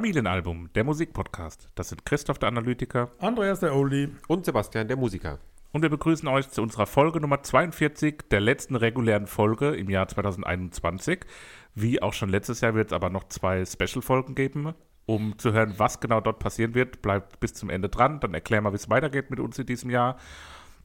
Familienalbum, 0.00 0.70
der 0.74 0.84
Musikpodcast. 0.84 1.68
Das 1.74 1.90
sind 1.90 2.06
Christoph 2.06 2.38
der 2.38 2.48
Analytiker 2.48 3.10
Andreas 3.18 3.60
der 3.60 3.76
Oldie. 3.76 4.08
Und 4.28 4.46
Sebastian, 4.46 4.88
der 4.88 4.96
Musiker. 4.96 5.40
und 5.72 5.82
wir 5.82 5.90
begrüßen 5.90 6.26
euch 6.26 6.48
zu 6.48 6.62
unserer 6.62 6.86
Folge 6.86 7.20
Nummer 7.20 7.42
42 7.42 8.30
der 8.30 8.40
letzten 8.40 8.76
regulären 8.76 9.26
Folge 9.26 9.74
im 9.76 9.90
Jahr 9.90 10.08
2021. 10.08 11.26
Wie 11.74 12.00
auch 12.00 12.14
schon 12.14 12.30
letztes 12.30 12.62
Jahr 12.62 12.74
wird 12.74 12.86
es 12.86 12.92
aber 12.94 13.10
noch 13.10 13.24
zwei 13.28 13.62
Special-Folgen 13.62 14.34
geben. 14.34 14.72
Um 15.04 15.36
zu 15.36 15.52
hören, 15.52 15.74
was 15.76 16.00
genau 16.00 16.22
dort 16.22 16.38
passieren 16.38 16.74
wird, 16.74 17.02
bleibt 17.02 17.38
bis 17.38 17.52
zum 17.52 17.68
Ende 17.68 17.90
dran. 17.90 18.20
Dann 18.20 18.32
erklären 18.32 18.64
wir, 18.64 18.72
wie 18.72 18.76
es 18.76 18.88
weitergeht 18.88 19.28
mit 19.28 19.38
uns 19.38 19.58
in 19.58 19.66
diesem 19.66 19.90
Jahr. 19.90 20.16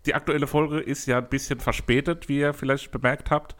Die 0.07 0.13
aktuelle 0.13 0.45
Folge 0.45 0.81
ist 0.81 1.05
ja 1.05 1.19
ein 1.19 1.29
bisschen 1.29 1.61
verspätet, 1.61 2.27
wie 2.27 2.39
ihr 2.39 2.53
vielleicht 2.53 2.91
bemerkt 2.91 3.31
habt. 3.31 3.55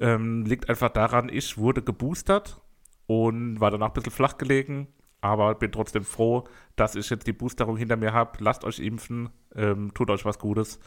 Ähm, 0.00 0.46
liegt 0.46 0.70
einfach 0.70 0.88
daran, 0.88 1.28
ich 1.30 1.58
wurde 1.58 1.82
geboostert 1.82 2.62
und 3.06 3.60
war 3.60 3.70
danach 3.70 3.88
ein 3.88 3.92
bisschen 3.92 4.12
flach 4.12 4.36
gelegen, 4.38 4.88
aber 5.20 5.54
bin 5.54 5.72
trotzdem 5.72 6.04
froh, 6.04 6.44
dass 6.76 6.94
ich 6.94 7.08
jetzt 7.10 7.26
die 7.26 7.32
Boosterung 7.32 7.76
hinter 7.76 7.96
mir 7.96 8.12
habe. 8.12 8.38
Lasst 8.42 8.64
euch 8.64 8.78
impfen, 8.78 9.30
ähm, 9.54 9.92
tut 9.94 10.10
euch 10.10 10.24
was 10.24 10.38
Gutes 10.38 10.78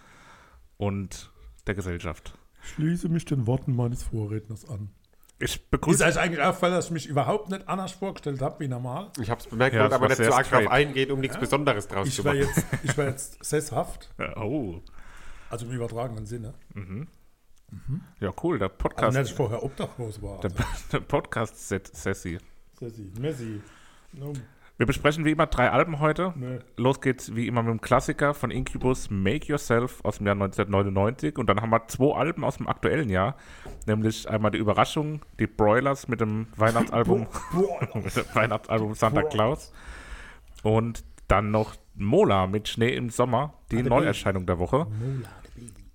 und 0.77 1.31
der 1.67 1.75
Gesellschaft. 1.75 2.38
Schließe 2.61 3.09
mich 3.09 3.25
den 3.25 3.47
Worten 3.47 3.75
meines 3.75 4.03
Vorredners 4.03 4.67
an. 4.69 4.89
Ich 5.41 5.55
Ist 5.55 5.72
begrüße 5.72 6.03
euch 6.03 6.19
eigentlich 6.19 6.41
auffällig, 6.44 6.75
dass 6.75 6.85
ich 6.88 6.91
mich 6.91 7.07
überhaupt 7.07 7.50
nicht 7.50 7.67
anders 7.69 7.94
vorgestellt 7.94 8.41
habe 8.41 8.59
wie 8.59 8.67
normal? 8.67 9.09
Ich 9.22 9.30
habe 9.30 9.39
es 9.39 9.47
bemerkt, 9.47 9.73
Ja, 9.73 9.89
aber 9.89 10.09
nicht 10.09 10.17
so 10.23 10.33
arg 10.33 10.50
drauf 10.50 10.67
eingehen, 10.67 11.11
um 11.11 11.19
nichts 11.22 11.38
Besonderes 11.39 11.88
draus 11.88 12.09
Ich 12.09 12.16
zu 12.16 12.25
war 12.25 12.33
machen. 12.33 12.45
jetzt, 12.47 12.66
ich 12.83 12.97
war 12.97 13.05
jetzt 13.05 13.38
sesshaft, 13.45 14.13
Oh, 14.35 14.81
also 15.50 15.66
im 15.66 15.72
übertragenen 15.72 16.25
Sinne. 16.25 16.53
ja 18.19 18.33
cool, 18.44 18.59
der 18.59 18.67
Also 18.69 18.77
Podcast, 18.77 19.13
nicht, 19.13 19.22
dass 19.23 19.30
ich 19.31 19.35
vorher 19.38 19.63
obdachlos 19.63 20.22
war. 20.22 20.39
der, 20.41 20.52
Also, 20.52 20.66
der 20.91 21.00
Podcast 21.02 21.67
Sessi. 21.69 22.38
Sessi, 22.77 23.11
Messi. 23.19 23.61
No, 24.13 24.33
Wir 24.77 24.85
besprechen 24.85 25.25
wie 25.25 25.31
immer 25.31 25.45
drei 25.47 25.69
Alben 25.69 25.99
heute. 25.99 26.33
nee. 26.35 26.59
Los 26.77 27.02
geht's 27.02 27.35
wie 27.35 27.47
immer 27.47 27.61
mit 27.63 27.71
dem 27.71 27.81
Klassiker 27.81 28.33
von 28.33 28.49
Incubus, 28.51 29.09
Make 29.09 29.47
Yourself 29.47 29.99
aus 30.03 30.17
dem 30.17 30.27
Jahr 30.27 30.35
1999. 30.35 31.38
Und 31.38 31.47
dann 31.47 31.61
haben 31.61 31.69
wir 31.69 31.88
zwei 31.88 32.16
Alben 32.16 32.43
aus 32.43 32.57
dem 32.57 32.67
aktuellen 32.67 33.09
Jahr. 33.09 33.35
Nämlich 33.88 34.29
einmal 34.29 34.51
die 34.51 34.57
Überraschung, 34.57 35.21
die 35.39 35.47
Broilers 35.47 36.07
mit 36.07 36.21
dem 36.21 36.47
Weihnachtsalbum, 36.55 37.27
mit 37.95 38.16
dem 38.16 38.25
Weihnachtsalbum 38.33 38.93
Santa. 38.95 39.23
Claus. 39.23 39.73
Und 40.63 41.03
dann 41.27 41.51
noch 41.51 41.75
Mola 41.95 42.47
mit 42.47 42.67
Schnee 42.67 42.95
im 42.95 43.09
Sommer, 43.09 43.53
die 43.71 43.83
Neuerscheinung 43.83 44.45
der 44.45 44.59
Woche. 44.59 44.88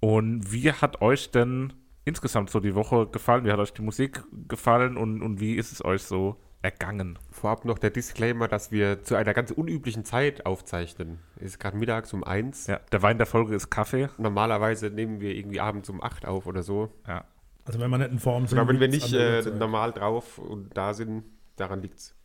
Und 0.00 0.52
wie 0.52 0.70
hat 0.70 1.00
euch 1.00 1.30
denn 1.30 1.72
insgesamt 2.04 2.50
so 2.50 2.60
die 2.60 2.74
Woche 2.74 3.06
gefallen? 3.06 3.44
Wie 3.44 3.50
hat 3.50 3.58
euch 3.58 3.72
die 3.72 3.82
Musik 3.82 4.22
gefallen 4.46 4.96
und, 4.96 5.22
und 5.22 5.40
wie 5.40 5.54
ist 5.54 5.72
es 5.72 5.84
euch 5.84 6.02
so 6.02 6.36
ergangen? 6.64 7.18
Vorab 7.30 7.64
noch 7.64 7.78
der 7.78 7.90
Disclaimer, 7.90 8.48
dass 8.48 8.72
wir 8.72 9.02
zu 9.02 9.14
einer 9.14 9.34
ganz 9.34 9.50
unüblichen 9.50 10.04
Zeit 10.04 10.46
aufzeichnen. 10.46 11.18
Es 11.36 11.42
ist 11.42 11.58
gerade 11.60 11.76
mittags 11.76 12.12
um 12.12 12.24
eins. 12.24 12.66
Ja, 12.66 12.80
der 12.90 13.02
Wein 13.02 13.18
der 13.18 13.26
Folge 13.26 13.54
ist 13.54 13.70
Kaffee. 13.70 14.08
Normalerweise 14.18 14.90
nehmen 14.90 15.20
wir 15.20 15.34
irgendwie 15.34 15.60
abends 15.60 15.90
um 15.90 16.02
acht 16.02 16.26
auf 16.26 16.46
oder 16.46 16.62
so. 16.62 16.90
Ja, 17.06 17.24
Also 17.66 17.78
wenn 17.78 17.90
wir 17.90 17.98
nicht 17.98 18.10
in 18.10 18.18
Form 18.18 18.46
sind. 18.46 18.58
Oder 18.58 18.66
wenn 18.66 18.80
wir 18.80 18.88
nicht 18.88 19.12
äh, 19.12 19.42
normal 19.42 19.92
drauf 19.92 20.38
und 20.38 20.76
da 20.76 20.94
sind, 20.94 21.24
daran 21.56 21.82
liegt's. 21.82 22.16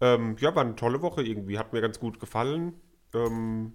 Ähm, 0.00 0.36
ja, 0.38 0.54
war 0.54 0.62
eine 0.62 0.76
tolle 0.76 1.00
Woche 1.00 1.22
irgendwie. 1.22 1.58
Hat 1.58 1.72
mir 1.72 1.80
ganz 1.80 1.98
gut 1.98 2.20
gefallen. 2.20 2.74
Ähm, 3.14 3.72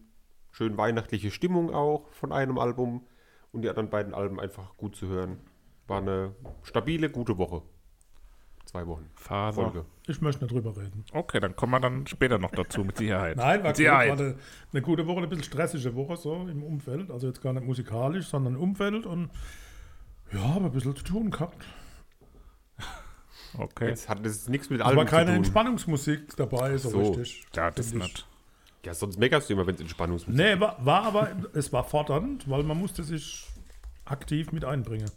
schön 0.52 0.78
weihnachtliche 0.78 1.32
Stimmung 1.32 1.74
auch 1.74 2.08
von 2.12 2.32
einem 2.32 2.60
Album. 2.60 3.08
Und 3.52 3.64
die 3.64 3.70
anderen 3.70 3.90
beiden 3.90 4.14
Alben 4.14 4.40
einfach 4.40 4.78
gut 4.78 4.96
zu 4.96 5.08
hören. 5.08 5.40
War 5.88 5.98
eine 5.98 6.36
stabile, 6.64 7.10
gute 7.10 7.38
Woche. 7.40 7.64
Zwei 8.72 8.88
Wochen. 8.88 9.10
Phase. 9.16 9.62
Folge. 9.62 9.86
Ich 10.08 10.22
möchte 10.22 10.44
nicht 10.46 10.54
drüber 10.54 10.76
reden. 10.78 11.04
Okay, 11.12 11.42
dann 11.42 11.56
kommen 11.58 11.74
wir 11.74 11.82
dann 11.82 12.08
später 12.08 12.38
noch 12.38 12.52
dazu, 12.52 12.86
mit 12.86 12.98
Sicherheit. 12.98 13.36
Nein, 13.38 13.64
war, 13.64 13.74
gut, 13.74 13.86
war 13.86 14.00
eine, 14.00 14.36
eine 14.72 14.82
gute 14.82 15.06
Woche, 15.08 15.18
eine 15.18 15.28
bisschen 15.28 15.44
stressige 15.44 15.94
Woche 15.94 16.16
so 16.16 16.48
im 16.48 16.64
Umfeld. 16.64 17.12
Also 17.12 17.28
jetzt 17.28 17.42
gar 17.42 17.52
nicht 17.52 17.66
musikalisch, 17.66 18.28
sondern 18.28 18.56
im 18.56 18.62
Umfeld 18.62 19.06
und 19.06 19.30
ja, 20.32 20.42
aber 20.56 20.66
ein 20.68 20.72
bisschen 20.72 20.96
zu 20.96 21.04
tun 21.04 21.32
gehabt. 21.32 21.66
Okay. 23.58 23.90
Jetzt 23.90 24.08
hat 24.08 24.26
es 24.26 24.48
nichts 24.48 24.70
mit 24.70 24.80
keine 24.80 25.06
zu 25.06 25.08
tun. 25.10 25.28
Entspannungsmusik 25.28 26.36
dabei, 26.38 26.78
so, 26.78 26.90
So. 26.90 27.00
richtig. 27.12 27.46
Ja, 27.54 27.70
das 27.72 27.94
nicht. 27.94 28.26
Ja, 28.86 28.94
sonst 28.94 29.20
meckerst 29.20 29.50
du 29.50 29.54
immer, 29.54 29.68
wenn 29.68 29.76
es 29.76 29.82
Entspannungsmusik 29.82 30.40
Nee, 30.40 30.60
war, 30.60 30.84
war 30.84 31.04
aber, 31.04 31.30
es 31.54 31.74
war 31.74 31.84
fordernd, 31.84 32.50
weil 32.50 32.64
man 32.64 32.78
musste 32.78 33.04
sich 33.04 33.48
aktiv 34.06 34.54
mit 34.54 34.64
einbringen. 34.64 35.12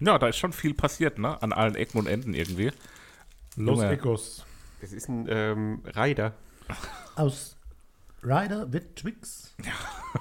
Ja, 0.00 0.18
da 0.18 0.28
ist 0.28 0.36
schon 0.36 0.52
viel 0.52 0.74
passiert, 0.74 1.18
ne? 1.18 1.40
An 1.42 1.52
allen 1.52 1.74
Ecken 1.74 1.98
und 1.98 2.06
Enden 2.06 2.34
irgendwie. 2.34 2.70
Los 3.56 3.78
Junge. 3.80 3.90
Ecos. 3.90 4.44
Das 4.80 4.92
ist 4.92 5.08
ein 5.08 5.26
ähm, 5.28 5.82
Rider. 5.96 6.32
Aus 7.14 7.56
Ryder 8.22 8.72
wird 8.72 8.96
Twix. 8.96 9.54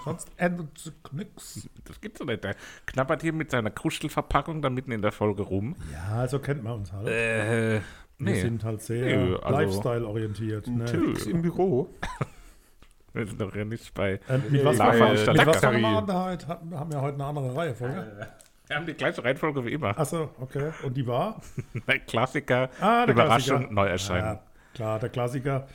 Sonst 0.05 0.29
endet 0.37 0.77
zu 0.77 0.91
nix. 1.11 1.67
Das 1.85 1.99
gibt's 1.99 2.19
doch 2.19 2.25
nicht. 2.25 2.43
Der 2.43 2.55
knabbert 2.85 3.21
hier 3.21 3.33
mit 3.33 3.51
seiner 3.51 3.71
Kruschelverpackung 3.71 4.61
da 4.61 4.69
mitten 4.69 4.91
in 4.91 5.01
der 5.01 5.11
Folge 5.11 5.41
rum. 5.41 5.75
Ja, 5.91 6.27
so 6.27 6.39
kennt 6.39 6.63
man 6.63 6.73
uns 6.73 6.93
halt. 6.93 7.07
Äh, 7.07 7.73
Wir 7.73 8.31
nee. 8.31 8.41
sind 8.41 8.63
halt 8.63 8.81
sehr 8.81 9.17
Nö, 9.17 9.37
also- 9.37 9.57
Lifestyle-orientiert. 9.59 10.67
Ne? 10.67 10.85
Twix 10.85 11.25
im 11.25 11.41
Büro. 11.41 11.89
Wir 13.13 13.25
sind 13.27 13.39
doch 13.39 13.55
ja 13.55 13.63
nicht 13.63 13.93
bei. 13.93 14.19
Ähm, 14.29 14.43
mit 14.49 14.63
was, 14.65 14.77
mit 14.77 15.19
Stadtteil. 15.19 15.47
was 15.47 15.61
wir 15.61 15.69
an 15.69 16.13
heute? 16.13 16.47
Hatten- 16.47 16.77
Haben 16.77 16.91
wir 16.91 17.01
heute 17.01 17.15
eine 17.15 17.25
andere 17.25 17.55
Reihefolge? 17.55 18.27
Wir 18.67 18.75
haben 18.77 18.85
die 18.85 18.93
gleiche 18.93 19.23
Reihenfolge 19.23 19.63
wie 19.65 19.73
immer. 19.73 19.97
Achso, 19.97 20.29
okay. 20.39 20.71
Und 20.83 20.95
die 20.97 21.05
war? 21.05 21.41
Klassiker, 22.07 22.69
Ah, 22.79 23.05
der 23.05 23.13
Überraschung, 23.13 23.57
Klassiker. 23.57 23.73
Neuerscheinung. 23.73 24.29
Ja, 24.29 24.43
klar, 24.73 24.99
der 24.99 25.09
Klassiker. 25.09 25.67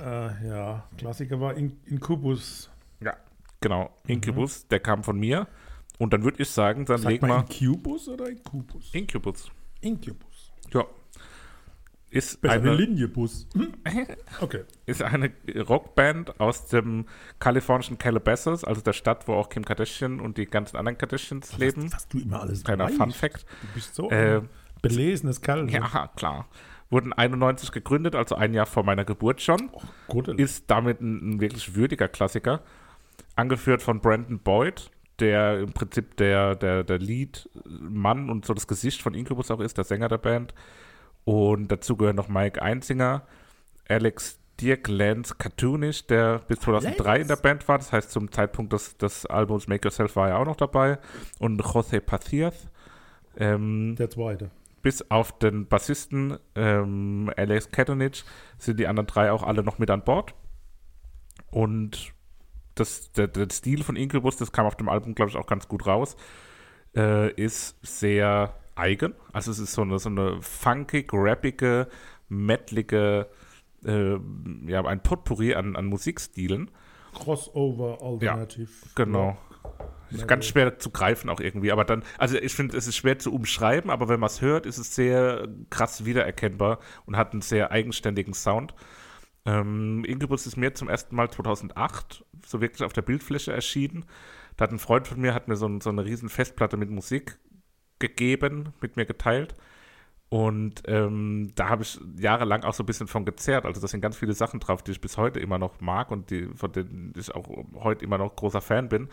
Äh, 0.00 0.48
ja, 0.48 0.84
Klassiker 0.96 1.40
war 1.40 1.54
In 1.54 1.78
Incubus. 1.86 2.70
Ja, 3.00 3.16
genau. 3.60 3.90
Incubus, 4.06 4.66
der 4.68 4.80
kam 4.80 5.04
von 5.04 5.18
mir. 5.18 5.46
Und 5.98 6.12
dann 6.12 6.24
würde 6.24 6.42
ich 6.42 6.48
sagen, 6.50 6.86
dann 6.86 6.98
Sagt 6.98 7.12
legen 7.12 7.26
man 7.28 7.46
wir 7.48 7.54
Incubus 7.60 8.08
oder 8.08 8.28
Incubus? 8.28 8.94
Incubus. 8.94 9.50
Incubus. 9.82 10.52
Ja. 10.72 10.84
Ist 12.12 12.42
Besser 12.42 12.54
eine, 12.54 12.74
Linienbus. 12.74 13.48
Hm? 13.54 13.72
Okay. 14.40 14.64
ist 14.84 15.02
eine 15.02 15.32
Rockband 15.66 16.38
aus 16.40 16.66
dem 16.66 17.06
kalifornischen 17.38 17.96
Calabasas, 17.96 18.64
also 18.64 18.82
der 18.82 18.92
Stadt, 18.92 19.26
wo 19.26 19.32
auch 19.32 19.48
Kim 19.48 19.64
Kardashian 19.64 20.20
und 20.20 20.36
die 20.36 20.44
ganzen 20.44 20.76
anderen 20.76 20.98
Kardashians 20.98 21.56
leben. 21.56 21.90
Was 21.90 22.08
du 22.08 22.18
immer 22.18 22.42
alles 22.42 22.64
Kleiner 22.64 22.84
weißt. 22.84 22.96
Fun 22.96 23.12
Fact. 23.12 23.46
Du 23.62 23.66
bist 23.74 23.94
so 23.94 24.10
Äh, 24.10 24.42
belesenes 24.82 25.40
Kerl. 25.40 25.70
Ja, 25.70 26.10
klar. 26.14 26.48
Wurden 26.90 27.14
91 27.14 27.72
gegründet, 27.72 28.14
also 28.14 28.34
ein 28.34 28.52
Jahr 28.52 28.66
vor 28.66 28.84
meiner 28.84 29.06
Geburt 29.06 29.40
schon. 29.40 29.70
Gut, 30.06 30.28
Ist 30.28 30.70
damit 30.70 31.00
ein, 31.00 31.36
ein 31.36 31.40
wirklich 31.40 31.74
würdiger 31.74 32.08
Klassiker. 32.08 32.60
Angeführt 33.36 33.80
von 33.80 34.00
Brandon 34.00 34.38
Boyd, 34.38 34.90
der 35.18 35.60
im 35.60 35.72
Prinzip 35.72 36.18
der, 36.18 36.56
der, 36.56 36.84
der 36.84 36.98
Lead-Mann 36.98 38.28
und 38.28 38.44
so 38.44 38.52
das 38.52 38.66
Gesicht 38.68 39.00
von 39.00 39.14
Incubus 39.14 39.50
auch 39.50 39.60
ist, 39.60 39.78
der 39.78 39.84
Sänger 39.84 40.08
der 40.08 40.18
Band. 40.18 40.52
Und 41.24 41.68
dazu 41.68 41.96
gehören 41.96 42.16
noch 42.16 42.28
Mike 42.28 42.60
Einzinger, 42.60 43.22
Alex 43.88 44.38
Dirk 44.60 44.88
Lance 44.88 45.34
Cartoonish, 45.36 46.06
der 46.06 46.40
bis 46.40 46.60
2003 46.60 47.20
in 47.20 47.28
der 47.28 47.36
Band 47.36 47.66
war. 47.68 47.78
Das 47.78 47.92
heißt, 47.92 48.10
zum 48.10 48.30
Zeitpunkt 48.30 48.72
des, 48.72 48.96
des 48.96 49.26
Albums 49.26 49.66
Make 49.66 49.88
Yourself 49.88 50.16
war 50.16 50.28
er 50.28 50.38
auch 50.38 50.44
noch 50.44 50.56
dabei. 50.56 50.98
Und 51.38 51.60
José 51.60 52.00
Pacias. 52.00 52.68
Ähm, 53.36 53.96
der 53.96 54.10
zweite. 54.10 54.50
bis 54.82 55.10
auf 55.10 55.38
den 55.38 55.66
Bassisten 55.66 56.38
ähm, 56.54 57.32
Alex 57.36 57.70
Katonich 57.70 58.24
sind 58.58 58.78
die 58.78 58.86
anderen 58.86 59.06
drei 59.06 59.32
auch 59.32 59.42
alle 59.42 59.62
noch 59.62 59.78
mit 59.78 59.90
an 59.90 60.04
Bord. 60.04 60.34
Und 61.50 62.12
das, 62.74 63.10
der, 63.12 63.28
der 63.28 63.48
Stil 63.50 63.82
von 63.82 63.96
Incubus, 63.96 64.36
das 64.36 64.52
kam 64.52 64.66
auf 64.66 64.76
dem 64.76 64.88
Album, 64.88 65.14
glaube 65.14 65.30
ich, 65.30 65.36
auch 65.36 65.46
ganz 65.46 65.68
gut 65.68 65.86
raus, 65.86 66.16
äh, 66.94 67.32
ist 67.32 67.76
sehr 67.82 68.54
eigen. 68.74 69.14
Also 69.32 69.50
es 69.50 69.58
ist 69.58 69.72
so 69.72 69.82
eine, 69.82 69.98
so 69.98 70.08
eine 70.08 70.40
funkig, 70.40 71.10
rappige, 71.12 71.88
metalige, 72.28 73.28
äh, 73.84 74.16
ja, 74.66 74.84
ein 74.84 75.02
Potpourri 75.02 75.54
an, 75.54 75.76
an 75.76 75.86
Musikstilen. 75.86 76.70
Crossover 77.14 77.98
Alternative. 78.02 78.70
Genau. 78.94 79.36
Ist 80.10 80.28
ganz 80.28 80.44
schwer 80.44 80.78
zu 80.78 80.90
greifen 80.90 81.30
auch 81.30 81.40
irgendwie, 81.40 81.72
aber 81.72 81.84
dann, 81.84 82.02
also 82.18 82.36
ich 82.36 82.54
finde, 82.54 82.76
es 82.76 82.86
ist 82.86 82.96
schwer 82.96 83.18
zu 83.18 83.32
umschreiben, 83.32 83.90
aber 83.90 84.08
wenn 84.08 84.20
man 84.20 84.26
es 84.26 84.42
hört, 84.42 84.66
ist 84.66 84.76
es 84.76 84.94
sehr 84.94 85.48
krass 85.70 86.04
wiedererkennbar 86.04 86.80
und 87.06 87.16
hat 87.16 87.32
einen 87.32 87.40
sehr 87.40 87.70
eigenständigen 87.70 88.34
Sound. 88.34 88.74
Ähm, 89.46 90.04
Incubus 90.04 90.46
ist 90.46 90.56
mir 90.56 90.74
zum 90.74 90.88
ersten 90.88 91.16
Mal 91.16 91.30
2008 91.30 92.24
so 92.46 92.60
wirklich 92.60 92.84
auf 92.84 92.92
der 92.92 93.02
Bildfläche 93.02 93.52
erschienen. 93.52 94.04
Da 94.56 94.64
hat 94.64 94.72
ein 94.72 94.78
Freund 94.78 95.08
von 95.08 95.18
mir, 95.18 95.32
hat 95.32 95.48
mir 95.48 95.56
so, 95.56 95.66
ein, 95.66 95.80
so 95.80 95.88
eine 95.88 96.04
riesen 96.04 96.28
Festplatte 96.28 96.76
mit 96.76 96.90
Musik 96.90 97.38
gegeben, 98.02 98.74
mit 98.82 98.96
mir 98.96 99.06
geteilt. 99.06 99.54
Und 100.28 100.82
ähm, 100.86 101.52
da 101.56 101.68
habe 101.68 101.82
ich 101.82 102.00
jahrelang 102.16 102.64
auch 102.64 102.72
so 102.72 102.82
ein 102.82 102.86
bisschen 102.86 103.06
von 103.06 103.26
gezerrt. 103.26 103.66
Also 103.66 103.82
da 103.82 103.86
sind 103.86 104.00
ganz 104.00 104.16
viele 104.16 104.32
Sachen 104.32 104.60
drauf, 104.60 104.82
die 104.82 104.92
ich 104.92 105.00
bis 105.02 105.18
heute 105.18 105.40
immer 105.40 105.58
noch 105.58 105.80
mag 105.82 106.10
und 106.10 106.30
die, 106.30 106.48
von 106.54 106.72
denen 106.72 107.12
ich 107.18 107.34
auch 107.34 107.46
heute 107.74 108.02
immer 108.02 108.16
noch 108.16 108.34
großer 108.34 108.62
Fan 108.62 108.88
bin. 108.88 109.10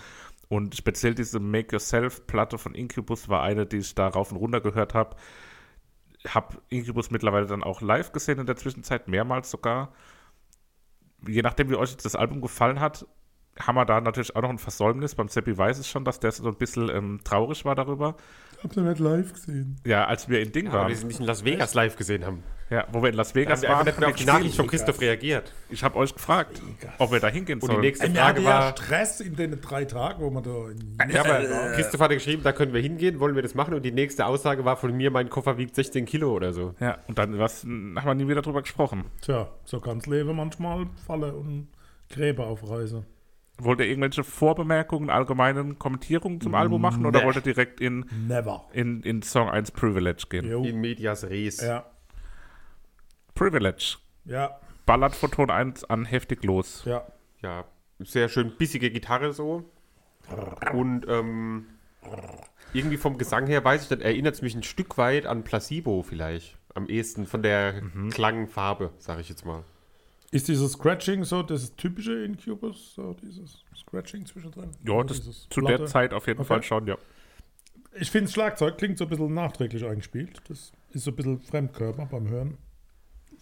Und 0.47 0.77
speziell 0.77 1.15
diese 1.15 1.41
Make 1.41 1.73
Yourself-Platte 1.73 2.57
von 2.57 2.73
Incubus 2.73 3.27
war 3.27 3.43
eine, 3.43 3.65
die 3.65 3.79
ich 3.79 3.93
da 3.95 4.07
rauf 4.07 4.31
und 4.31 4.37
runter 4.37 4.61
gehört 4.61 4.93
habe. 4.93 5.17
habe 6.25 6.57
Incubus 6.69 7.11
mittlerweile 7.11 7.47
dann 7.47 7.63
auch 7.63 7.81
live 7.81 8.13
gesehen 8.13 8.39
in 8.39 8.45
der 8.45 8.55
Zwischenzeit, 8.55 9.09
mehrmals 9.09 9.51
sogar. 9.51 9.91
Je 11.27 11.41
nachdem, 11.41 11.69
wie 11.69 11.75
euch 11.75 11.97
das 11.97 12.15
Album 12.15 12.39
gefallen 12.39 12.79
hat, 12.79 13.05
haben 13.59 13.75
wir 13.75 13.85
da 13.85 13.99
natürlich 13.99 14.35
auch 14.37 14.41
noch 14.41 14.49
ein 14.49 14.57
Versäumnis. 14.57 15.15
Beim 15.15 15.27
Seppi 15.27 15.57
weiß 15.57 15.79
es 15.79 15.89
schon, 15.89 16.05
dass 16.05 16.21
der 16.21 16.31
so 16.31 16.47
ein 16.47 16.55
bisschen 16.55 16.89
ähm, 16.89 17.19
traurig 17.25 17.65
war 17.65 17.75
darüber. 17.75 18.15
Ich 18.59 18.63
hab's 18.65 18.75
ja 18.75 18.81
nicht 18.83 18.99
live 18.99 19.33
gesehen. 19.33 19.77
Ja, 19.85 20.05
als 20.05 20.27
wir 20.27 20.41
in 20.41 20.51
Ding 20.51 20.67
Aber 20.67 20.79
waren. 20.79 20.87
wir 20.89 20.95
sind 20.97 21.07
nicht 21.07 21.19
in 21.21 21.25
Las 21.25 21.45
Vegas 21.45 21.73
live 21.73 21.95
gesehen 21.95 22.25
haben. 22.25 22.43
Ja, 22.69 22.85
wo 22.91 23.01
wir 23.01 23.09
in 23.09 23.15
Las 23.15 23.29
Da 23.29 23.35
Vegas 23.35 23.59
haben 23.59 23.61
wir 23.63 23.69
waren. 23.69 23.85
nicht 23.85 23.99
mehr 23.99 24.07
haben 24.07 24.13
auf 24.13 24.19
die 24.19 24.25
wir 24.27 24.33
Nachricht 24.33 24.55
von. 24.57 24.67
Christoph 24.67 25.01
reagiert. 25.01 25.53
Ich 25.69 25.83
habe 25.83 25.95
euch 25.95 26.13
gefragt, 26.13 26.61
ob 26.99 27.11
wir 27.11 27.19
da 27.21 27.29
hingehen 27.29 27.59
Und 27.59 27.63
die 27.69 27.73
sollen. 27.73 27.81
nächste 27.81 28.13
Wir 28.13 28.23
hatten 28.23 28.41
Frage 28.41 28.41
ja 28.41 28.59
war, 28.65 28.71
Stress 28.77 29.21
in 29.21 29.35
den 29.35 29.59
drei 29.61 29.85
Tagen, 29.85 30.21
wo 30.21 30.29
man 30.29 30.43
da 30.43 30.69
in 30.69 31.09
ja, 31.09 31.21
aber 31.23 31.39
Christoph 31.75 32.01
hatte 32.01 32.13
geschrieben, 32.15 32.43
da 32.43 32.51
können 32.51 32.73
wir 32.73 32.81
hingehen, 32.81 33.19
wollen 33.21 33.33
wir 33.33 33.41
das 33.41 33.55
machen? 33.55 33.73
Und 33.73 33.83
die 33.85 33.91
nächste 33.93 34.25
Aussage 34.25 34.65
war 34.65 34.75
von 34.77 34.95
mir, 34.95 35.09
mein 35.09 35.29
Koffer 35.29 35.57
wiegt 35.57 35.73
16 35.73 36.05
Kilo 36.05 36.31
oder 36.33 36.51
so. 36.53 36.75
Ja, 36.79 36.97
und 37.07 37.17
dann 37.17 37.39
was, 37.39 37.63
haben 37.63 37.93
wir 37.95 38.13
nie 38.13 38.27
wieder 38.27 38.41
drüber 38.41 38.61
gesprochen. 38.61 39.05
Tja, 39.21 39.49
so 39.65 39.79
kann's 39.79 40.05
Leben 40.05 40.35
manchmal 40.35 40.85
Falle 41.07 41.33
und 41.33 41.69
Gräber 42.09 42.45
aufreißen. 42.47 43.05
Wollt 43.59 43.79
ihr 43.81 43.87
irgendwelche 43.87 44.23
Vorbemerkungen, 44.23 45.09
allgemeinen 45.09 45.77
Kommentierungen 45.77 46.39
zum 46.41 46.55
Album 46.55 46.81
machen 46.81 47.05
oder 47.05 47.19
Nee. 47.19 47.25
wollt 47.25 47.35
ihr 47.35 47.41
direkt 47.41 47.81
in, 47.81 48.05
Never. 48.27 48.65
in, 48.73 49.03
in 49.03 49.21
Song 49.21 49.49
1 49.49 49.71
Privilege 49.71 50.23
gehen? 50.29 50.49
Jo. 50.49 50.63
In 50.63 50.79
medias 50.79 51.23
res. 51.25 51.59
Ja, 51.61 51.85
Privilege. 53.35 53.97
ja, 54.25 54.59
Ballert 54.85 55.15
von 55.15 55.31
Ton 55.31 55.49
1 55.51 55.83
an 55.85 56.05
heftig 56.05 56.43
los. 56.43 56.83
ja. 56.85 57.05
Ja, 57.41 57.63
sehr 57.99 58.27
schön 58.27 58.51
bissige 58.57 58.91
Gitarre 58.91 59.31
so. 59.31 59.63
Und 60.73 61.07
ähm, 61.07 61.67
irgendwie 62.73 62.97
vom 62.97 63.17
Gesang 63.17 63.47
her, 63.47 63.63
weiß 63.63 63.83
ich 63.85 63.89
nicht, 63.91 64.01
erinnert 64.01 64.35
es 64.35 64.41
mich 64.41 64.55
ein 64.55 64.63
Stück 64.63 64.97
weit 64.97 65.25
an 65.25 65.45
Placebo 65.45 66.03
vielleicht. 66.03 66.57
Am 66.75 66.87
ehesten 66.89 67.25
von 67.25 67.41
der 67.41 67.81
Klangfarbe, 68.11 68.91
sage 68.97 69.21
ich 69.21 69.29
jetzt 69.29 69.45
mal. 69.45 69.63
Ist 70.31 70.47
dieses 70.47 70.73
Scratching 70.73 71.23
so 71.23 71.41
das 71.41 71.75
typische 71.75 72.23
in 72.23 72.37
Cubus? 72.37 72.93
So 72.93 73.15
dieses 73.15 73.63
Scratching 73.75 74.25
zwischendrin? 74.25 74.71
Ja, 74.85 75.03
das 75.03 75.47
zu 75.49 75.61
der 75.61 75.77
Platte? 75.77 75.85
Zeit 75.85 76.13
auf 76.13 76.27
jeden 76.27 76.39
Okay. 76.39 76.47
Fall 76.47 76.63
schon, 76.63 76.85
ja. 76.87 76.97
Ich 77.99 78.11
finde, 78.11 78.25
das 78.25 78.33
Schlagzeug 78.33 78.77
klingt 78.77 78.97
so 78.99 79.05
ein 79.05 79.09
bisschen 79.09 79.33
nachträglich 79.33 79.83
eingespielt. 79.83 80.41
Das 80.47 80.71
ist 80.91 81.03
so 81.03 81.11
ein 81.11 81.15
bisschen 81.15 81.39
Fremdkörper 81.39 82.05
beim 82.05 82.29
Hören. 82.29 82.57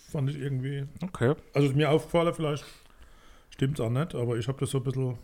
Fand 0.09 0.29
ich 0.29 0.37
irgendwie. 0.37 0.85
Okay. 1.03 1.35
Also 1.53 1.67
ist 1.67 1.75
mir 1.75 1.91
aufgefallen, 1.91 2.33
vielleicht 2.33 2.63
stimmt 3.49 3.77
es 3.79 3.85
auch 3.85 3.89
nicht, 3.89 4.15
aber 4.15 4.37
ich 4.37 4.47
habe 4.47 4.57
das 4.59 4.69
so 4.69 4.77
ein 4.77 4.83
bisschen 4.85 5.17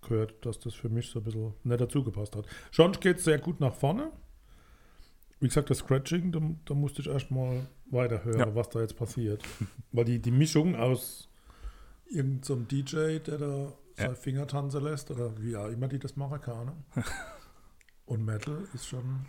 gehört, 0.00 0.46
dass 0.46 0.58
das 0.58 0.72
für 0.74 0.88
mich 0.88 1.10
so 1.10 1.18
ein 1.18 1.24
bisschen 1.24 1.52
nicht 1.64 1.80
dazu 1.80 2.02
gepasst 2.02 2.34
hat. 2.34 2.46
Schon 2.70 2.92
geht 2.92 3.18
es 3.18 3.24
sehr 3.24 3.38
gut 3.38 3.60
nach 3.60 3.74
vorne. 3.74 4.10
Wie 5.40 5.48
gesagt, 5.48 5.70
das 5.70 5.78
Scratching, 5.78 6.32
da, 6.32 6.40
da 6.66 6.74
musste 6.74 7.00
ich 7.02 7.08
erstmal 7.08 7.66
weiterhören, 7.86 8.38
Ja. 8.38 8.54
was 8.54 8.68
da 8.68 8.80
jetzt 8.80 8.96
passiert. 8.96 9.42
Weil 9.92 10.04
die, 10.04 10.18
die 10.20 10.30
Mischung 10.30 10.76
aus 10.76 11.28
irgendeinem 12.06 12.42
so 12.42 12.56
DJ, 12.56 13.18
der 13.20 13.38
da 13.38 13.72
seine 13.96 14.16
Finger 14.16 14.46
tanzen 14.46 14.82
lässt, 14.84 15.10
oder 15.10 15.32
wie 15.42 15.56
auch 15.56 15.68
immer 15.68 15.88
die 15.88 15.98
das 15.98 16.16
machen, 16.16 16.40
Ahnung. 16.52 16.84
Und 18.06 18.24
Metal 18.24 18.66
ist 18.74 18.86
schon 18.88 19.24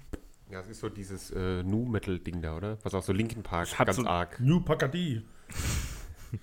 Ja, 0.49 0.59
es 0.59 0.67
ist 0.67 0.79
so 0.79 0.89
dieses 0.89 1.31
äh, 1.31 1.63
Nu-Metal-Ding 1.63 2.41
da, 2.41 2.57
oder? 2.57 2.77
Was 2.83 2.93
auch 2.93 3.03
so 3.03 3.13
Linkin 3.13 3.43
Park 3.43 3.77
hat 3.79 3.85
ganz 3.87 3.97
so- 3.97 4.05
arg. 4.05 4.39
New 4.39 4.59
Pagadi. 4.61 5.21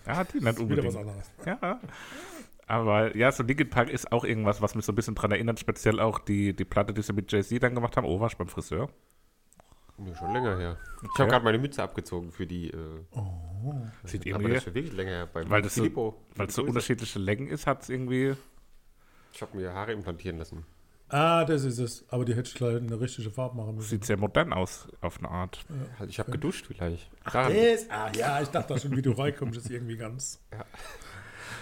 Ja, 0.06 0.24
die 0.24 0.38
nicht 0.38 0.46
Wieder 0.46 0.60
unbedingt. 0.60 0.86
was 0.88 0.96
anderes. 0.96 1.30
Ja. 1.46 1.80
Aber 2.66 3.16
ja, 3.16 3.32
so 3.32 3.42
Linkin 3.42 3.70
Park 3.70 3.88
ist 3.90 4.12
auch 4.12 4.24
irgendwas, 4.24 4.60
was 4.62 4.74
mich 4.74 4.84
so 4.84 4.92
ein 4.92 4.94
bisschen 4.94 5.14
dran 5.14 5.30
erinnert, 5.32 5.58
speziell 5.58 5.98
auch 6.00 6.18
die, 6.18 6.54
die 6.54 6.64
Platte, 6.66 6.92
die 6.92 7.02
sie 7.02 7.12
mit 7.14 7.32
Jay-Z 7.32 7.62
dann 7.62 7.74
gemacht 7.74 7.96
haben. 7.96 8.06
Oh, 8.06 8.20
warst 8.20 8.34
du 8.34 8.38
beim 8.38 8.48
Friseur? 8.48 8.90
Ja, 10.06 10.14
schon 10.14 10.32
länger 10.32 10.56
her. 10.58 10.76
Ich 11.02 11.08
Okay. 11.10 11.22
habe 11.22 11.30
gerade 11.30 11.44
meine 11.44 11.58
Mütze 11.58 11.82
abgezogen 11.82 12.30
für 12.30 12.46
die. 12.46 12.70
Äh, 12.70 12.74
Sieht 14.04 14.20
aber 14.22 14.44
irgendwie, 14.44 14.48
das 14.50 14.58
ist 14.58 14.64
schon 14.64 14.74
wirklich 14.74 14.94
länger 14.94 15.10
her. 15.10 15.26
Beim 15.26 15.50
weil 15.50 15.62
das 15.62 15.74
so, 15.74 16.14
weil 16.36 16.46
es 16.46 16.54
so 16.54 16.62
unterschiedliche 16.64 17.18
Längen 17.18 17.48
ist, 17.48 17.66
hat 17.66 17.82
es 17.82 17.88
irgendwie. 17.88 18.34
Ich 19.32 19.42
habe 19.42 19.56
mir 19.56 19.72
Haare 19.72 19.92
implantieren 19.92 20.38
lassen. 20.38 20.64
Ah, 21.10 21.44
das 21.44 21.64
ist 21.64 21.78
es. 21.78 22.04
Aber 22.10 22.24
die 22.24 22.34
hätte 22.34 22.48
ich 22.50 22.54
gleich 22.54 22.76
eine 22.76 23.00
richtige 23.00 23.30
Farbe 23.30 23.56
machen 23.56 23.76
müssen. 23.76 23.88
Sieht 23.88 24.04
sehr 24.04 24.18
modern 24.18 24.52
aus, 24.52 24.88
auf 25.00 25.18
eine 25.18 25.30
Art. 25.30 25.64
Halt, 25.98 26.10
ich 26.10 26.18
habe 26.18 26.30
geduscht 26.30 26.66
vielleicht. 26.66 27.10
Daran. 27.24 27.54
Das? 27.54 27.88
Ah, 27.90 28.10
ja, 28.14 28.42
ich 28.42 28.48
dachte 28.48 28.78
schon, 28.78 28.94
wie 28.94 29.02
du 29.02 29.12
reinkommst, 29.12 29.58
ist 29.58 29.70
irgendwie 29.70 29.96
ganz. 29.96 30.38
Ja. 30.52 30.64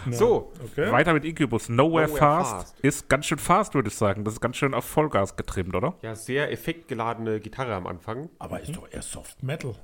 Ja. 0.05 0.13
So, 0.13 0.53
Okay. 0.73 0.93
Weiter 0.93 1.13
mit 1.15 1.25
Incubus. 1.25 1.69
Nowhere, 1.69 2.07
Nowhere 2.09 2.19
fast. 2.19 2.53
Fast. 2.53 2.81
Ist 2.81 3.09
ganz 3.09 3.27
schön 3.27 3.39
fast, 3.39 3.75
würde 3.75 3.89
ich 3.89 3.95
sagen. 3.97 4.25
Das 4.25 4.35
ist 4.35 4.41
ganz 4.41 4.57
schön 4.57 4.75
auf 4.75 4.85
Vollgas 4.85 5.37
getrimmt, 5.37 5.75
oder? 5.75 5.95
ja, 6.03 6.15
sehr 6.15 6.53
effektgeladene 6.53 7.41
Gitarre 7.41 7.75
am 7.75 7.87
Anfang. 7.87 8.29
Aber 8.39 8.61
ist 8.61 8.77
doch 8.77 8.91
eher 8.91 9.03
Soft 9.03 9.43
Metal. 9.43 9.75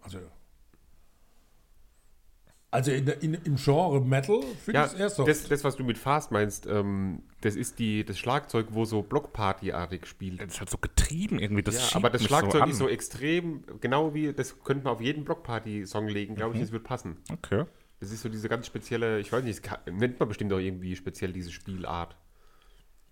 Also. 0.00 0.18
Also 2.70 2.90
in 2.92 3.06
der, 3.06 3.22
in, 3.22 3.32
im 3.32 3.56
Genre 3.56 3.98
Metal 4.02 4.42
finde 4.62 4.80
Ja, 4.80 4.84
ich 4.86 4.92
es 4.92 4.98
eher 4.98 5.08
soft. 5.08 5.26
das, 5.26 5.48
das, 5.48 5.64
was 5.64 5.76
du 5.76 5.84
mit 5.84 5.96
Fast 5.96 6.30
meinst, 6.32 6.66
ähm, 6.66 7.22
das 7.40 7.56
ist 7.56 7.78
die, 7.78 8.04
das 8.04 8.18
Schlagzeug, 8.18 8.66
wo 8.72 8.84
so 8.84 9.00
Blockparty-artig 9.00 10.04
spielt. 10.04 10.42
Das 10.42 10.48
ist 10.52 10.60
halt 10.60 10.68
so 10.68 10.76
getrieben 10.76 11.38
irgendwie. 11.38 11.62
Das 11.62 11.76
Ja, 11.76 11.80
schiebt 11.80 11.96
aber 11.96 12.10
das 12.10 12.20
mich 12.20 12.28
Schlagzeug 12.28 12.52
so 12.52 12.60
an. 12.60 12.70
ist 12.70 12.76
so 12.78 12.88
extrem, 12.88 13.64
genau 13.80 14.12
wie, 14.12 14.34
das 14.34 14.62
könnte 14.64 14.84
man 14.84 14.92
auf 14.92 15.00
jeden 15.00 15.24
Blockparty-Song 15.24 16.08
legen, 16.08 16.34
glaube 16.34 16.56
ich, 16.56 16.60
das 16.60 16.70
wird 16.70 16.84
passen. 16.84 17.16
Okay. 17.32 17.64
Das 18.00 18.12
ist 18.12 18.22
so 18.22 18.28
diese 18.28 18.48
ganz 18.48 18.66
spezielle, 18.66 19.18
ich 19.20 19.32
weiß 19.32 19.42
nicht, 19.44 19.58
das 19.58 19.62
kann- 19.62 19.80
nennt 19.96 20.18
man 20.20 20.28
bestimmt 20.28 20.52
auch 20.52 20.58
irgendwie 20.58 20.94
speziell 20.96 21.32
diese 21.32 21.50
Spielart. 21.50 22.16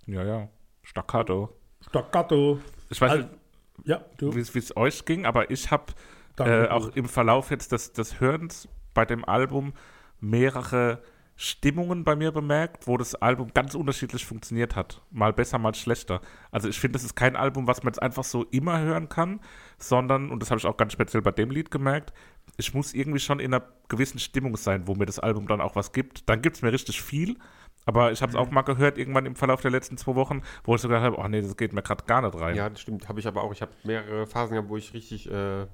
Ja, 0.07 0.23
ja. 0.25 0.49
Staccato. 0.83 1.57
Staccato. 1.81 2.61
Ich 2.91 3.01
weiß 3.01 3.11
Also, 3.11 3.25
nicht, 3.25 3.89
ja, 3.89 4.05
wie 4.21 4.39
es- 4.41 4.55
es 4.55 4.77
euch 4.77 5.05
ging, 5.05 5.27
aber 5.27 5.51
ich 5.51 5.71
habe 5.71 5.93
äh, 6.39 6.69
auch 6.69 6.89
im 6.95 7.07
Verlauf 7.09 7.51
jetzt 7.51 7.73
des, 7.73 7.93
des 7.95 8.21
Hörens 8.21 8.69
bei 8.95 9.05
dem 9.07 9.25
Album 9.25 9.73
mehrere 10.21 11.03
Stimmungen 11.37 12.03
bei 12.03 12.17
mir 12.17 12.33
bemerkt, 12.33 12.87
wo 12.87 12.97
das 12.97 13.15
Album 13.15 13.53
ganz 13.53 13.75
unterschiedlich 13.75 14.25
funktioniert 14.25 14.75
hat. 14.75 15.03
Mal 15.11 15.35
besser, 15.35 15.59
mal 15.59 15.75
schlechter. 15.75 16.23
Also 16.51 16.69
ich 16.69 16.81
finde, 16.81 16.95
das 16.95 17.05
ist 17.05 17.15
kein 17.15 17.37
Album, 17.37 17.67
was 17.67 17.83
man 17.83 17.93
jetzt 17.93 18.03
einfach 18.03 18.25
so 18.25 18.45
immer 18.45 18.81
hören 18.81 19.11
kann, 19.11 19.41
sondern, 19.79 20.31
und 20.31 20.41
das 20.41 20.51
habe 20.51 20.59
ich 20.59 20.67
auch 20.67 20.79
ganz 20.79 20.95
speziell 20.95 21.23
bei 21.23 21.33
dem 21.33 21.51
Lied 21.51 21.71
gemerkt, 21.71 22.15
ich 22.57 22.73
muss 22.73 22.95
irgendwie 22.95 23.21
schon 23.21 23.39
in 23.39 23.53
einer 23.53 23.67
gewissen 23.89 24.19
Stimmung 24.19 24.57
sein, 24.57 24.87
wo 24.87 24.95
mir 24.95 25.05
das 25.05 25.19
Album 25.19 25.47
dann 25.47 25.61
auch 25.61 25.77
was 25.77 25.93
gibt. 25.93 26.29
Dann 26.29 26.41
gibt 26.41 26.57
es 26.57 26.63
mir 26.63 26.73
richtig 26.73 27.03
viel, 27.03 27.37
aber 27.85 28.13
ich 28.13 28.23
habe 28.23 28.31
es 28.31 28.37
auch 28.37 28.51
mal 28.51 28.63
gehört, 28.63 28.97
irgendwann 28.97 29.27
im 29.27 29.37
Verlauf 29.37 29.61
der 29.61 29.71
letzten 29.71 29.99
zwei 29.99 30.15
Wochen, 30.15 30.43
wo 30.65 30.75
ich 30.75 30.81
so 30.81 30.89
gedacht 30.89 31.05
habe, 31.05 31.19
oh 31.19 31.29
nee, 31.29 31.43
das 31.43 31.57
geht 31.57 31.75
mir 31.75 31.83
gerade 31.83 32.05
gar 32.05 32.23
nicht 32.23 32.35
rein. 32.35 32.57
Ja, 32.57 32.71
das 32.71 32.81
stimmt, 32.81 33.09
habe 33.09 33.21
ich 33.21 33.27
aber 33.27 33.43
auch. 33.43 33.53
Ich 33.53 33.61
habe 33.61 33.73
mehrere 33.85 34.27
Phasen 34.27 34.55
gehabt, 34.55 34.71
wo 34.71 34.77
ich 34.79 34.95
richtig, 34.95 35.31
äh, 35.31 35.67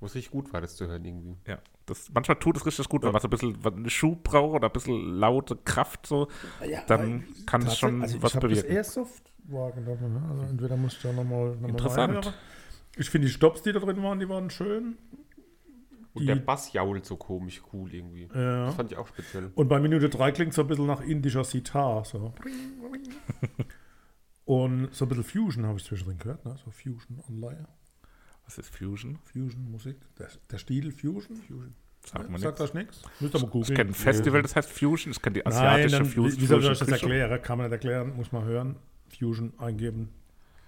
wo 0.00 0.06
es 0.06 0.14
richtig 0.16 0.32
gut 0.32 0.52
war, 0.52 0.60
das 0.60 0.74
zu 0.74 0.88
hören 0.88 1.04
irgendwie. 1.04 1.36
Ja, 1.46 1.58
das, 1.88 2.10
manchmal 2.12 2.38
tut 2.38 2.56
es 2.56 2.64
richtig 2.66 2.88
gut, 2.88 3.02
wenn 3.02 3.12
man 3.12 3.20
so 3.20 3.28
ein 3.28 3.30
bisschen 3.30 3.56
einen 3.64 3.90
Schub 3.90 4.22
braucht 4.24 4.54
oder 4.56 4.68
ein 4.68 4.72
bisschen 4.72 5.14
laute 5.18 5.56
Kraft 5.56 6.06
so, 6.06 6.28
Ja, 6.68 6.82
dann 6.86 7.24
kann 7.46 7.62
es 7.62 7.76
schon 7.78 8.00
tatsächlich- 8.00 8.22
was 8.22 8.34
ich 8.34 8.40
bewirken. 8.40 8.70
eher 8.70 8.84
soft 8.84 9.22
wahrgenommen. 9.44 10.12
Ne? 10.14 10.22
Also 10.30 10.44
entweder 10.44 10.76
musst 10.76 11.02
du 11.02 11.08
da 11.08 11.14
nochmal 11.14 11.50
noch 11.52 11.60
mal 11.60 11.68
Interessant. 11.70 12.14
reinhören. 12.16 12.34
Ich 12.96 13.10
finde 13.10 13.26
die 13.28 13.32
Stops, 13.32 13.62
die 13.62 13.72
da 13.72 13.78
drin 13.80 14.02
waren, 14.02 14.18
die 14.18 14.28
waren 14.28 14.50
schön. 14.50 14.98
Und 16.14 16.22
Die- 16.22 16.26
der 16.26 16.36
Bass 16.36 16.72
jault 16.72 17.04
so 17.06 17.16
komisch 17.16 17.62
cool 17.72 17.94
irgendwie. 17.94 18.28
Ja. 18.34 18.66
Das 18.66 18.74
fand 18.74 18.90
ich 18.90 18.98
auch 18.98 19.06
speziell. 19.06 19.52
Und 19.54 19.68
bei 19.68 19.78
Minute 19.78 20.08
3 20.08 20.32
klingt 20.32 20.52
so 20.52 20.62
ein 20.62 20.66
bisschen 20.68 20.86
nach 20.86 21.00
indischer 21.00 21.44
Sitar. 21.44 22.04
So. 22.04 22.32
Und 24.44 24.94
so 24.94 25.04
ein 25.04 25.08
bisschen 25.08 25.24
Fusion 25.24 25.66
habe 25.66 25.78
ich 25.78 25.84
zwischendrin 25.84 26.18
gehört. 26.18 26.44
Ne? 26.44 26.56
So 26.64 26.70
Fusion-Anleihe. 26.70 27.66
Was 28.48 28.56
ist 28.58 28.74
Fusion? 28.74 29.18
Fusion-Musik. 29.30 29.96
Der, 30.18 30.28
der 30.50 30.58
Stil 30.58 30.90
Fusion. 30.90 31.36
Fusion. 31.36 31.74
Sagt 32.04 32.30
man 32.30 32.40
Sagt 32.40 32.58
nichts. 32.58 32.72
das 32.72 32.74
nichts? 32.74 33.02
Müsst 33.20 33.34
ihr 33.34 33.40
mal 33.40 33.46
googeln. 33.50 33.70
Ich 33.70 33.76
kenne 33.76 33.90
ein 33.90 33.94
Festival, 33.94 34.40
das 34.42 34.56
heißt 34.56 34.70
Fusion. 34.70 35.12
Ich 35.12 35.20
kenne 35.20 35.34
die 35.34 35.40
Nein, 35.40 35.52
asiatische 35.52 35.96
dann, 35.98 36.06
Fusion. 36.06 36.32
wie, 36.32 36.40
wie 36.40 36.46
soll 36.46 36.62
ich 36.64 36.70
euch 36.70 36.78
das 36.78 36.88
erklären? 36.88 37.42
Kann 37.42 37.58
man 37.58 37.66
nicht 37.66 37.72
erklären, 37.72 38.16
muss 38.16 38.32
man 38.32 38.44
hören. 38.44 38.76
Fusion 39.18 39.52
eingeben. 39.58 40.08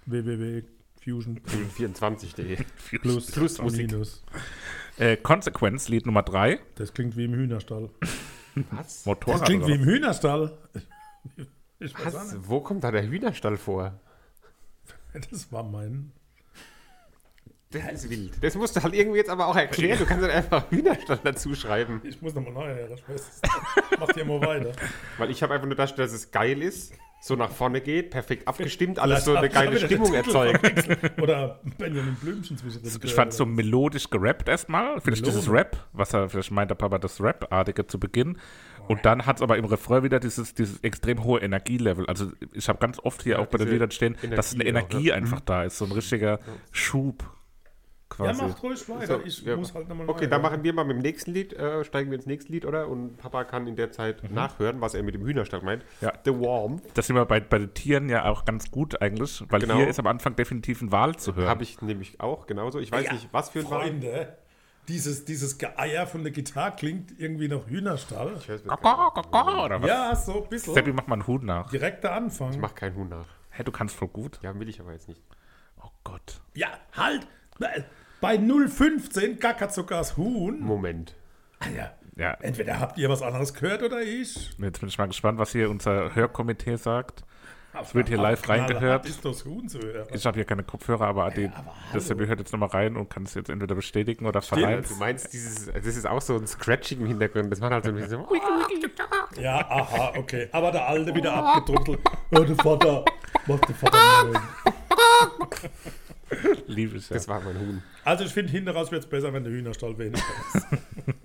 www.fusion 0.05 1.33
Mhm. 1.33 1.69
24.de. 1.75 2.57
plus, 3.01 3.31
Plus 3.31 3.57
Musik. 3.61 3.91
minus. 3.91 4.23
Äh, 4.97 5.17
Consequence, 5.17 5.89
Lied 5.89 6.05
Nummer 6.05 6.21
3. 6.21 6.59
Das 6.75 6.93
klingt 6.93 7.17
wie 7.17 7.25
im 7.25 7.33
Hühnerstall. 7.33 7.89
Was? 8.69 9.05
Motorrad. 9.07 9.41
Das 9.41 9.47
klingt 9.47 9.63
oder 9.63 9.73
wie 9.73 9.77
im 9.79 9.83
Hühnerstall. 9.85 10.57
Ich 11.79 11.97
weiß 11.97 12.13
auch 12.15 12.19
Was? 12.21 12.37
Wo 12.47 12.59
kommt 12.61 12.83
da 12.83 12.91
der 12.91 13.07
Hühnerstall 13.07 13.57
vor? 13.57 13.99
Das 15.31 15.51
war 15.51 15.63
mein. 15.63 16.11
Das 17.71 18.03
ist 18.03 18.09
wild. 18.09 18.33
Das 18.41 18.55
musst 18.55 18.75
du 18.75 18.83
halt 18.83 18.93
irgendwie 18.93 19.17
jetzt 19.17 19.29
aber 19.29 19.47
auch 19.47 19.55
erklären. 19.55 19.97
Du 19.97 20.05
kannst 20.05 20.23
dann 20.23 20.31
einfach 20.31 20.69
Hühnerstall 20.69 21.19
dazu 21.23 21.55
schreiben. 21.55 22.01
Ich 22.03 22.21
muss 22.21 22.33
nochmal 22.35 22.53
neu 22.53 22.65
her. 22.65 22.89
Ich 22.93 23.07
weiß 23.07 23.21
es. 23.41 23.99
Macht 23.99 24.17
ihr 24.17 24.25
mal 24.25 24.41
weiter. 24.41 24.73
Weil 25.17 25.31
ich 25.31 25.41
habe 25.41 25.53
einfach 25.53 25.67
nur 25.67 25.75
das, 25.75 25.95
dass 25.95 26.11
es 26.11 26.31
geil 26.31 26.61
ist, 26.61 26.93
so 27.21 27.35
nach 27.35 27.51
vorne 27.51 27.81
geht, 27.81 28.09
perfekt 28.09 28.47
abgestimmt, 28.47 28.97
alles 28.97 29.25
so 29.25 29.35
eine 29.35 29.47
geile 29.47 29.77
ich 29.77 29.85
Stimmung 29.85 30.13
erzeugt. 30.13 31.19
Oder 31.21 31.61
Benjamin 31.77 32.15
Blümchen 32.15 32.57
zwischendrin. 32.57 32.99
Ich 33.03 33.13
fand 33.13 33.31
so 33.31 33.45
melodisch 33.45 34.09
gerappt 34.09 34.49
erstmal. 34.49 34.99
Vielleicht 34.99 35.21
Melodisch. 35.21 35.41
dieses 35.41 35.49
Rap, 35.49 35.77
was 35.93 36.13
er, 36.13 36.27
vielleicht 36.29 36.51
meint 36.51 36.71
der 36.71 36.75
Papa 36.75 36.97
das 36.97 37.21
Rap-artige 37.21 37.85
zu 37.85 37.99
Beginn. 37.99 38.37
Und 38.87 39.05
dann 39.05 39.25
hat 39.25 39.37
es 39.37 39.41
aber 39.43 39.57
im 39.57 39.65
Refrain 39.65 40.03
wieder 40.03 40.19
dieses, 40.19 40.55
dieses 40.55 40.79
extrem 40.79 41.23
hohe 41.23 41.39
Energielevel. 41.39 42.07
Also 42.07 42.31
ich 42.53 42.67
habe 42.67 42.79
ganz 42.79 42.99
oft 42.99 43.21
hier 43.21 43.33
Ja, 43.33 43.39
auch 43.39 43.45
bei 43.45 43.59
den 43.59 43.69
Liedern 43.69 43.91
stehen, 43.91 44.17
dass 44.35 44.53
eine 44.55 44.65
Energie 44.65 45.09
ja. 45.09 45.15
einfach 45.15 45.39
da 45.39 45.63
ist. 45.63 45.77
So 45.77 45.85
ein 45.85 45.91
richtiger 45.91 46.39
Schub. 46.71 47.23
Ja, 48.19 48.25
quasi. 48.25 48.41
macht 48.43 48.63
ruhig 48.63 48.89
weiter. 48.89 49.19
So, 49.19 49.21
ich 49.25 49.41
ja. 49.43 49.55
muss 49.55 49.73
halt 49.73 49.87
nochmal 49.89 50.09
Okay, 50.09 50.27
dann 50.27 50.41
machen 50.41 50.63
wir 50.63 50.73
mal 50.73 50.83
mit 50.83 50.97
dem 50.97 51.01
nächsten 51.01 51.31
Lied, 51.31 51.53
äh, 51.53 51.83
steigen 51.83 52.11
wir 52.11 52.17
ins 52.17 52.25
nächste 52.25 52.51
Lied, 52.51 52.65
oder? 52.65 52.87
Und 52.87 53.17
Papa 53.17 53.43
kann 53.43 53.67
in 53.67 53.75
der 53.75 53.91
Zeit 53.91 54.29
nachhören, 54.31 54.81
was 54.81 54.93
er 54.93 55.03
mit 55.03 55.15
dem 55.15 55.25
Hühnerstall 55.25 55.61
meint. 55.61 55.83
Ja. 56.01 56.13
The 56.25 56.31
Warm 56.31 56.81
Das 56.93 57.07
sind 57.07 57.15
wir 57.15 57.25
bei, 57.25 57.39
bei 57.39 57.57
den 57.59 57.73
Tieren 57.73 58.09
ja 58.09 58.25
auch 58.25 58.45
ganz 58.45 58.69
gut 58.71 59.01
eigentlich, 59.01 59.43
weil 59.49 59.61
Genau. 59.61 59.75
hier 59.75 59.87
ist 59.87 59.99
am 59.99 60.07
Anfang 60.07 60.35
definitiv 60.35 60.81
ein 60.81 60.91
Wal 60.91 61.15
zu 61.15 61.35
hören. 61.35 61.47
habe 61.47 61.63
ich 61.63 61.81
nämlich 61.81 62.19
auch 62.19 62.47
genauso. 62.47 62.79
Ich 62.79 62.91
weiß 62.91 63.05
Ja, 63.05 63.13
nicht, 63.13 63.29
was 63.31 63.49
für 63.49 63.59
ein 63.59 63.69
Wal. 63.69 63.81
Freunde, 63.81 64.37
dieses, 64.87 65.25
dieses 65.25 65.57
Geeier 65.57 66.07
von 66.07 66.23
der 66.23 66.31
Gitarre 66.31 66.75
klingt 66.75 67.17
irgendwie 67.19 67.47
nach 67.47 67.65
Hühnerstall. 67.67 68.33
Ich, 68.39 68.49
weiß, 68.49 68.63
Kaka, 68.65 69.11
kaka, 69.11 69.65
oder 69.65 69.81
was? 69.81 69.87
Ja, 69.89 70.15
so 70.15 70.43
ein 70.43 70.49
bisschen. 70.49 70.73
Seppi, 70.73 70.91
mach 70.91 71.07
mal 71.07 71.13
einen 71.15 71.27
Huhn 71.27 71.45
nach. 71.45 71.69
Direkter 71.69 72.09
ich 72.09 72.15
Anfang. 72.15 72.59
mache 72.59 72.73
keinen 72.75 72.95
Huhn 72.95 73.07
nach. 73.09 73.25
Hä, 73.51 73.63
du 73.63 73.71
kannst 73.71 73.95
voll 73.95 74.07
gut. 74.07 74.39
Ja, 74.41 74.57
will 74.59 74.67
ich 74.69 74.79
aber 74.79 74.91
jetzt 74.93 75.07
nicht. 75.07 75.21
Oh 75.83 75.89
Gott. 76.03 76.41
Ja, 76.55 76.67
halt! 76.97 77.27
Bei 78.21 78.35
0,15 78.35 79.39
gackert 79.39 79.73
sogar 79.73 79.99
das 79.99 80.15
Huhn. 80.15 80.59
Moment. 80.61 81.15
Ah, 81.59 81.65
ja. 81.75 81.91
Ja, 82.17 82.33
Entweder 82.41 82.79
habt 82.79 82.97
ihr 82.97 83.09
was 83.09 83.21
anderes 83.21 83.53
gehört 83.53 83.81
oder 83.83 84.01
ich. 84.01 84.51
jetzt 84.59 84.79
bin 84.79 84.89
ich 84.89 84.97
mal 84.97 85.07
gespannt, 85.07 85.39
was 85.39 85.53
hier 85.53 85.69
unser 85.69 86.13
Hörkomitee 86.13 86.75
sagt. 86.75 87.23
Es 87.81 87.95
wird 87.95 88.09
hier 88.09 88.17
live 88.17 88.47
reingehört. 88.49 89.07
ist 89.07 89.23
das 89.23 89.45
Huhn 89.45 89.67
zu 89.69 89.79
hören. 89.79 90.05
Ich 90.13 90.25
habe 90.25 90.35
hier 90.35 90.43
keine 90.43 90.61
Kopfhörer, 90.63 91.05
aber, 91.07 91.31
die, 91.31 91.45
aber 91.47 91.73
das 91.93 92.07
Seppi 92.07 92.25
hört 92.27 92.39
jetzt 92.39 92.51
nochmal 92.51 92.67
rein 92.69 92.97
und 92.97 93.09
kann 93.09 93.23
es 93.23 93.33
jetzt 93.33 93.49
entweder 93.49 93.75
bestätigen 93.75 94.25
oder 94.25 94.41
verneinen. 94.41 94.83
Du 94.87 94.95
meinst, 94.95 95.31
dieses, 95.31 95.67
das 95.67 95.85
ist 95.85 96.05
auch 96.05 96.21
so 96.21 96.35
ein 96.35 96.45
Scratching 96.45 96.99
im 96.99 97.07
Hintergrund. 97.07 97.49
Das 97.49 97.61
macht 97.61 97.71
halt 97.71 97.85
so 97.85 97.91
ein 97.91 97.95
bisschen 97.95 98.09
so. 98.09 98.27
Ja, 99.41 99.59
aha, 99.69 100.11
okay. 100.17 100.49
Aber 100.51 100.71
der 100.73 100.85
Alte 100.85 101.15
wieder 101.15 101.33
abgedrückt. 101.33 102.01
Oh, 102.31 102.39
der 102.43 102.55
Vater. 102.57 103.05
Macht 103.47 103.69
der 103.69 103.75
Vater 103.75 104.41
nein. 106.31 106.57
Liebe 106.67 106.97
ich 106.97 107.09
ja. 107.09 107.15
Das 107.15 107.27
war 107.27 107.41
mein 107.41 107.59
Huhn. 107.59 107.83
Also 108.03 108.23
ich 108.23 108.31
finde, 108.31 108.51
hinten 108.51 108.69
raus 108.69 108.91
wird 108.91 109.03
es 109.03 109.09
besser, 109.09 109.33
wenn 109.33 109.43
der 109.43 109.53
Hühnerstall 109.53 109.97
weniger 109.97 110.23
ist. 110.53 110.67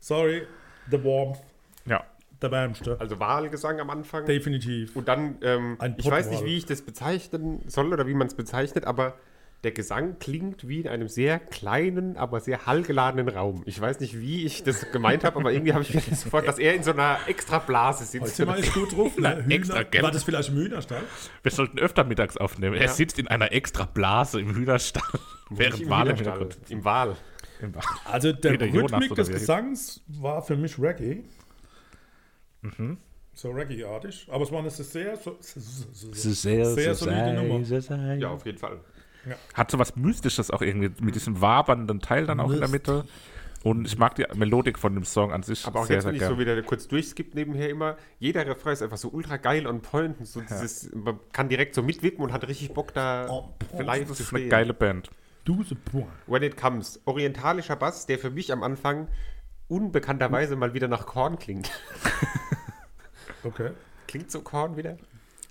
Sorry, 0.00 0.46
the 0.90 1.02
warmth, 1.02 1.38
ja. 1.86 2.04
der 2.42 2.50
wärmste. 2.50 3.00
Also 3.00 3.18
Wahlgesang 3.18 3.80
am 3.80 3.90
Anfang. 3.90 4.26
Definitiv. 4.26 4.96
Und 4.96 5.08
dann, 5.08 5.38
ähm, 5.42 5.78
ich 5.96 6.10
weiß 6.10 6.30
nicht, 6.30 6.44
wie 6.44 6.56
ich 6.56 6.66
das 6.66 6.82
bezeichnen 6.82 7.62
soll 7.66 7.92
oder 7.92 8.06
wie 8.06 8.14
man 8.14 8.26
es 8.26 8.34
bezeichnet, 8.34 8.84
aber 8.84 9.14
der 9.64 9.72
Gesang 9.72 10.18
klingt 10.18 10.68
wie 10.68 10.80
in 10.80 10.88
einem 10.88 11.08
sehr 11.08 11.38
kleinen, 11.38 12.16
aber 12.16 12.40
sehr 12.40 12.66
hallgeladenen 12.66 13.28
Raum. 13.28 13.62
Ich 13.66 13.80
weiß 13.80 14.00
nicht, 14.00 14.20
wie 14.20 14.44
ich 14.44 14.62
das 14.62 14.90
gemeint 14.92 15.24
habe, 15.24 15.38
aber 15.40 15.52
irgendwie 15.52 15.72
habe 15.72 15.82
ich 15.82 15.94
mir 15.94 16.02
das 16.08 16.24
vor, 16.24 16.42
dass 16.42 16.58
er 16.58 16.74
in 16.74 16.82
so 16.82 16.92
einer 16.92 17.18
extra 17.26 17.58
Blase 17.58 18.00
Heute 18.00 18.26
sitzt. 18.26 18.36
sind 18.36 18.48
wir 18.48 18.58
echt 18.58 18.74
gut 18.74 18.96
drauf. 18.96 19.16
Ne? 19.18 19.44
extra. 19.48 19.82
War 20.02 20.10
das 20.10 20.24
vielleicht 20.24 20.50
im 20.50 20.56
Hühnerstall? 20.56 21.02
Wir 21.42 21.50
sollten 21.50 21.78
öfter 21.78 22.04
mittags 22.04 22.36
aufnehmen. 22.36 22.76
Er 22.76 22.82
Ja. 22.82 22.88
sitzt 22.88 23.18
in 23.18 23.26
einer 23.28 23.52
extra 23.52 23.84
Blase 23.86 24.40
im 24.40 24.54
Hühnerstall, 24.54 25.02
während 25.50 25.80
im 25.80 25.90
Wale 25.90 26.10
im 26.10 26.18
Hühnerstall, 26.18 26.48
Im 26.68 26.84
Wal. 26.84 27.16
Also 28.04 28.32
der 28.32 28.54
Jonas 28.66 28.92
Rhythmik 28.92 29.14
des 29.14 29.28
er. 29.28 29.34
Gesangs 29.34 30.02
war 30.06 30.42
für 30.42 30.56
mich 30.56 30.78
Reggae. 30.78 31.24
Mhm. 32.60 32.98
So 33.32 33.50
Reggae-artig. 33.50 34.28
Aber 34.30 34.44
es 34.44 34.52
war 34.52 34.60
eine 34.60 34.70
sehr, 34.70 35.16
so, 35.16 35.36
so, 35.40 35.60
so, 35.60 36.12
so, 36.12 36.12
Sehr, 36.12 36.66
sehr 36.66 36.94
solide 36.94 37.34
Nummer. 37.34 38.16
Ja, 38.16 38.30
auf 38.30 38.46
jeden 38.46 38.58
Fall. 38.58 38.80
Hat 39.54 39.70
so 39.70 39.78
was 39.78 39.96
Mystisches 39.96 40.50
auch 40.50 40.62
irgendwie 40.62 40.90
mit 41.02 41.14
diesem 41.14 41.40
wabernden 41.40 42.00
Teil 42.00 42.26
dann 42.26 42.40
auch 42.40 42.50
in 42.50 42.60
der 42.60 42.68
Mitte. 42.68 43.04
Und 43.62 43.86
ich 43.86 43.96
mag 43.96 44.14
die 44.14 44.26
Melodik 44.34 44.78
von 44.78 44.94
dem 44.94 45.04
Song 45.04 45.32
an 45.32 45.42
sich 45.42 45.66
Aber 45.66 45.80
auch 45.80 45.86
sehr, 45.86 45.96
jetzt, 45.96 46.02
sehr 46.02 46.10
wenn 46.12 46.16
ich 46.16 46.22
so 46.22 46.36
gerne. 46.36 46.56
wieder 46.56 46.62
kurz 46.62 46.86
durchskipp 46.86 47.34
nebenher 47.34 47.70
immer, 47.70 47.96
jeder 48.18 48.46
Refrain 48.46 48.74
ist 48.74 48.82
einfach 48.82 48.98
so 48.98 49.08
ultra 49.08 49.38
geil 49.38 49.66
on 49.66 49.80
point. 49.80 50.18
und 50.18 50.26
So 50.26 50.42
dieses, 50.42 50.94
man 50.94 51.18
kann 51.32 51.48
direkt 51.48 51.74
so 51.74 51.82
mitwippen 51.82 52.22
und 52.22 52.30
hat 52.32 52.46
richtig 52.46 52.74
Bock 52.74 52.92
da 52.92 53.26
On 53.30 53.48
point. 53.58 53.76
für 53.76 53.82
live 53.82 54.08
das 54.08 54.18
zu 54.18 54.22
ist 54.24 54.34
eine 54.34 54.48
geile 54.48 54.74
Band. 54.74 55.10
Du 55.46 55.62
the 55.62 55.74
point. 55.76 56.08
When 56.26 56.42
It 56.42 56.58
Comes. 56.58 57.00
Orientalischer 57.06 57.76
Bass, 57.76 58.04
der 58.04 58.18
für 58.18 58.30
mich 58.30 58.52
am 58.52 58.62
Anfang 58.62 59.08
unbekannterweise 59.68 60.56
mal 60.56 60.74
wieder 60.74 60.88
nach 60.88 61.06
Korn 61.06 61.38
klingt. 61.38 61.70
Okay. 63.42 63.70
Klingt 64.06 64.30
so 64.30 64.40
Korn 64.42 64.76
wieder? 64.76 64.96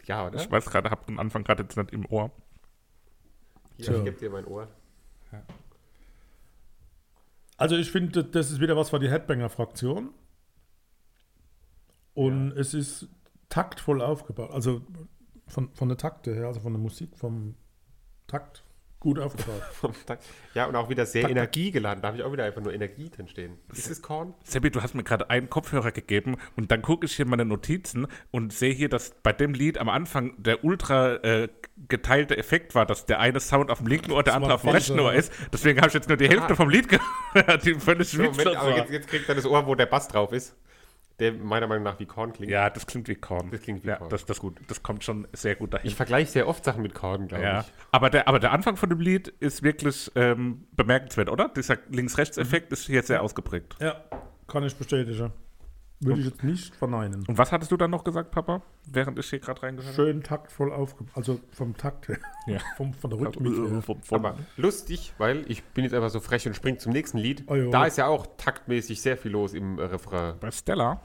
Ja, 0.05 0.27
oder? 0.27 0.39
Ich 0.39 0.51
weiß 0.51 0.65
gerade, 0.65 0.89
habe 0.91 1.05
den 1.07 1.19
Anfang 1.19 1.43
gerade 1.43 1.63
jetzt 1.63 1.77
nicht 1.77 1.91
im 1.93 2.05
Ohr. 2.05 2.31
Hier, 3.77 3.85
So. 3.85 3.93
ich 3.97 4.03
gebe 4.03 4.17
dir 4.17 4.29
mein 4.29 4.45
Ohr. 4.45 4.67
Also 7.57 7.75
ich 7.77 7.91
finde, 7.91 8.23
das 8.23 8.51
ist 8.51 8.59
wieder 8.59 8.75
was 8.75 8.89
für 8.89 8.99
die 8.99 9.09
Headbanger-Fraktion. 9.09 10.09
Und 12.13 12.51
es 12.51 12.73
ist 12.73 13.07
taktvoll 13.49 14.01
aufgebaut. 14.01 14.51
Also 14.51 14.81
von, 15.47 15.73
von 15.73 15.87
der 15.87 15.97
Takte 15.97 16.33
her, 16.33 16.47
also 16.47 16.59
von 16.59 16.73
der 16.73 16.81
Musik, 16.81 17.17
vom 17.17 17.55
Takt 18.27 18.62
gut 19.03 19.19
aufgebaut. 19.19 19.61
Ja, 20.55 20.65
und 20.67 20.75
auch 20.75 20.87
wieder 20.87 21.05
sehr 21.07 21.27
energiegeladen. 21.27 22.01
Da 22.03 22.09
habe 22.09 22.17
ich 22.17 22.23
auch 22.23 22.31
wieder 22.31 22.43
einfach 22.45 22.61
nur 22.61 22.71
Energie 22.73 23.09
drin 23.09 23.27
stehen. 23.27 23.57
Ist 23.71 23.89
es 23.89 24.03
Korn? 24.03 24.35
Seppi, 24.43 24.69
du 24.69 24.83
hast 24.83 24.93
mir 24.93 25.03
gerade 25.03 25.29
einen 25.31 25.49
Kopfhörer 25.49 25.91
gegeben 25.91 26.37
und 26.55 26.69
dann 26.71 26.83
gucke 26.83 27.07
ich 27.07 27.15
hier 27.15 27.25
meine 27.25 27.43
Notizen 27.43 28.05
und 28.29 28.53
sehe 28.53 28.71
hier, 28.73 28.87
dass 28.87 29.15
bei 29.23 29.33
dem 29.33 29.53
Lied 29.55 29.79
am 29.79 29.89
Anfang 29.89 30.35
der 30.37 30.63
ultra 30.63 31.15
äh, 31.23 31.49
geteilte 31.89 32.37
Effekt 32.37 32.75
war, 32.75 32.85
dass 32.85 33.07
der 33.07 33.19
eine 33.19 33.39
Sound 33.39 33.71
auf 33.71 33.79
dem 33.79 33.87
linken 33.87 34.11
Ohr, 34.11 34.21
der 34.21 34.33
Das 34.33 34.35
andere 34.35 34.53
auf 34.53 34.61
dem 34.61 34.69
rechten 34.69 34.99
Ohr 34.99 35.11
ja. 35.11 35.19
ist. 35.19 35.33
Deswegen 35.51 35.79
habe 35.79 35.87
ich 35.87 35.95
jetzt 35.95 36.07
nur 36.07 36.17
die 36.17 36.29
Hälfte 36.29 36.53
Ah. 36.53 36.55
vom 36.55 36.69
Lied 36.69 36.87
gehört, 37.33 37.65
die 37.65 37.73
völlig 37.75 38.09
So, 38.09 38.21
Moment, 38.21 38.47
aber 38.55 38.69
war. 38.69 38.77
jetzt, 38.77 38.91
jetzt 38.91 39.07
kriegt 39.07 39.27
er 39.27 39.33
das 39.35 39.45
Ohr, 39.47 39.65
wo 39.65 39.73
der 39.73 39.87
Bass 39.87 40.07
drauf 40.07 40.31
ist. 40.33 40.55
Der 41.19 41.31
meiner 41.31 41.67
Meinung 41.67 41.83
nach 41.83 41.99
wie 41.99 42.05
Korn 42.05 42.33
klingt. 42.33 42.51
Ja, 42.51 42.69
das 42.69 42.87
klingt 42.87 43.07
wie 43.07 43.15
Korn. 43.15 43.51
Das 43.51 43.61
klingt 43.61 43.83
wie 43.83 43.89
ja, 43.89 43.97
Korn. 43.97 44.09
Das, 44.09 44.25
das, 44.25 44.39
gut. 44.39 44.59
das 44.67 44.81
kommt 44.81 45.03
schon 45.03 45.27
sehr 45.31 45.55
gut 45.55 45.73
dahin. 45.73 45.87
Ich 45.87 45.95
vergleiche 45.95 46.31
sehr 46.31 46.47
oft 46.47 46.65
Sachen 46.65 46.81
mit 46.81 46.95
Korn, 46.95 47.27
glaube 47.27 47.43
ja. 47.43 47.59
ich. 47.61 47.67
aber, 47.91 48.09
der, 48.09 48.27
aber 48.27 48.39
der 48.39 48.51
Anfang 48.51 48.77
von 48.77 48.89
dem 48.89 48.99
Lied 48.99 49.27
ist 49.39 49.61
wirklich 49.61 50.11
ähm, 50.15 50.65
bemerkenswert, 50.71 51.29
oder? 51.29 51.49
Dieser 51.49 51.77
Links-Rechts-Effekt 51.89 52.71
ist 52.71 52.87
hier 52.87 53.03
sehr 53.03 53.21
ausgeprägt. 53.21 53.75
ja, 53.79 54.03
kann 54.47 54.63
ich 54.63 54.75
bestätigen. 54.75 55.31
Würde 56.05 56.19
ich 56.21 56.27
jetzt 56.27 56.43
nicht 56.43 56.75
verneinen. 56.75 57.23
Und 57.27 57.37
was 57.37 57.51
hattest 57.51 57.71
du 57.71 57.77
dann 57.77 57.91
noch 57.91 58.03
gesagt, 58.03 58.31
Papa? 58.31 58.61
Während 58.85 59.17
ich 59.19 59.29
hier 59.29 59.39
gerade 59.39 59.61
reingehört 59.63 59.93
habe? 59.97 60.07
Schön 60.07 60.23
taktvoll 60.23 60.71
aufgebaut. 60.71 61.13
Also 61.15 61.39
vom 61.51 61.75
Takt 61.77 62.07
her. 62.07 62.17
Ja. 62.45 62.59
Vom, 62.75 62.93
von 62.93 63.09
der 63.09 63.19
Rhythmik 63.21 63.53
her. 63.53 63.81
Von- 63.81 64.01
von- 64.01 64.19
Aber 64.25 64.37
lustig, 64.57 65.13
weil 65.17 65.45
ich 65.49 65.63
bin 65.63 65.85
jetzt 65.85 65.93
einfach 65.93 66.09
so 66.09 66.19
frech 66.19 66.45
und 66.45 66.55
spring 66.55 66.77
zum 66.77 66.91
nächsten 66.91 67.17
Lied. 67.17 67.43
Oh 67.47 67.55
da 67.71 67.85
ist 67.85 67.97
ja 67.97 68.07
auch 68.07 68.27
taktmäßig 68.37 69.01
sehr 69.01 69.15
viel 69.17 69.31
los 69.31 69.53
im 69.53 69.79
äh, 69.79 69.83
Refrain. 69.83 70.35
Bei 70.41 70.51
Stella. 70.51 71.01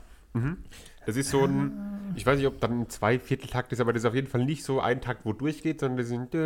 Das 1.07 1.17
ist 1.17 1.31
so 1.31 1.45
ein, 1.45 2.13
ich 2.17 2.25
weiß 2.27 2.37
nicht, 2.39 2.47
ob 2.47 2.61
dann 2.61 2.81
ein 2.83 2.89
Zweivierteltakt 2.89 3.73
ist, 3.73 3.81
aber 3.81 3.93
das 3.93 4.03
ist 4.03 4.07
auf 4.07 4.15
jeden 4.15 4.27
Fall 4.29 4.45
nicht 4.45 4.63
so 4.63 4.81
ein 4.81 5.01
Takt, 5.01 5.25
wo 5.25 5.33
durchgeht, 5.33 5.81
sondern 5.81 5.99
das 5.99 6.09
sind. 6.09 6.33
Das 6.35 6.45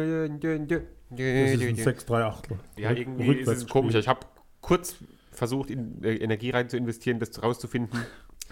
ist 1.20 1.62
ein 1.62 1.76
6 1.76 2.06
3 2.06 2.24
Achtel. 2.24 2.58
Ja, 2.78 2.90
irgendwie 2.92 3.32
ist 3.34 3.48
es 3.48 3.66
komisch. 3.66 3.94
Ich 3.94 4.08
habe 4.08 4.20
kurz 4.60 4.96
versucht, 5.30 5.70
in 5.70 6.02
äh, 6.04 6.14
Energie 6.16 6.50
rein 6.50 6.68
zu 6.68 6.76
investieren, 6.76 7.18
das 7.18 7.42
rauszufinden, 7.42 7.98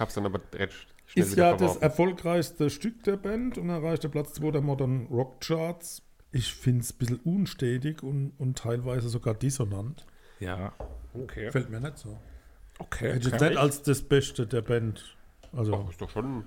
hab's 0.01 0.15
dann 0.15 0.27
aber 0.27 0.41
recht 0.55 0.89
schnell 1.07 1.25
Ist 1.27 1.37
ja 1.37 1.51
das 1.53 1.59
verworfen. 1.59 1.83
erfolgreichste 1.83 2.71
Stück 2.71 3.03
der 3.05 3.17
Band 3.17 3.59
und 3.59 3.69
erreichte 3.69 4.09
Platz 4.09 4.33
2 4.35 4.51
der 4.53 4.61
Modern 4.63 5.07
Rock 5.07 5.41
Charts. 5.41 6.03
Ich 6.33 6.55
finde 6.55 6.81
es 6.81 6.93
ein 6.93 6.99
bisschen 6.99 7.21
unstetig 7.25 8.03
und, 8.03 8.33
und 8.39 8.57
teilweise 8.59 9.09
sogar 9.09 9.35
dissonant. 9.35 10.07
Ja. 10.39 10.73
Okay. 11.13 11.51
Fällt 11.51 11.71
mir 11.71 11.81
nicht 11.81 11.99
so. 11.99 12.17
Okay. 12.79 13.13
Hätte 13.15 13.29
ich 13.29 13.41
nicht 13.41 13.57
als 13.57 13.83
das 13.83 14.01
Beste 14.03 14.47
der 14.47 14.63
Band. 14.63 15.17
Also, 15.53 15.75
Ach, 15.85 15.91
ist 15.91 16.01
doch 16.01 16.09
schon. 16.09 16.45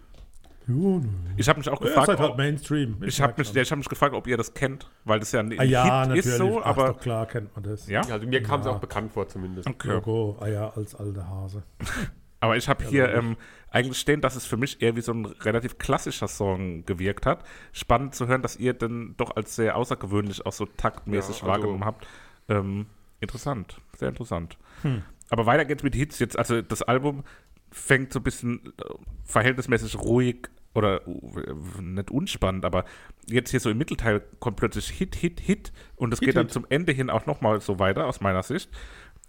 ja, 0.67 0.73
ne. 0.73 1.09
Ich 1.35 1.49
habe 1.49 1.59
mich 1.59 1.67
auch 1.69 1.81
gefragt, 1.81 2.07
seid 2.07 2.19
halt 2.19 2.31
ob, 2.31 2.37
Mainstream. 2.37 2.95
ich 3.03 3.19
habe 3.21 3.33
mich, 3.37 3.53
ja, 3.53 3.61
ich 3.61 3.69
hab 3.69 3.77
mich 3.77 3.89
gefragt, 3.89 4.15
ob 4.15 4.25
ihr 4.27 4.37
das 4.37 4.53
kennt, 4.53 4.89
weil 5.03 5.19
das 5.19 5.33
ja 5.33 5.41
ein 5.41 5.59
ah, 5.59 5.63
ja, 5.63 5.83
Hit 5.83 5.91
natürlich. 5.91 6.25
ist 6.25 6.37
so, 6.37 6.61
Ach, 6.61 6.65
aber 6.67 6.87
doch 6.93 6.99
klar 7.01 7.25
kennt 7.27 7.53
man 7.53 7.63
das. 7.63 7.87
ja. 7.87 7.99
Also 8.09 8.25
mir 8.25 8.41
kam 8.41 8.61
es 8.61 8.65
Ja. 8.65 8.71
auch 8.71 8.79
bekannt 8.79 9.11
vor 9.11 9.27
zumindest. 9.27 9.67
Okay. 9.67 9.89
Logo, 9.89 10.37
ah 10.39 10.47
ja, 10.47 10.69
als 10.69 10.95
alter 10.95 11.27
Hase. 11.27 11.63
Aber 12.43 12.57
ich 12.57 12.67
habe 12.67 12.83
hier 12.83 13.07
ähm, 13.13 13.37
eigentlich 13.69 13.97
stehen, 13.97 14.19
dass 14.19 14.35
es 14.35 14.45
für 14.45 14.57
mich 14.57 14.81
eher 14.81 14.97
wie 14.97 15.01
so 15.01 15.13
ein 15.13 15.25
relativ 15.25 15.77
klassischer 15.77 16.27
Song 16.27 16.85
gewirkt 16.85 17.25
hat. 17.25 17.45
Spannend 17.71 18.15
zu 18.15 18.27
hören, 18.27 18.41
dass 18.41 18.57
ihr 18.57 18.73
den 18.73 19.15
doch 19.15 19.37
als 19.37 19.55
sehr 19.55 19.77
außergewöhnlich 19.77 20.45
auch 20.45 20.51
so 20.51 20.65
taktmäßig 20.65 21.37
Ja, 21.37 21.43
also- 21.43 21.47
wahrgenommen 21.47 21.85
habt. 21.85 22.05
Ähm, 22.49 22.87
interessant, 23.21 23.79
sehr 23.97 24.09
interessant. 24.09 24.57
Hm. 24.81 25.03
Aber 25.29 25.45
weiter 25.45 25.63
geht's 25.63 25.83
mit 25.83 25.95
Hits 25.95 26.19
jetzt. 26.19 26.37
Also 26.37 26.61
das 26.61 26.81
Album 26.81 27.23
fängt 27.71 28.11
so 28.11 28.19
ein 28.19 28.23
bisschen 28.23 28.73
äh, 28.77 28.93
verhältnismäßig 29.23 29.97
ruhig 29.97 30.49
oder 30.75 31.07
äh, 31.07 31.81
nicht 31.81 32.11
unspannend, 32.11 32.65
aber 32.65 32.83
jetzt 33.27 33.51
hier 33.51 33.61
so 33.61 33.69
im 33.69 33.77
Mittelteil 33.77 34.21
kommt 34.39 34.57
plötzlich 34.57 34.89
Hit, 34.89 35.15
Hit, 35.15 35.39
Hit 35.39 35.71
und 35.95 36.13
es 36.13 36.19
geht 36.19 36.35
dann 36.35 36.47
Hit. 36.47 36.53
zum 36.53 36.65
Ende 36.67 36.91
hin 36.91 37.09
auch 37.09 37.25
nochmal 37.25 37.61
so 37.61 37.79
weiter, 37.79 38.05
aus 38.05 38.19
meiner 38.19 38.43
Sicht. 38.43 38.69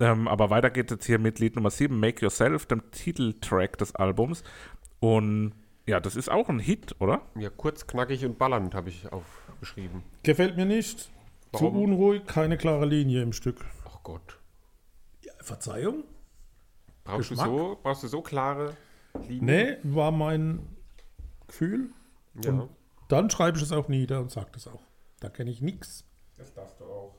Ähm, 0.00 0.26
aber 0.26 0.50
weiter 0.50 0.70
geht 0.70 0.90
es 0.90 0.96
jetzt 0.96 1.06
hier 1.06 1.18
mit 1.18 1.38
Lied 1.38 1.56
Nummer 1.56 1.70
7, 1.70 1.98
Make 1.98 2.22
Yourself, 2.22 2.66
dem 2.66 2.90
Titeltrack 2.90 3.78
des 3.78 3.94
Albums. 3.94 4.42
Und 5.00 5.52
ja, 5.86 6.00
das 6.00 6.16
ist 6.16 6.30
auch 6.30 6.48
ein 6.48 6.58
Hit, 6.58 6.96
oder? 6.98 7.22
Ja, 7.36 7.50
kurz, 7.50 7.86
knackig 7.86 8.24
und 8.24 8.38
ballernd 8.38 8.74
habe 8.74 8.88
ich 8.88 9.10
aufgeschrieben. 9.12 10.02
Gefällt 10.22 10.56
mir 10.56 10.66
nicht. 10.66 11.10
Zu 11.52 11.64
Warum? 11.64 11.82
unruhig, 11.82 12.24
keine 12.26 12.56
klare 12.56 12.86
Linie 12.86 13.22
im 13.22 13.32
Stück. 13.32 13.64
Ach 13.86 14.02
Gott. 14.02 14.40
Ja, 15.22 15.32
Verzeihung? 15.40 16.04
Brauchst 17.04 17.30
du, 17.30 17.36
so, 17.36 17.78
brauchst 17.82 18.02
du 18.02 18.08
so 18.08 18.22
klare 18.22 18.74
Linien? 19.28 19.44
Nee, 19.44 19.76
war 19.82 20.10
mein 20.10 20.66
Gefühl. 21.46 21.90
Ja. 22.42 22.50
Und 22.50 22.70
dann 23.08 23.30
schreibe 23.30 23.58
ich 23.58 23.62
es 23.62 23.70
auch 23.70 23.88
nieder 23.88 24.20
und 24.20 24.30
sage 24.30 24.48
das 24.52 24.66
auch. 24.66 24.82
Da 25.20 25.28
kenne 25.28 25.50
ich 25.50 25.60
nichts. 25.60 26.04
Das 26.36 26.52
darfst 26.54 26.80
du 26.80 26.84
auch. 26.84 27.14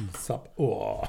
Die 0.00 0.16
Sub. 0.18 0.50
Oh. 0.56 1.02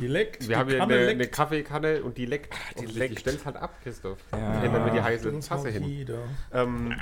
Die 0.00 0.06
leckt. 0.08 0.48
Wir 0.48 0.58
haben 0.58 0.68
hier 0.68 0.78
Kanne 0.78 0.94
eine, 0.94 1.08
eine 1.08 1.26
Kaffeekanne 1.28 2.02
und 2.02 2.18
die 2.18 2.26
leckt. 2.26 2.52
die 2.80 2.86
und 2.86 2.96
leckt. 2.96 3.14
Die 3.16 3.20
stellt 3.20 3.44
halt 3.46 3.56
ab, 3.56 3.74
Christoph. 3.82 4.18
Ja. 4.32 4.62
Ändern 4.62 4.84
wir 4.86 4.92
die 4.92 5.00
heiße 5.02 5.30
Das 5.30 5.46
Tasse 5.46 5.70
hin. 5.70 6.06
Ähm, 6.52 6.94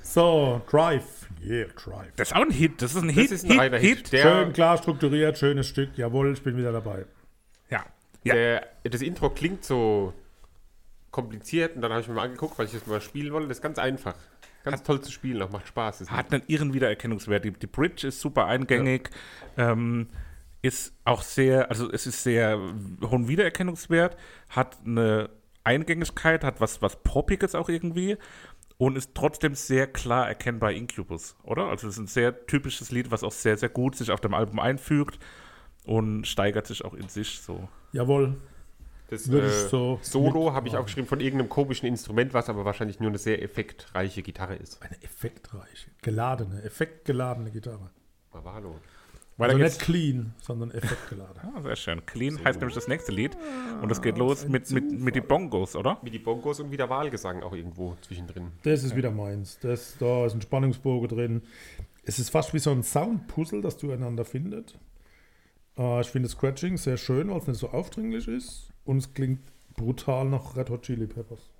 So, 0.00 0.62
Drive. 0.70 1.26
Yeah, 1.42 1.66
Drive. 1.82 2.12
Das 2.16 2.28
ist 2.30 2.36
auch 2.36 2.42
ein 2.42 2.50
Hit. 2.50 2.80
Das 2.82 2.94
ist 2.94 3.02
ein 3.02 3.08
Hit. 3.08 3.30
ist 3.30 3.44
ein 3.50 3.58
reiner 3.58 3.78
Hit. 3.78 4.12
Der- 4.12 4.22
Schön 4.22 4.52
klar 4.52 4.78
strukturiert, 4.78 5.36
schönes 5.38 5.66
Stück. 5.66 5.96
Jawohl, 5.96 6.32
ich 6.32 6.42
bin 6.42 6.56
wieder 6.56 6.72
dabei. 6.72 7.06
Ja. 7.70 7.84
Ja. 8.22 8.34
der, 8.34 8.66
das 8.84 9.02
Intro 9.02 9.30
klingt 9.30 9.64
so 9.64 10.12
kompliziert 11.10 11.74
und 11.76 11.82
dann 11.82 11.90
habe 11.92 12.00
ich 12.02 12.08
mir 12.08 12.14
mal 12.14 12.24
angeguckt, 12.24 12.58
weil 12.58 12.66
ich 12.66 12.72
das 12.72 12.86
mal 12.86 13.00
spielen 13.00 13.32
wollte. 13.32 13.48
Das 13.48 13.58
ist 13.58 13.62
ganz 13.62 13.78
einfach. 13.78 14.14
Ganz 14.64 14.82
toll 14.82 15.00
zu 15.00 15.12
spielen, 15.12 15.40
auch 15.42 15.50
macht 15.50 15.68
Spaß. 15.68 16.10
Hat 16.10 16.32
einen 16.32 16.42
irren 16.46 16.72
Wiedererkennungswert. 16.72 17.44
Die, 17.44 17.52
die 17.52 17.66
Bridge 17.66 18.08
ist 18.08 18.20
super 18.20 18.46
eingängig. 18.46 19.10
Ähm, 19.56 20.08
ist 20.62 20.94
auch 21.04 21.20
sehr, 21.20 21.68
also 21.68 21.92
es 21.92 22.06
ist 22.06 22.22
sehr 22.22 22.58
hohen 23.02 23.28
Wiedererkennungswert, 23.28 24.16
hat 24.48 24.78
eine 24.86 25.28
Eingängigkeit, 25.62 26.42
hat 26.42 26.58
was, 26.62 26.80
was 26.80 27.02
Poppiges 27.02 27.54
auch 27.54 27.68
irgendwie 27.68 28.16
und 28.78 28.96
ist 28.96 29.14
trotzdem 29.14 29.54
sehr 29.54 29.86
klar 29.86 30.26
erkennbar 30.26 30.72
Incubus, 30.72 31.36
oder? 31.42 31.64
Also 31.66 31.86
es 31.86 31.94
ist 31.94 32.00
ein 32.00 32.06
sehr 32.06 32.46
typisches 32.46 32.90
Lied, 32.90 33.10
was 33.10 33.22
auch 33.22 33.32
sehr, 33.32 33.58
sehr 33.58 33.68
gut 33.68 33.94
sich 33.94 34.10
auf 34.10 34.22
dem 34.22 34.32
Album 34.32 34.58
einfügt 34.58 35.18
und 35.84 36.26
steigert 36.26 36.66
sich 36.66 36.82
auch 36.82 36.94
in 36.94 37.10
sich 37.10 37.40
so. 37.40 37.68
Jawohl. 37.92 38.36
Das 39.26 39.64
äh, 39.64 39.68
so 39.68 39.98
Solo 40.02 40.44
mit- 40.46 40.52
habe 40.54 40.68
ich 40.68 40.76
auch 40.76 40.84
geschrieben 40.84 41.06
von 41.06 41.20
irgendeinem 41.20 41.48
komischen 41.48 41.86
Instrument, 41.88 42.34
was 42.34 42.48
aber 42.48 42.64
wahrscheinlich 42.64 43.00
nur 43.00 43.08
eine 43.10 43.18
sehr 43.18 43.42
effektreiche 43.42 44.22
Gitarre 44.22 44.56
ist. 44.56 44.82
Eine 44.82 45.02
effektreiche, 45.02 45.90
geladene, 46.02 46.62
effektgeladene 46.62 47.50
Gitarre. 47.50 47.90
Aber 48.32 48.54
hallo. 48.54 48.74
Weiter 49.36 49.54
Also 49.54 49.64
nicht 49.64 49.80
clean, 49.80 50.32
sondern 50.40 50.70
effektgeladen. 50.70 51.42
Ah, 51.42 51.60
sehr 51.60 51.74
schön. 51.74 52.06
Clean 52.06 52.38
heißt 52.44 52.60
nämlich 52.60 52.76
das 52.76 52.86
nächste 52.86 53.10
Lied 53.10 53.36
und 53.82 53.90
es 53.90 54.00
geht 54.00 54.16
los 54.16 54.46
mit, 54.46 54.70
mit, 54.70 54.92
mit 54.92 55.16
die 55.16 55.20
Bongos, 55.20 55.74
oder? 55.74 55.98
Wie 56.02 56.10
die 56.10 56.20
Bongos 56.20 56.60
und 56.60 56.70
wieder 56.70 56.88
Wahlgesang 56.88 57.42
auch 57.42 57.52
irgendwo 57.52 57.96
zwischendrin. 58.02 58.52
Das 58.62 58.84
ist 58.84 58.94
wieder 58.94 59.10
meins. 59.10 59.58
Das, 59.58 59.96
da 59.98 60.26
ist 60.26 60.34
ein 60.34 60.40
Spannungsbogen 60.40 61.08
drin. 61.08 61.42
Es 62.04 62.20
ist 62.20 62.30
fast 62.30 62.54
wie 62.54 62.60
so 62.60 62.70
ein 62.70 62.84
Soundpuzzle, 62.84 63.60
das 63.60 63.76
zueinander 63.76 64.24
findet. 64.24 64.78
Äh, 65.76 66.02
ich 66.02 66.08
finde 66.08 66.28
Scratching 66.28 66.76
sehr 66.76 66.96
schön, 66.96 67.28
weil 67.28 67.38
es 67.38 67.48
nicht 67.48 67.58
so 67.58 67.70
aufdringlich 67.70 68.28
ist. 68.28 68.68
Und 68.84 68.98
es 68.98 69.12
klingt 69.14 69.40
brutal 69.76 70.26
nach 70.26 70.56
Red 70.56 70.70
Hot 70.70 70.82
Chili 70.82 71.06
Peppers. 71.06 71.50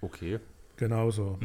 Okay. 0.00 0.38
Genauso. 0.76 1.38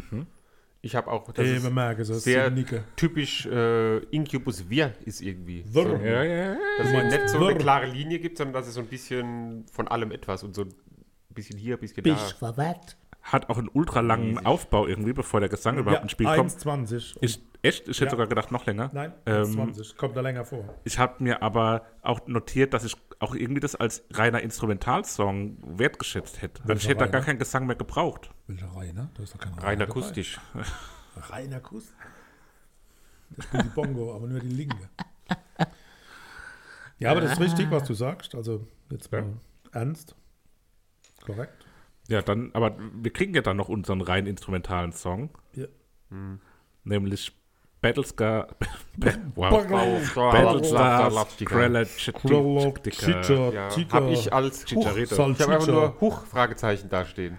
Ich 0.81 0.95
habe 0.95 1.09
auch, 1.09 1.31
das 1.31 1.45
wir 1.63 1.69
merken 1.71 2.01
es. 2.01 2.23
sehr 2.23 2.49
Nicke. 2.51 2.83
typisch 2.95 3.45
äh, 3.45 3.97
Incubus 4.15 4.69
Wir 4.69 4.93
ist 5.05 5.21
irgendwie. 5.21 5.63
So, 5.67 5.81
Ja, 5.87 6.23
ja, 6.23 6.23
ja. 6.23 6.57
dass 6.77 6.87
es 6.87 6.93
meinst 6.93 7.17
nicht 7.17 7.29
so 7.29 7.39
wirr. 7.39 7.49
eine 7.49 7.57
klare 7.57 7.85
Linie 7.87 8.19
gibt, 8.19 8.37
sondern 8.37 8.53
dass 8.53 8.67
es 8.67 8.75
so 8.75 8.81
ein 8.81 8.87
bisschen 8.87 9.65
von 9.71 9.87
allem 9.87 10.11
etwas 10.11 10.43
und 10.43 10.53
so 10.53 10.63
ein 10.63 10.73
bisschen 11.29 11.57
hier, 11.57 11.75
ein 11.77 11.79
bisschen 11.79 12.03
da. 12.03 12.15
verwehrt. 12.15 12.97
Hat 13.23 13.49
auch 13.49 13.57
einen 13.57 13.69
ultralangen 13.73 14.45
Aufbau 14.45 14.85
irgendwie, 14.85 15.13
bevor 15.13 15.39
der 15.39 15.47
Gesang 15.47 15.77
überhaupt 15.77 16.03
ins 16.03 16.11
Spiel 16.11 16.27
kommt. 16.27 16.51
1,20. 16.51 17.15
Ich, 17.21 17.39
echt? 17.61 17.87
Ich 17.87 17.95
hätte 18.01 18.05
Ja. 18.07 18.11
sogar 18.11 18.27
gedacht, 18.27 18.51
noch 18.51 18.65
länger. 18.65 18.91
Nein, 18.93 19.13
Ähm, 19.25 19.45
1,20. 19.57 19.95
Kommt 19.95 20.17
da 20.17 20.21
länger 20.21 20.43
vor. 20.43 20.75
Ich 20.83 20.99
habe 20.99 21.23
mir 21.23 21.41
aber 21.41 21.85
auch 22.01 22.27
notiert, 22.27 22.73
dass 22.73 22.83
ich 22.83 22.97
auch 23.23 23.33
irgendwie 23.35 23.61
das 23.61 23.75
als 23.75 24.03
reiner 24.11 24.41
Instrumentalsong 24.41 25.57
wertgeschätzt 25.79 26.41
hätte. 26.41 26.61
Also 26.63 26.73
ich 26.73 26.79
Welcher 26.79 26.89
hätte 26.89 26.99
da 26.99 27.07
gar 27.07 27.21
keinen 27.21 27.39
Gesang 27.39 27.65
mehr 27.65 27.75
gebraucht. 27.75 28.29
Welcher 28.47 28.67
reiner? 28.75 29.09
Da 29.15 29.23
ist 29.23 29.33
doch 29.33 29.39
kein 29.39 29.53
Rein 29.53 29.81
akustisch. 29.81 30.39
Reiner 31.15 31.59
Kuss. 31.59 31.93
Das 33.31 33.45
spielt 33.45 33.65
die 33.65 33.69
Bongo, 33.69 34.15
aber 34.15 34.27
nur 34.27 34.39
die 34.39 34.49
linke. 34.49 34.89
Ja, 36.99 37.11
aber 37.11 37.21
das 37.21 37.33
ist 37.33 37.39
richtig, 37.39 37.71
was 37.71 37.83
du 37.85 37.93
sagst. 37.93 38.35
Also 38.35 38.67
jetzt 38.89 39.11
mal 39.11 39.25
ernst. 39.71 40.15
Korrekt. 41.25 41.65
Ja, 42.07 42.21
dann, 42.21 42.51
aber 42.53 42.77
wir 42.93 43.11
kriegen 43.13 43.33
ja 43.33 43.41
dann 43.41 43.57
noch 43.57 43.69
unseren 43.69 44.01
rein 44.01 44.25
instrumentalen 44.27 44.91
Song, 44.91 45.29
Ja. 45.53 45.67
nämlich 46.83 47.37
Battlestar. 47.83 48.47
wow. 49.35 49.51
Battlestar 50.15 51.11
habe 53.91 54.11
ich 54.11 54.33
als 54.33 54.63
Chicharito. 54.65 55.29
Ich 55.29 55.39
habe 55.41 55.53
einfach 55.53 55.67
nur 55.67 56.01
Huch 56.01 56.25
Fragezeichen 56.25 56.89
dastehen. 56.89 57.37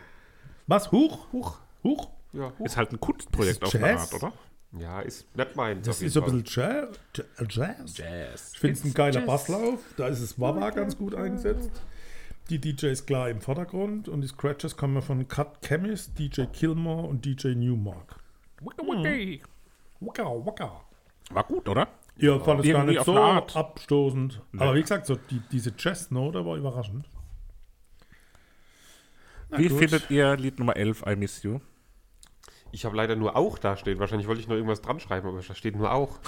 Was? 0.66 0.92
Huch? 0.92 1.33
Huch. 1.33 1.59
Huch? 1.83 2.11
Ja, 2.35 2.52
Huch. 2.59 2.66
Ist 2.66 2.76
halt 2.76 2.92
ein 2.92 3.00
Kunstprojekt 3.00 3.64
auf 3.64 3.74
ist 3.74 3.80
Jazz? 3.80 4.12
Art, 4.12 4.22
oder? 4.22 4.33
Ja, 4.78 5.00
ist 5.00 5.35
nicht 5.35 5.57
meins. 5.57 5.87
Das 5.87 6.02
ist 6.02 6.16
ein 6.16 6.24
bisschen 6.24 6.44
Jazz. 6.46 6.98
Jazz. 7.48 7.96
Jazz. 7.96 8.50
Ich 8.52 8.61
finde 8.61 8.78
es 8.78 8.85
ein 8.85 8.92
geiler 8.92 9.22
Basslauf. 9.22 9.80
Da 9.96 10.09
ist 10.09 10.20
es 10.20 10.38
Wawa 10.38 10.70
ganz 10.70 10.98
gut 10.98 11.14
eingesetzt. 11.14 11.70
Die 12.50 12.61
DJs 12.61 13.07
klar 13.07 13.30
im 13.30 13.40
Vordergrund 13.40 14.11
und 14.11 14.20
die 14.20 14.28
Scratches 14.28 14.76
kommen 14.76 15.00
von 15.00 15.26
Cut 15.26 15.62
Chemist, 15.62 16.18
DJ 16.18 16.42
Kilmore 16.52 17.07
und 17.07 17.24
DJ 17.24 17.54
Newmark. 17.54 18.16
Waka, 20.00 20.24
waka. 20.24 20.80
War 21.30 21.44
gut, 21.44 21.68
oder? 21.68 21.88
Ja, 22.16 22.38
fand 22.38 22.64
es 22.64 22.72
gar 22.72 22.85
nicht 22.85 23.04
so 23.04 23.16
abstoßend. 23.16 24.40
Nee. 24.52 24.62
Aber 24.62 24.74
wie 24.74 24.83
gesagt, 24.83 25.07
so 25.07 25.16
die, 25.16 25.40
diese 25.50 25.72
Jazz-Note 25.76 26.44
war 26.44 26.57
überraschend. 26.57 27.09
Na 29.50 29.59
Wie 29.59 29.68
gut. 29.68 29.78
findet 29.78 30.11
ihr 30.11 30.37
Lied 30.37 30.59
Nummer 30.59 30.76
11, 30.76 31.04
I 31.07 31.16
Miss 31.16 31.42
You? 31.42 31.61
Ich 32.72 32.85
habe 32.85 32.96
leider 32.96 33.14
nur 33.14 33.37
auch 33.37 33.59
dastehen. 33.59 33.98
Wahrscheinlich 33.98 34.26
wollte 34.26 34.40
ich 34.40 34.48
noch 34.48 34.57
irgendwas 34.57 34.80
dran 34.83 34.98
schreiben, 35.00 35.28
aber 35.28 35.40
da 35.40 35.54
steht 35.54 35.76
nur 35.76 35.92
auch. 35.92 36.18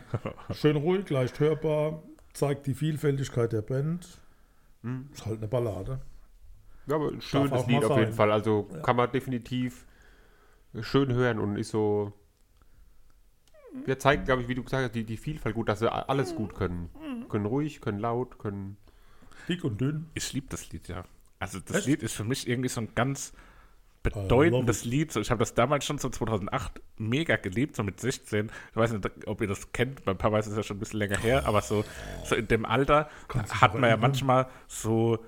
Schön 0.52 0.76
ruhig, 0.76 1.08
leicht 1.08 1.40
hörbar, 1.40 2.02
zeigt 2.32 2.66
die 2.66 2.74
Vielfältigkeit 2.74 3.52
der 3.52 3.62
Band. 3.62 4.06
Hm. 4.82 5.08
Ist 5.12 5.24
halt 5.24 5.38
eine 5.38 5.48
Ballade. 5.48 6.00
Ja, 6.86 6.96
aber 6.96 7.08
ein 7.08 7.22
schönes 7.22 7.66
Lied 7.66 7.84
auf 7.84 7.98
jeden. 7.98 8.12
Fall. 8.12 8.30
Also 8.30 8.64
kann 8.82 8.96
man 8.96 9.10
definitiv 9.10 9.86
schön 10.80 11.12
hören 11.12 11.38
und 11.38 11.56
ist 11.56 11.70
so. 11.70 12.12
Wir 13.84 13.98
zeigen, 13.98 14.24
glaube 14.24 14.42
ich, 14.42 14.48
wie 14.48 14.54
du 14.54 14.62
gesagt 14.62 14.82
hast, 14.84 14.94
die, 14.94 15.04
die 15.04 15.16
Vielfalt 15.16 15.54
gut, 15.54 15.68
dass 15.68 15.80
sie 15.80 15.90
a- 15.92 16.02
alles 16.08 16.34
gut 16.34 16.54
können. 16.54 16.90
Können 17.28 17.46
ruhig, 17.46 17.80
können 17.80 17.98
laut, 17.98 18.38
können. 18.38 18.76
Dick 19.48 19.64
und 19.64 19.80
dünn. 19.80 20.06
Ich 20.14 20.32
liebe 20.32 20.46
das 20.48 20.70
Lied, 20.72 20.88
ja. 20.88 21.04
Also 21.38 21.58
das 21.60 21.78
Echt? 21.78 21.86
Lied 21.86 22.02
ist 22.02 22.14
für 22.14 22.24
mich 22.24 22.48
irgendwie 22.48 22.68
so 22.68 22.80
ein 22.80 22.88
ganz 22.94 23.32
I 24.06 24.10
love 24.10 24.22
bedeutendes 24.28 24.84
Lied. 24.84 25.12
So, 25.12 25.20
ich 25.20 25.30
habe 25.30 25.38
das 25.40 25.54
damals 25.54 25.84
schon 25.84 25.98
so 25.98 26.08
2008 26.08 26.80
mega 26.98 27.36
geliebt, 27.36 27.74
so 27.76 27.82
mit 27.82 28.00
16. 28.00 28.50
Ich 28.70 28.76
weiß 28.76 28.92
nicht, 28.92 29.26
ob 29.26 29.40
ihr 29.40 29.48
das 29.48 29.72
kennt, 29.72 30.04
bei 30.04 30.14
Papa 30.14 30.38
ist 30.38 30.46
es 30.46 30.56
ja 30.56 30.62
schon 30.62 30.76
ein 30.76 30.80
bisschen 30.80 30.98
länger 30.98 31.18
her, 31.18 31.46
aber 31.46 31.60
so, 31.62 31.84
so 32.24 32.34
in 32.36 32.46
dem 32.48 32.64
Alter 32.64 33.08
hat 33.60 33.74
man 33.74 33.90
ja 33.90 33.96
manchmal 33.96 34.46
so, 34.68 35.18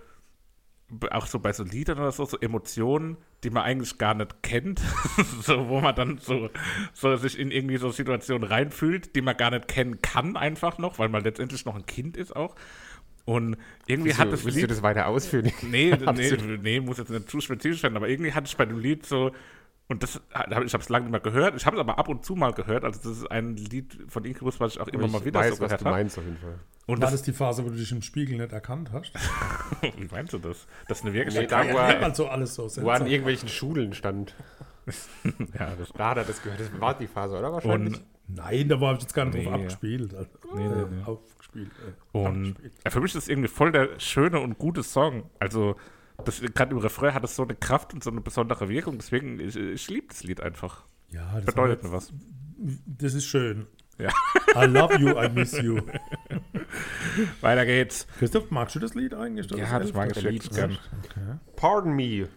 auch 1.11 1.27
so 1.27 1.40
bei 1.40 1.53
so 1.53 1.64
Liedern 1.64 1.99
oder 1.99 2.12
so, 2.12 2.25
so 2.25 2.38
Emotionen, 2.38 3.16
die 3.42 3.51
man 3.51 3.64
eigentlich 3.64 3.99
gar 3.99 4.14
nicht 4.14 4.42
kennt, 4.42 4.81
so, 5.42 5.68
wo 5.68 5.81
man 5.81 5.94
dann 5.94 6.18
so, 6.18 6.49
so 6.92 7.16
sich 7.16 7.38
in 7.38 7.51
irgendwie 7.51 7.77
so 7.79 7.90
Situationen 7.90 8.49
reinfühlt, 8.49 9.16
die 9.16 9.20
man 9.20 9.37
gar 9.37 9.51
nicht 9.51 9.68
kennen 9.68 10.01
kann 10.01 10.37
einfach 10.37 10.79
noch, 10.79 10.99
weil 10.99 11.09
man 11.09 11.25
letztendlich 11.25 11.64
noch 11.64 11.75
ein 11.75 11.87
Kind 11.87 12.16
ist 12.16 12.35
auch. 12.35 12.55
Und 13.25 13.57
irgendwie 13.88 14.11
Willst, 14.11 14.20
hat 14.20 14.29
du, 14.29 14.31
das 14.33 14.44
willst 14.44 14.57
du 14.57 14.61
Lied 14.61 14.70
das 14.70 14.83
weiter 14.83 15.09
ausführen? 15.09 15.51
Nee, 15.62 15.92
nee, 16.14 16.59
nee, 16.62 16.81
muss 16.81 16.99
jetzt 16.99 17.11
nicht 17.11 17.29
zu 17.29 17.40
spezifisch 17.40 17.83
werden, 17.83 17.96
aber 17.96 18.09
irgendwie 18.09 18.33
hatte 18.33 18.46
ich 18.46 18.57
bei 18.57 18.64
dem 18.64 18.79
Lied 18.79 19.05
so, 19.05 19.33
und 19.88 20.03
das, 20.03 20.20
ich 20.35 20.44
habe 20.55 20.64
es 20.64 20.88
lange 20.88 21.05
nicht 21.07 21.12
mehr 21.12 21.20
gehört, 21.20 21.55
ich 21.57 21.64
habe 21.66 21.77
es 21.77 21.81
aber 21.81 21.99
ab 21.99 22.09
und 22.09 22.25
zu 22.25 22.35
mal 22.35 22.53
gehört, 22.53 22.85
also 22.85 22.99
das 23.03 23.18
ist 23.18 23.31
ein 23.31 23.57
Lied 23.57 23.99
von 24.09 24.25
Incubus, 24.25 24.59
was 24.59 24.75
ich 24.75 24.81
auch 24.81 24.88
immer 24.88 25.05
ich 25.07 25.12
mal 25.12 25.25
wieder 25.25 25.40
weiß, 25.40 25.57
so 25.57 25.61
was 25.62 25.68
gehört 25.68 25.81
du 25.81 25.85
habe. 25.87 25.96
meinst 25.96 26.18
auf 26.18 26.25
jeden 26.25 26.38
Fall. 26.38 26.59
Und 26.87 26.99
War 26.99 27.07
das, 27.07 27.12
das 27.12 27.22
die 27.22 27.33
Phase, 27.33 27.64
wo 27.64 27.68
du 27.68 27.77
dich 27.77 27.90
im 27.92 28.03
Spiegel 28.03 28.38
nicht 28.38 28.53
erkannt 28.53 28.90
hast? 28.92 29.12
wie 29.96 30.09
meinst 30.11 30.33
du 30.33 30.38
das? 30.38 30.66
Das 30.88 30.99
ist 30.99 31.05
eine 31.05 31.14
wirklich 31.14 31.35
Nee, 31.35 31.46
da 31.46 31.64
wo 31.64 31.77
er, 31.77 32.03
also 32.03 32.29
alles 32.29 32.55
so 32.55 32.68
wo 32.83 32.90
an 32.90 33.07
irgendwelchen 33.07 33.49
Schulen 33.49 33.92
stand. 33.92 34.35
ja, 35.59 35.75
das, 35.77 35.92
Da 35.92 36.11
hat 36.11 36.18
er 36.18 36.25
das 36.25 36.42
gehört. 36.42 36.61
Das 36.61 36.81
war 36.81 36.96
die 36.96 37.07
Phase, 37.09 37.37
oder? 37.38 37.53
Wahrscheinlich. 37.53 37.94
und, 37.99 38.05
Nein, 38.29 38.68
da 38.68 38.81
war 38.81 38.94
ich 38.94 39.01
jetzt 39.03 39.14
gar 39.14 39.25
nicht 39.25 39.37
drauf 39.37 39.44
Nee. 39.44 39.62
abgespielt. 39.62 40.14
Also, 40.14 40.31
Nee, 40.55 40.68
nee, 40.68 40.85
nee. 40.90 41.03
Aufgespielt. 41.05 41.70
Äh, 42.12 42.18
und 42.18 42.27
abgespielt. 42.49 42.72
ja, 42.85 42.90
für 42.90 43.01
mich 43.01 43.14
ist 43.14 43.22
das 43.22 43.29
irgendwie 43.29 43.49
voll 43.49 43.70
der 43.72 43.99
schöne 44.01 44.40
und 44.40 44.59
gute 44.59 44.83
Song. 44.83 45.31
Also, 45.38 45.77
das 46.26 46.40
gerade 46.40 46.72
im 46.72 46.78
Refrain 46.78 47.14
hat 47.14 47.24
es 47.24 47.36
so 47.36 47.42
eine 47.44 47.54
Kraft 47.54 47.94
und 47.94 48.04
so 48.04 48.10
eine 48.10 48.20
besondere 48.20 48.68
Wirkung, 48.68 48.98
deswegen, 48.98 49.40
ich, 49.40 49.56
ich 49.56 49.88
liebe 49.88 50.08
das 50.08 50.22
Lied 50.24 50.40
einfach. 50.40 50.84
Ja, 51.10 51.32
das, 51.36 51.44
Bedeutet 51.46 51.82
mir 51.84 51.92
was. 51.92 52.12
das 52.86 53.14
ist 53.14 53.24
schön. 53.26 53.66
Ja. 53.98 54.10
I 54.54 54.66
love 54.66 54.94
you, 54.98 55.08
I 55.18 55.28
miss 55.30 55.52
you. 55.60 55.80
Weiter 57.40 57.64
geht's. 57.64 58.06
Christoph, 58.18 58.50
magst 58.50 58.74
du 58.74 58.78
das 58.78 58.94
Lied 58.94 59.14
eigentlich? 59.14 59.50
Ja, 59.52 59.78
das 59.78 59.92
mag 59.94 60.14
ich 60.14 60.22
wirklich 60.22 60.50
gern. 60.50 60.76
Okay. 61.04 61.38
Pardon 61.56 61.92
Me. 61.94 62.28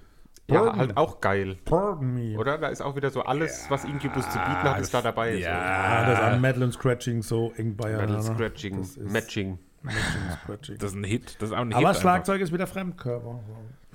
Ja, 0.48 0.62
Pardon. 0.62 0.80
halt 0.80 0.98
auch 0.98 1.22
geil. 1.22 1.58
Pardon 1.66 2.14
me. 2.14 2.38
Oder? 2.38 2.58
Da 2.58 2.70
ist 2.70 2.82
auch 2.82 2.96
wieder 2.96 3.10
so 3.12 3.22
alles, 3.24 3.66
was 3.70 3.84
Incubus 3.84 4.24
zu 4.30 4.40
bieten 4.40 4.64
hat, 4.64 4.80
ist 4.80 4.94
da 4.94 5.02
dabei. 5.02 5.46
Ah, 5.48 6.06
das 6.10 6.20
an 6.20 6.42
Metal 6.42 6.64
und 6.64 6.72
Scratching 6.72 7.22
so 7.22 7.52
eng 7.58 7.72
So. 7.72 7.76
beieinander. 7.78 8.18
Metal 8.18 8.36
Scratching, 8.36 8.78
Das 8.78 8.98
Matching. 8.98 9.60
Matching 9.84 10.02
Scratching. 10.44 10.78
Das 10.80 10.90
ist 10.92 10.96
ein 10.98 11.04
Hit. 11.04 11.36
Das 11.40 11.50
ist 11.50 11.56
auch 11.56 11.60
ein 11.62 11.68
Hit. 11.68 11.76
Aber 11.78 11.90
einfach. 11.90 12.02
Schlagzeug 12.02 12.42
ist 12.42 12.52
wieder 12.54 12.68
Fremdkörper. 12.68 13.40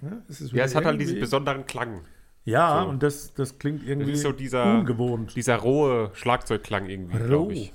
Ja, 0.05 0.23
es, 0.29 0.53
Ja, 0.53 0.65
es 0.65 0.75
hat 0.75 0.85
halt 0.85 1.01
diesen 1.01 1.19
besonderen 1.21 1.67
Klang. 1.67 2.03
Ja, 2.45 2.83
so. 2.83 2.89
und 2.91 3.03
das, 3.03 3.33
das 3.33 3.59
klingt 3.59 3.83
irgendwie 3.87 4.13
ist 4.13 4.23
so 4.23 4.33
dieser- 4.33 4.79
ungewohnt. 4.79 5.35
Dieser 5.35 5.57
rohe 5.57 6.11
Schlagzeugklang 6.15 6.87
irgendwie, 6.91 7.19
glaube 7.19 7.53
ich. 7.55 7.73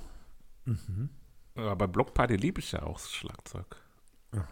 Aber 1.56 1.74
bei 1.76 1.86
Block 1.88 2.14
Party 2.14 2.36
liebe 2.36 2.60
ich 2.60 2.70
ja 2.72 2.82
auch 2.84 2.94
das 3.00 3.10
Schlagzeug. 3.12 3.76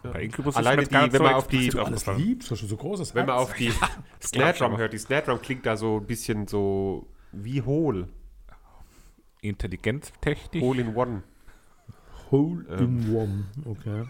Bei 0.03 0.23
Incubus 0.23 0.57
Alleine 0.57 0.83
die, 0.83 0.91
wenn 0.93 1.21
man 1.21 1.35
auf 1.35 1.47
die- 1.47 1.69
Du 1.69 1.81
alles 1.81 2.05
liebst, 2.05 2.51
du 2.51 2.55
so 2.55 2.75
großes 2.75 3.15
Wenn 3.15 3.27
man 3.27 3.35
auf 3.37 3.53
die 3.53 3.71
Snare 4.21 4.51
Drum 4.53 4.71
aber. 4.73 4.77
hört, 4.79 4.91
die 4.91 4.97
Snare 4.97 5.21
Drum 5.23 5.41
klingt 5.41 5.65
da 5.65 5.77
so 5.77 5.99
ein 6.01 6.05
bisschen 6.05 6.47
so 6.47 7.07
wie 7.31 7.61
hohl. 7.61 8.09
Intelligenztechnisch. 9.41 10.61
Hole 10.61 10.81
in 10.81 10.95
One. 10.95 11.23
Hole 12.29 12.65
in 12.77 13.15
One. 13.15 13.45
Okay. 13.63 14.03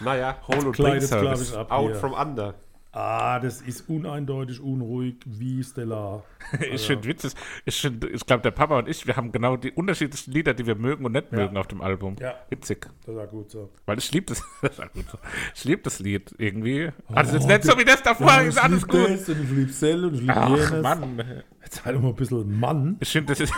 Naja, 0.00 0.36
Hole 0.46 0.68
und 0.68 0.78
ich, 0.78 1.12
ab 1.54 1.70
Out 1.70 1.86
hier. 1.90 1.94
from 1.96 2.12
Under. 2.14 2.54
Ah, 2.90 3.38
das 3.38 3.60
ist 3.60 3.86
uneindeutig 3.90 4.60
unruhig 4.60 5.16
wie 5.26 5.62
Stellar. 5.62 6.24
Ich 6.72 6.86
finde 6.86 7.06
witzig. 7.06 7.32
Ich, 7.66 7.78
find- 7.82 8.02
ich 8.04 8.24
glaube, 8.24 8.42
der 8.42 8.50
Papa 8.50 8.78
und 8.78 8.88
ich, 8.88 9.06
wir 9.06 9.14
haben 9.14 9.30
genau 9.30 9.58
die 9.58 9.70
unterschiedlichen 9.72 10.32
Lieder, 10.32 10.54
die 10.54 10.66
wir 10.66 10.74
mögen 10.74 11.04
und 11.04 11.12
nicht 11.12 11.30
Ja. 11.30 11.38
mögen 11.38 11.56
auf 11.58 11.66
dem 11.66 11.82
Album. 11.82 12.16
Ja. 12.18 12.34
Witzig. 12.48 12.88
Das 13.04 13.14
war 13.14 13.26
gut 13.26 13.50
so. 13.50 13.70
Weil 13.84 13.98
ich 13.98 14.10
liebe 14.10 14.26
das. 14.26 14.42
das 14.62 14.78
ist 14.78 14.92
gut 14.94 15.04
so. 15.12 15.18
ich 15.54 15.64
liebe 15.64 15.82
das 15.82 15.98
Lied 16.00 16.34
irgendwie. 16.38 16.90
Also 17.12 17.36
es 17.36 17.42
ist 17.42 17.48
nicht 17.48 17.64
so 17.64 17.78
wie 17.78 17.84
das 17.84 18.02
davor, 18.02 18.26
Ja, 18.28 18.40
ist 18.40 18.58
alles 18.58 18.88
gut. 18.88 19.10
das 19.10 19.28
und 19.28 19.42
ich 19.44 19.50
liebe 19.50 19.70
Cell 19.70 20.04
und 20.06 20.14
ich 20.14 20.20
liebe 20.22 20.34
Ach 20.34 20.48
jenes. 20.48 20.82
Mann. 20.82 21.42
Jetzt 21.62 21.84
halt 21.84 22.00
mal 22.00 22.08
ein 22.08 22.14
bisschen 22.16 22.58
Mann. 22.58 22.96
Ich 23.00 23.10
finde, 23.10 23.32
das 23.34 23.40
ist. 23.40 23.52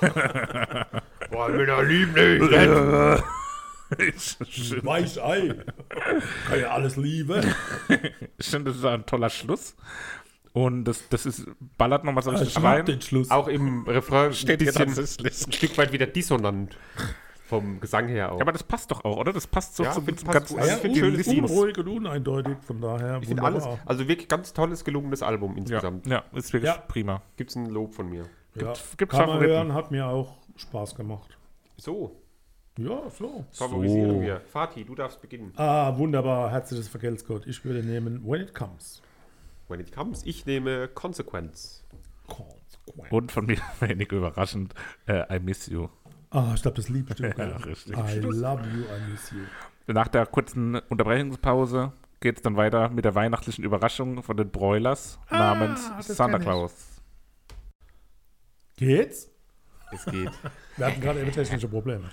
Boah, 1.30 1.48
Männer 1.48 1.82
lieben 1.82 2.12
nicht. 2.14 3.36
ich 3.98 4.84
Weichei. 4.84 5.54
Kann 6.48 6.60
ja 6.60 6.70
alles 6.70 6.96
lieben. 6.96 7.42
finde, 8.48 8.70
das 8.70 8.78
ist 8.78 8.84
ein 8.84 9.06
toller 9.06 9.30
Schluss. 9.30 9.76
Und 10.52 10.84
das, 10.84 11.08
das 11.10 11.26
ist, 11.26 11.46
ballert 11.76 12.04
nochmal 12.04 12.22
so 12.24 12.30
richtig 12.30 12.48
Ich 12.56 12.60
mag 12.62 12.78
rein. 12.78 12.86
den 12.86 13.00
Schluss. 13.00 13.30
Auch 13.30 13.46
im 13.48 13.84
Refrain 13.86 14.32
Steht 14.32 14.60
ein, 14.60 14.64
hier 14.64 14.72
bisschen, 14.72 14.86
tatsächlich. 14.94 15.46
ein 15.46 15.52
Stück 15.52 15.78
weit 15.78 15.92
wieder 15.92 16.06
dissonant. 16.06 16.76
Vom 17.46 17.78
Gesang 17.78 18.08
her 18.08 18.32
auch. 18.32 18.36
Ja, 18.38 18.42
aber 18.42 18.50
das 18.52 18.64
passt 18.64 18.90
doch 18.90 19.04
auch, 19.04 19.18
oder? 19.18 19.32
Das 19.32 19.46
passt 19.46 19.76
so 19.76 19.84
Ja, 19.84 19.92
zum, 19.92 20.04
gut. 20.04 20.24
Ah 20.58 20.66
ja, 20.66 20.78
ich 20.82 20.98
schönes 20.98 21.28
unruhig 21.28 21.78
und 21.78 21.86
uneindeutig, 21.86 22.56
von 22.66 22.80
daher 22.80 23.18
ich 23.22 23.28
finde 23.28 23.44
alles, 23.44 23.64
also 23.84 24.08
wirklich 24.08 24.26
ganz 24.26 24.52
tolles, 24.52 24.82
gelungenes 24.82 25.22
Album 25.22 25.52
Ja, 25.52 25.58
insgesamt. 25.58 26.06
ja, 26.08 26.24
ist 26.32 26.52
wirklich 26.52 26.72
Ja. 26.72 26.78
prima. 26.78 27.22
Gibt's 27.36 27.54
ein 27.54 27.66
Lob 27.66 27.94
von 27.94 28.10
mir. 28.10 28.24
Ja. 28.56 28.72
gibt's 28.96 29.16
Kann 29.16 29.28
man 29.28 29.40
hören, 29.40 29.74
hat 29.74 29.92
mir 29.92 30.06
auch 30.08 30.38
Spaß 30.56 30.96
gemacht. 30.96 31.38
So, 31.76 32.16
Ja, 32.78 33.08
so. 33.10 33.44
favorisieren 33.52 34.20
wir. 34.20 34.40
Fatih, 34.40 34.84
du 34.84 34.94
darfst 34.94 35.20
beginnen. 35.22 35.52
Ah, 35.56 35.96
wunderbar. 35.96 36.50
Herzliches 36.50 36.88
Vergeltungscode. 36.88 37.46
Ich 37.46 37.64
würde 37.64 37.82
nehmen 37.82 38.22
When 38.26 38.42
It 38.42 38.54
Comes. 38.54 39.02
When 39.68 39.80
it 39.80 39.92
comes, 39.92 40.24
ich 40.24 40.46
nehme 40.46 40.86
Consequence. 40.88 41.84
Consequent. 42.26 43.12
Und 43.12 43.32
von 43.32 43.46
mir 43.46 43.58
wenig 43.80 44.12
überraschend, 44.12 44.74
äh, 45.06 45.36
I 45.36 45.40
Miss 45.40 45.66
You. 45.66 45.88
Ah, 46.30 46.52
ich 46.54 46.62
glaube, 46.62 46.76
das 46.76 46.88
liebst 46.88 47.18
du. 47.18 47.24
Ja, 47.24 47.56
richtig. 47.56 47.96
I 47.96 48.18
love 48.20 48.62
you, 48.62 48.82
I 48.82 49.10
miss 49.10 49.30
you. 49.30 49.92
Nach 49.92 50.08
der 50.08 50.26
kurzen 50.26 50.76
Unterbrechungspause 50.88 51.92
geht 52.20 52.36
es 52.36 52.42
dann 52.42 52.56
weiter 52.56 52.90
mit 52.90 53.04
der 53.04 53.14
weihnachtlichen 53.14 53.64
Überraschung 53.64 54.22
von 54.22 54.36
den 54.36 54.50
Broilers 54.50 55.18
namens 55.30 55.90
das 55.96 56.08
Santa. 56.08 56.38
Claus. 56.38 57.00
Geht's? 58.76 59.30
Es 59.92 60.04
geht. 60.04 60.30
Wir 60.76 60.86
hatten 60.86 61.00
gerade 61.00 61.20
eben 61.22 61.32
technische 61.32 61.68
Probleme. 61.68 62.10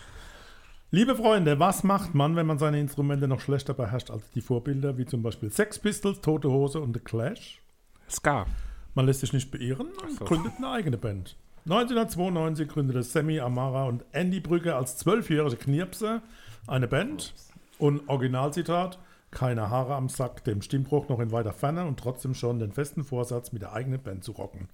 Liebe 0.95 1.15
Freunde, 1.15 1.59
was 1.59 1.83
macht 1.83 2.13
man, 2.13 2.35
wenn 2.35 2.45
man 2.45 2.59
seine 2.59 2.79
Instrumente 2.79 3.27
noch 3.27 3.39
schlechter 3.39 3.73
beherrscht 3.73 4.11
als 4.11 4.29
die 4.29 4.41
Vorbilder, 4.41 4.95
wie 4.95 5.05
zum 5.05 5.23
Beispiel 5.23 5.49
Sex 5.49 5.79
Pistols, 5.79 6.21
Tote 6.21 6.51
Hose 6.51 6.79
und 6.79 6.93
The 6.93 6.99
Clash? 6.99 7.63
Ska. 8.07 8.45
Man 8.93 9.07
lässt 9.07 9.21
sich 9.21 9.33
nicht 9.33 9.49
beirren 9.49 9.87
und 9.87 10.19
so. 10.19 10.25
gründet 10.25 10.53
eine 10.57 10.69
eigene 10.69 10.99
Band. 10.99 11.35
1992 11.65 12.67
gründete 12.67 13.01
Sammy 13.01 13.39
Amara 13.39 13.85
und 13.85 14.05
Andy 14.11 14.39
Brügge 14.39 14.75
als 14.75 14.95
zwölfjährige 14.97 15.55
Knirpse 15.55 16.21
eine 16.67 16.87
Band. 16.87 17.33
Und 17.79 18.07
Originalzitat: 18.07 18.99
Keine 19.31 19.71
Haare 19.71 19.95
am 19.95 20.09
Sack, 20.09 20.43
dem 20.43 20.61
Stimmbruch 20.61 21.09
noch 21.09 21.19
in 21.19 21.31
weiter 21.31 21.53
Ferne 21.53 21.85
und 21.85 21.99
trotzdem 21.99 22.35
schon 22.35 22.59
den 22.59 22.71
festen 22.71 23.03
Vorsatz, 23.03 23.51
mit 23.51 23.63
der 23.63 23.73
eigenen 23.73 23.99
Band 23.99 24.23
zu 24.23 24.33
rocken. 24.33 24.69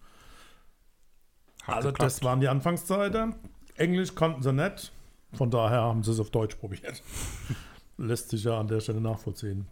Hat 1.64 1.78
Also, 1.78 1.90
geklappt. 1.92 2.06
das 2.12 2.24
waren 2.24 2.42
die 2.42 2.50
Anfangszeiten. 2.50 3.36
Englisch 3.78 4.16
konnten 4.16 4.44
sie 4.44 4.52
nicht. 4.52 4.92
Von 5.34 5.52
daher 5.52 5.82
haben 5.82 6.04
sie 6.04 6.12
es 6.12 6.20
auf 6.20 6.32
Deutsch 6.32 6.56
probiert. 6.56 7.04
Lässt 7.98 8.30
sich 8.30 8.44
ja 8.44 8.60
an 8.60 8.68
der 8.68 8.80
Stelle 8.80 9.02
nachvollziehen. 9.02 9.68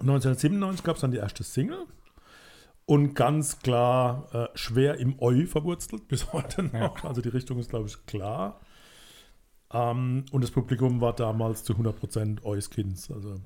1997 0.00 0.84
gab 0.84 0.96
es 0.96 1.02
dann 1.02 1.10
die 1.10 1.18
erste 1.18 1.44
Single. 1.44 1.86
Und 2.84 3.14
ganz 3.14 3.60
klar 3.60 4.28
äh, 4.32 4.58
schwer 4.58 4.98
im 4.98 5.20
Eu 5.20 5.46
verwurzelt 5.46 6.08
bis 6.08 6.32
heute 6.32 6.64
noch. 6.64 7.04
Also 7.04 7.20
die 7.20 7.28
Richtung 7.28 7.58
ist, 7.58 7.70
glaube 7.70 7.88
ich, 7.88 8.06
klar. 8.06 8.60
Ähm, 9.72 10.24
und 10.32 10.42
das 10.42 10.50
Publikum 10.50 11.00
war 11.00 11.14
damals 11.14 11.64
zu 11.64 11.74
100% 11.74 12.44
Eu-Skins. 12.44 13.10
Also 13.10 13.36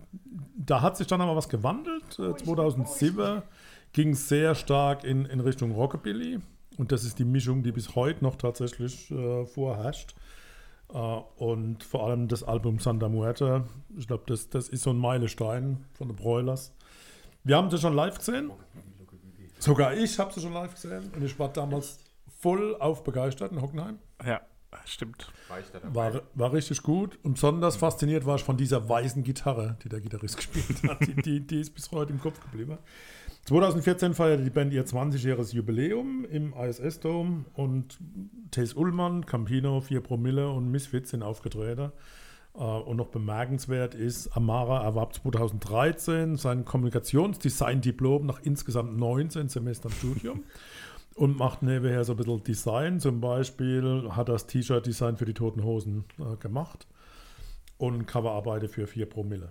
da 0.57 0.81
hat 0.81 0.97
sich 0.97 1.07
dann 1.07 1.21
aber 1.21 1.37
was 1.37 1.49
gewandelt. 1.49 2.19
Äh, 2.19 2.35
2007 2.35 3.43
ging 3.93 4.11
es 4.11 4.29
sehr 4.29 4.55
stark 4.55 5.05
in, 5.05 5.27
in 5.27 5.41
Richtung 5.41 5.73
Rockabilly. 5.73 6.41
Und 6.79 6.93
das 6.93 7.05
ist 7.05 7.19
die 7.19 7.25
Mischung, 7.25 7.63
die 7.63 7.73
bis 7.73 7.95
heute 7.95 8.23
noch 8.25 8.37
tatsächlich 8.37 9.11
äh, 9.11 9.47
vorherrscht. 9.47 10.15
Äh, 10.93 10.97
und 10.97 11.85
vor 11.85 12.07
allem 12.07 12.29
das 12.29 12.43
Album 12.43 12.79
Santa 12.79 13.09
Muerte. 13.09 13.65
Ich 13.97 14.07
glaube, 14.07 14.25
das, 14.27 14.51
das 14.51 14.69
ist 14.69 14.83
so 14.83 14.91
ein 14.91 14.99
Meilenstein 14.99 15.85
von 15.95 16.09
den 16.09 16.17
Broilers. 16.17 16.73
Wir 17.45 17.57
haben 17.57 17.71
sie 17.71 17.79
schon 17.79 17.95
live 17.95 18.19
gesehen. 18.19 18.51
Sogar 19.59 19.95
ich 19.95 20.19
habe 20.19 20.33
sie 20.33 20.41
schon 20.41 20.53
live 20.53 20.75
gesehen. 20.75 21.11
Und 21.15 21.23
ich 21.23 21.39
war 21.39 21.53
damals 21.53 21.99
voll 22.41 22.77
auf 22.77 23.05
begeistert 23.05 23.53
in 23.53 23.63
Hockenheim. 23.63 23.99
Ja, 24.25 24.41
stimmt. 24.85 25.33
War 25.95 26.23
war 26.35 26.53
richtig 26.53 26.83
gut. 26.83 27.19
Und 27.23 27.35
besonders 27.35 27.77
fasziniert 27.77 28.27
war 28.27 28.37
ich 28.37 28.45
von 28.45 28.57
dieser 28.57 28.89
weißen 28.89 29.23
Gitarre, 29.23 29.77
die 29.83 29.89
der 29.89 30.01
Gitarrist 30.01 30.37
gespielt 30.39 30.83
hat. 30.89 31.07
Die, 31.07 31.15
die, 31.15 31.47
die 31.47 31.61
ist 31.61 31.71
bis 31.75 31.91
heute 31.93 32.13
im 32.13 32.21
Kopf 32.21 32.41
geblieben. 32.41 32.79
2014 33.47 34.15
feierte 34.15 34.43
die 34.43 34.51
Band 34.51 34.73
ihr 34.73 34.85
20-jähriges 34.85 35.55
Jubiläum 35.55 36.25
im 36.25 36.53
ISS 36.53 36.99
Dome 36.99 37.45
und 37.55 37.97
Taze 38.51 38.75
Ullmann, 38.75 39.25
Campino, 39.25 39.81
4 39.81 40.01
Promille 40.01 40.51
und 40.51 40.69
Misfits 40.69 41.11
sind 41.11 41.23
aufgetreten. 41.23 41.93
Äh, 42.55 42.59
Und 42.59 42.97
noch 42.97 43.07
bemerkenswert 43.07 43.95
ist, 43.95 44.37
Amara 44.37 44.83
erwarb 44.83 45.15
2013 45.15 46.35
sein 46.37 46.65
Kommunikationsdesign-Diplom 46.65 48.27
nach 48.27 48.41
insgesamt 48.43 48.99
19 48.99 49.49
Semestern 49.49 49.93
Studium 49.93 50.43
und 51.15 51.39
macht 51.39 51.63
nebenher 51.63 52.03
so 52.03 52.15
ein 52.15 52.17
bisschen 52.17 52.43
Design. 52.43 52.99
Zum 52.99 53.21
Beispiel 53.21 54.09
hat 54.11 54.29
das 54.29 54.49
T-Shirt-Design 54.49 55.19
für 55.19 55.25
die 55.25 55.35
Toten 55.35 55.63
Hosen 55.63 56.05
äh, 56.19 56.37
gemacht 56.39 56.89
und 57.79 58.07
Coverarbeiten 58.07 58.69
für 58.69 58.89
4 58.89 59.07
Promille. 59.07 59.51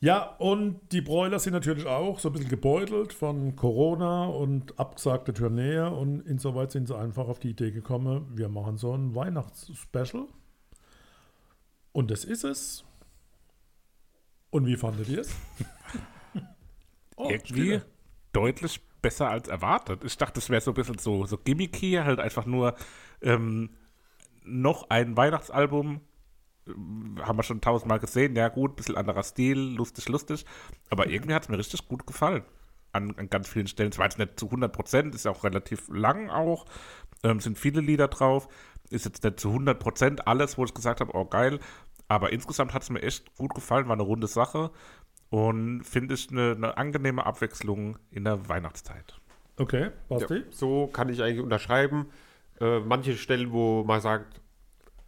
Ja, 0.00 0.36
und 0.38 0.80
die 0.92 1.00
Broilers 1.00 1.44
sind 1.44 1.54
natürlich 1.54 1.86
auch 1.86 2.18
so 2.18 2.28
ein 2.28 2.32
bisschen 2.32 2.50
gebeutelt 2.50 3.12
von 3.14 3.56
Corona 3.56 4.26
und 4.26 4.78
abgesagte 4.78 5.32
Tournee 5.32 5.78
und 5.80 6.20
insoweit 6.20 6.70
sind 6.70 6.86
sie 6.86 6.96
einfach 6.96 7.28
auf 7.28 7.38
die 7.38 7.50
Idee 7.50 7.70
gekommen, 7.70 8.26
wir 8.36 8.48
machen 8.50 8.76
so 8.76 8.92
ein 8.94 9.14
Weihnachtsspecial. 9.14 10.26
Und 11.92 12.10
das 12.10 12.24
ist 12.24 12.44
es. 12.44 12.84
Und 14.50 14.66
wie 14.66 14.76
fandet 14.76 15.08
ihr 15.08 15.20
es? 15.20 15.34
Oh, 17.18 17.30
Irgendwie 17.30 17.62
Stille. 17.62 17.86
deutlich 18.34 18.82
besser 19.00 19.30
als 19.30 19.48
erwartet. 19.48 20.04
Ich 20.04 20.18
dachte, 20.18 20.38
es 20.38 20.50
wäre 20.50 20.60
so 20.60 20.72
ein 20.72 20.74
bisschen 20.74 20.98
so, 20.98 21.24
so 21.24 21.38
gimmicky, 21.38 21.92
halt 21.94 22.20
einfach 22.20 22.44
nur 22.44 22.74
ähm, 23.22 23.70
noch 24.44 24.90
ein 24.90 25.16
Weihnachtsalbum. 25.16 26.02
Haben 26.68 27.38
wir 27.38 27.42
schon 27.42 27.60
tausendmal 27.60 27.98
gesehen. 28.00 28.34
Ja, 28.36 28.48
gut, 28.48 28.76
bisschen 28.76 28.96
anderer 28.96 29.22
Stil, 29.22 29.58
lustig, 29.58 30.08
lustig. 30.08 30.44
Aber 30.90 31.08
irgendwie 31.08 31.34
hat 31.34 31.44
es 31.44 31.48
mir 31.48 31.58
richtig 31.58 31.86
gut 31.88 32.06
gefallen. 32.06 32.42
An, 32.92 33.14
an 33.16 33.28
ganz 33.30 33.48
vielen 33.48 33.66
Stellen. 33.66 33.90
Es 33.90 33.98
war 33.98 34.06
jetzt 34.06 34.18
nicht 34.18 34.38
zu 34.40 34.46
100 34.46 34.72
Prozent, 34.72 35.14
ist 35.14 35.24
ja 35.26 35.30
auch 35.30 35.44
relativ 35.44 35.88
lang 35.88 36.30
auch. 36.30 36.66
Ähm, 37.22 37.40
sind 37.40 37.58
viele 37.58 37.80
Lieder 37.80 38.08
drauf. 38.08 38.48
Ist 38.90 39.04
jetzt 39.04 39.22
nicht 39.22 39.38
zu 39.40 39.48
100 39.48 39.78
Prozent 39.78 40.26
alles, 40.26 40.58
wo 40.58 40.64
ich 40.64 40.74
gesagt 40.74 41.00
habe, 41.00 41.14
oh 41.14 41.24
geil. 41.26 41.60
Aber 42.08 42.32
insgesamt 42.32 42.72
hat 42.72 42.82
es 42.82 42.90
mir 42.90 43.02
echt 43.02 43.36
gut 43.36 43.54
gefallen, 43.54 43.86
war 43.86 43.94
eine 43.94 44.02
runde 44.02 44.26
Sache. 44.28 44.70
Und 45.28 45.82
finde 45.84 46.14
ich 46.14 46.30
eine, 46.30 46.52
eine 46.52 46.76
angenehme 46.76 47.26
Abwechslung 47.26 47.98
in 48.10 48.24
der 48.24 48.48
Weihnachtszeit. 48.48 49.20
Okay, 49.58 49.90
Ja, 50.08 50.18
Basti? 50.18 50.44
so 50.50 50.86
kann 50.86 51.08
ich 51.08 51.22
eigentlich 51.22 51.40
unterschreiben. 51.40 52.06
Äh, 52.60 52.80
manche 52.80 53.16
Stellen, 53.16 53.52
wo 53.52 53.84
man 53.84 54.00
sagt, 54.00 54.40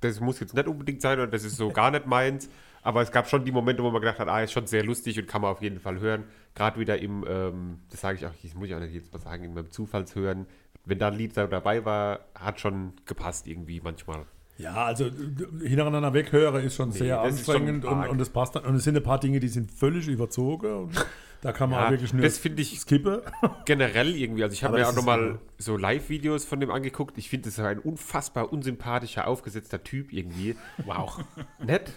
das 0.01 0.21
muss 0.21 0.41
jetzt 0.41 0.55
nicht 0.55 0.67
unbedingt 0.69 1.01
sein 1.03 1.19
oder 1.19 1.27
das 1.29 1.45
ist 1.45 1.57
so 1.57 1.71
gar 1.73 1.91
nicht 1.91 2.07
meins. 2.07 2.49
Aber 2.83 3.03
es 3.03 3.11
gab 3.11 3.29
schon 3.29 3.45
die 3.45 3.53
Momente, 3.53 3.83
wo 3.83 3.91
man 3.91 4.01
gedacht 4.01 4.19
hat, 4.21 4.29
ah, 4.29 4.41
ist 4.41 4.53
schon 4.53 4.67
sehr 4.67 4.85
lustig 4.85 5.19
und 5.19 5.27
kann 5.27 5.43
man 5.43 5.51
auf 5.51 5.61
jeden 5.61 5.81
Fall 5.81 5.99
hören. 6.01 6.25
Gerade 6.55 6.79
wieder 6.79 6.99
im, 6.99 7.25
ähm, 7.29 7.81
das 7.91 8.01
sage 8.01 8.19
ich 8.19 8.27
auch, 8.27 8.31
das 8.43 8.55
muss 8.55 8.69
ich 8.69 8.75
auch 8.75 8.81
nicht 8.81 8.95
jetzt 8.95 9.13
mal 9.13 9.19
sagen, 9.19 9.45
in 9.45 9.53
meinem 9.55 9.71
Zufallshören. 9.71 10.47
Wenn 10.85 10.99
da 10.99 11.09
ein 11.09 11.15
Lied 11.15 11.37
da 11.37 11.47
dabei 11.47 11.85
war, 11.85 12.21
hat 12.35 12.61
schon 12.61 12.93
gepasst 13.05 13.47
irgendwie 13.47 13.81
manchmal. 13.83 14.25
Ja, 14.57 14.87
also 14.87 15.11
d- 15.11 15.69
hintereinander 15.69 16.15
weghören 16.15 16.65
ist 16.65 16.77
schon 16.77 16.91
sehr 16.93 17.23
das 17.23 17.35
ist 17.35 17.47
schon 17.47 17.57
anstrengend 17.57 17.85
und, 17.85 18.09
und 18.09 18.19
das 18.19 18.31
passt 18.31 18.57
dann. 18.57 18.65
Und 18.65 18.77
es 18.77 18.85
sind 18.85 18.97
ein 18.97 19.03
paar 19.03 19.21
Dinge, 19.21 19.39
die 19.39 19.49
sind 19.49 19.71
völlig 19.71 20.09
überzogen. 20.09 20.91
Da 21.41 21.53
kann 21.53 21.71
man 21.71 21.79
Ja, 21.79 21.87
auch 21.87 21.91
wirklich 21.91 22.13
nur 22.13 22.23
das 22.23 22.39
finde 22.39 22.63
ich 22.63 22.79
skippen. 22.81 23.21
generell 23.65 24.17
irgendwie. 24.17 24.43
Also 24.43 24.55
ich 24.55 24.65
habe 24.65 24.79
mir 24.79 24.89
auch 24.89 24.95
nochmal 24.95 25.39
so 25.57 25.77
Live-Videos 25.77 26.45
von 26.45 26.59
dem 26.61 26.71
angeguckt. 26.71 27.17
Ich 27.19 27.29
finde, 27.29 27.49
das 27.49 27.59
ist 27.59 27.65
ein 27.65 27.79
unfassbar 27.79 28.53
unsympathischer, 28.53 29.27
aufgesetzter 29.29 29.85
Typ 29.85 30.13
irgendwie. 30.13 30.57
Wow. 30.85 31.21
Nett. 31.59 31.93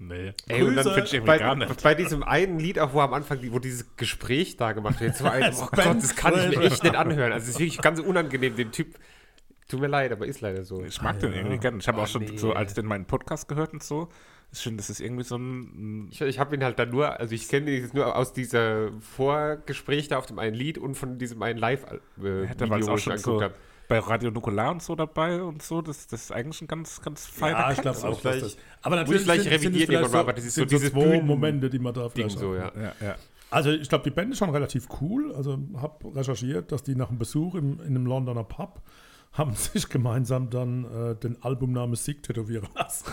Nee. 0.00 0.32
Ey, 0.46 0.62
und 0.62 0.76
dann 0.76 0.86
ich 0.86 1.12
irgendwie 1.12 1.26
bei, 1.26 1.38
gar 1.38 1.56
nicht. 1.56 1.82
bei 1.82 1.94
diesem 1.94 2.22
einen 2.22 2.60
Lied 2.60 2.78
auch, 2.78 2.92
wo 2.94 3.00
am 3.00 3.12
Anfang, 3.12 3.40
wo 3.50 3.58
dieses 3.58 3.96
Gespräch 3.96 4.56
da 4.56 4.70
gemacht 4.72 5.00
wird, 5.00 5.16
so 5.16 5.26
ein, 5.26 5.52
oh 5.60 5.66
Gott, 5.72 5.96
das 6.02 6.14
kann 6.14 6.34
ich 6.38 6.56
mir 6.56 6.64
echt 6.64 6.84
nicht 6.84 6.94
anhören. 6.94 7.32
Also 7.32 7.44
es 7.44 7.50
ist 7.50 7.58
wirklich 7.58 7.80
ganz 7.82 7.98
unangenehm, 7.98 8.54
dem 8.56 8.70
Typ. 8.70 8.94
Tut 9.66 9.80
mir 9.80 9.88
leid, 9.88 10.12
aber 10.12 10.24
ist 10.26 10.40
leider 10.40 10.64
so. 10.64 10.82
Ich 10.84 11.02
mag 11.02 11.16
Ah, 11.16 11.18
den 11.18 11.32
ja. 11.32 11.38
irgendwie 11.38 11.58
gerne. 11.58 11.78
Ich 11.78 11.88
habe 11.88 11.98
Oh, 11.98 12.04
auch 12.04 12.06
schon 12.06 12.22
nee. 12.24 12.36
so, 12.38 12.52
als 12.54 12.70
ich 12.70 12.74
den 12.76 12.86
meinen 12.86 13.04
Podcast 13.06 13.48
gehört 13.48 13.72
und 13.74 13.82
so, 13.82 14.08
ich 14.52 14.60
finde, 14.60 14.78
das 14.78 14.88
ist 14.90 15.00
irgendwie 15.00 15.24
so 15.24 15.36
ein. 15.36 16.08
Ich, 16.10 16.20
ich 16.20 16.38
habe 16.38 16.54
ihn 16.56 16.64
halt 16.64 16.78
dann 16.78 16.90
nur, 16.90 17.18
also 17.20 17.34
ich 17.34 17.48
kenne 17.48 17.70
ihn 17.70 17.82
jetzt 17.82 17.94
nur 17.94 18.16
aus 18.16 18.32
dieser 18.32 18.90
Vorgespräch 19.00 20.08
da 20.08 20.18
auf 20.18 20.26
dem 20.26 20.38
einen 20.38 20.54
Lied 20.54 20.78
und 20.78 20.94
von 20.94 21.18
diesem 21.18 21.42
einen 21.42 21.58
Ja, 21.58 21.68
da 21.68 21.68
Live-Video, 21.68 22.70
war 22.70 22.78
es 22.78 22.86
wo 22.86 22.92
auch 22.92 22.96
ich 22.96 23.02
schon 23.04 23.18
so 23.18 23.30
angeguckt 23.32 23.42
habe. 23.44 23.54
bei 23.88 23.98
Radio 23.98 24.30
Nukular 24.30 24.70
und 24.70 24.82
so 24.82 24.94
dabei 24.94 25.42
und 25.42 25.62
so. 25.62 25.82
Das, 25.82 26.06
das 26.06 26.22
ist 26.24 26.32
eigentlich 26.32 26.62
ein 26.62 26.66
ganz, 26.68 27.00
ganz 27.02 27.26
feiner 27.26 27.58
Ja, 27.58 27.72
ich 27.72 27.80
glaube 27.80 27.96
so. 27.98 28.06
auch, 28.08 28.20
dass 28.20 28.20
vielleicht- 28.20 28.44
das. 28.44 28.56
Aber 28.82 28.96
muss 29.04 29.14
ich 29.20 29.26
natürlich 29.26 29.26
sind, 29.26 29.34
sind 29.34 29.38
es 29.40 29.52
revidieren 29.52 29.72
vielleicht 29.74 29.90
irgendwann 29.92 30.12
mal, 30.12 30.20
aber 30.20 30.32
das 30.32 30.44
ist 30.44 30.54
so 30.54 30.60
sind 30.62 30.70
dieses 30.72 30.90
zwei 30.92 31.20
Momente, 31.22 31.70
die 31.70 31.78
man 31.78 31.92
da 31.94 32.02
Ding 32.08 32.10
vielleicht 32.12 32.38
so, 32.38 32.58
hat. 32.58 32.74
ja. 32.76 32.82
Ja, 32.82 32.92
ja. 33.06 33.16
Also 33.50 33.70
ich 33.70 33.88
glaube, 33.88 34.04
die 34.04 34.10
Band 34.10 34.32
ist 34.32 34.38
schon 34.38 34.50
relativ 34.50 34.88
cool. 35.00 35.34
Also 35.34 35.58
habe 35.76 36.14
recherchiert, 36.16 36.70
dass 36.72 36.82
die 36.82 36.94
nach 36.94 37.08
einem 37.08 37.18
Besuch 37.18 37.54
im, 37.54 37.80
in 37.80 37.86
einem 37.88 38.04
Londoner 38.06 38.44
Pub 38.44 38.80
haben 39.32 39.54
sich 39.54 39.88
gemeinsam 39.88 40.50
dann 40.50 40.84
äh, 40.84 41.14
den 41.16 41.42
Albumnamen 41.42 41.94
Sieg 41.96 42.22
tätowieren 42.22 42.68
lassen. 42.74 43.04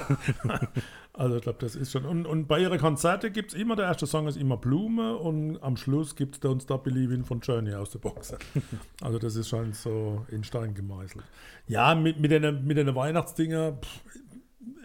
also 1.13 1.36
ich 1.38 1.41
glaube, 1.43 1.60
das 1.60 1.75
ist 1.75 1.91
schon. 1.91 2.06
Und, 2.06 2.25
und 2.25 2.47
bei 2.47 2.60
ihren 2.60 2.80
Konzerten 2.80 3.32
gibt 3.34 3.54
es 3.54 3.60
immer, 3.60 3.75
der 3.75 3.86
erste 3.86 4.08
Song 4.08 4.28
ist 4.28 4.38
immer 4.38 4.58
Blume 4.58 5.15
und 5.17 5.62
am 5.62 5.78
Schluss 5.78 6.15
gibt 6.15 6.36
es 6.36 6.41
Don't 6.41 6.62
Stop 6.63 6.84
Believing 6.84 7.23
von 7.25 7.39
Journey 7.41 7.73
aus 7.73 7.91
der 7.91 7.99
Box. 7.99 8.34
also 9.01 9.19
das 9.19 9.36
ist 9.36 9.49
schon 9.49 9.73
so 9.73 10.25
in 10.30 10.43
Stein 10.43 10.73
gemeißelt. 10.73 11.23
Ja, 11.67 11.95
mit, 11.95 12.19
mit 12.19 12.32
den, 12.32 12.65
mit 12.65 12.78
den 12.78 12.93
Weihnachtsdinger, 12.95 13.73
pff, 13.73 14.01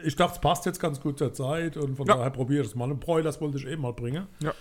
ich 0.02 0.16
dachte, 0.16 0.34
es 0.34 0.40
passt 0.40 0.66
jetzt 0.66 0.80
ganz 0.80 1.00
gut 1.00 1.18
zur 1.18 1.32
Zeit 1.32 1.76
und 1.76 1.96
von 1.96 2.06
Ja. 2.06 2.16
daher 2.16 2.30
probiere 2.30 2.62
ich 2.62 2.68
es 2.68 2.74
mal. 2.74 2.90
Und 2.90 3.00
Broilers 3.00 3.40
wollte 3.40 3.58
ich 3.58 3.66
eh 3.66 3.76
mal 3.76 3.92
bringen. 3.92 4.26
Ja. 4.42 4.52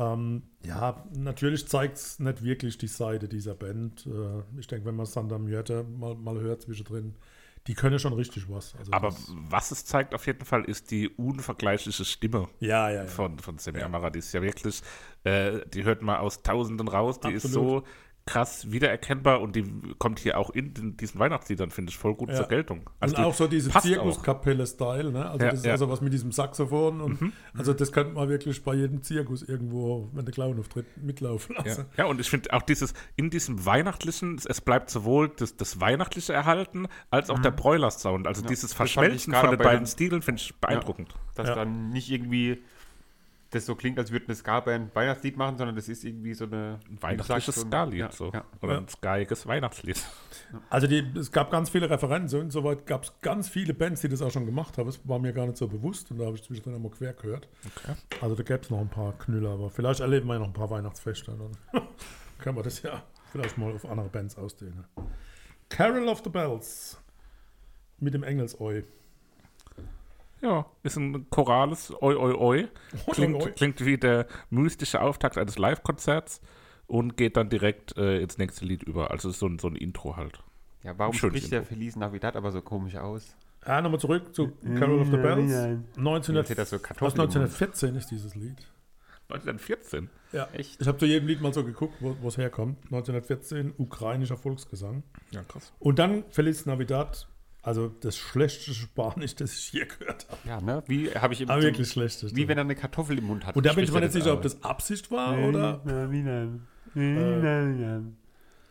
Ähm, 0.00 0.42
ja, 0.64 1.04
natürlich 1.12 1.68
zeigt 1.68 1.98
es 1.98 2.18
nicht 2.18 2.42
wirklich 2.42 2.78
die 2.78 2.86
Seite 2.86 3.28
dieser 3.28 3.54
Band. 3.54 4.06
Äh, 4.06 4.58
ich 4.58 4.66
denke, 4.66 4.86
wenn 4.86 4.96
man 4.96 5.04
Sander 5.04 5.38
Mjöte 5.38 5.84
mal, 5.84 6.14
mal 6.14 6.40
hört 6.40 6.62
zwischendrin, 6.62 7.14
die 7.66 7.74
können 7.74 7.98
schon 7.98 8.14
richtig 8.14 8.48
was. 8.48 8.74
Also 8.76 8.92
Aber 8.92 9.14
was 9.28 9.70
es 9.70 9.84
zeigt 9.84 10.14
auf 10.14 10.26
jeden 10.26 10.46
Fall, 10.46 10.64
ist 10.64 10.90
die 10.90 11.10
unvergleichliche 11.10 12.06
Stimme 12.06 12.48
ja, 12.60 12.88
ja, 12.88 13.02
ja. 13.02 13.06
von, 13.06 13.38
von 13.38 13.58
Semi 13.58 13.82
Amara. 13.82 14.08
Die 14.08 14.20
ist 14.20 14.32
ja 14.32 14.40
wirklich, 14.40 14.80
äh, 15.24 15.60
die 15.74 15.84
hört 15.84 16.00
man 16.00 16.16
aus 16.16 16.42
Tausenden 16.42 16.88
raus. 16.88 17.20
Die 17.20 17.32
ist 17.32 17.44
Absolut. 17.44 17.84
so 17.84 17.90
krass 18.30 18.70
wiedererkennbar 18.70 19.40
und 19.40 19.56
die 19.56 19.64
kommt 19.98 20.18
hier 20.20 20.38
auch 20.38 20.50
in 20.50 20.72
den, 20.74 20.96
diesen 20.96 21.18
Weihnachtsliedern, 21.18 21.70
finde 21.70 21.90
ich, 21.90 21.98
voll 21.98 22.14
gut 22.14 22.28
Ja. 22.30 22.36
zur 22.36 22.46
Geltung. 22.48 22.78
und 22.80 22.88
Also 23.00 23.16
die 23.16 23.22
auch 23.22 23.34
so 23.34 23.46
diese 23.46 23.70
Zirkuskapelle-Style, 23.70 25.10
ne? 25.12 25.28
Also 25.30 25.44
Ja, 25.44 25.50
das 25.50 25.60
ist 25.60 25.64
ja. 25.66 25.70
Mhm. 25.70 25.72
also 25.72 25.88
was 25.90 26.00
mit 26.00 26.12
diesem 26.12 26.32
Saxophon 26.32 27.00
und 27.00 27.32
also 27.56 27.72
das 27.72 27.92
könnte 27.92 28.14
man 28.14 28.28
wirklich 28.28 28.62
bei 28.62 28.74
jedem 28.74 29.02
Zirkus 29.02 29.42
irgendwo, 29.42 30.08
wenn 30.12 30.24
der 30.24 30.32
Clown 30.34 30.58
auftritt, 30.58 30.86
mitlaufen 31.02 31.56
lassen. 31.56 31.86
ja, 31.96 32.04
und 32.06 32.20
ich 32.20 32.30
finde 32.30 32.52
auch 32.52 32.62
dieses, 32.62 32.94
in 33.16 33.30
diesem 33.30 33.64
Weihnachtlichen, 33.66 34.36
es- 34.46 34.60
bleibt 34.60 34.90
sowohl 34.90 35.30
das, 35.30 35.56
das 35.56 35.80
Weihnachtliche 35.80 36.32
erhalten, 36.34 36.86
als 37.10 37.30
auch 37.30 37.38
der 37.38 37.50
Broilers-Sound. 37.50 38.26
Also 38.26 38.42
dieses 38.46 38.72
Verschmelzen 38.74 39.32
von 39.34 39.50
den 39.50 39.58
bei 39.58 39.64
beiden 39.64 39.86
Stilen 39.86 40.22
finde 40.22 40.42
ich 40.42 40.54
beeindruckend. 40.60 41.14
Dass 41.34 41.48
Ja. 41.48 41.54
dann 41.54 41.88
nicht 41.90 42.10
irgendwie 42.10 42.62
das 43.50 43.66
so 43.66 43.74
klingt, 43.74 43.98
als 43.98 44.12
würde 44.12 44.26
eine 44.26 44.34
Ska-Band 44.36 44.94
Weihnachtslied 44.94 45.36
machen, 45.36 45.58
sondern 45.58 45.74
das 45.74 45.88
ist 45.88 46.04
irgendwie 46.04 46.34
so 46.34 46.44
eine 46.44 46.78
Ein 46.88 47.02
weihnachtliches 47.02 47.56
Ska-Lied. 47.56 47.98
Ja, 47.98 48.12
so. 48.12 48.30
ja. 48.32 48.44
Oder 48.62 48.74
Ja. 48.74 48.78
ein 48.78 48.88
skaiges 48.88 49.44
Weihnachtslied. 49.46 50.00
Also 50.68 50.86
die, 50.86 51.04
es 51.18 51.32
gab 51.32 51.50
ganz 51.50 51.68
viele 51.68 51.90
Referenzen 51.90 52.40
und 52.42 52.50
soweit 52.52 52.86
gab 52.86 53.02
es 53.04 53.12
ganz 53.22 53.48
viele 53.48 53.74
Bands, 53.74 54.02
die 54.02 54.08
das 54.08 54.22
auch 54.22 54.30
schon 54.30 54.46
gemacht 54.46 54.78
haben. 54.78 54.86
Das 54.86 55.00
war 55.08 55.18
mir 55.18 55.32
gar 55.32 55.46
nicht 55.46 55.56
so 55.56 55.66
bewusst 55.66 56.10
und 56.12 56.18
da 56.18 56.26
habe 56.26 56.36
ich 56.36 56.44
zwischendrin 56.44 56.76
einmal 56.76 56.92
quer 56.92 57.12
gehört. 57.12 57.48
Okay. 57.76 57.94
Also 58.20 58.36
da 58.36 58.42
gäbe 58.44 58.60
es 58.62 58.70
noch 58.70 58.80
ein 58.80 58.88
paar 58.88 59.12
Knüller, 59.18 59.50
aber 59.50 59.68
vielleicht 59.70 59.98
erleben 60.00 60.28
wir 60.28 60.34
ja 60.34 60.38
noch 60.40 60.46
ein 60.46 60.52
paar 60.52 60.70
Weihnachtsfeste. 60.70 61.32
Dann 61.72 61.82
können 62.38 62.56
wir 62.56 62.62
das 62.62 62.82
ja 62.82 63.02
vielleicht 63.32 63.58
mal 63.58 63.72
auf 63.72 63.84
andere 63.84 64.08
Bands 64.08 64.36
ausdehnen. 64.38 64.84
Carol 65.68 66.06
of 66.08 66.20
the 66.22 66.30
Bells 66.30 67.00
mit 67.98 68.14
dem 68.14 68.22
Engelsoi. 68.22 68.84
Ja, 70.42 70.66
ist 70.82 70.96
ein 70.96 71.28
chorales 71.30 71.92
Oi 72.02 72.14
Oi 72.14 72.34
Oi. 72.34 72.68
Klingt, 73.12 73.42
Oi, 73.42 73.50
klingt 73.52 73.84
wie 73.84 73.98
der 73.98 74.26
mystische 74.48 75.02
Auftakt 75.02 75.36
eines 75.36 75.58
Live-Konzerts 75.58 76.40
und 76.86 77.16
geht 77.16 77.36
dann 77.36 77.50
direkt 77.50 77.96
äh, 77.96 78.20
ins 78.20 78.38
nächste 78.38 78.64
Lied 78.64 78.82
über. 78.82 79.10
Also 79.10 79.30
ist 79.30 79.38
so 79.38 79.46
ein, 79.46 79.58
so 79.58 79.68
ein 79.68 79.76
Intro 79.76 80.16
halt. 80.16 80.42
Ja, 80.82 80.98
warum 80.98 81.12
Schönes 81.12 81.38
spricht 81.38 81.52
der 81.52 81.60
Intro. 81.60 81.74
Feliz 81.74 81.96
Navidad 81.96 82.36
aber 82.36 82.52
so 82.52 82.62
komisch 82.62 82.96
aus? 82.96 83.36
Ja, 83.66 83.82
nochmal 83.82 84.00
zurück 84.00 84.34
zu 84.34 84.52
Carol 84.78 85.00
of 85.00 85.10
the 85.10 85.18
Bells. 85.18 85.52
1900, 85.96 86.48
Jetzt 86.48 86.50
hätte 86.50 86.62
er 86.62 86.66
so 86.66 86.76
aus 86.76 86.82
Kartoffeln 86.82 87.12
im 87.12 87.18
Mund. 87.18 87.36
1914 87.36 87.96
ist 87.96 88.10
dieses 88.10 88.34
Lied. 88.34 88.56
1914. 89.28 90.08
Ja. 90.32 90.48
Echt? 90.52 90.80
Ich 90.80 90.88
habe 90.88 90.98
zu 90.98 91.06
jedem 91.06 91.28
Lied 91.28 91.40
mal 91.40 91.52
so 91.52 91.64
geguckt, 91.64 91.94
wo 92.00 92.16
wo 92.20 92.28
es 92.28 92.38
herkommt. 92.38 92.78
1914, 92.84 93.74
ukrainischer 93.76 94.36
Volksgesang. 94.36 95.02
Ja, 95.30 95.42
krass. 95.44 95.72
Und 95.78 95.98
dann 95.98 96.24
Feliz 96.30 96.66
Navidad, 96.66 97.28
also 97.62 97.88
das 97.88 98.16
schlechteste 98.16 98.74
Spanisch, 98.74 99.34
das 99.34 99.52
ich 99.52 99.72
je 99.72 99.84
gehört 99.84 100.26
habe. 100.30 100.40
Ja, 100.48 100.60
ne? 100.60 100.82
Wie 100.86 101.10
habe 101.10 101.34
ich 101.34 101.42
im 101.42 101.50
Aber 101.50 101.62
wirklich 101.62 101.90
schlecht. 101.90 102.34
Wie 102.34 102.48
wenn 102.48 102.56
er 102.56 102.64
eine 102.64 102.74
Kartoffel 102.74 103.18
im 103.18 103.24
Mund 103.24 103.46
hat. 103.46 103.56
Und 103.56 103.66
da 103.66 103.72
bin 103.72 103.84
ich 103.84 103.92
mir 103.92 104.00
nicht 104.00 104.12
sicher, 104.12 104.32
ob 104.32 104.42
das 104.42 104.62
Absicht 104.62 105.10
war 105.10 105.38
oder. 105.38 105.82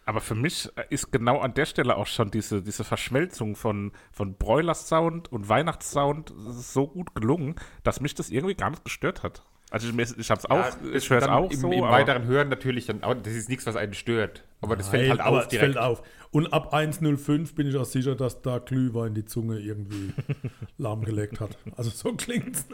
Aber 0.06 0.21
für 0.21 0.34
mich 0.34 0.67
ist 0.89 1.12
genau 1.12 1.38
an 1.38 1.54
der 1.54 1.67
Stelle 1.67 1.95
auch 1.95 2.08
schon 2.08 2.32
diese, 2.32 2.63
diese 2.63 2.84
Verschmelzung 2.84 3.56
von, 3.56 3.91
von 4.12 4.34
Broilers-Sound 4.38 5.32
und 5.32 5.49
Weihnachtssound 5.49 6.34
so 6.36 6.88
gut 6.88 7.13
gelungen, 7.13 7.54
dass 7.84 8.02
mich 8.02 8.15
das 8.15 8.32
irgendwie 8.32 8.56
gar 8.56 8.71
nicht 8.71 8.84
gestört 8.84 9.21
hat. 9.21 9.45
Also 9.71 9.88
ich, 9.88 10.17
ich 10.17 10.32
habe 10.32 10.39
es 10.39 10.45
auch, 10.45 10.58
Ja, 10.58 10.91
ich 10.93 11.10
höre 11.10 11.21
es 11.21 11.27
auch 11.27 11.51
im, 11.51 11.60
so. 11.60 11.71
Im 11.71 11.82
weiteren 11.82 12.25
Hören 12.25 12.49
natürlich 12.49 12.88
dann 12.88 13.03
auch, 13.03 13.13
das 13.13 13.34
ist 13.34 13.49
nichts, 13.49 13.65
was 13.65 13.75
einen 13.75 13.93
stört. 13.93 14.43
Aber 14.62 14.75
das 14.75 14.89
fällt 14.89 15.10
halt 15.10 15.21
auf 15.21 15.43
es 15.43 15.47
direkt. 15.49 15.73
fällt 15.73 15.77
auf. 15.77 16.01
Und 16.32 16.51
ab 16.53 16.73
1,05 16.73 17.55
bin 17.55 17.67
ich 17.67 17.75
auch 17.75 17.86
sicher, 17.86 18.15
dass 18.15 18.41
da 18.41 18.60
Glühwein 18.60 19.13
die 19.13 19.25
Zunge 19.25 19.60
irgendwie 19.60 20.13
lahmgelegt 20.77 21.39
hat. 21.39 21.58
Also 21.75 21.89
so 21.91 22.13
klingt's. 22.13 22.65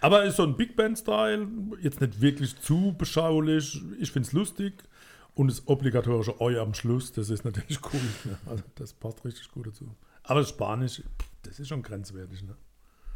Aber 0.00 0.24
ist 0.24 0.36
so 0.36 0.44
ein 0.44 0.56
Big 0.56 0.76
Band-Style, 0.76 1.48
jetzt 1.80 2.00
nicht 2.00 2.20
wirklich 2.20 2.58
zu 2.60 2.94
beschaulich. 2.96 3.82
Ich 3.98 4.12
finde 4.12 4.26
es 4.26 4.32
lustig. 4.32 4.74
Und 5.34 5.50
das 5.50 5.68
obligatorische 5.68 6.40
Eu 6.40 6.60
am 6.60 6.74
Schluss, 6.74 7.12
das 7.12 7.30
ist 7.30 7.44
natürlich 7.44 7.78
cool. 7.92 8.00
Ne? 8.24 8.38
Also 8.46 8.64
das 8.74 8.92
passt 8.92 9.24
richtig 9.24 9.50
gut 9.50 9.68
dazu. 9.68 9.94
Aber 10.24 10.40
das 10.40 10.48
Spanisch, 10.48 11.02
das 11.42 11.60
ist 11.60 11.68
schon 11.68 11.82
grenzwertig. 11.82 12.42
Ne? 12.42 12.56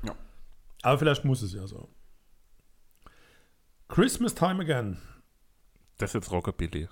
Ja. 0.04 0.14
Aber 0.82 0.98
vielleicht 0.98 1.24
muss 1.24 1.42
es 1.42 1.52
ja 1.52 1.66
so. 1.66 1.88
Christmas 3.92 4.34
Time 4.34 4.62
Again. 4.62 4.96
Das 5.98 6.10
ist 6.10 6.14
jetzt 6.14 6.32
Rockabilly. 6.32 6.88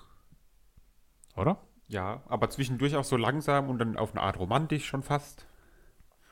Oder? 1.35 1.57
Ja, 1.87 2.21
aber 2.27 2.51
zwischendurch 2.51 2.95
auch 2.95 3.03
so 3.03 3.17
langsam 3.17 3.71
und 3.71 3.79
dann 3.79 3.97
auf 3.97 4.11
eine 4.11 4.21
Art 4.21 4.37
romantisch 4.37 4.85
schon 4.85 5.01
fast. 5.01 5.47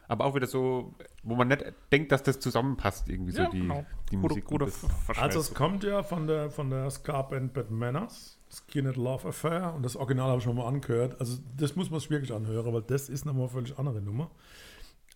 Aber 0.08 0.26
auch 0.26 0.36
wieder 0.36 0.46
so, 0.46 0.94
wo 1.24 1.34
man 1.34 1.48
nicht 1.48 1.66
denkt, 1.92 2.12
dass 2.12 2.22
das 2.22 2.40
zusammenpasst, 2.40 3.10
irgendwie 3.10 3.32
so 3.32 3.48
die, 3.48 3.62
die 4.12 4.16
Gute, 4.18 4.36
Musik. 4.36 4.46
gute. 4.46 4.72
Also 5.20 5.40
es 5.40 5.56
kommt 5.56 5.84
ja 5.84 6.04
von 6.04 6.28
der, 6.28 6.52
von 6.52 6.70
der 6.70 6.88
Ska-Band 6.92 7.52
Bad 7.52 7.72
Manners, 7.72 8.38
Skin 8.52 8.86
Love 8.86 9.30
Affair 9.30 9.74
und 9.74 9.82
das 9.82 9.96
Original 9.96 10.28
habe 10.28 10.38
ich 10.38 10.44
schon 10.44 10.56
mal 10.56 10.68
angehört. 10.68 11.20
Also 11.20 11.40
das 11.58 11.76
muss 11.76 11.90
man 11.90 12.00
sich 12.00 12.12
wirklich 12.12 12.32
anhören, 12.32 12.72
weil 12.72 12.84
das 12.84 13.10
ist 13.10 13.26
nochmal 13.26 13.46
eine 13.46 13.50
völlig 13.50 13.80
andere 13.80 14.02
Nummer. 14.04 14.30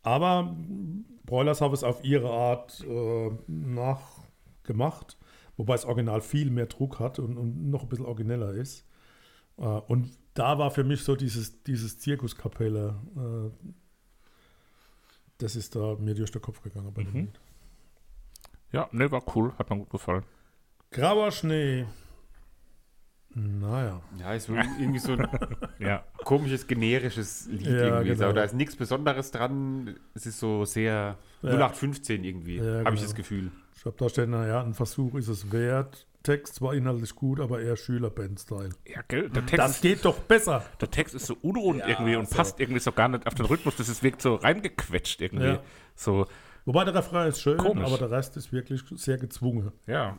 Aber 0.01 0.57
Broilers 1.27 1.61
haben 1.61 1.75
es 1.75 1.83
auf 1.83 2.03
ihre 2.03 2.31
Art 2.31 2.83
äh, 2.89 3.31
nachgemacht, 3.45 5.15
wobei 5.57 5.73
das 5.73 5.85
Original 5.85 6.21
viel 6.21 6.49
mehr 6.49 6.65
Druck 6.67 6.99
hat 6.99 7.19
und, 7.19 7.37
und 7.37 7.69
noch 7.69 7.83
ein 7.83 7.89
bisschen 7.89 8.05
origineller 8.05 8.51
ist. 8.53 8.85
Äh, 9.57 9.63
und 9.63 10.11
da 10.33 10.57
war 10.57 10.71
für 10.71 10.83
mich 10.83 11.03
so 11.03 11.15
dieses, 11.15 11.63
dieses 11.63 11.99
Zirkuskapelle, 11.99 12.95
äh, 13.15 13.71
das 15.37 15.55
ist 15.55 15.75
da 15.75 15.95
mir 15.99 16.15
durch 16.15 16.31
den 16.31 16.41
Kopf 16.41 16.61
gegangen 16.61 16.93
bei 16.93 17.03
dem 17.03 17.11
Mhm. 17.13 17.19
Lied. 17.19 17.39
ja, 18.71 18.89
ne, 18.91 19.11
war 19.11 19.23
cool, 19.35 19.53
hat 19.57 19.69
mir 19.69 19.77
gut 19.77 19.89
gefallen. 19.89 20.23
Grauer 20.91 21.31
Schnee. 21.31 21.85
Naja. 23.35 23.99
Ja, 24.19 24.33
ist 24.35 24.47
irgendwie 24.47 24.99
so 24.99 25.13
ein 25.13 25.27
Ja, 25.79 26.03
komisches, 26.23 26.67
generisches 26.67 27.47
Lied 27.47 27.61
Ja, 27.65 27.71
irgendwie. 27.97 28.09
genau. 28.15 28.31
Da 28.31 28.43
ist 28.43 28.53
nichts 28.53 28.75
Besonderes 28.75 29.31
dran. 29.31 29.95
Es 30.13 30.27
ist 30.27 30.39
so 30.39 30.65
sehr 30.65 31.17
Ja. 31.41 31.49
0815 31.49 32.23
irgendwie, 32.23 32.57
Ja, 32.57 32.63
habe 32.63 32.79
ich 32.81 32.85
genau. 32.85 33.01
das 33.01 33.15
Gefühl. 33.15 33.51
Ich 33.75 33.85
habe 33.85 33.95
da 33.97 34.09
stehen, 34.09 34.29
naja, 34.31 34.61
ein 34.63 34.73
Versuch 34.73 35.15
ist 35.15 35.27
es 35.27 35.51
wert. 35.51 36.07
Text 36.23 36.61
war 36.61 36.73
inhaltlich 36.73 37.15
gut, 37.15 37.41
aber 37.41 37.61
eher 37.61 37.75
Schülerband-Style. 37.75 38.69
Ja, 38.87 39.01
gell? 39.09 39.29
Der 39.29 39.45
Text, 39.45 39.57
Das 39.59 39.81
geht 39.81 40.05
doch 40.05 40.19
besser. 40.19 40.63
der 40.79 40.89
Text 40.89 41.13
ist 41.15 41.25
so 41.25 41.35
unrund 41.41 41.79
Ja, 41.79 41.87
irgendwie 41.89 42.15
und 42.15 42.29
so. 42.29 42.35
passt 42.37 42.59
irgendwie 42.61 42.79
so 42.79 42.93
gar 42.93 43.09
nicht 43.09 43.27
auf 43.27 43.33
den 43.33 43.45
Rhythmus. 43.45 43.75
Das 43.75 43.89
ist, 43.89 44.03
wirkt 44.03 44.21
so 44.21 44.35
reingequetscht 44.35 45.19
irgendwie. 45.21 45.45
Ja. 45.45 45.63
So, 45.95 46.25
Wobei 46.65 46.85
der 46.85 46.95
Refrain 46.95 47.27
ist 47.27 47.41
schön, 47.41 47.57
Komisch. 47.57 47.85
aber 47.85 47.97
der 47.97 48.09
Rest 48.09 48.37
ist 48.37 48.53
wirklich 48.53 48.83
sehr 48.95 49.17
gezwungen. 49.17 49.71
ja. 49.85 50.17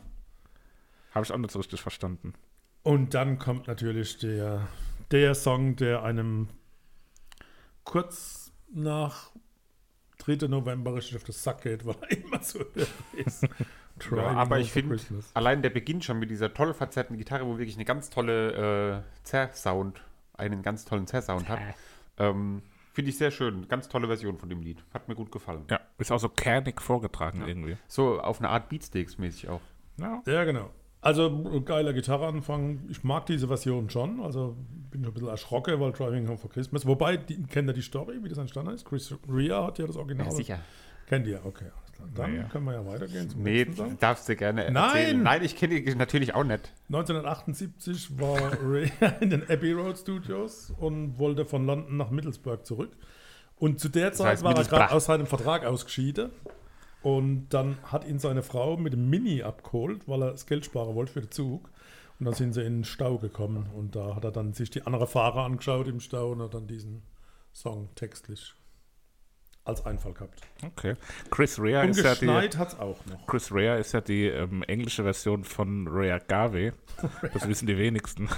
Habe 1.11 1.25
ich 1.25 1.31
auch 1.31 1.37
nicht 1.37 1.51
so 1.51 1.59
richtig 1.59 1.81
verstanden. 1.81 2.33
Und 2.83 3.13
dann 3.15 3.39
kommt 3.39 3.67
natürlich 3.67 4.17
der, 4.19 4.67
der 5.11 5.33
Song, 5.33 5.75
der 5.77 6.03
einem 6.03 6.49
kurz 7.83 8.51
nach 8.71 9.31
3. 10.25 10.47
November 10.47 10.95
richtig 10.95 11.17
auf 11.17 11.23
den 11.23 11.33
Sack 11.33 11.61
geht, 11.61 11.85
weil 11.85 11.95
er 12.01 12.17
immer 12.17 12.41
so 12.41 12.59
ist. 13.13 13.47
Driving 13.97 14.19
aber 14.19 14.59
ich 14.59 14.71
finde, 14.71 14.99
allein 15.33 15.61
der 15.61 15.69
Beginn 15.69 16.01
schon 16.01 16.19
mit 16.19 16.29
dieser 16.29 16.53
toll 16.53 16.73
verzerrten 16.73 17.17
Gitarre, 17.17 17.45
wo 17.45 17.57
wirklich 17.57 17.75
eine 17.75 17.85
ganz 17.85 18.09
tolle 18.09 19.03
äh, 19.23 19.23
Zerr-Sound, 19.23 20.01
einen 20.33 20.63
ganz 20.63 20.83
tollen 20.83 21.07
Zerr-Sound 21.07 21.47
hat, 21.47 21.59
ähm, 22.17 22.61
finde 22.91 23.09
ich 23.09 23.17
sehr 23.17 23.31
schön. 23.31 23.67
Ganz 23.69 23.87
tolle 23.87 24.07
Version 24.07 24.37
von 24.37 24.49
dem 24.49 24.61
Lied. 24.61 24.83
Hat 24.93 25.07
mir 25.07 25.15
gut 25.15 25.31
gefallen. 25.31 25.63
Ja, 25.69 25.79
ist 25.97 26.11
auch 26.11 26.19
so 26.19 26.27
kernig 26.27 26.81
vorgetragen 26.81 27.47
irgendwie. 27.47 27.77
So 27.87 28.19
auf 28.19 28.39
eine 28.39 28.49
Art 28.49 28.69
Beatsteaks-mäßig 28.69 29.47
auch. 29.47 29.61
Ja. 29.97 30.21
Ja, 30.25 30.43
genau. 30.43 30.71
Also 31.05 31.61
geiler 31.65 31.93
Gitarreanfang. 31.93 32.79
Ich 32.89 33.03
mag 33.03 33.25
diese 33.27 33.47
Version 33.47 33.89
schon. 33.89 34.19
Also 34.21 34.55
bin 34.89 35.05
ein 35.05 35.13
bisschen 35.13 35.27
erschrocken, 35.29 35.79
weil 35.79 35.91
Driving 35.91 36.27
Home 36.27 36.37
for 36.37 36.49
Christmas. 36.49 36.85
Wobei, 36.85 37.17
die, 37.17 37.43
kennt 37.43 37.69
ihr 37.69 37.73
die 37.73 37.81
Story, 37.81 38.15
wie 38.23 38.29
das 38.29 38.37
entstanden 38.39 38.73
ist? 38.73 38.85
Chris 38.85 39.13
Rea 39.29 39.65
hat 39.67 39.77
ja 39.77 39.85
das 39.85 39.97
Original. 39.97 40.27
Kennt 41.07 41.27
ihr? 41.27 41.39
Okay. 41.45 41.65
Dann 42.15 42.33
Ja, 42.35 42.41
ja. 42.41 42.47
können 42.49 42.65
wir 42.65 42.73
ja 42.73 42.85
weitergehen 42.85 43.29
zum 43.29 43.43
Nee, 43.43 43.63
nächsten 43.65 43.75
Song. 43.75 43.97
darfst 43.99 44.27
du 44.27 44.35
gerne 44.35 44.69
Nein! 44.71 44.75
erzählen. 44.97 45.23
Nein, 45.23 45.43
ich 45.43 45.55
kenne 45.55 45.79
die 45.81 45.95
natürlich 45.95 46.33
auch 46.35 46.43
nicht. 46.43 46.71
1978 46.89 48.19
war 48.19 48.51
Ray 48.63 48.91
in 49.21 49.29
den 49.29 49.43
Abbey 49.49 49.71
Road 49.73 49.97
Studios 49.97 50.73
und 50.79 51.17
wollte 51.19 51.45
von 51.45 51.65
London 51.65 51.97
nach 51.97 52.09
Middlesbrough 52.09 52.63
zurück. 52.63 52.91
Und 53.57 53.79
zu 53.79 53.89
der 53.89 54.11
Zeit 54.11 54.27
heißt 54.33 54.43
war 54.43 54.55
er 54.57 54.63
gerade 54.65 54.91
aus 54.91 55.05
seinem 55.05 55.25
Vertrag 55.27 55.65
ausgeschieden. 55.65 56.31
Und 57.05 57.49
dann 57.49 57.77
hat 57.83 58.07
ihn 58.07 58.17
seine 58.17 58.41
Frau 58.41 58.77
mit 58.77 58.93
dem 58.93 59.11
Mini 59.11 59.43
abgeholt, 59.43 60.07
weil 60.07 60.23
er 60.23 60.31
das 60.31 60.47
Geld 60.47 60.65
sparen 60.65 60.95
wollte 60.95 61.13
für 61.13 61.21
den 61.21 61.29
Zug. 61.29 61.69
Und 62.19 62.25
dann 62.25 62.33
sind 62.33 62.53
sie 62.53 62.61
in 62.61 62.77
den 62.77 62.83
Stau 62.83 63.19
gekommen. 63.19 63.69
Und 63.75 63.95
da 63.95 64.15
hat 64.15 64.23
er 64.23 64.31
dann 64.31 64.53
sich 64.53 64.71
die 64.71 64.87
anderen 64.87 65.05
Fahrer 65.05 65.43
angeschaut 65.43 65.87
im 65.87 65.99
Stau 65.99 66.31
und 66.31 66.41
hat 66.41 66.55
dann 66.55 66.65
diesen 66.65 67.03
Song 67.53 67.89
textlich 67.93 68.55
als 69.65 69.85
Einfall 69.85 70.13
gehabt. 70.13 70.41
Okay. 70.65 70.95
Chris 71.29 71.59
Rea 71.59 71.83
ist 71.83 71.97
ja 71.97 72.15
die. 72.15 72.21
geschneit 72.21 72.57
hat 72.57 72.69
es 72.69 72.79
auch 72.79 72.97
noch. 73.05 73.27
Chris 73.27 73.51
Rea 73.51 73.75
ist 73.75 73.91
ja 73.91 74.01
die 74.01 74.25
ähm, 74.25 74.63
englische 74.63 75.03
Version 75.03 75.43
von 75.43 75.87
Rea 75.87 76.17
Garvey. 76.17 76.71
Das 77.33 77.47
wissen 77.47 77.67
die 77.67 77.77
wenigsten. 77.77 78.29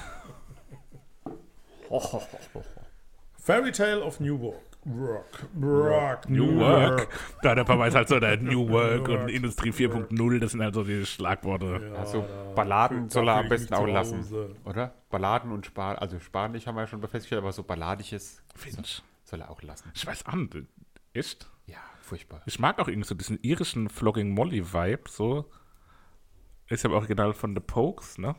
Fairy 3.38 3.71
Tale 3.71 4.03
of 4.03 4.19
New 4.19 4.38
York. 4.38 4.66
Rock. 4.88 5.26
Rock. 5.62 6.30
New 6.30 6.60
Work. 6.60 7.10
Da 7.41 7.56
der 7.56 7.63
Papa 7.65 7.88
ist 7.88 7.95
halt 7.95 8.08
so 8.08 8.19
der 8.19 8.38
New 8.41 8.69
Work 8.69 9.08
New 9.08 9.13
und. 9.15 9.30
Industrie 9.30 9.71
4.0, 9.71 10.39
das 10.39 10.52
sind 10.52 10.62
halt 10.62 10.73
so 10.76 10.84
die 10.84 11.06
Schlagworte. 11.06 11.89
Ja, 11.91 12.00
Also 12.00 12.26
Balladen 12.56 13.10
soll 13.10 13.28
er 13.28 13.36
am 13.38 13.43
ich 13.45 13.50
besten 13.50 13.73
auch 13.73 13.86
lassen. 13.88 14.56
Oder? 14.63 14.93
Balladen 15.10 15.52
und 15.52 15.65
Spar, 15.65 16.02
also 16.02 16.19
spanisch 16.19 16.65
haben 16.67 16.76
wir 16.76 16.82
ja 16.82 16.88
schon 16.88 17.02
festgestellt, 17.02 17.41
aber 17.41 17.52
so 17.52 17.63
balladiges 17.63 18.41
Finch. 18.56 19.02
soll 19.23 19.41
er 19.41 19.50
auch 19.52 19.62
lassen. 19.62 19.91
Ich 19.93 20.06
weiß 20.08 20.26
an, 20.26 20.50
echt? 21.13 21.50
Ja, 21.65 21.80
furchtbar. 22.02 22.41
Ich 22.45 22.60
mag 22.60 22.80
auch 22.80 22.88
irgendwie 22.88 23.08
so 23.08 23.15
diesen 23.15 23.39
irischen 23.41 23.89
Flogging 23.89 24.30
Molly-Vibe, 24.32 25.04
so. 25.10 25.50
Ist 26.69 26.84
ja 26.84 26.89
im 26.89 26.95
Original 26.95 27.34
von 27.34 27.54
The 27.56 27.62
Pokes, 27.62 28.17
ne? 28.17 28.36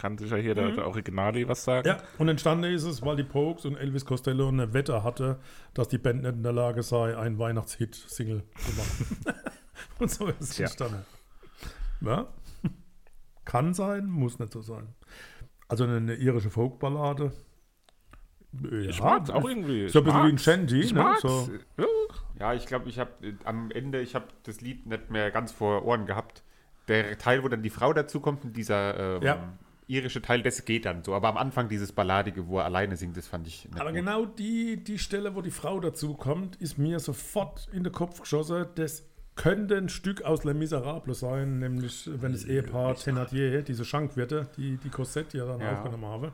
Kann 0.00 0.16
sicher 0.16 0.38
hier 0.38 0.54
der, 0.54 0.70
der 0.70 0.86
Originali 0.86 1.46
was 1.46 1.62
sagen. 1.64 1.86
Ja, 1.86 1.98
und 2.16 2.26
entstanden 2.28 2.64
ist 2.72 2.84
es, 2.84 3.02
weil 3.02 3.16
die 3.16 3.22
Pokes 3.24 3.66
und 3.66 3.76
Elvis 3.76 4.06
Costello 4.06 4.48
eine 4.48 4.72
Wette 4.72 5.04
hatte, 5.04 5.38
dass 5.74 5.88
die 5.88 5.98
Band 5.98 6.22
nicht 6.22 6.32
in 6.32 6.42
der 6.42 6.52
Lage 6.54 6.82
sei, 6.82 7.14
einen 7.18 7.38
Weihnachtshit-Single 7.38 8.42
zu 8.56 8.72
machen. 8.72 9.16
und 9.98 10.10
so 10.10 10.26
ist 10.28 10.40
es 10.40 10.58
entstanden. 10.58 11.04
Ja? 12.00 12.28
Kann 13.44 13.74
sein, 13.74 14.06
muss 14.06 14.38
nicht 14.38 14.52
so 14.54 14.62
sein. 14.62 14.88
Also 15.68 15.84
eine, 15.84 15.96
eine 15.98 16.14
irische 16.14 16.48
Folkballade. 16.48 17.32
Ja, 18.52 18.70
Ich 18.78 19.02
mag's 19.02 19.28
auch 19.28 19.46
irgendwie. 19.46 19.86
So 19.90 19.98
ein 20.00 20.06
Ich 20.06 20.12
bisschen 20.12 20.22
wie 20.22 20.28
ein 20.28 20.30
mag's. 20.32 20.42
Shanty, 20.44 20.80
Ich 20.80 20.92
ne? 20.94 21.02
mag's. 21.02 21.20
So. 21.20 21.50
Ja. 22.38 22.54
Ich 22.54 22.64
glaube, 22.64 22.88
ich 22.88 22.98
habe 22.98 23.10
am 23.44 23.70
Ende, 23.70 24.00
ich 24.00 24.14
habe 24.14 24.28
das 24.44 24.62
Lied 24.62 24.86
nicht 24.86 25.10
mehr 25.10 25.30
ganz 25.30 25.52
vor 25.52 25.84
Ohren 25.84 26.06
gehabt. 26.06 26.42
Der 26.88 27.18
Teil, 27.18 27.44
wo 27.44 27.48
dann 27.48 27.62
die 27.62 27.68
Frau 27.70 27.92
dazukommt 27.92 28.44
und 28.46 28.56
dieser 28.56 29.16
ähm, 29.18 29.22
Ja. 29.22 29.52
Irische 29.90 30.22
Teil, 30.22 30.42
das 30.42 30.64
geht 30.64 30.84
dann 30.86 31.02
so. 31.04 31.14
Aber 31.14 31.28
am 31.28 31.36
Anfang 31.36 31.68
dieses 31.68 31.92
Balladige, 31.92 32.46
wo 32.48 32.58
er 32.58 32.64
alleine 32.64 32.96
singt, 32.96 33.16
das 33.16 33.26
fand 33.26 33.46
ich 33.46 33.68
Aber 33.74 33.86
gut. 33.86 33.94
genau 33.94 34.24
die, 34.26 34.82
die 34.82 34.98
Stelle, 34.98 35.34
wo 35.34 35.42
die 35.42 35.50
Frau 35.50 35.80
dazu 35.80 36.14
kommt, 36.14 36.56
ist 36.56 36.78
mir 36.78 36.98
sofort 37.00 37.68
in 37.72 37.84
den 37.84 37.92
Kopf 37.92 38.20
geschossen. 38.20 38.66
Das 38.76 39.04
könnte 39.36 39.76
ein 39.76 39.88
Stück 39.88 40.22
aus 40.22 40.44
Les 40.44 40.54
Miserables 40.54 41.20
sein, 41.20 41.58
nämlich 41.58 42.08
wenn 42.12 42.32
das 42.32 42.44
Ehepaar 42.44 42.94
Thénardier, 42.94 43.62
diese 43.62 43.84
Schankwirte, 43.84 44.48
die 44.56 44.76
die 44.76 44.90
Cosette 44.90 45.38
ja 45.38 45.46
dann 45.46 45.60
Ja. 45.60 45.72
aufgenommen 45.72 46.04
haben, 46.04 46.32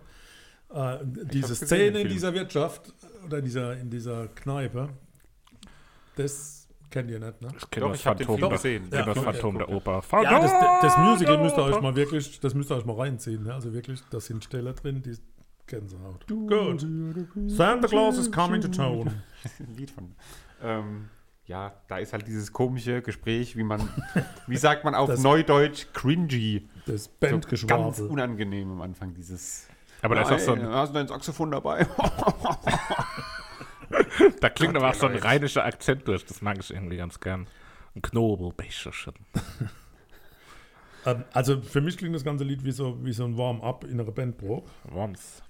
äh, 0.71 1.05
diese 1.33 1.55
Szene 1.55 2.01
in 2.01 2.09
dieser 2.09 2.35
Wirtschaft 2.35 2.93
oder 3.25 3.39
in 3.39 3.45
dieser, 3.45 3.77
in 3.79 3.91
dieser 3.91 4.27
Kneipe, 4.29 4.89
das 6.17 6.66
kennt 6.91 7.11
ihr 7.11 7.19
nicht, 7.21 7.41
ne? 7.43 7.49
Ich 7.59 7.71
kenne 7.71 7.89
das 7.89 7.99
ich 8.01 8.07
hab 8.07 8.17
den 8.17 8.27
Phantom, 8.27 8.39
Film 8.39 8.49
der- 8.51 8.59
gesehen. 8.59 8.89
Ja, 8.93 9.03
das 9.05 9.17
okay. 9.17 9.33
Phantom 9.33 9.59
der 9.59 9.69
Oper. 9.69 10.03
Ja, 10.23 10.41
das, 10.41 10.53
das 10.83 10.97
Musical 10.99 11.39
müsst 11.39 11.57
ihr 11.57 11.63
euch 11.65 11.81
mal 11.81 11.95
wirklich, 11.97 12.41
das 12.41 12.55
müsst 12.55 12.71
ihr 12.71 12.77
euch 12.77 12.85
mal 12.85 12.97
reinziehen. 12.97 13.43
Ne? 13.45 13.55
Also 13.55 13.73
wirklich, 13.73 14.03
da 14.11 14.21
sind 14.21 14.45
Stellen 14.45 14.75
drin, 14.75 15.03
die 15.03 15.17
Gänsehaut. 15.67 16.27
Gut. 16.29 16.87
Santa 17.49 17.89
Claus 17.89 18.19
is 18.19 18.31
coming 18.31 18.61
to 18.61 18.69
town. 18.69 19.09
Ein 19.59 19.75
Lied 19.77 19.91
von. 19.91 20.15
Ähm, 20.63 21.09
ja, 21.47 21.73
da 21.89 21.99
ist 21.99 22.13
halt 22.13 22.27
dieses 22.27 22.53
komische 22.53 23.03
Gespräch, 23.03 23.57
wie 23.57 23.63
man, 23.65 23.89
wie 24.47 24.57
sagt 24.57 24.85
man 24.85 24.95
auf 24.95 25.09
Das- 25.11 25.23
Neudeutsch, 25.23 25.87
cringy. 25.93 26.69
Das 26.87 27.05
So 27.05 27.11
ganz 27.21 27.33
Bandgeschwafel. 27.33 28.07
unangenehm 28.07 28.71
am 28.73 28.81
Anfang, 28.83 29.13
dieses. 29.15 29.69
Aber 30.03 30.15
da 30.15 30.23
ist 30.23 30.31
auch 30.33 30.39
so 30.39 30.53
ein, 30.53 30.69
Hast 30.69 30.91
du 30.91 30.95
dein 30.95 31.09
Saxophon 31.09 31.51
dabei? 31.51 31.87
da 34.41 34.49
klingt 34.49 34.75
Gott, 34.75 34.83
aber 34.83 34.91
auch 34.91 34.95
so 34.99 35.07
ein 35.07 35.17
rheinischer 35.17 35.65
Akzent 35.65 36.07
durch. 36.09 36.25
Das 36.25 36.43
mag 36.43 36.59
ich 36.61 36.71
irgendwie 36.73 36.97
ganz 36.97 37.21
gern. 37.21 37.47
Ein 37.95 38.03
Knobelbecherchen. 38.03 39.15
Ähm, 41.07 41.23
Also 41.33 41.61
für 41.63 41.81
mich 41.81 41.97
klingt 41.97 42.17
das 42.17 42.25
ganze 42.25 42.43
Lied 42.43 42.65
wie 42.65 42.73
so, 42.73 43.03
wie 43.05 43.13
so 43.13 43.25
ein 43.25 43.39
Warm-up 43.39 43.85
in 43.85 44.01
einer 44.01 44.11
Bandprobe. 44.11 44.69
Worms. 44.91 45.41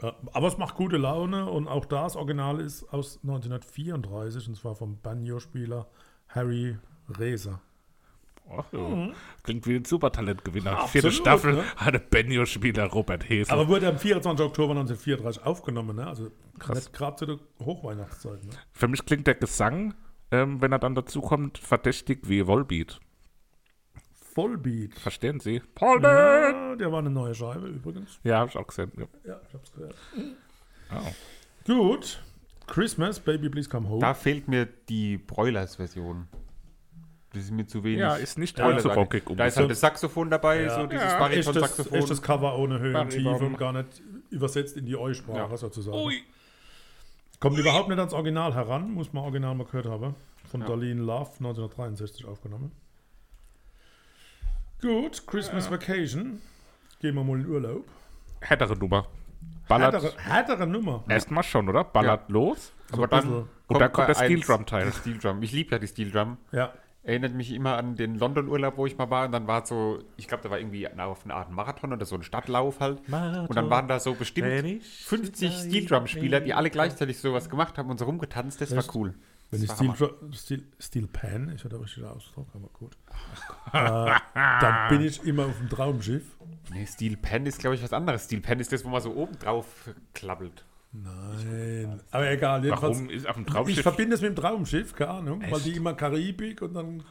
Äh, 0.00 0.10
Aber 0.32 0.48
es 0.48 0.56
macht 0.56 0.74
gute 0.74 0.96
Laune 0.96 1.50
und 1.50 1.68
auch 1.68 1.84
das 1.84 2.16
Original 2.16 2.60
ist 2.60 2.84
aus 2.92 3.18
1934 3.22 4.48
und 4.48 4.54
zwar 4.56 4.74
vom 4.74 4.98
Banjo-Spieler 5.02 5.86
Harry 6.28 6.78
Reser. 7.18 7.60
Ach, 8.50 8.64
ja. 8.72 9.08
Klingt 9.42 9.66
wie 9.66 9.76
ein 9.76 9.84
Supertalentgewinner. 9.84 10.72
Mhm. 10.72 10.76
Absolut, 10.76 10.90
Vierte 10.90 11.12
Staffel 11.12 11.52
ne? 11.54 11.64
hatte 11.76 11.98
Benjo-Spieler 11.98 12.86
Robert 12.86 13.28
Hese. 13.28 13.50
Aber 13.52 13.68
wurde 13.68 13.88
am 13.88 13.98
24. 13.98 14.44
Oktober 14.44 14.72
1934 14.72 15.44
aufgenommen, 15.46 15.96
ne? 15.96 16.06
also 16.06 16.30
Krass. 16.58 16.92
gerade 16.92 17.16
zu 17.16 17.26
der 17.26 17.38
Hochweihnachtszeit. 17.64 18.44
Ne? 18.44 18.50
Für 18.72 18.88
mich 18.88 19.04
klingt 19.06 19.26
der 19.26 19.34
Gesang, 19.34 19.94
ähm, 20.30 20.60
wenn 20.60 20.72
er 20.72 20.78
dann 20.78 20.94
dazukommt, 20.94 21.58
verdächtig 21.58 22.28
wie 22.28 22.46
Volbeat. 22.46 23.00
Vollbeat. 24.34 24.94
Verstehen 24.98 25.40
Sie? 25.40 25.62
Volbeat! 25.74 26.54
Ja, 26.54 26.76
der 26.76 26.92
war 26.92 27.00
eine 27.00 27.10
neue 27.10 27.34
Scheibe 27.34 27.66
übrigens. 27.68 28.18
Ja, 28.22 28.38
habe 28.38 28.50
ich 28.50 28.56
auch 28.56 28.66
gesehen. 28.66 28.90
Ja. 28.96 29.04
Ja, 29.24 29.40
ich 29.46 29.54
hab's 29.54 29.72
gehört. 29.72 29.94
Oh. 30.94 31.12
Gut. 31.66 32.22
Christmas, 32.66 33.20
Baby 33.20 33.50
Please 33.50 33.68
Come 33.68 33.88
Home. 33.88 34.00
Da 34.00 34.14
fehlt 34.14 34.48
mir 34.48 34.66
die 34.88 35.18
Broilers-Version. 35.18 36.28
Das 37.32 37.44
ist 37.44 37.50
mir 37.50 37.66
zu 37.66 37.82
wenig. 37.82 38.00
Ja, 38.00 38.16
ist 38.16 38.38
nicht 38.38 38.58
Ja, 38.58 38.66
allzu 38.66 38.88
da- 38.88 38.94
rockig. 38.94 39.24
Da 39.36 39.46
ist 39.46 39.56
halt 39.56 39.70
das 39.70 39.80
Saxophon 39.80 40.28
dabei, 40.30 40.62
Ja. 40.64 40.74
so 40.74 40.86
dieses 40.86 41.04
Ja, 41.12 41.18
Bariton-Saxophon. 41.18 41.98
echtes 41.98 42.20
Cover 42.20 42.58
ohne 42.58 42.78
Höhe 42.78 43.00
und 43.00 43.08
Tiefe 43.10 43.28
und 43.30 43.56
gar 43.58 43.72
nicht 43.72 44.02
übersetzt 44.30 44.76
in 44.76 44.84
die 44.86 44.96
Eu-Sprache 44.96 45.50
Ja. 45.50 45.56
sozusagen. 45.56 45.96
Ui. 45.96 46.22
Kommt 47.40 47.58
überhaupt 47.58 47.88
nicht 47.88 47.98
ans 47.98 48.12
Original 48.12 48.54
heran, 48.54 48.92
muss 48.92 49.12
man 49.12 49.24
original 49.24 49.54
mal 49.54 49.64
gehört 49.64 49.86
haben. 49.86 50.14
Von 50.50 50.60
Ja. 50.60 50.66
Darlene 50.66 51.00
Love, 51.00 51.30
1963 51.38 52.26
aufgenommen. 52.26 52.72
Gut, 54.80 55.26
Christmas 55.26 55.70
Vacation. 55.70 56.40
Gehen 57.00 57.14
wir 57.14 57.24
mal 57.24 57.38
in 57.40 57.46
Urlaub. 57.46 57.84
Härtere 58.40 58.76
Nummer. 58.76 59.06
Ballert 59.68 59.94
Härtere, 59.94 60.18
härtere 60.18 60.66
Nummer. 60.66 61.04
erstmal 61.08 61.42
schon, 61.44 61.68
oder? 61.68 61.84
Ballert 61.84 62.28
los. 62.28 62.72
Aber 62.92 63.04
ein 63.04 63.10
dann 63.10 63.20
bisschen. 63.22 63.48
Und 63.68 63.80
dann 63.80 63.92
kommt 63.92 64.08
der 64.08 64.14
Steel 64.14 64.40
Drum 64.40 64.66
Teil. 64.66 64.86
die 64.86 64.92
Steel 64.92 65.18
Drum. 65.18 65.42
Ich 65.42 65.52
liebe 65.52 65.70
ja 65.70 65.78
die 65.78 65.86
Steel 65.88 66.10
Drum. 66.10 66.36
Ja. 66.50 66.72
Erinnert 67.04 67.34
mich 67.34 67.52
immer 67.52 67.76
an 67.76 67.96
den 67.96 68.14
London-Urlaub, 68.16 68.76
wo 68.76 68.86
ich 68.86 68.96
mal 68.96 69.10
war. 69.10 69.26
Und 69.26 69.32
dann 69.32 69.46
war 69.48 69.66
so, 69.66 69.98
ich 70.16 70.28
glaube, 70.28 70.44
da 70.44 70.50
war 70.50 70.58
irgendwie 70.58 70.86
auf 70.88 71.24
eine 71.24 71.34
Art 71.34 71.50
Marathon 71.50 71.92
oder 71.92 72.06
so 72.06 72.14
ein 72.14 72.22
Stadtlauf 72.22 72.78
halt. 72.80 73.00
Und 73.48 73.56
dann 73.56 73.70
waren 73.70 73.88
da 73.88 73.98
so 73.98 74.14
bestimmt 74.14 74.46
50 74.82 75.52
Steel 75.52 75.86
Drum-Spieler, 75.86 76.40
die 76.40 76.54
alle 76.54 76.70
gleichzeitig 76.70 77.18
sowas 77.18 77.50
gemacht 77.50 77.76
haben 77.78 77.90
und 77.90 77.98
so 77.98 78.04
rumgetanzt. 78.04 78.60
Das 78.60 78.74
war 78.76 78.84
cool. 78.94 79.14
Wenn 79.50 79.62
ich 79.64 79.70
Steel, 79.70 79.92
Steel, 80.32 80.62
Steel 80.80 81.06
Pan, 81.08 81.50
ist 81.50 81.62
ja 81.62 81.68
der 81.68 81.80
richtige 81.82 82.08
Ausdruck, 82.10 82.46
aber 82.54 82.68
gut. 82.72 82.96
äh, 83.74 84.14
dann 84.32 84.88
bin 84.88 85.02
ich 85.02 85.22
immer 85.24 85.44
auf 85.44 85.58
dem 85.58 85.68
Traumschiff. 85.68 86.24
Nee, 86.72 86.86
Steel 86.86 87.18
Pen 87.18 87.44
ist, 87.44 87.58
glaube 87.58 87.76
ich, 87.76 87.82
was 87.82 87.92
anderes. 87.92 88.24
Steel 88.24 88.40
Pen 88.40 88.60
ist 88.60 88.72
das, 88.72 88.82
wo 88.82 88.88
man 88.88 89.02
so 89.02 89.12
oben 89.14 89.38
drauf 89.38 89.66
klappelt. 90.14 90.64
Nein. 90.92 92.00
Aber 92.10 92.30
egal, 92.30 92.64
jedenfalls. 92.64 92.96
Warum 92.98 93.10
ist 93.10 93.26
auf 93.26 93.34
dem 93.36 93.46
Ich 93.46 93.52
Traumschiff? 93.52 93.82
verbinde 93.82 94.14
es 94.14 94.20
mit 94.20 94.30
dem 94.30 94.36
Traumschiff, 94.36 94.94
keine 94.94 95.10
Ahnung, 95.12 95.40
weil 95.42 95.54
Echt? 95.54 95.66
die 95.66 95.76
immer 95.76 95.94
Karibik 95.94 96.60
und 96.62 96.74
dann 96.74 97.02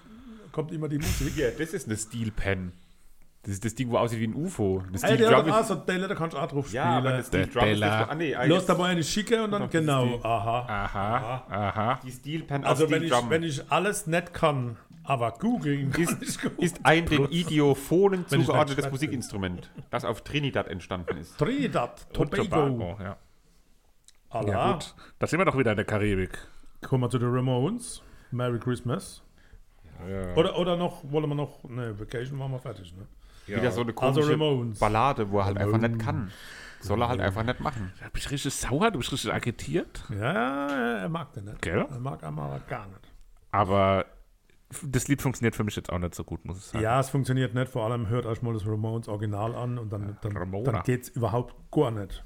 kommt 0.51 0.71
immer 0.71 0.87
die 0.87 0.97
Musik. 0.97 1.33
Hier, 1.33 1.51
das 1.51 1.73
ist 1.73 1.87
eine 1.87 1.97
Steel 1.97 2.31
Pen. 2.31 2.73
Das 3.43 3.53
ist 3.55 3.65
das 3.65 3.73
Ding, 3.73 3.89
wo 3.89 3.97
aussieht 3.97 4.19
wie 4.19 4.27
ein 4.27 4.35
UFO. 4.35 4.83
Das 4.93 5.01
Ey, 5.01 5.15
Steel 5.15 5.17
der 5.17 5.31
Drum 5.31 5.45
hat 5.47 5.53
auch 5.55 5.61
ist, 5.61 5.67
so 5.69 5.75
Delle, 5.75 6.07
da 6.07 6.13
kannst 6.13 6.35
du 6.37 6.39
auch 6.39 6.45
drauf 6.47 6.67
spielen. 6.67 6.83
ja, 6.83 6.97
aber 6.99 7.13
das 7.13 7.27
Steel 7.27 7.47
Der 7.47 7.63
Drum 7.63 7.69
ist 7.69 7.81
ah, 7.83 8.15
nee, 8.15 8.35
Lass 8.45 8.65
da 8.67 8.75
mal 8.75 8.91
eine 8.91 9.03
schicke 9.03 9.43
und 9.43 9.49
dann, 9.49 9.67
genau, 9.71 10.19
aha. 10.21 10.59
Aha, 10.67 11.45
aha. 11.49 11.99
die 12.05 12.11
Steel 12.11 12.43
Pen 12.43 12.63
Also 12.63 12.85
aus 12.85 12.91
wenn 12.91 12.99
Steel 13.07 13.17
ich, 13.17 13.29
wenn 13.31 13.43
ich 13.43 13.71
alles 13.71 14.05
nicht 14.05 14.35
kann, 14.35 14.77
aber 15.03 15.31
googeln 15.31 15.91
ist, 15.97 16.21
ich 16.21 16.39
gut. 16.39 16.59
ist 16.59 16.79
ein 16.83 17.07
den 17.07 17.31
Idiophonen 17.31 18.21
ich 18.21 18.27
zugeordnetes 18.27 18.91
Musikinstrument, 18.91 19.71
das 19.89 20.05
auf 20.05 20.21
Trinidad 20.21 20.67
entstanden 20.67 21.17
ist. 21.17 21.35
Trinidad. 21.39 22.13
Tobago, 22.13 22.97
ja. 23.01 23.17
Allah. 24.33 24.49
Ja, 24.51 24.73
gut. 24.73 24.95
Da 25.19 25.27
sind 25.27 25.39
wir 25.39 25.45
doch 25.45 25.57
wieder 25.57 25.71
in 25.71 25.77
der 25.77 25.85
Karibik. 25.85 26.37
Kommen 26.81 27.03
wir 27.03 27.09
zu 27.09 27.19
den 27.19 27.29
Ramones. 27.33 28.01
Merry 28.31 28.59
Christmas. 28.59 29.21
Ja. 30.07 30.33
Oder, 30.35 30.57
oder 30.57 30.77
noch, 30.77 31.03
wollen 31.11 31.29
wir 31.29 31.35
noch, 31.35 31.63
ne, 31.65 31.99
Vacation 31.99 32.39
waren 32.39 32.51
wir 32.51 32.59
fertig, 32.59 32.93
ne? 32.95 33.05
Wieder 33.45 33.71
so 33.71 33.81
eine 33.81 33.91
Also 33.91 33.93
komische 34.21 34.31
Ramones. 34.33 34.79
Ballade, 34.79 35.29
wo 35.29 35.39
er 35.39 35.45
halt 35.45 35.57
einfach 35.57 35.77
nicht 35.77 35.99
kann. 35.99 36.31
Soll 36.79 37.01
er 37.01 37.09
halt 37.09 37.21
einfach 37.21 37.43
nicht 37.43 37.59
machen. 37.59 37.93
Da 37.99 38.07
bist 38.11 38.25
du 38.25 38.31
richtig 38.31 38.53
sauer, 38.53 38.89
du 38.89 38.97
bist 38.99 39.11
richtig 39.11 39.31
agitiert. 39.31 40.03
Ja, 40.09 40.67
er 40.97 41.09
mag 41.09 41.33
den 41.33 41.45
nicht. 41.45 41.61
Gell? 41.61 41.85
Er 41.89 41.99
mag 41.99 42.23
einmal 42.23 42.49
aber 42.49 42.59
gar 42.61 42.87
nicht. 42.87 43.11
Aber 43.51 44.05
das 44.83 45.07
Lied 45.07 45.21
funktioniert 45.21 45.55
für 45.55 45.63
mich 45.63 45.75
jetzt 45.75 45.91
auch 45.91 45.99
nicht 45.99 46.15
so 46.15 46.23
gut, 46.23 46.45
muss 46.45 46.57
ich 46.57 46.63
sagen. 46.63 46.83
Ja, 46.83 46.99
es 46.99 47.09
funktioniert 47.09 47.53
nicht. 47.53 47.69
Vor 47.69 47.83
allem 47.85 48.07
hört 48.07 48.25
euch 48.25 48.41
mal 48.41 48.53
das 48.53 48.65
Ramones 48.65 49.07
Original 49.07 49.53
an 49.53 49.77
und 49.77 49.91
dann, 49.91 50.17
dann, 50.21 50.37
Ramona. 50.37 50.71
dann 50.71 50.83
geht 50.83 51.03
es 51.03 51.09
überhaupt 51.09 51.53
gar 51.71 51.91
nicht. 51.91 52.23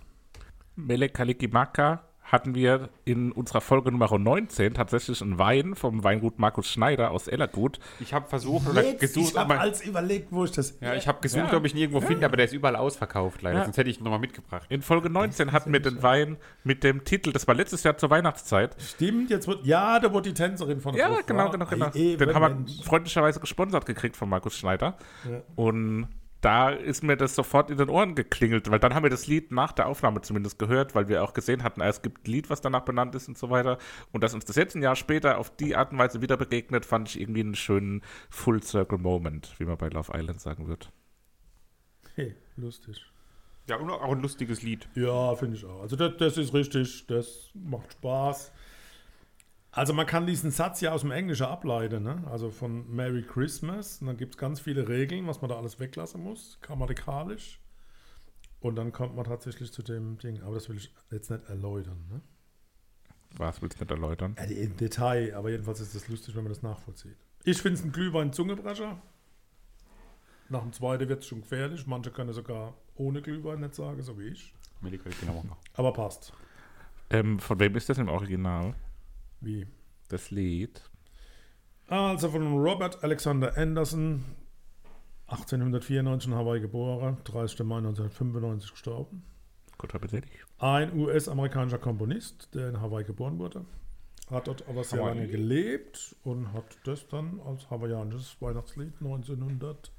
Mele 0.76 1.09
Kalikimaka 1.09 2.03
hatten 2.23 2.55
wir 2.55 2.89
in 3.05 3.32
unserer 3.32 3.61
Folge 3.61 3.91
Nummer 3.91 4.17
19 4.17 4.73
tatsächlich 4.73 5.21
einen 5.21 5.38
Wein 5.38 5.76
vom 5.76 6.03
Weingut 6.03 6.39
Markus 6.39 6.67
Schneider 6.67 7.11
aus 7.11 7.28
Ellergut. 7.28 7.78
Ich 7.99 8.15
habe 8.15 8.28
versucht 8.28 8.67
oder 8.67 8.82
gesucht, 8.95 9.30
ich 9.34 9.38
habe 9.38 9.53
aber 9.53 9.61
alles 9.61 9.86
überlegt, 9.86 10.32
wo 10.32 10.43
ich 10.43 10.49
das. 10.51 10.76
ja, 10.82 10.95
ich 10.95 11.07
habe 11.07 11.21
gesucht, 11.21 11.51
Ja. 11.51 11.57
ob 11.57 11.65
ich 11.65 11.73
ihn 11.76 11.82
irgendwo 11.82 12.01
finde, 12.01 12.26
aber 12.26 12.36
der 12.36 12.45
ist 12.47 12.53
überall 12.53 12.78
ausverkauft 12.78 13.43
leider. 13.43 13.59
Ja. 13.59 13.63
Sonst 13.65 13.78
hätte 13.78 13.91
ich 13.91 13.99
ihn 13.99 14.03
nochmal 14.03 14.19
mitgebracht. 14.19 14.65
In 14.69 14.82
Folge 14.82 15.11
19 15.11 15.51
hatten 15.51 15.71
wir 15.71 15.80
den 15.80 16.01
Wein 16.01 16.38
mit 16.63 16.84
dem 16.84 17.03
Titel, 17.03 17.32
das 17.32 17.47
war 17.47 17.53
letztes 17.53 17.84
Jahr 17.84 17.95
zur 17.97 18.09
Weihnachtszeit. 18.09 18.76
Stimmt, 18.82 19.30
jetzt 19.30 19.47
wird. 19.47 19.63
Ja, 19.63 19.99
da 19.99 20.11
wurde 20.11 20.30
die 20.30 20.34
Tänzerin 20.34 20.82
von 20.82 20.95
der 20.95 21.07
Ja, 21.07 21.21
genau, 21.21 21.43
war. 21.43 21.51
genau, 21.51 21.65
genau. 21.67 21.86
Ei, 21.93 21.99
eben, 21.99 22.26
Den 22.26 22.34
haben 22.34 22.41
wir 22.41 22.49
Mensch. 22.49 22.82
freundlicherweise 22.84 23.39
gesponsert 23.39 23.86
gekriegt 23.86 24.17
von 24.17 24.28
Markus 24.30 24.57
Schneider. 24.57 24.97
Ja. 25.30 25.41
Und 25.55 26.07
da 26.45 26.69
ist 26.69 27.01
mir 27.01 27.17
das 27.17 27.33
sofort 27.33 27.71
in 27.71 27.77
den 27.79 27.89
Ohren 27.89 28.13
geklingelt, 28.13 28.69
weil 28.69 28.77
dann 28.77 28.93
haben 28.93 29.01
wir 29.01 29.09
das 29.09 29.25
Lied 29.25 29.51
nach 29.51 29.71
der 29.71 29.87
Aufnahme 29.87 30.21
zumindest 30.21 30.59
gehört, 30.59 30.93
weil 30.93 31.07
wir 31.07 31.23
auch 31.23 31.33
gesehen 31.33 31.63
hatten, 31.63 31.81
ah, 31.81 31.87
es 31.87 32.03
gibt 32.03 32.27
ein 32.27 32.31
Lied, 32.31 32.51
was 32.51 32.61
danach 32.61 32.81
benannt 32.81 33.15
ist 33.15 33.27
und 33.27 33.35
so 33.35 33.49
weiter. 33.49 33.79
Und 34.11 34.23
dass 34.23 34.35
uns 34.35 34.45
das 34.45 34.55
jetzt 34.55 34.75
ein 34.75 34.83
Jahr 34.83 34.95
später 34.95 35.39
auf 35.39 35.55
die 35.55 35.75
Art 35.75 35.91
und 35.91 35.97
Weise 35.97 36.21
wieder 36.21 36.37
begegnet, 36.37 36.85
fand 36.85 37.09
ich 37.09 37.19
irgendwie 37.19 37.39
einen 37.39 37.55
schönen 37.55 38.03
Full 38.29 38.61
Circle 38.61 38.99
Moment, 38.99 39.55
wie 39.57 39.65
man 39.65 39.75
bei 39.75 39.89
Love 39.89 40.11
Island 40.15 40.39
sagen 40.39 40.67
wird. 40.67 40.91
Hey, 42.13 42.35
lustig. 42.57 43.03
Ja, 43.67 43.77
und 43.77 43.89
auch 43.89 44.11
ein 44.11 44.21
lustiges 44.21 44.61
Lied. 44.61 44.87
Ja, 44.93 45.35
finde 45.35 45.57
ich 45.57 45.65
auch. 45.65 45.81
Also 45.81 45.95
das, 45.95 46.15
das 46.17 46.37
ist 46.37 46.53
richtig, 46.53 47.07
das 47.07 47.49
macht 47.55 47.93
Spaß. 47.93 48.51
Also 49.76 49.91
man 49.91 50.05
kann 50.05 50.26
diesen 50.26 50.51
Satz 50.51 50.80
ja 50.80 50.93
aus 50.93 51.01
dem 51.01 51.11
Englischen 51.11 51.47
ableiten, 51.47 52.01
ne? 52.01 52.23
also 52.32 52.49
von 52.49 52.89
Merry 52.95 53.23
Christmas. 53.23 53.99
Und 53.99 54.07
dann 54.07 54.15
gibt 54.15 54.36
es 54.36 54.38
ganz 54.38 54.61
viele 54.61 54.88
Regeln, 54.88 55.28
was 55.28 55.41
man 55.41 55.49
da 55.49 55.57
alles 55.57 55.82
weglassen 55.82 56.23
muss, 56.23 56.57
grammatikalisch. 56.61 57.59
Und 58.61 58.78
dann 58.78 58.93
kommt 58.93 59.17
man 59.17 59.26
tatsächlich 59.26 59.73
zu 59.73 59.84
dem 59.84 60.17
Ding. 60.17 60.41
Aber 60.43 60.55
das 60.55 60.69
will 60.69 60.78
ich 60.78 60.95
jetzt 61.11 61.30
nicht 61.30 61.49
erläutern. 61.49 62.07
Ne? 62.09 62.21
Was 63.36 63.61
willst 63.61 63.78
du 63.78 63.84
nicht 63.84 63.91
erläutern? 63.91 64.38
Ja, 64.38 64.45
im 64.45 64.78
Detail, 64.78 65.36
aber 65.36 65.49
jedenfalls 65.49 65.82
ist 65.82 65.93
das 65.93 66.07
lustig, 66.07 66.38
wenn 66.38 66.43
man 66.43 66.53
das 66.53 66.63
nachvollzieht. 66.63 67.17
Ich 67.43 67.61
finde 67.61 67.78
es 67.78 67.84
ein 67.84 67.91
Glühwein-Zungebrecher. 67.91 69.01
Nach 70.47 70.61
dem 70.61 70.71
zweiten 70.71 71.09
wird 71.09 71.19
es 71.19 71.28
schon 71.28 71.41
gefährlich. 71.41 71.86
Manche 71.86 72.11
können 72.11 72.32
sogar 72.32 72.76
ohne 72.95 73.21
Glühwein 73.21 73.59
nicht 73.59 73.76
sagen, 73.76 74.01
so 74.03 74.17
wie 74.17 74.30
ich. 74.30 74.53
Aber 75.73 75.91
passt. 75.91 76.32
Ähm, 77.09 77.39
von 77.39 77.59
wem 77.59 77.76
ist 77.76 77.89
das 77.89 77.97
im 77.97 78.07
Original? 78.07 78.73
Wie? 79.45 79.67
Das 80.09 80.31
Lied. 80.31 80.81
Also 81.87 82.29
von 82.31 82.57
Robert 82.57 83.03
Alexander 83.03 83.55
Anderson, 83.55 84.25
1894 85.27 86.31
in 86.31 86.35
Hawaii 86.35 86.59
geboren, 86.59 87.17
30. 87.25 87.59
Mai 87.59 87.77
1995 87.77 88.71
gestorben. 88.71 89.23
Guter 89.77 89.95
Appetit. 89.97 90.23
Ein 90.57 90.97
US-amerikanischer 90.97 91.77
Komponist, 91.77 92.55
der 92.55 92.69
in 92.69 92.81
Hawaii 92.81 93.03
geboren 93.03 93.37
wurde. 93.37 93.65
Hat 94.31 94.47
dort 94.47 94.67
aber 94.67 94.83
sehr 94.83 95.05
lange 95.05 95.27
gelebt 95.27 96.15
und 96.23 96.51
hat 96.53 96.65
das 96.85 97.07
dann 97.07 97.39
als 97.45 97.69
hawaiianisches 97.69 98.37
Weihnachtslied 98.39 98.93
1909. 98.99 99.91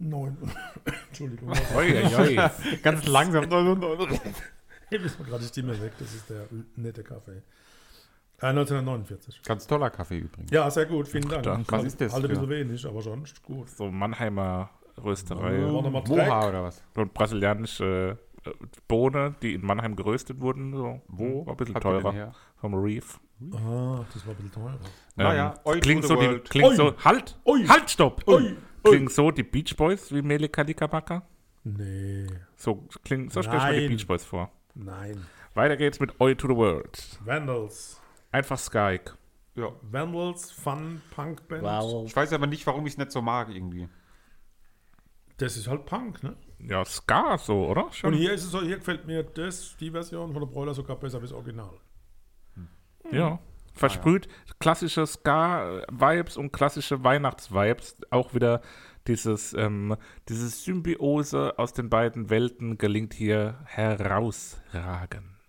Entschuldigung, 1.08 1.52
Oi, 1.76 2.04
oi, 2.04 2.16
oi. 2.16 2.50
Ganz 2.82 3.06
langsam. 3.06 3.48
Hier 4.88 5.04
ist 5.04 5.20
mir 5.20 5.26
gerade 5.26 5.42
die 5.42 5.48
Stimme 5.48 5.80
weg, 5.80 5.92
das 6.00 6.12
ist 6.14 6.28
der 6.28 6.48
nette 6.74 7.04
Kaffee. 7.04 7.42
Äh, 8.42 8.46
1949. 8.46 9.42
Ganz 9.44 9.66
toller 9.66 9.90
Kaffee 9.90 10.18
übrigens. 10.18 10.50
Ja, 10.50 10.70
sehr 10.70 10.86
gut, 10.86 11.08
vielen 11.08 11.28
Dank. 11.28 11.42
Danke. 11.42 11.72
Was 11.72 11.84
ist 11.84 12.00
das 12.00 12.12
Halt 12.12 12.24
ein 12.24 12.30
bisschen 12.30 12.48
wenig, 12.48 12.86
aber 12.86 13.02
sonst 13.02 13.42
gut. 13.42 13.68
So 13.68 13.90
Mannheimer 13.90 14.70
Rösterei. 15.02 15.58
Moha 15.58 16.48
oder 16.48 16.62
was? 16.64 16.82
Und 16.96 17.12
brasilianische 17.14 18.18
äh, 18.46 18.50
Bohnen, 18.88 19.36
die 19.42 19.54
in 19.54 19.64
Mannheim 19.64 19.96
geröstet 19.96 20.40
wurden. 20.40 20.74
So. 20.74 21.00
Wo? 21.08 21.46
War 21.46 21.54
ein 21.54 21.56
bisschen 21.56 21.74
Habt 21.74 21.82
teurer. 21.84 22.32
Vom 22.56 22.74
Reef. 22.74 23.18
Ah, 23.52 24.04
das 24.12 24.26
war 24.26 24.34
ein 24.34 24.36
bisschen 24.36 24.52
teurer. 24.52 24.78
Naja, 25.16 25.54
oi 25.64 25.74
to 25.74 25.80
klingt 25.80 26.04
so, 26.04 26.16
die, 26.16 26.38
klingt 26.40 26.68
Oi. 26.68 26.74
so, 26.76 26.94
halt, 27.04 27.38
Ui. 27.46 27.66
halt, 27.66 27.90
stopp. 27.90 28.26
Ui. 28.28 28.56
Klingt 28.82 29.12
so 29.12 29.30
die 29.30 29.42
Beach 29.42 29.74
Boys 29.76 30.12
wie 30.12 30.22
Mele 30.22 30.48
Kalikabaka? 30.48 31.22
Nee, 31.64 32.26
So 32.56 32.86
klingt, 33.04 33.32
so 33.32 33.42
stelle 33.42 33.58
ich 33.58 33.64
mir 33.64 33.80
die. 33.80 33.88
Beach 33.88 34.06
Boys 34.06 34.24
vor. 34.24 34.50
nein. 34.74 35.26
Weiter 35.54 35.76
geht's 35.76 35.98
mit 36.00 36.18
Oi 36.20 36.34
to 36.34 36.46
the 36.48 36.54
World. 36.56 37.18
Vandals. 37.24 37.99
Einfach 38.30 38.58
Skyke. 38.58 39.14
Ja. 39.54 39.72
Vandals, 39.82 40.50
Fun, 40.52 41.02
Punk 41.10 41.48
Band. 41.48 41.62
Ich 42.06 42.14
weiß 42.14 42.32
aber 42.32 42.46
nicht, 42.46 42.66
warum 42.66 42.86
ich 42.86 42.94
es 42.94 42.98
nicht 42.98 43.10
so 43.10 43.20
mag 43.20 43.48
irgendwie. 43.48 43.88
Das 45.36 45.56
ist 45.56 45.68
halt 45.68 45.86
Punk, 45.86 46.22
ne? 46.22 46.36
Ja, 46.58 46.84
Ska 46.84 47.38
so, 47.38 47.66
oder? 47.66 47.86
Und 47.86 47.94
Schon? 47.94 48.12
hier 48.14 48.32
ist 48.32 48.44
es 48.44 48.50
so, 48.50 48.60
hier 48.60 48.76
gefällt 48.76 49.06
mir 49.06 49.22
das, 49.22 49.76
die 49.78 49.90
Version 49.90 50.32
von 50.32 50.42
der 50.42 50.48
Broiler 50.48 50.74
sogar 50.74 50.96
besser 50.96 51.18
als 51.18 51.30
das 51.30 51.32
Original. 51.32 51.72
Ja. 53.10 53.38
Versprüht 53.72 54.28
klassische 54.58 55.06
Ska-Vibes 55.06 56.36
und 56.36 56.52
klassische 56.52 57.02
Weihnachts-Vibes. 57.02 57.96
Auch 58.10 58.34
wieder 58.34 58.60
dieses, 59.06 59.54
ähm, 59.54 59.96
diese 60.28 60.48
Symbiose 60.48 61.58
aus 61.58 61.72
den 61.72 61.88
beiden 61.88 62.28
Welten 62.28 62.76
gelingt 62.76 63.14
hier 63.14 63.58
herausragend. 63.64 65.39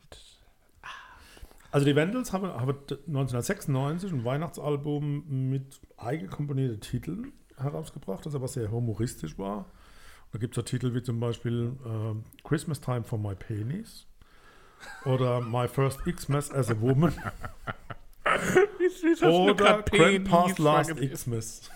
Also 1.72 1.86
die 1.86 1.96
Vandals 1.96 2.34
haben, 2.34 2.48
haben 2.48 2.78
1996 3.08 4.12
ein 4.12 4.26
Weihnachtsalbum 4.26 5.50
mit 5.50 5.80
eigenkomponierten 5.98 6.82
Titeln 6.82 7.32
herausgebracht, 7.58 8.26
das 8.26 8.36
aber 8.36 8.48
sehr 8.48 8.70
humoristisch 8.72 9.38
war. 9.38 9.66
Da 10.34 10.40
gibt 10.40 10.54
es 10.54 10.56
so 10.56 10.62
Titel 10.62 10.94
wie 10.94 11.02
zum 11.02 11.20
Beispiel 11.20 11.78
ähm, 11.86 12.24
Christmas 12.44 12.82
Time 12.82 13.04
for 13.04 13.18
My 13.18 13.36
Penis 13.36 14.08
oder 15.06 15.42
My 15.42 15.68
First 15.68 16.04
Xmas 16.04 16.52
as 16.52 16.70
a 16.70 16.80
Woman 16.80 17.14
oder 19.22 19.84
Grandpa's 19.84 20.58
Last 20.58 20.96
Xmas. 20.96 21.70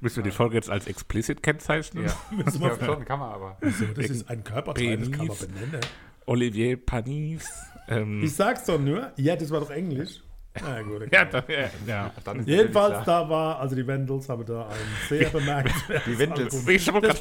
Müssen 0.00 0.16
wir 0.16 0.22
die 0.22 0.30
Folge 0.30 0.54
jetzt 0.56 0.70
als 0.70 0.86
explicit 0.86 1.42
kennzeichnen? 1.42 2.04
Wir 2.30 2.44
Ja, 2.46 2.84
schon, 2.84 3.04
kann 3.04 3.18
man 3.18 3.32
aber. 3.32 3.58
Das 3.60 3.80
ist 3.80 4.30
ein 4.30 4.42
Körperteil, 4.42 4.96
das 4.96 5.10
kann 5.10 5.26
man 5.26 5.36
benennen. 5.36 5.80
Olivier 6.26 6.76
Panis. 6.76 7.48
Ähm, 7.88 8.22
Ich 8.22 8.34
sag's 8.34 8.64
doch 8.64 8.78
nur, 8.80 9.12
ja, 9.16 9.36
das 9.36 9.50
war 9.50 9.60
doch 9.60 9.70
Englisch. 9.70 10.20
Na 10.62 10.82
gut, 10.82 11.02
okay. 11.02 11.08
ja, 11.12 11.24
da, 11.24 11.42
ja, 11.48 11.68
ja. 11.84 12.10
Dann 12.22 12.38
ist 12.38 12.46
Jedenfalls, 12.48 13.04
da 13.04 13.28
war, 13.28 13.58
also 13.58 13.74
die 13.74 13.84
Vandals 13.84 14.28
haben 14.28 14.46
da 14.46 14.68
ein 14.68 14.76
sehr 15.08 15.28
bemerkenswertes 15.28 16.16
Die. 16.18 16.30
Album. 16.30 16.66
Wie, 16.68 16.76
Das 16.76 17.18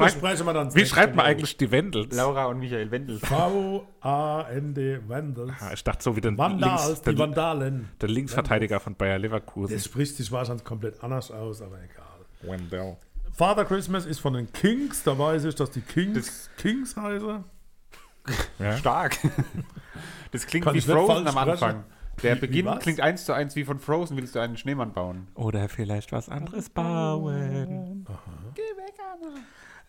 dann 0.54 0.66
das 0.68 0.76
wie 0.76 0.86
schreibt 0.86 1.16
man 1.16 1.26
eigentlich 1.26 1.58
die 1.58 1.72
Wendels? 1.72 2.16
Laura 2.16 2.46
und 2.46 2.60
Michael 2.60 2.92
Wendel. 2.92 3.18
V-A-N-D 3.18 5.00
Vandals. 5.08 5.52
Ah, 5.60 5.72
Ich 5.74 5.84
dachte 5.84 6.04
so 6.04 6.16
wie 6.16 6.22
den, 6.22 6.38
Vandals, 6.38 6.86
Links, 6.86 7.02
die 7.02 7.10
der, 7.10 7.18
Vandalen. 7.18 7.90
der 8.00 8.10
Linksverteidiger 8.10 8.80
von 8.80 8.96
Bayer 8.96 9.18
Leverkusen. 9.18 9.74
Das 9.74 9.86
spricht 9.86 10.16
sich 10.16 10.32
wahrscheinlich 10.32 10.64
komplett 10.64 11.04
anders 11.04 11.32
aus, 11.32 11.62
aber 11.64 11.78
egal. 11.78 12.52
Wendell. 12.52 12.98
Father 13.32 13.66
Christmas 13.66 14.06
ist 14.06 14.20
von 14.20 14.34
den 14.34 14.52
Kings, 14.54 15.02
da 15.04 15.18
weiß 15.18 15.46
ich, 15.46 15.56
dass 15.56 15.72
die 15.72 15.82
Kings 15.82 16.52
Kings 16.58 16.96
heißen. 16.96 17.44
Ja? 18.60 18.78
Stark. 18.78 19.18
Das 20.32 20.46
klingt 20.48 20.66
Kann 20.66 20.76
wie 20.76 20.82
Frozen 20.82 21.28
am. 21.28 21.38
Anfang. 21.38 21.84
Der 22.22 22.36
Wie- 22.36 22.42
wie 22.44 22.48
Beginn 22.48 22.66
was? 22.68 22.80
klingt 22.80 23.02
eins 23.02 23.26
zu 23.26 23.34
eins 23.34 23.56
wie 23.56 23.64
von 23.64 23.80
Frozen. 23.80 24.18
Willst 24.18 24.36
du 24.36 24.40
einen 24.40 24.56
Schneemann 24.58 24.94
bauen? 24.94 25.28
Oder 25.36 25.68
vielleicht 25.68 26.12
was 26.12 26.30
anderes 26.30 26.70
bauen. 26.70 28.06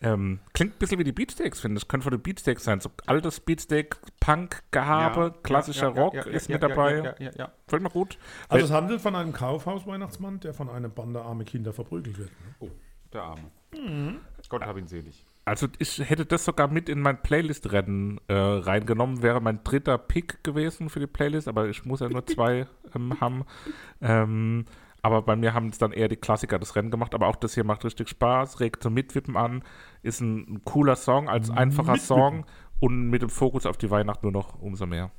Ähm, 0.01 0.39
klingt 0.53 0.75
ein 0.75 0.77
bisschen 0.79 0.99
wie 0.99 1.03
die 1.03 1.13
Beatsteaks, 1.13 1.61
finde 1.61 1.77
ich. 1.79 1.87
Könnte 1.87 2.03
von 2.03 2.11
den 2.11 2.21
Beatsteaks 2.21 2.63
sein. 2.65 2.79
So 2.81 2.91
altes 3.05 3.39
Beatsteak, 3.39 3.97
Punk, 4.19 4.61
Gehabe, 4.71 5.33
klassischer 5.41 5.89
ja, 5.89 5.95
ja, 5.95 6.01
Rock 6.01 6.13
ja, 6.15 6.25
ja, 6.25 6.31
ist 6.31 6.49
ja, 6.49 6.55
mit 6.55 6.61
ja, 6.63 6.67
dabei. 6.67 6.95
Ja, 6.97 7.03
ja, 7.03 7.15
ja, 7.19 7.31
ja. 7.37 7.51
Fällt 7.67 7.81
mir 7.81 7.89
gut. 7.89 8.17
Also 8.49 8.65
es 8.65 8.71
handelt 8.71 9.01
von 9.01 9.15
einem 9.15 9.31
Kaufhaus-Weihnachtsmann, 9.31 10.41
der 10.41 10.53
von 10.53 10.69
einer 10.69 10.89
Bande 10.89 11.21
arme 11.21 11.45
Kinder 11.45 11.73
verprügelt 11.73 12.17
wird. 12.17 12.29
ne? 12.29 12.55
Oh, 12.59 12.69
der 13.13 13.23
Arme. 13.23 13.51
Gott 14.49 14.61
hab 14.63 14.77
ihn 14.77 14.87
selig. 14.87 15.25
Also 15.45 15.67
ich 15.77 15.99
hätte 15.99 16.25
das 16.25 16.43
sogar 16.43 16.67
mit 16.67 16.89
in 16.89 17.01
mein 17.01 17.21
Playlist-Rennen 17.21 18.19
äh, 18.27 18.33
reingenommen, 18.33 19.21
wäre 19.21 19.41
mein 19.41 19.63
dritter 19.63 19.99
Pick 19.99 20.43
gewesen 20.43 20.89
für 20.89 20.99
die 20.99 21.07
Playlist, 21.07 21.47
aber 21.47 21.69
ich 21.69 21.85
muss 21.85 21.99
ja 21.99 22.09
nur 22.09 22.25
zwei 22.25 22.65
ähm, 22.95 23.21
haben. 23.21 23.45
Ähm, 24.01 24.65
aber 25.03 25.21
bei 25.21 25.35
mir 25.35 25.53
haben 25.53 25.67
es 25.67 25.77
dann 25.77 25.91
eher 25.91 26.07
die 26.07 26.15
Klassiker 26.15 26.57
das 26.57 26.75
Rennen 26.75 26.89
gemacht, 26.89 27.13
aber 27.13 27.27
auch 27.27 27.35
das 27.35 27.53
hier 27.53 27.63
macht 27.63 27.85
richtig 27.85 28.09
Spaß, 28.09 28.59
regt 28.59 28.81
zum 28.81 28.95
Mitwippen 28.95 29.37
an, 29.37 29.63
ist 30.01 30.19
ein, 30.19 30.61
cooler 30.65 30.95
Song 30.95 31.29
als 31.29 31.51
einfacher 31.51 31.91
Mitwippen. 31.91 32.07
Song 32.07 32.45
und 32.79 33.09
mit 33.11 33.21
dem 33.21 33.29
Fokus 33.29 33.67
auf 33.67 33.77
die 33.77 33.91
Weihnacht 33.91 34.23
nur 34.23 34.31
noch 34.31 34.59
umso 34.59 34.87
mehr. 34.87 35.11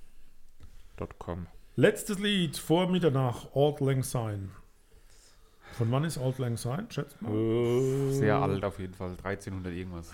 .com. 1.18 1.46
Letztes 1.76 2.18
Lied 2.18 2.56
vor 2.56 2.90
Mitternacht, 2.90 3.48
Auld 3.54 3.80
Lang 3.80 4.02
Syne. 4.02 4.48
Von 5.76 5.92
wann 5.92 6.04
ist 6.04 6.16
Auld 6.18 6.38
Lang 6.38 6.56
Syne? 6.56 6.86
Schätzt 6.90 7.20
mal. 7.20 7.32
Sehr 8.12 8.36
alt 8.36 8.64
auf 8.64 8.78
jeden 8.78 8.94
Fall. 8.94 9.10
1300 9.22 9.72
irgendwas. 9.74 10.10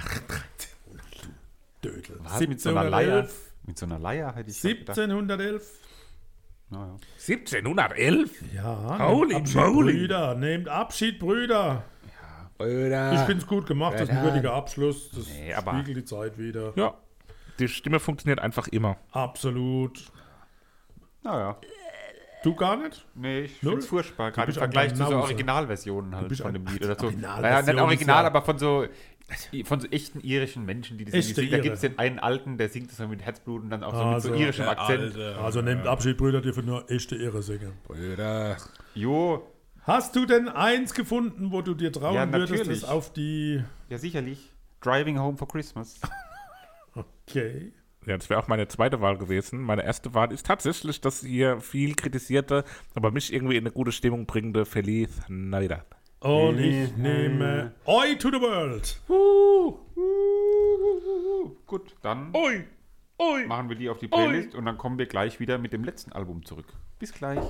Dödel. 1.85 2.19
Was? 2.23 2.41
Mit 2.41 2.61
so 2.61 2.71
einer 2.71 2.85
Leier? 2.89 3.17
1711. 3.23 3.53
Mit 3.67 3.79
so 3.79 3.87
einer 3.87 3.99
Leier 3.99 4.35
hätte 4.35 4.51
ich 4.51 4.61
fast 4.61 4.75
gedacht. 4.79 4.99
1711. 4.99 5.79
Naja. 6.71 6.97
1711? 7.19 8.55
Ja, 8.55 8.99
Holy 9.09 9.35
nehmt 9.35 9.47
Abschied, 9.57 9.73
moly. 9.75 9.93
Brüder. 9.93 10.35
Nehmt 10.35 10.69
Abschied, 10.69 11.19
Brüder. 11.19 11.85
Brüder. 12.59 13.13
Ich 13.15 13.21
finde 13.21 13.39
es 13.43 13.47
gut 13.47 13.67
gemacht. 13.67 13.95
Das 13.95 14.03
ist 14.03 14.11
ein 14.11 14.23
würdiger 14.25 14.55
Abschluss. 14.55 15.11
Das 15.11 15.29
Nee, 15.29 15.53
aber- 15.55 15.75
spiegelt 15.75 15.97
die 15.99 16.05
Zeit 16.05 16.39
wieder. 16.39 16.73
Ja, 16.77 16.95
die 17.59 17.69
Stimme 17.69 18.01
funktioniert 18.01 18.41
einfach 18.41 18.69
immer. 18.69 18.97
Absolut. 19.13 20.03
Naja. 21.23 21.57
Du 22.43 22.55
gar 22.55 22.77
nicht? 22.77 23.07
Nee, 23.15 23.43
ich 23.43 23.63
Null? 23.63 23.73
finde 23.73 23.85
es 23.85 23.87
furchtbar. 23.89 24.31
Gerade 24.33 24.51
im 24.53 24.59
Vergleich 24.59 24.95
zu 24.95 25.05
so. 25.05 25.17
Originalversionen 25.17 26.15
halt 26.17 26.37
von 26.37 26.47
ein- 26.47 26.55
dem 26.55 26.67
Lied 26.67 26.85
oder 26.85 26.99
so. 26.99 27.11
Naja, 27.11 27.63
nicht 27.63 27.81
original, 27.81 28.23
ja- 28.23 28.27
aber 28.27 28.43
von 28.43 28.59
so, 28.59 28.87
von 29.65 29.81
so 29.81 29.87
echten 29.89 30.21
irischen 30.21 30.65
Menschen, 30.65 30.99
die 30.99 31.05
das 31.05 31.15
Echte 31.15 31.41
irgendwie 31.41 31.41
singen. 31.43 31.53
Da 31.53 31.63
gibt 31.63 31.75
es 31.77 31.81
den 31.83 31.99
einen 31.99 32.19
Alten, 32.19 32.59
der 32.59 32.69
singt 32.69 32.91
das 32.91 32.97
so 32.99 33.07
mit 33.09 33.23
Herzblut 33.23 33.63
und 33.63 33.71
dann 33.71 33.85
auch 33.85 33.95
so 33.95 34.01
Also, 34.01 34.29
mit 34.31 34.39
so 34.39 34.43
irischem 34.45 34.69
Akzent. 34.69 35.17
Also 35.17 35.63
nehmt 35.63 35.87
Abschied, 35.87 36.17
Brüder, 36.17 36.41
die 36.41 36.53
für 36.53 36.63
nur 36.63 36.91
echte 36.91 37.17
Irre 37.17 37.43
singen. 37.43 37.73
Brüder. 37.87 38.57
Jo, 38.95 39.49
Hast 39.85 40.15
du 40.15 40.27
denn 40.27 40.49
eins 40.49 40.95
gefunden, 40.95 41.51
wo 41.51 41.61
du 41.61 41.75
dir 41.75 41.91
trauen 41.91 42.15
Ja, 42.15 42.33
würdest, 42.33 42.69
das 42.71 42.85
auf 42.85 43.13
die... 43.13 43.65
ja 43.89 43.99
sicherlich. 43.99 44.53
Driving 44.81 45.19
Home 45.19 45.37
for 45.37 45.49
Christmas. 45.49 46.01
Okay. 46.95 47.73
Ja, 48.07 48.17
das 48.17 48.29
wäre 48.29 48.41
auch 48.41 48.49
meine 48.49 48.67
zweite 48.67 49.01
Wahl 49.01 49.17
gewesen. 49.17 49.61
Meine 49.61 49.85
erste 49.85 50.13
Wahl 50.13 50.33
ist 50.33 50.47
tatsächlich 50.47 51.01
das 51.01 51.21
hier 51.21 51.61
viel 51.61 51.95
kritisierte, 51.95 52.65
aber 52.95 53.13
mich 53.13 53.33
irgendwie 53.33 53.57
in 53.57 53.63
eine 53.65 53.71
gute 53.73 53.93
Stimmung 53.93 54.27
bringende 54.27 54.65
Feliz 54.65 55.21
Navidad. 55.29 55.87
Und 56.19 56.59
ich 56.59 56.97
nehme 56.97 57.73
Oi 57.85 58.17
to 58.17 58.29
the 58.31 58.41
World. 58.41 59.01
Gut, 61.67 61.95
dann 62.03 62.35
Ui, 62.35 62.65
ui. 63.21 63.47
machen 63.47 63.69
wir 63.69 63.77
die 63.77 63.89
auf 63.89 63.99
die 63.99 64.09
Playlist 64.09 64.55
und 64.55 64.65
dann 64.65 64.79
kommen 64.79 64.99
wir 64.99 65.07
gleich 65.07 65.41
wieder 65.41 65.59
mit 65.59 65.73
dem 65.73 65.85
letzten 65.85 66.13
Album 66.13 66.45
zurück. 66.45 66.67
Bis 66.99 67.13
gleich. 67.13 67.45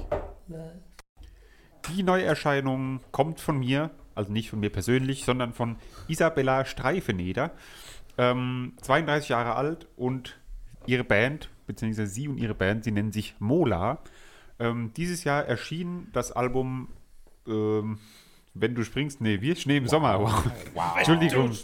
Die 1.88 2.02
Neuerscheinung 2.02 3.00
kommt 3.10 3.40
von 3.40 3.58
mir, 3.58 3.90
also 4.14 4.30
nicht 4.30 4.50
von 4.50 4.60
mir 4.60 4.70
persönlich, 4.70 5.24
sondern 5.24 5.52
von 5.52 5.76
Isabella 6.08 6.64
Streifeneder. 6.64 7.52
Ähm, 8.18 8.74
32 8.82 9.30
Jahre 9.30 9.54
alt 9.54 9.88
und 9.96 10.38
ihre 10.86 11.04
Band, 11.04 11.50
beziehungsweise 11.66 12.12
sie 12.12 12.28
und 12.28 12.38
ihre 12.38 12.54
Band, 12.54 12.84
sie 12.84 12.92
nennen 12.92 13.12
sich 13.12 13.34
Mola. 13.38 13.98
Ähm, 14.58 14.92
dieses 14.96 15.24
Jahr 15.24 15.44
erschien 15.44 16.08
das 16.12 16.32
Album 16.32 16.88
ähm, 17.46 17.98
Wenn 18.54 18.74
du 18.74 18.84
springst, 18.84 19.20
nee, 19.20 19.40
wir 19.40 19.56
Schnee 19.56 19.78
im 19.78 19.88
Sommer. 19.88 20.20
Wow. 20.20 20.96
Entschuldigung. 20.96 21.56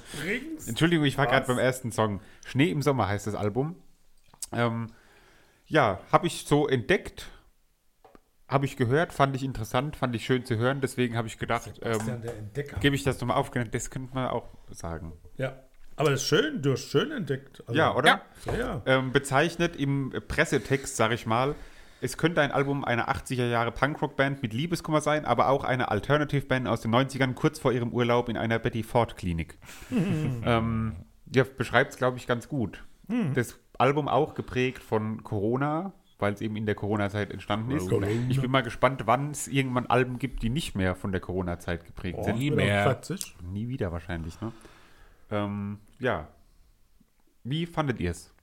Entschuldigung, 0.67 1.05
ich 1.05 1.19
war 1.19 1.27
gerade 1.27 1.47
beim 1.47 1.59
ersten 1.59 1.93
Song. 1.93 2.21
Schnee 2.47 2.71
im 2.71 2.81
Sommer 2.83 3.09
heißt 3.09 3.27
das 3.27 3.35
Album. 3.35 3.77
Ähm, 4.53 4.89
ja, 5.67 6.01
habe 6.11 6.27
ich 6.27 6.47
so 6.47 6.67
entdeckt, 6.67 7.29
habe 8.49 8.65
ich 8.65 8.79
gehört, 8.79 9.13
fand 9.13 9.37
ich 9.37 9.45
interessant, 9.45 9.97
fand 9.97 10.15
ich 10.15 10.25
schön 10.25 10.47
zu 10.47 10.57
hören. 10.57 10.81
Deswegen 10.81 11.15
habe 11.15 11.29
ich 11.29 11.39
gedacht, 11.39 11.79
ähm, 11.83 12.23
gebe 12.81 12.97
ich 12.97 13.05
das 13.05 13.21
nochmal 13.21 13.37
auf. 13.37 13.51
Das 13.51 13.91
könnte 13.91 14.15
man 14.15 14.29
auch 14.29 14.49
sagen. 14.71 15.13
Ja. 15.37 15.63
Aber 15.99 16.11
das 16.11 16.23
ist 16.23 16.29
schön, 16.29 16.63
du 16.63 16.73
hast 16.73 16.91
schön 16.91 17.11
entdeckt. 17.11 17.63
Also, 17.67 17.79
Ja, 17.79 17.95
oder? 17.95 18.23
Ja. 18.47 18.55
ja. 18.59 18.83
Ähm, 18.87 19.13
bezeichnet 19.13 19.77
im 19.77 20.13
Pressetext, 20.29 20.97
sage 20.97 21.15
ich 21.15 21.27
mal, 21.27 21.55
es 22.01 22.17
könnte 22.17 22.41
ein 22.41 22.53
Album 22.53 22.85
einer 22.85 23.09
80er 23.09 23.49
Jahre 23.49 23.73
Punkrock-Band 23.73 24.41
mit 24.41 24.53
Liebeskummer 24.53 25.01
sein, 25.01 25.25
aber 25.25 25.49
auch 25.49 25.65
eine 25.65 25.91
Alternative-Band 25.91 26.69
aus 26.69 26.81
den 26.81 26.95
90ern, 26.95 27.35
kurz 27.35 27.59
vor 27.59 27.73
ihrem 27.73 27.93
Urlaub 27.93 28.29
in 28.29 28.37
einer 28.37 28.61
Betty 28.61 28.85
Ford-Klinik. 28.85 29.59
ähm, 29.91 30.95
ja, 31.35 31.45
beschreibt 31.45 31.91
es, 31.93 31.99
glaube 31.99 32.17
ich, 32.17 32.27
ganz 32.27 32.49
gut. 32.49 32.85
Das 33.35 33.59
Album 33.79 34.07
auch 34.07 34.35
geprägt 34.35 34.83
von 34.83 35.25
Corona, 35.25 35.93
weil 36.19 36.35
es 36.35 36.41
eben 36.43 36.57
in 36.57 36.67
der 36.67 36.75
Corona-Zeit 36.75 37.33
entstanden 37.33 37.71
ist. 37.71 37.89
Corona. 37.89 38.07
Ich 38.29 38.41
bin 38.41 38.51
mal 38.51 38.63
gespannt, 38.63 39.03
wann 39.07 39.31
es 39.31 39.49
irgendwann 39.49 39.87
Alben 39.87 40.19
gibt, 40.19 40.43
die 40.43 40.51
nicht 40.51 40.75
mehr 40.75 40.95
von 40.95 41.11
der 41.11 41.21
Corona-Zeit 41.21 41.87
geprägt 41.87 42.19
Oh, 42.21 42.25
sind. 42.25 42.39
nie 42.39 42.47
wieder 42.53 42.57
mehr. 42.57 42.83
40. 42.85 43.35
Nie 43.51 43.69
wieder 43.69 43.91
wahrscheinlich, 43.93 44.41
ne? 44.41 44.53
Ähm, 45.31 45.79
ja. 45.99 46.29
Wie 47.45 47.67
fandet 47.67 48.01
ihr 48.01 48.11
es? 48.11 48.35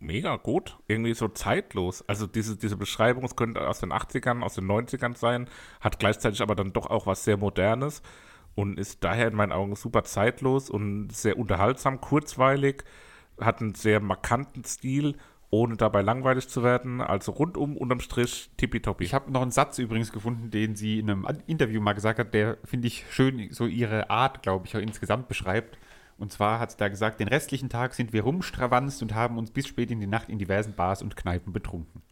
Mega 0.00 0.36
gut. 0.36 0.78
Irgendwie 0.86 1.14
so 1.14 1.28
zeitlos. 1.28 2.04
Also 2.08 2.26
diese, 2.26 2.56
diese 2.56 2.76
Beschreibung, 2.76 3.24
es 3.24 3.36
könnte 3.36 3.66
aus 3.66 3.80
den 3.80 3.92
80ern, 3.92 4.42
aus 4.42 4.54
den 4.54 4.66
90ern 4.66 5.16
sein, 5.16 5.48
hat 5.80 5.98
gleichzeitig 5.98 6.40
aber 6.40 6.54
dann 6.54 6.72
doch 6.72 6.86
auch 6.86 7.06
was 7.06 7.24
sehr 7.24 7.36
Modernes 7.36 8.02
und 8.54 8.78
ist 8.78 9.04
daher 9.04 9.28
in 9.28 9.36
meinen 9.36 9.52
Augen 9.52 9.76
super 9.76 10.04
zeitlos 10.04 10.70
und 10.70 11.10
sehr 11.12 11.38
unterhaltsam, 11.38 12.00
kurzweilig, 12.00 12.84
hat 13.40 13.60
einen 13.60 13.74
sehr 13.74 14.00
markanten 14.00 14.64
Stil, 14.64 15.16
ohne 15.50 15.76
dabei 15.76 16.02
langweilig 16.02 16.48
zu 16.48 16.62
werden. 16.62 17.00
Also 17.00 17.32
rundum, 17.32 17.76
unterm 17.76 18.00
Strich, 18.00 18.50
tippitoppi. 18.56 19.04
Ich 19.04 19.14
habe 19.14 19.30
noch 19.32 19.42
einen 19.42 19.50
Satz 19.50 19.78
übrigens 19.78 20.12
gefunden, 20.12 20.50
den 20.50 20.76
sie 20.76 20.98
in 20.98 21.10
einem 21.10 21.26
Interview 21.46 21.80
mal 21.80 21.92
gesagt 21.92 22.18
hat, 22.18 22.34
der, 22.34 22.58
finde 22.64 22.88
ich, 22.88 23.04
schön 23.10 23.48
so 23.52 23.66
ihre 23.66 24.10
Art, 24.10 24.42
glaube 24.42 24.66
ich, 24.66 24.76
auch 24.76 24.80
insgesamt 24.80 25.28
beschreibt. 25.28 25.78
Und 26.18 26.32
zwar 26.32 26.58
hat 26.58 26.72
sie 26.72 26.76
da 26.76 26.88
gesagt, 26.88 27.20
den 27.20 27.28
restlichen 27.28 27.68
Tag 27.68 27.94
sind 27.94 28.12
wir 28.12 28.22
rumstravanzt 28.22 29.02
und 29.02 29.14
haben 29.14 29.38
uns 29.38 29.50
bis 29.52 29.68
spät 29.68 29.90
in 29.90 30.00
die 30.00 30.06
Nacht 30.06 30.28
in 30.28 30.38
diversen 30.38 30.74
Bars 30.74 31.00
und 31.00 31.16
Kneipen 31.16 31.52
betrunken. 31.52 32.02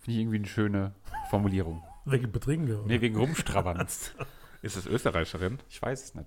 Finde 0.00 0.16
ich 0.16 0.22
irgendwie 0.22 0.38
eine 0.38 0.46
schöne 0.46 0.94
Formulierung. 1.30 1.82
Wegen 2.06 2.32
Betrinken. 2.32 2.74
oder? 2.74 2.86
Nee, 2.86 3.00
wegen 3.00 3.16
rumstravanzt. 3.16 4.14
Ist 4.62 4.76
es 4.76 4.86
Österreicherin? 4.86 5.58
Ich 5.68 5.80
weiß 5.80 6.02
es 6.02 6.14
nicht. 6.14 6.26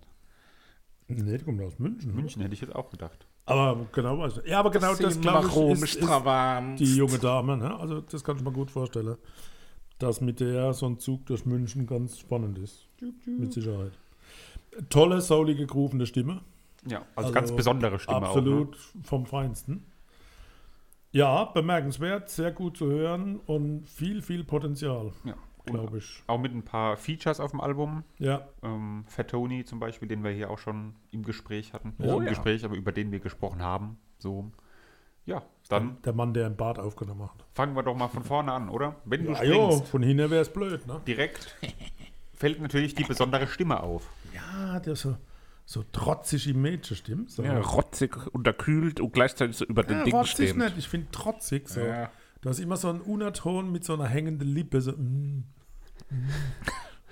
Nee, 1.08 1.38
die 1.38 1.44
kommt 1.44 1.62
aus 1.62 1.78
München. 1.78 2.12
oder? 2.12 2.22
München 2.22 2.42
hätte 2.42 2.54
ich 2.54 2.62
jetzt 2.62 2.74
auch 2.74 2.90
gedacht. 2.90 3.28
Aber 3.46 3.86
genau, 3.92 4.20
weiß 4.20 4.40
ich. 4.44 4.50
Ja, 4.50 4.60
aber 4.60 4.72
genau 4.72 4.96
das, 4.96 5.20
glaube 5.20 5.48
ich, 5.48 5.84
ist, 5.84 5.96
ist 5.96 6.80
die 6.80 6.96
junge 6.96 7.20
Dame. 7.20 7.58
Ne? 7.58 7.78
Also 7.78 8.00
das 8.02 8.24
kann 8.24 8.38
ich 8.38 8.44
mir 8.44 8.54
gut 8.54 8.72
vorstellen, 8.72 9.18
dass 10.00 10.22
mit 10.22 10.40
der 10.40 10.74
so 10.74 10.86
ein 10.86 10.98
Zug 11.00 11.26
durch 11.26 11.46
München 11.46 11.86
ganz 11.86 12.18
spannend 12.20 12.58
ist. 12.58 12.88
Mit 13.26 13.52
Sicherheit. 13.52 13.92
Tolle, 14.90 15.20
soulige, 15.22 15.68
gerufene 15.68 16.06
Stimme. 16.06 16.42
Ja, 16.88 17.00
also, 17.16 17.28
Also 17.28 17.32
ganz 17.32 17.56
besondere 17.56 18.00
Stimme 18.00 18.18
auch. 18.20 18.36
Absolut 18.36 18.78
vom 19.04 19.26
Feinsten. 19.26 19.86
Ja, 21.12 21.46
bemerkenswert, 21.46 22.30
sehr 22.30 22.52
gut 22.52 22.78
zu 22.78 22.88
hören 22.88 23.40
und 23.46 23.88
viel, 23.88 24.22
viel 24.22 24.44
Potenzial, 24.44 25.12
Ne? 25.24 25.32
Ja. 25.32 25.36
glaube 25.66 26.00
ich. 26.00 26.24
Auch 26.28 26.40
mit 26.40 26.54
ein 26.54 26.64
paar 26.64 26.98
Features 26.98 27.40
auf 27.40 27.52
dem 27.52 27.62
Album. 27.62 28.04
Ja, 28.18 28.48
Ähm, 28.64 29.06
Fat 29.08 29.30
Tony 29.30 29.64
zum 29.64 29.80
Beispiel, 29.80 30.08
den 30.08 30.24
wir 30.24 30.32
hier 30.32 30.50
auch 30.50 30.58
schon 30.58 30.96
im 31.12 31.24
Gespräch 31.24 31.74
hatten. 31.74 31.94
Oh 32.00 32.18
im 32.18 32.24
ja. 32.24 32.30
Gespräch, 32.30 32.66
aber 32.66 32.76
über 32.76 32.92
den 32.92 33.12
wir 33.12 33.20
gesprochen 33.20 33.62
haben. 33.62 33.98
So. 34.18 34.52
Ja, 35.26 35.44
dann 35.70 36.02
der 36.02 36.12
Mann, 36.14 36.34
der 36.34 36.48
einen 36.48 36.58
Bart 36.58 36.80
aufgenommen 36.80 37.24
hat. 37.24 37.46
fangen 37.54 37.76
wir 37.76 37.84
doch 37.84 37.96
mal 37.96 38.10
von 38.10 38.24
vorne 38.24 38.52
an, 38.52 38.68
oder? 38.68 38.96
Wenn 39.06 39.24
du 39.26 39.32
Ja, 39.34 39.44
jo, 39.44 39.72
springst, 39.72 39.88
von 39.92 40.02
hinten 40.04 40.30
wäre 40.32 40.42
es 40.42 40.52
blöd, 40.52 40.86
ne? 40.86 41.00
direkt 41.08 41.56
fällt 42.34 42.60
natürlich 42.60 42.94
die 42.96 43.06
besondere 43.06 43.48
Stimme 43.48 43.82
auf. 43.84 44.10
Ja, 44.34 44.80
der 44.82 44.98
so, 44.98 45.16
so 45.66 45.84
trotzig 45.92 46.48
im 46.48 46.62
Mädchen 46.62 46.98
stimmt. 46.98 47.32
So. 47.32 47.44
Ja, 47.44 47.60
rotzig, 47.60 48.16
unterkühlt 48.34 49.00
und 49.00 49.14
gleichzeitig 49.14 49.56
so 49.58 49.66
über 49.66 49.84
den 49.84 50.00
Ja, 50.00 50.04
Dingen 50.04 50.18
rotzig 50.18 50.50
stehend. 50.50 50.58
nicht, 50.60 50.78
ich 50.78 50.88
finde 50.90 51.10
trotzig 51.12 51.70
so. 51.70 51.80
Ja. 51.82 52.10
Du 52.42 52.50
hast 52.50 52.60
immer 52.60 52.76
so 52.78 52.90
einen 52.90 53.02
Unterton 53.02 53.72
mit 53.72 53.86
so 53.86 53.94
einer 53.94 54.08
hängenden 54.08 54.50
Lippe. 54.50 54.82
So, 54.82 54.92
mm. 54.92 55.46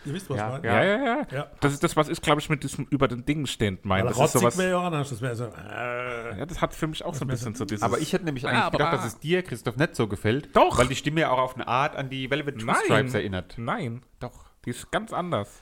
Ihr 0.04 0.14
wisst, 0.16 0.30
was 0.32 0.38
Ja, 0.38 0.48
ich 0.58 0.64
meine? 0.64 0.68
Ja, 0.68 0.84
ja, 0.84 1.06
ja. 1.06 1.28
Ja. 1.32 1.52
Das 1.60 1.74
ist 1.74 1.84
das, 1.84 1.96
was 1.96 2.10
ich, 2.10 2.20
glaube 2.22 2.42
ich, 2.42 2.50
mit 2.50 2.64
diesem 2.64 2.86
über 2.90 3.08
den 3.08 3.24
Dingen 3.24 3.46
stehend 3.46 3.86
meine. 3.86 4.10
Das 4.10 4.14
ist 4.14 4.20
rotzig 4.20 4.42
sowas. 4.42 4.58
wäre 4.58 4.72
ja 4.72 4.82
anders. 4.82 5.10
Das 5.10 5.22
wäre 5.22 5.36
so. 5.36 5.46
Äh, 5.46 6.40
Ja, 6.40 6.46
das 6.46 6.60
hat 6.60 6.74
für 6.74 6.88
mich 6.88 7.06
auch 7.06 7.14
so 7.14 7.24
ein 7.24 7.28
bisschen 7.28 7.54
so 7.54 7.66
dieses. 7.66 7.84
Aber 7.84 8.00
ich 8.00 8.12
hätte 8.12 8.26
nämlich 8.26 8.48
eigentlich 8.48 8.72
gedacht, 8.72 8.94
dass 8.94 9.06
es 9.06 9.20
dir, 9.20 9.44
Christoph, 9.44 9.78
nicht 9.78 9.96
so 9.96 10.08
gefällt. 10.08 10.56
Doch. 10.56 10.78
Weil 10.80 10.88
die 10.88 10.96
Stimme 10.96 11.22
ja 11.22 11.30
auch 11.30 11.38
auf 11.38 11.56
eine 11.56 11.68
Art 11.68 11.96
an 11.96 12.10
die 12.10 12.30
Velvet 12.32 12.60
Two 12.60 12.74
Stripes 12.74 13.14
erinnert. 13.14 13.56
Nein, 13.58 14.02
doch. 14.20 14.46
Die 14.66 14.72
ist 14.72 14.92
ganz 14.92 15.14
anders. 15.14 15.62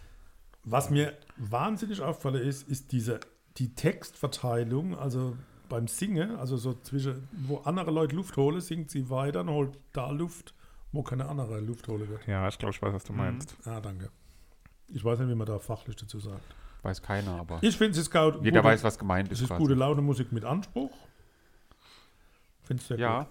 Was 0.63 0.89
mir 0.89 1.17
wahnsinnig 1.37 2.01
auffällt, 2.01 2.35
ist, 2.35 2.67
ist 2.67 2.91
diese, 2.91 3.19
die 3.57 3.73
Textverteilung, 3.75 4.95
also 4.97 5.35
beim 5.69 5.87
Singen, 5.87 6.35
also 6.37 6.57
so 6.57 6.73
zwischen, 6.73 7.27
wo 7.31 7.57
andere 7.59 7.91
Leute 7.91 8.15
Luft 8.15 8.35
holen, 8.37 8.59
singt 8.61 8.89
sie 8.91 9.09
weiter 9.09 9.41
und 9.41 9.49
holt 9.49 9.77
da 9.93 10.09
Luft, 10.11 10.53
wo 10.91 11.03
keine 11.03 11.27
andere 11.29 11.59
Luft 11.59 11.87
holen 11.87 12.09
wird. 12.09 12.25
Ja, 12.27 12.47
ich 12.47 12.57
glaube, 12.57 12.73
ich 12.73 12.81
weiß, 12.81 12.93
was 12.93 13.03
du 13.03 13.13
meinst. 13.13 13.55
Ah, 13.65 13.79
danke. 13.79 14.09
Ich 14.87 15.03
weiß 15.05 15.19
nicht, 15.19 15.29
wie 15.29 15.35
man 15.35 15.45
da 15.47 15.59
fachlich 15.59 15.95
dazu 15.95 16.19
sagt. 16.19 16.55
Weiß 16.81 17.01
keiner, 17.01 17.39
aber 17.39 17.59
Ich 17.61 17.77
finde 17.77 17.91
es 17.91 17.97
ist 17.99 18.11
gut. 18.11 18.35
jeder 18.43 18.61
gute, 18.61 18.63
weiß, 18.63 18.83
was 18.83 18.97
gemeint 18.97 19.27
Es 19.27 19.33
ist. 19.33 19.41
ist 19.43 19.47
quasi. 19.49 19.61
gute 19.61 19.73
Laune 19.75 20.01
Musik 20.01 20.31
mit 20.31 20.45
Anspruch. 20.45 20.91
Finde 22.63 22.81
ich 22.81 22.87
sehr 22.87 22.97
Ja, 22.97 23.19
gut. 23.23 23.27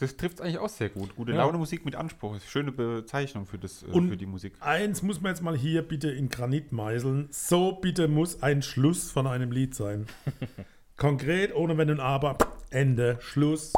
Das 0.00 0.16
trifft 0.16 0.36
es 0.36 0.40
eigentlich 0.40 0.58
auch 0.58 0.68
sehr 0.68 0.88
gut. 0.88 1.14
Gute 1.14 1.32
Ja. 1.32 1.38
Laune 1.38 1.58
Musik 1.58 1.84
mit 1.84 1.94
Anspruch. 1.94 2.34
Ist 2.34 2.42
eine 2.42 2.50
schöne 2.50 2.72
Bezeichnung 2.72 3.46
für, 3.46 3.58
das, 3.58 3.82
äh, 3.82 3.86
Und- 3.86 4.08
für 4.08 4.16
die 4.16 4.26
Musik. 4.26 4.54
Eins 4.60 5.02
muss 5.02 5.20
man 5.20 5.30
jetzt 5.30 5.42
mal 5.42 5.56
hier 5.56 5.82
bitte 5.82 6.10
in 6.10 6.28
Granit 6.28 6.72
meißeln. 6.72 7.28
So 7.30 7.72
bitte 7.72 8.08
muss 8.08 8.42
ein 8.42 8.62
Schluss 8.62 9.10
von 9.10 9.26
einem 9.26 9.52
Lied 9.52 9.74
sein. 9.74 10.06
Konkret, 10.96 11.54
ohne 11.54 11.76
Wenn 11.78 11.90
und 11.90 12.00
Aber. 12.00 12.36
Ende, 12.70 13.18
Schluss. 13.20 13.72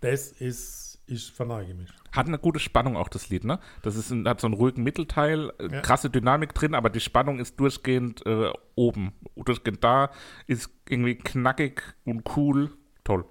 Das 0.00 0.32
ist, 0.32 0.98
ich 1.06 1.32
verneige 1.32 1.74
mich. 1.74 1.88
Hat 2.12 2.26
eine 2.26 2.38
gute 2.38 2.60
Spannung 2.60 2.96
auch 2.96 3.08
das 3.08 3.28
Lied, 3.30 3.44
ne? 3.44 3.58
Das 3.82 3.96
ist 3.96 4.10
ein, 4.10 4.28
hat 4.28 4.40
so 4.40 4.46
einen 4.46 4.54
ruhigen 4.54 4.82
Mittelteil, 4.82 5.50
äh, 5.58 5.68
Ja. 5.72 5.80
krasse 5.80 6.10
Dynamik 6.10 6.54
drin, 6.54 6.74
aber 6.74 6.90
die 6.90 7.00
Spannung 7.00 7.38
ist 7.40 7.58
durchgehend 7.58 8.24
äh, 8.26 8.52
oben. 8.74 9.12
Durchgehend 9.36 9.82
da, 9.82 10.10
ist 10.46 10.70
irgendwie 10.88 11.16
knackig 11.16 11.82
und 12.04 12.22
cool. 12.36 12.70
Toll. 13.02 13.24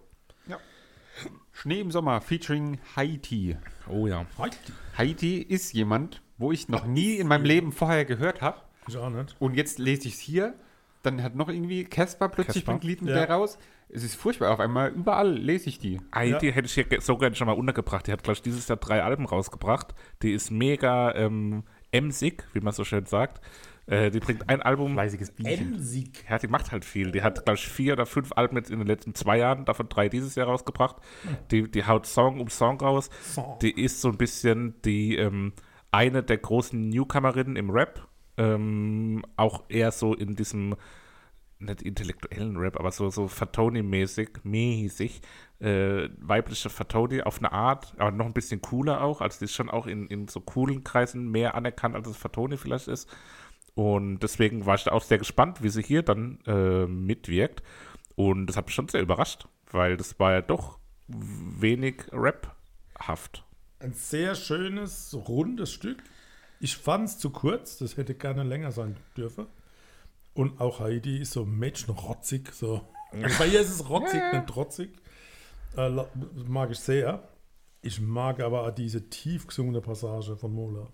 Schnee 1.53 1.79
im 1.79 1.91
Sommer 1.91 2.19
featuring 2.19 2.79
Haiti. 2.95 3.55
Oh 3.87 4.07
ja. 4.07 4.25
Haiti 4.97 5.37
ist 5.37 5.73
jemand, 5.73 6.21
wo 6.37 6.51
ich 6.51 6.67
noch 6.67 6.85
nie 6.85 7.15
in 7.15 7.27
meinem 7.27 7.45
Leben 7.45 7.71
vorher 7.71 8.05
gehört 8.05 8.41
habe. 8.41 8.57
Ich 8.87 8.97
auch 8.97 9.09
nicht. 9.09 9.35
Und 9.39 9.55
jetzt 9.55 9.79
lese 9.79 10.07
ich 10.07 10.15
es 10.15 10.19
hier. 10.19 10.55
Dann 11.03 11.21
hat 11.21 11.35
noch 11.35 11.49
irgendwie 11.49 11.83
Casper 11.83 12.27
plötzlich 12.29 12.65
Casper? 12.65 12.71
bringt 12.71 12.83
Lied 12.85 13.01
mit 13.01 13.11
Ja. 13.11 13.17
der 13.25 13.29
raus. 13.29 13.57
Es 13.89 14.03
ist 14.03 14.15
furchtbar. 14.15 14.51
Auf 14.51 14.59
einmal 14.59 14.89
überall 14.91 15.31
lese 15.31 15.69
ich 15.69 15.77
die. 15.77 16.01
Heidi 16.13 16.51
hätte 16.51 16.65
ich 16.65 16.73
hier 16.73 16.85
so 17.01 17.17
gerne 17.17 17.35
schon 17.35 17.45
mal 17.47 17.53
untergebracht. 17.53 18.07
Die 18.07 18.11
hat, 18.11 18.23
glaube 18.23 18.35
ich, 18.35 18.41
dieses 18.41 18.67
Jahr 18.67 18.77
drei 18.77 19.03
Alben 19.03 19.25
rausgebracht. 19.25 19.93
Die 20.23 20.31
ist 20.31 20.49
mega 20.49 21.13
ähm, 21.13 21.63
emsig, 21.91 22.45
wie 22.53 22.61
man 22.61 22.73
so 22.73 22.83
schön 22.83 23.05
sagt. 23.05 23.41
Äh, 23.85 24.11
die 24.11 24.19
bringt 24.19 24.49
ein 24.49 24.61
Album. 24.61 24.93
Fleißiges 24.93 25.31
Bienchen. 25.31 25.73
Emsig. 25.73 26.25
Ja, 26.29 26.37
die 26.37 26.47
macht 26.47 26.71
halt 26.71 26.85
viel. 26.85 27.11
Die 27.11 27.21
hat, 27.21 27.43
glaube 27.45 27.57
ich, 27.57 27.67
vier 27.67 27.93
oder 27.93 28.05
fünf 28.05 28.31
Alben 28.33 28.55
jetzt 28.55 28.71
in 28.71 28.79
den 28.79 28.87
letzten 28.87 29.13
zwei 29.13 29.37
Jahren, 29.37 29.65
davon 29.65 29.89
drei 29.89 30.09
dieses 30.09 30.35
Jahr 30.35 30.47
rausgebracht. 30.47 30.97
Die, 31.51 31.69
die 31.69 31.85
haut 31.85 32.05
Song 32.05 32.39
um 32.39 32.49
Song 32.49 32.79
raus. 32.79 33.09
Song. 33.21 33.57
Die 33.61 33.71
ist 33.71 34.01
so 34.01 34.09
ein 34.09 34.17
bisschen 34.17 34.81
die 34.83 35.17
ähm, 35.17 35.53
eine 35.91 36.23
der 36.23 36.37
großen 36.37 36.89
Newcomerinnen 36.89 37.55
im 37.55 37.69
Rap. 37.69 38.07
Ähm, 38.37 39.23
auch 39.35 39.63
eher 39.69 39.91
so 39.91 40.15
in 40.15 40.35
diesem, 40.35 40.75
nicht 41.59 41.81
intellektuellen 41.83 42.57
Rap, 42.57 42.79
aber 42.79 42.91
so, 42.91 43.09
so 43.09 43.27
Fatoni-mäßig, 43.27 44.39
mäßig, 44.43 45.21
äh, 45.59 46.09
weibliche 46.19 46.69
Fatoni 46.69 47.21
auf 47.21 47.37
eine 47.37 47.51
Art, 47.51 47.93
aber 47.97 48.11
noch 48.11 48.25
ein 48.25 48.33
bisschen 48.33 48.61
cooler 48.61 49.03
auch. 49.03 49.21
Also 49.21 49.39
die 49.39 49.45
ist 49.45 49.53
schon 49.53 49.69
auch 49.69 49.85
in, 49.85 50.07
in 50.07 50.27
so 50.27 50.39
coolen 50.39 50.83
Kreisen 50.83 51.29
mehr 51.29 51.53
anerkannt, 51.53 51.95
als 51.95 52.07
es 52.07 52.17
Fatoni 52.17 52.57
vielleicht 52.57 52.87
ist. 52.87 53.07
Und 53.75 54.19
deswegen 54.19 54.65
war 54.65 54.75
ich 54.75 54.83
da 54.83 54.91
auch 54.91 55.03
sehr 55.03 55.17
gespannt, 55.17 55.63
wie 55.63 55.69
sie 55.69 55.81
hier 55.81 56.03
dann 56.03 56.39
äh, 56.45 56.85
mitwirkt. 56.85 57.63
Und 58.15 58.47
das 58.47 58.57
hat 58.57 58.67
mich 58.67 58.75
schon 58.75 58.87
sehr 58.87 59.01
überrascht, 59.01 59.47
weil 59.71 59.97
das 59.97 60.19
war 60.19 60.33
ja 60.33 60.41
doch 60.41 60.79
wenig 61.07 62.03
Rap-haft. 62.11 63.43
Ein 63.79 63.93
sehr 63.93 64.35
schönes, 64.35 65.15
rundes 65.27 65.71
Stück. 65.71 66.03
Ich 66.59 66.77
fand 66.77 67.09
es 67.09 67.17
zu 67.17 67.31
kurz. 67.31 67.77
Das 67.77 67.97
hätte 67.97 68.13
gerne 68.13 68.43
länger 68.43 68.71
sein 68.71 68.95
dürfen. 69.17 69.47
Und 70.33 70.61
auch 70.61 70.79
Heidi 70.79 71.19
ist 71.19 71.33
so 71.33 71.45
mädchenrotzig. 71.45 72.51
So. 72.53 72.81
Bei 73.39 73.47
ihr 73.47 73.59
ist 73.59 73.69
es 73.69 73.89
rotzig, 73.89 74.21
nicht 74.31 74.47
trotzig. 74.47 74.91
Äh, 75.75 75.89
mag 76.47 76.71
ich 76.71 76.79
sehr. 76.79 77.27
Ich 77.81 77.99
mag 77.99 78.39
aber 78.39 78.65
auch 78.65 78.71
diese 78.71 79.09
tief 79.09 79.47
gesungene 79.47 79.81
Passage 79.81 80.37
von 80.37 80.53
Mola. 80.53 80.87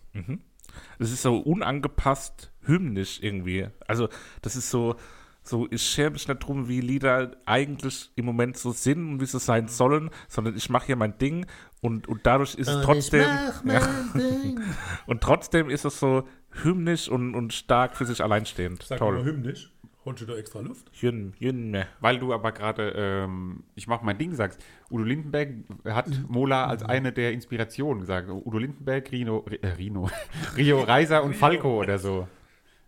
Es 1.00 1.12
ist 1.12 1.22
so 1.22 1.38
unangepasst 1.38 2.52
hymnisch 2.64 3.20
irgendwie. 3.22 3.68
Also, 3.88 4.10
das 4.42 4.56
ist 4.56 4.70
so, 4.70 4.96
so 5.42 5.68
ich 5.72 5.82
schere 5.82 6.12
mich 6.12 6.28
nicht 6.28 6.40
drum, 6.40 6.68
wie 6.68 6.82
Lieder 6.82 7.32
eigentlich 7.46 8.12
im 8.16 8.26
Moment 8.26 8.58
so 8.58 8.72
sind 8.72 9.14
und 9.14 9.22
wie 9.22 9.26
sie 9.26 9.40
sein 9.40 9.68
sollen, 9.68 10.10
sondern 10.28 10.56
ich 10.56 10.70
mache 10.70 10.88
hier 10.88 10.96
mein 10.96 11.18
Ding 11.18 11.46
und, 11.82 12.08
und 12.08 12.26
dadurch 12.26 12.56
ist 12.56 12.68
es 12.68 12.84
trotzdem. 12.84 13.28
Ja, 13.66 13.88
und 15.08 15.22
trotzdem 15.22 15.70
ist 15.70 15.86
es 15.86 16.00
so 16.00 16.28
hymnisch 16.64 17.10
und, 17.10 17.36
und 17.36 17.54
stark 17.54 17.96
für 17.96 18.06
sich 18.06 18.24
alleinstehend. 18.24 18.84
Sag 18.84 19.00
mal 19.00 19.08
Toll. 19.08 19.24
hymnisch. 19.24 19.72
Holst 20.10 20.24
du 20.24 20.26
da 20.26 20.36
extra 20.38 20.62
Luft? 20.62 20.90
Jün, 20.94 21.34
jün, 21.38 21.78
Weil 22.00 22.18
du 22.18 22.34
aber 22.34 22.52
gerade, 22.52 22.94
ähm, 22.96 23.64
ich 23.76 23.86
mache 23.86 24.04
mein 24.04 24.18
Ding, 24.18 24.34
sagst. 24.34 24.60
Udo 24.90 25.04
Lindenberg 25.04 25.50
hat 25.86 26.08
Mola 26.28 26.66
als 26.66 26.82
eine 26.82 27.14
der 27.14 27.32
Inspirationen 27.32 28.00
gesagt. 28.02 28.28
Udo 28.28 28.58
Lindenberg, 28.58 29.12
Rino, 29.12 29.46
äh, 29.62 29.68
Rino, 29.68 30.10
Rio 30.58 30.82
Reiser 30.82 31.24
und 31.24 31.36
Falco 31.36 31.80
oder 31.80 32.00
so 32.00 32.28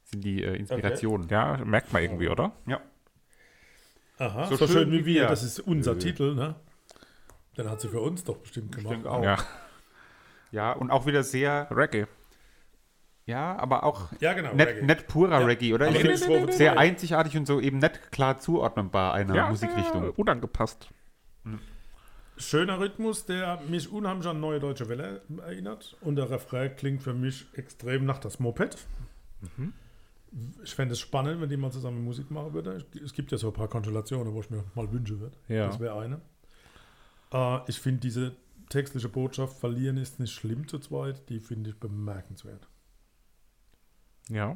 sind 0.06 0.24
die 0.24 0.44
äh, 0.44 0.56
Inspirationen. 0.56 1.30
Ja, 1.30 1.64
merkt 1.64 1.94
man 1.94 2.02
irgendwie, 2.02 2.28
oder? 2.28 2.54
Ja. 2.66 2.82
Aha, 4.18 4.48
So 4.48 4.56
so, 4.56 4.66
schön 4.66 4.76
schön, 4.90 4.92
wie 4.92 5.06
wir. 5.06 5.28
Das 5.28 5.44
ist 5.44 5.60
unser 5.60 5.92
Äh. 5.94 6.00
Titel, 6.00 6.34
ne? 6.34 6.56
Den 7.56 7.70
hat 7.70 7.82
sie 7.82 7.90
für 7.90 8.02
uns 8.02 8.24
doch 8.24 8.38
bestimmt 8.38 8.76
gemacht. 8.76 8.94
denke 8.96 9.12
auch. 9.12 9.24
Ja, 9.24 9.38
Ja, 10.52 10.72
und 10.72 10.90
auch 10.90 11.06
wieder 11.06 11.22
sehr, 11.22 11.68
Reggae. 11.70 12.08
Ja, 13.26 13.56
aber 13.58 13.84
auch 13.84 14.10
Ja, 14.20 14.34
genau. 14.34 14.54
nicht, 14.54 14.68
Reggae. 14.68 14.86
nicht 14.86 15.08
purer 15.08 15.40
Ja. 15.40 15.46
Reggae, 15.46 15.74
oder? 15.74 15.90
Ich 15.90 15.98
finde 16.00 16.46
nee, 16.46 16.52
sehr 16.52 16.78
einzigartig 16.78 17.38
und 17.38 17.46
so 17.46 17.60
eben 17.60 17.78
nicht 17.80 18.12
klar 18.12 18.40
zuordnenbar 18.40 19.14
einer 19.14 19.36
Ja, 19.36 19.50
Musikrichtung. 19.50 20.06
äh, 20.06 20.10
unangepasst. 20.16 20.90
Schöner 22.38 22.80
Rhythmus, 22.80 23.26
der 23.26 23.62
mich 23.70 23.92
unheimlich 23.92 24.28
an 24.28 24.40
Neue 24.40 24.60
Deutsche 24.60 24.90
Welle 24.90 25.22
erinnert. 25.46 25.96
Und 26.02 26.16
der 26.16 26.30
Refrain 26.30 26.76
klingt 26.76 27.04
für 27.04 27.14
mich 27.14 27.46
extrem 27.54 28.06
nach 28.06 28.18
das 28.18 28.40
Moped. 28.40 28.78
Ich 30.64 30.74
fände 30.74 30.94
es 30.94 31.00
spannend, 31.00 31.40
wenn 31.42 31.50
die 31.50 31.58
mal 31.58 31.72
zusammen 31.72 32.04
Musik 32.04 32.32
machen 32.32 32.54
würden. 32.54 32.84
Es 33.04 33.14
gibt 33.14 33.32
ja 33.32 33.38
so 33.38 33.48
ein 33.48 33.54
paar 33.54 33.68
Konstellationen, 33.68 34.34
wo 34.34 34.40
ich 34.40 34.50
mir 34.50 34.64
mal 34.76 34.92
wünschen 34.92 35.20
würde. 35.20 35.36
Ja. 35.50 35.68
Das 35.68 35.80
wäre 35.80 36.00
eine. 36.00 36.22
Äh, 37.32 37.60
ich 37.70 37.80
finde 37.80 38.00
diese 38.00 38.36
textliche 38.70 39.10
Botschaft, 39.10 39.60
verlieren 39.60 39.98
ist 39.98 40.20
nicht 40.20 40.34
schlimm 40.34 40.68
zu 40.68 40.80
zweit, 40.80 41.28
die 41.30 41.40
finde 41.42 41.72
ich 41.72 41.80
bemerkenswert. 41.80 42.68
Ja. 44.32 44.56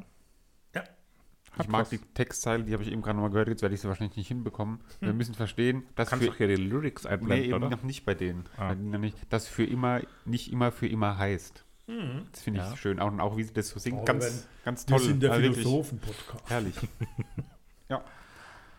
Ich 1.52 1.60
Hat 1.60 1.68
mag 1.70 1.80
was. 1.82 1.88
die 1.88 1.98
Textzeile, 1.98 2.64
die 2.64 2.74
habe 2.74 2.82
ich 2.82 2.92
eben 2.92 3.00
gerade 3.00 3.16
nochmal 3.16 3.30
gehört, 3.30 3.48
jetzt 3.48 3.62
werde 3.62 3.74
ich 3.74 3.80
sie 3.80 3.88
wahrscheinlich 3.88 4.14
nicht 4.18 4.28
hinbekommen. 4.28 4.80
Wir 5.00 5.14
müssen 5.14 5.32
verstehen, 5.34 5.84
dass 5.94 6.10
Kannst 6.10 6.22
für, 6.26 6.30
doch 6.30 6.36
hier 6.36 6.48
die 6.48 6.56
Lyrics 6.56 7.04
nee, 7.04 7.10
einblenden, 7.10 7.44
eben 7.46 7.54
oder? 7.54 7.70
noch 7.70 7.82
nicht 7.82 8.04
bei 8.04 8.14
denen. 8.14 8.44
Ah. 8.58 8.74
Noch 8.74 8.98
nicht, 8.98 9.16
das 9.30 9.48
für 9.48 9.64
immer, 9.64 10.02
nicht 10.26 10.52
immer 10.52 10.70
für 10.70 10.86
immer 10.86 11.16
heißt. 11.16 11.64
Das 11.86 12.42
finde 12.42 12.60
ich 12.60 12.66
Ja. 12.66 12.76
schön. 12.76 13.00
Auch, 13.00 13.06
und 13.10 13.20
auch 13.20 13.38
wie 13.38 13.44
sie 13.44 13.54
das 13.54 13.70
so 13.70 13.78
singt, 13.78 14.00
Oh, 14.00 14.04
ganz, 14.04 14.46
ganz 14.66 14.86
Wir 14.86 14.96
toll. 14.98 15.06
sind 15.06 15.22
der 15.22 15.32
Also 15.32 15.52
Philosophen-Podcast. 15.54 16.50
herrlich. 16.50 16.74
ja. 17.88 18.04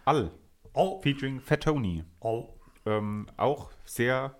All, 0.05 0.29
All, 0.75 0.99
featuring 1.01 1.39
Fatoni. 1.39 2.03
all. 2.21 2.47
Ähm, 2.85 3.25
auch 3.37 3.71
sehr 3.85 4.37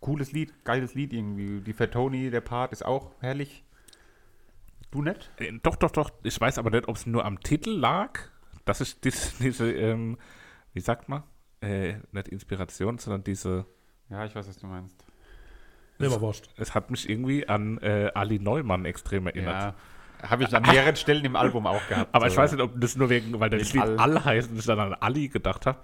cooles 0.00 0.32
Lied, 0.32 0.64
geiles 0.64 0.94
Lied 0.94 1.12
irgendwie. 1.12 1.60
Die 1.60 1.72
Fatoni, 1.72 2.30
der 2.30 2.40
Part 2.40 2.72
ist 2.72 2.84
auch 2.84 3.12
herrlich. 3.20 3.63
Du 4.94 5.02
nicht? 5.02 5.28
Äh, 5.38 5.52
Doch, 5.60 5.74
doch, 5.74 5.90
doch. 5.90 6.12
Ich 6.22 6.40
weiß 6.40 6.56
aber 6.58 6.70
nicht, 6.70 6.86
ob 6.86 6.94
es 6.94 7.04
nur 7.04 7.24
am 7.24 7.40
Titel 7.40 7.70
lag. 7.70 8.20
Das 8.64 8.80
ist 8.80 9.04
dies, 9.04 9.36
diese, 9.40 9.70
ähm, 9.72 10.18
wie 10.72 10.80
sagt 10.80 11.08
man? 11.08 11.24
Äh, 11.60 11.94
nicht 12.12 12.28
Inspiration, 12.28 12.98
sondern 12.98 13.24
diese. 13.24 13.66
Ja, 14.08 14.24
ich 14.24 14.36
weiß, 14.36 14.46
was 14.46 14.56
du 14.56 14.68
meinst. 14.68 15.04
Leberwurst. 15.98 16.48
Es 16.58 16.76
hat 16.76 16.92
mich 16.92 17.08
irgendwie 17.08 17.48
an 17.48 17.78
äh, 17.78 18.12
Ali 18.14 18.38
Neumann 18.38 18.84
extrem 18.84 19.26
erinnert. 19.26 19.74
Ja, 20.22 20.28
habe 20.30 20.44
ich 20.44 20.54
an 20.54 20.62
mehreren 20.62 20.94
Stellen 20.94 21.24
im 21.24 21.34
Album 21.34 21.66
auch 21.66 21.84
gehabt. 21.88 22.14
Aber 22.14 22.28
ich 22.28 22.34
so. 22.34 22.38
weiß 22.40 22.52
nicht, 22.52 22.62
ob 22.62 22.80
das 22.80 22.94
nur 22.94 23.10
wegen, 23.10 23.40
weil 23.40 23.50
das 23.50 23.72
Lied 23.72 23.82
All. 23.82 23.98
All 23.98 24.24
heißt 24.24 24.50
und 24.50 24.58
ich 24.58 24.64
dann 24.64 24.78
an 24.78 24.94
Ali 24.94 25.26
gedacht 25.28 25.66
habe. 25.66 25.80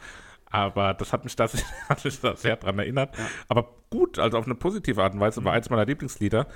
Aber 0.53 0.95
das 0.95 1.13
hat 1.13 1.25
mich 1.25 1.35
da, 1.37 1.49
hat 1.89 2.05
mich 2.05 2.21
da 2.21 2.37
sehr 2.37 2.57
dran 2.57 2.79
erinnert. 2.79 3.17
Aber 3.49 3.69
gut, 3.89 4.19
also 4.19 4.39
auf 4.39 4.47
eine 4.47 4.57
positive 4.57 5.03
Art 5.03 5.15
und 5.15 5.21
Weise, 5.21 5.45
war 5.45 5.53
eins 5.53 5.71
meiner 5.71 5.87
Lieblingslieder. 5.87 6.47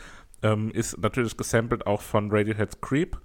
Ähm, 0.45 0.71
ist 0.73 0.99
natürlich 0.99 1.37
gesampelt 1.39 1.87
auch 1.87 2.03
von 2.03 2.31
Radiohead's 2.31 2.79
Creep. 2.83 3.19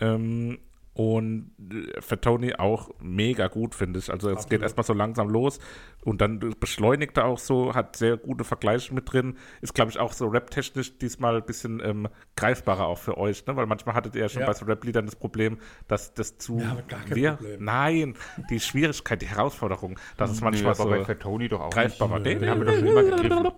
Ähm, 0.00 0.58
Und 0.98 1.52
äh, 1.70 2.00
für 2.00 2.20
Tony 2.20 2.54
auch 2.56 2.90
mega 2.98 3.46
gut, 3.46 3.76
finde 3.76 4.00
ich. 4.00 4.10
Also 4.10 4.30
es 4.30 4.34
geht 4.34 4.44
Absolut. 4.44 4.62
erstmal 4.62 4.84
so 4.84 4.92
langsam 4.94 5.28
los 5.28 5.60
und 6.04 6.20
dann 6.20 6.40
beschleunigt 6.58 7.16
er 7.18 7.26
auch 7.26 7.38
so, 7.38 7.72
hat 7.72 7.94
sehr 7.94 8.16
gute 8.16 8.42
Vergleiche 8.42 8.92
mit 8.92 9.12
drin. 9.12 9.36
Ist, 9.60 9.74
glaube 9.74 9.92
ich, 9.92 10.00
auch 10.00 10.12
so 10.12 10.26
rap-technisch 10.26 10.98
diesmal 10.98 11.36
ein 11.36 11.44
bisschen 11.44 11.80
ähm, 11.84 12.08
greifbarer 12.34 12.88
auch 12.88 12.98
für 12.98 13.16
euch, 13.16 13.46
ne? 13.46 13.54
Weil 13.54 13.66
manchmal 13.66 13.94
hattet 13.94 14.16
ihr 14.16 14.22
ja 14.22 14.28
schon 14.28 14.40
Ja. 14.40 14.48
bei 14.48 14.54
so 14.54 14.64
Rap-Liedern 14.64 15.06
das 15.06 15.14
Problem, 15.14 15.58
dass 15.86 16.14
das 16.14 16.36
zu 16.38 16.58
Ja, 16.58 16.72
aber 16.72 16.82
gar 16.82 17.04
kein 17.04 17.14
wir, 17.14 17.32
Problem. 17.34 17.64
Nein, 17.64 18.14
die 18.50 18.58
Schwierigkeit, 18.58 19.22
die 19.22 19.28
Herausforderung, 19.28 20.00
dass 20.16 20.32
es 20.32 20.40
manchmal 20.40 20.72
Nee, 20.72 20.78
bei 20.84 20.98
so 20.98 21.04
Fat 21.04 21.20
Tony 21.20 21.48
doch 21.48 21.60
auch 21.60 21.70
greifbar 21.70 22.10
war. 22.10 22.18
Nee, 22.18 22.34
Den 22.34 22.50
haben 22.50 22.58
wir 22.58 22.66
doch 22.66 22.74
schon 22.74 22.86
immer 22.88 23.04
gegriffen. 23.04 23.48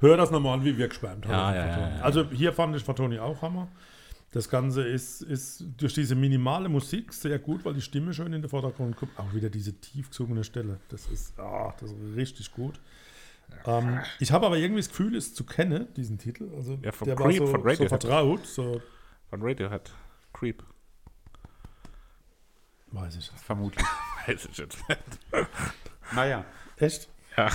Hör 0.00 0.16
das 0.16 0.30
nochmal 0.30 0.54
an, 0.54 0.64
wie 0.64 0.78
wir 0.78 0.88
geschwärmt 0.88 1.26
haben. 1.26 1.54
Ja, 1.54 1.54
ja, 1.54 1.66
ja. 1.66 2.00
Also 2.00 2.24
hier 2.30 2.54
fand 2.54 2.74
ich 2.74 2.82
Fatoni 2.84 3.18
auch 3.18 3.42
Hammer. 3.42 3.68
Das 4.36 4.50
Ganze 4.50 4.82
ist, 4.86 5.22
ist 5.22 5.64
durch 5.78 5.94
diese 5.94 6.14
minimale 6.14 6.68
Musik 6.68 7.14
sehr 7.14 7.38
gut, 7.38 7.64
weil 7.64 7.72
die 7.72 7.80
Stimme 7.80 8.12
schön 8.12 8.34
in 8.34 8.42
den 8.42 8.50
Vordergrund 8.50 8.94
kommt. 8.94 9.18
Auch 9.18 9.32
wieder 9.32 9.48
diese 9.48 9.72
tief 9.80 10.10
gesungene 10.10 10.44
Stelle. 10.44 10.78
Das 10.90 11.06
ist, 11.06 11.40
ah, 11.40 11.74
das 11.80 11.90
ist 11.90 12.16
richtig 12.16 12.52
gut. 12.52 12.78
Ähm, 13.64 14.00
ich 14.20 14.32
habe 14.32 14.44
aber 14.44 14.58
irgendwie 14.58 14.80
das 14.80 14.90
Gefühl, 14.90 15.16
es 15.16 15.34
zu 15.34 15.44
kennen, 15.44 15.86
diesen 15.94 16.18
Titel. 16.18 16.50
Also 16.54 16.78
Ja, 16.82 16.92
von 16.92 17.06
der 17.08 17.16
Creep, 17.16 17.40
war 17.40 17.46
so, 17.46 17.46
von 17.46 17.62
so 17.62 17.66
Radiohead. 17.66 17.88
vertraut. 17.88 18.46
So, 18.46 18.82
von 19.30 19.40
Radiohead. 19.42 19.90
Creep. 20.34 20.62
weiß 22.92 23.16
ich. 23.16 23.30
Vermutlich. 23.42 23.86
Weiß 24.26 24.48
ich 24.52 24.58
jetzt. 24.58 24.76
Naja. 26.12 26.44
Echt? 26.76 27.08
Ja. 27.38 27.48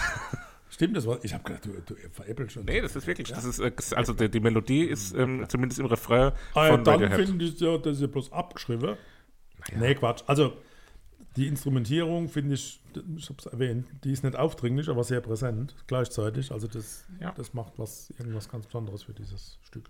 Stimmt 0.82 0.98
das? 0.98 1.06
war- 1.06 1.24
Ich 1.24 1.32
habe 1.32 1.44
gedacht, 1.44 1.64
du, 1.66 1.94
du 1.94 1.96
veräppelst 2.10 2.54
schon. 2.54 2.66
Nee, 2.66 2.82
das 2.82 2.96
ist 2.96 3.06
wirklich, 3.06 3.28
das 3.30 3.46
ist, 3.46 3.60
äh, 3.60 3.72
also 3.96 4.14
die, 4.14 4.30
die 4.30 4.40
Melodie 4.40 4.82
ist 4.86 5.14
ähm, 5.14 5.46
zumindest 5.48 5.80
im 5.80 5.86
Refrain 5.86 6.32
Ah, 6.56 6.66
ja, 6.66 6.72
von 6.72 6.84
dann 6.84 7.12
finde 7.12 7.46
ich 7.46 7.60
ja, 7.60 7.78
das 7.78 7.98
ist 7.98 8.02
ja 8.02 8.08
bloß 8.08 8.32
abgeschrieben. 8.32 8.98
Nee, 9.78 9.94
Quatsch. 9.94 10.24
Also, 10.26 10.58
die 11.36 11.46
Instrumentierung 11.46 12.30
finde 12.30 12.56
ich, 12.56 12.82
ich 13.16 13.30
habe 13.30 13.38
es 13.38 13.46
erwähnt, 13.46 13.86
die 14.04 14.12
ist 14.12 14.24
nicht 14.24 14.36
aufdringlich, 14.36 14.90
aber 14.90 15.04
sehr 15.04 15.22
präsent 15.22 15.76
gleichzeitig. 15.86 16.52
Also, 16.52 16.68
das, 16.68 17.06
Ja. 17.20 17.32
das 17.32 17.54
macht 17.54 17.74
was, 17.78 18.10
irgendwas 18.18 18.50
ganz 18.50 18.66
Besonderes 18.66 19.04
für 19.04 19.14
dieses 19.14 19.60
Stück. 19.62 19.88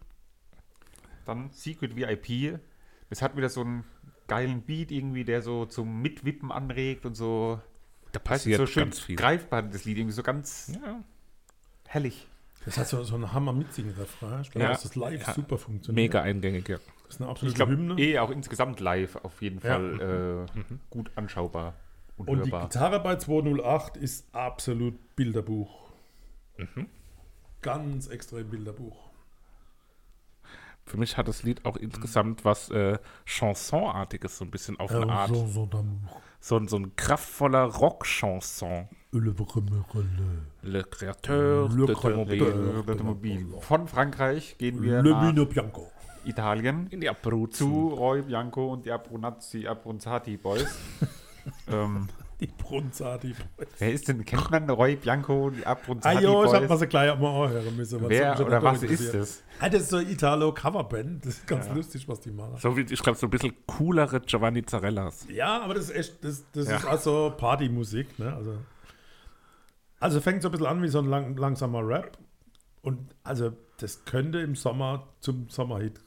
Dann 1.26 1.52
Secret 1.52 1.96
VIP. 1.96 2.60
Es 3.10 3.22
hat 3.22 3.38
wieder 3.38 3.48
so 3.48 3.62
einen 3.62 3.86
geilen 4.28 4.62
Beat 4.64 4.92
irgendwie, 4.92 5.24
der 5.24 5.42
so 5.42 5.66
zum 5.66 6.02
Mitwippen 6.02 6.52
anregt 6.52 7.06
und 7.06 7.16
so. 7.16 7.62
Da 8.12 8.20
passiert 8.20 8.58
so 8.58 8.66
schön 8.66 8.84
ganz 8.86 9.00
viel. 9.00 9.16
greifbar, 9.16 9.62
das 9.64 9.86
Lied. 9.86 9.98
Irgendwie 9.98 10.14
so 10.14 10.24
ganz 10.24 10.72
Ja. 10.84 11.02
hellig. 11.88 12.28
Das 12.66 12.78
hat 12.78 12.88
so, 12.88 13.04
so 13.04 13.16
einen 13.16 13.32
hammer 13.34 13.54
mitsingen 13.54 13.94
refrain 13.96 14.42
Ich 14.42 14.52
glaube, 14.52 14.66
Ja. 14.66 14.72
dass 14.72 14.84
das 14.84 14.96
live 14.96 15.26
Ja. 15.28 15.34
super 15.34 15.58
funktioniert. 15.58 15.96
Mega 15.96 16.22
eingängig, 16.22 16.68
ja. 16.70 16.78
Das 17.06 17.16
ist 17.16 17.22
eine 17.22 17.28
Ich 17.28 17.32
absolute 17.32 17.56
glaube, 17.56 17.72
Hymne. 17.74 17.96
eh 18.00 18.20
auch 18.20 18.30
insgesamt 18.30 18.80
live 18.80 19.16
auf 19.18 19.42
jeden 19.42 19.60
Ja. 19.62 19.72
Fall 19.76 20.48
äh, 20.60 20.62
gut 20.90 21.12
anschaubar 21.16 21.74
und, 22.18 22.28
Und 22.30 22.46
die. 22.46 22.52
Gitarre 22.52 23.00
bei 23.00 23.16
208 23.18 23.98
ist 23.98 24.26
absolut 24.34 25.16
Bilderbuch. 25.16 25.90
Mhm. 26.58 26.88
Ganz 27.62 28.08
extrem 28.08 28.50
Bilderbuch. 28.50 29.10
Für 30.86 30.98
mich 30.98 31.16
hat 31.18 31.28
das 31.28 31.44
Lied 31.44 31.66
auch 31.66 31.78
insgesamt 31.78 32.44
was 32.44 32.70
äh, 32.70 32.98
Chansonartiges, 33.26 34.38
so 34.38 34.46
ein 34.46 34.52
bisschen 34.52 34.80
auf 34.80 34.92
eine 34.92 35.12
Art. 35.12 35.30
so, 35.30 35.48
so, 35.48 35.66
dann, 35.66 36.08
So, 36.44 36.58
ein- 36.58 36.68
so 36.68 36.78
ein 36.78 36.96
kraftvoller 36.96 37.66
Rock-Chanson. 37.66 38.88
Le. 39.14 39.34
Le 40.64 40.84
Créateur 40.84 41.70
Le 41.70 41.86
de 41.86 41.94
Créateur. 41.94 42.20
Automobile. 42.20 42.84
Automobil. 42.88 43.48
Von 43.60 43.88
Frankreich 43.88 44.58
gehen 44.58 44.82
wir 44.82 45.02
Le 45.02 45.12
nach 45.12 45.46
Bianco. 45.46 45.88
Italien 46.26 46.88
In 46.92 47.02
die 47.02 47.10
Abruzzen. 47.10 47.68
zu 47.68 47.90
Roy 47.90 48.22
Bianco 48.22 48.72
und 48.74 48.86
die 48.86 48.92
Abrunazzi 48.92 49.68
Abrunzati 49.68 50.38
Boys. 50.38 50.66
ähm, 51.68 52.08
Die 52.42 52.48
Brunzati. 52.48 53.36
wer 53.78 53.94
ist 53.94 54.08
denn, 54.08 54.26
kennt 54.26 54.50
man 54.50 54.68
Roy 54.70 54.96
Bianco 54.96 55.52
die 55.52 55.64
Ah 55.66 55.72
Abrunzati 55.74 56.24
jo, 56.24 56.44
ich 56.44 56.52
hab 56.52 56.60
Boys? 56.62 56.70
mal 56.70 56.78
so 56.80 56.88
gleich 56.88 57.20
mal 57.20 57.46
anhören 57.46 57.78
müssen. 57.78 58.10
Wer 58.10 58.32
hat 58.32 58.40
mich 58.40 58.48
oder 58.48 58.64
was 58.64 58.82
ist 58.84 59.14
das? 59.14 59.44
Ah, 59.60 59.70
das 59.70 59.84
ist 59.84 59.90
so 59.92 59.98
eine 59.98 60.10
Italo-Coverband. 60.10 61.24
Das 61.26 61.36
ist 61.36 61.48
ganz 61.48 61.70
lustig, 61.70 62.08
was 62.10 62.20
die 62.20 62.32
machen. 62.32 62.58
So 62.58 62.76
wie, 62.76 62.82
ich 62.82 63.02
glaube, 63.04 63.18
so 63.20 63.28
ein 63.28 63.30
bisschen 63.30 63.54
coolere 63.68 64.20
Giovanni 64.22 64.66
Zarellas. 64.66 65.28
Ja, 65.30 65.62
aber 65.62 65.76
das 65.76 65.86
ist 65.92 65.96
echt, 65.96 66.24
das, 66.24 66.44
das 66.52 66.68
Ja. 66.68 66.78
ist 66.78 66.86
also 66.86 67.32
Partymusik. 67.38 68.18
Ne? 68.18 68.34
Also, 68.34 68.58
also 70.00 70.20
fängt 70.20 70.42
so 70.42 70.48
ein 70.48 70.52
bisschen 70.52 70.66
an 70.68 70.82
wie 70.82 70.88
so 70.88 70.98
ein 71.00 71.06
lang, 71.06 71.38
langsamer 71.38 71.88
Rap. 71.88 72.18
Und 72.82 73.14
also 73.24 73.52
das 73.78 74.04
könnte 74.06 74.40
im 74.40 74.56
Sommer 74.56 75.08
zum 75.20 75.48
Sommerhit 75.50 76.00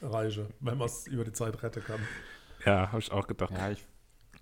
reichen, 0.00 0.46
wenn 0.60 0.78
man 0.78 0.86
es 0.86 1.08
über 1.08 1.24
die 1.24 1.32
Zeit 1.32 1.60
retten 1.62 1.82
kann. 1.82 1.98
Ja, 2.64 2.88
habe 2.92 3.00
ich 3.00 3.10
auch 3.10 3.26
gedacht. 3.26 3.50
Ja, 3.52 3.70
ich, 3.70 3.84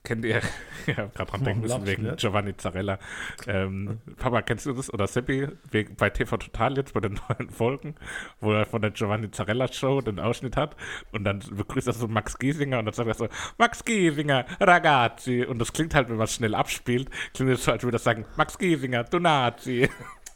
Kennt 0.03 0.24
ihr, 0.24 0.40
ich 0.86 0.96
habe 0.96 1.11
gerade 1.14 1.30
dran 1.30 1.44
denken 1.44 1.61
müssen, 1.61 1.86
wegen 1.86 2.03
nicht? 2.05 2.16
Giovanni 2.18 2.57
Zarella. 2.57 2.98
Ähm, 3.46 4.01
Papa, 4.16 4.40
kennst 4.40 4.64
du 4.64 4.72
das? 4.72 4.92
Oder 4.92 5.07
Seppi, 5.07 5.46
wegen, 5.70 5.94
bei 5.96 6.09
TV 6.09 6.38
Total 6.38 6.74
jetzt 6.78 6.94
bei 6.94 7.01
den 7.01 7.20
neuen 7.28 7.51
Folgen, 7.51 7.94
wo 8.40 8.53
er 8.53 8.64
von 8.64 8.80
der 8.80 8.92
Giovanni 8.92 9.30
Zarella 9.30 9.68
Show 9.70 10.01
den 10.01 10.18
Ausschnitt 10.18 10.57
hat 10.57 10.74
und 11.12 11.24
dann 11.24 11.40
begrüßt 11.51 11.86
er 11.86 11.92
so 11.92 12.09
Max 12.09 12.38
Giesinger 12.38 12.78
und 12.78 12.86
dann 12.86 12.94
sagt 12.94 13.09
er 13.09 13.14
so, 13.14 13.28
Max 13.59 13.84
Giesinger, 13.84 14.46
Ragazzi. 14.59 15.44
Und 15.44 15.59
das 15.59 15.72
klingt 15.72 15.94
halt, 15.94 16.09
wenn 16.09 16.16
man 16.16 16.24
es 16.24 16.34
schnell 16.34 16.55
abspielt, 16.55 17.11
klingt 17.34 17.51
es 17.53 17.64
so, 17.64 17.72
als 17.72 17.82
würde 17.82 17.96
er 17.98 18.01
sagen, 18.01 18.24
Max 18.36 18.57
Giesinger, 18.57 19.05
du 19.05 19.18
Nazi. 19.18 19.88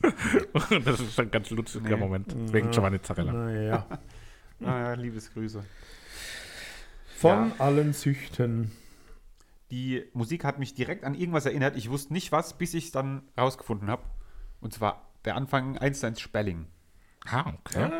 und 0.52 0.86
das 0.86 1.00
ist 1.00 1.18
ein 1.18 1.30
ganz 1.30 1.48
lustiger 1.48 1.88
Nee. 1.88 1.96
Moment, 1.96 2.34
wegen 2.52 2.70
Giovanni 2.70 3.00
Zarella. 3.00 3.32
Naja. 3.32 3.86
ah, 4.62 4.92
Liebesgrüße. 4.92 5.64
Von 7.16 7.30
Ja. 7.48 7.64
allen 7.64 7.94
Süchten. 7.94 8.72
Die 9.70 10.04
Musik 10.12 10.44
hat 10.44 10.58
mich 10.58 10.74
direkt 10.74 11.04
an 11.04 11.14
irgendwas 11.14 11.46
erinnert. 11.46 11.76
Ich 11.76 11.90
wusste 11.90 12.12
nicht 12.12 12.32
was, 12.32 12.56
bis 12.58 12.74
ich 12.74 12.86
es 12.86 12.92
dann 12.92 13.22
rausgefunden 13.38 13.88
habe. 13.90 14.02
Und 14.60 14.72
zwar 14.72 15.08
der 15.24 15.36
Anfang 15.36 15.78
Einsteins 15.78 16.20
Spelling. 16.20 16.66
Ah, 17.26 17.52
okay. 17.60 17.90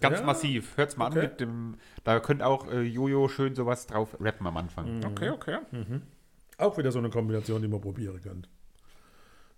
Ganz 0.00 0.18
Ja. 0.20 0.26
massiv. 0.26 0.76
Hört's 0.76 0.96
mal 0.96 1.06
Okay. 1.06 1.20
an 1.20 1.24
mit 1.26 1.40
dem. 1.40 1.76
Da 2.02 2.18
könnte 2.18 2.44
auch 2.44 2.66
äh, 2.70 2.82
Jojo 2.82 3.28
schön 3.28 3.54
sowas 3.54 3.86
drauf 3.86 4.16
rappen 4.20 4.46
am 4.46 4.56
Anfang. 4.56 5.04
Okay, 5.04 5.30
okay. 5.30 5.58
Auch 6.58 6.76
wieder 6.76 6.90
so 6.90 6.98
eine 6.98 7.10
Kombination, 7.10 7.62
die 7.62 7.68
man 7.68 7.80
probieren 7.80 8.20
könnte. 8.20 8.48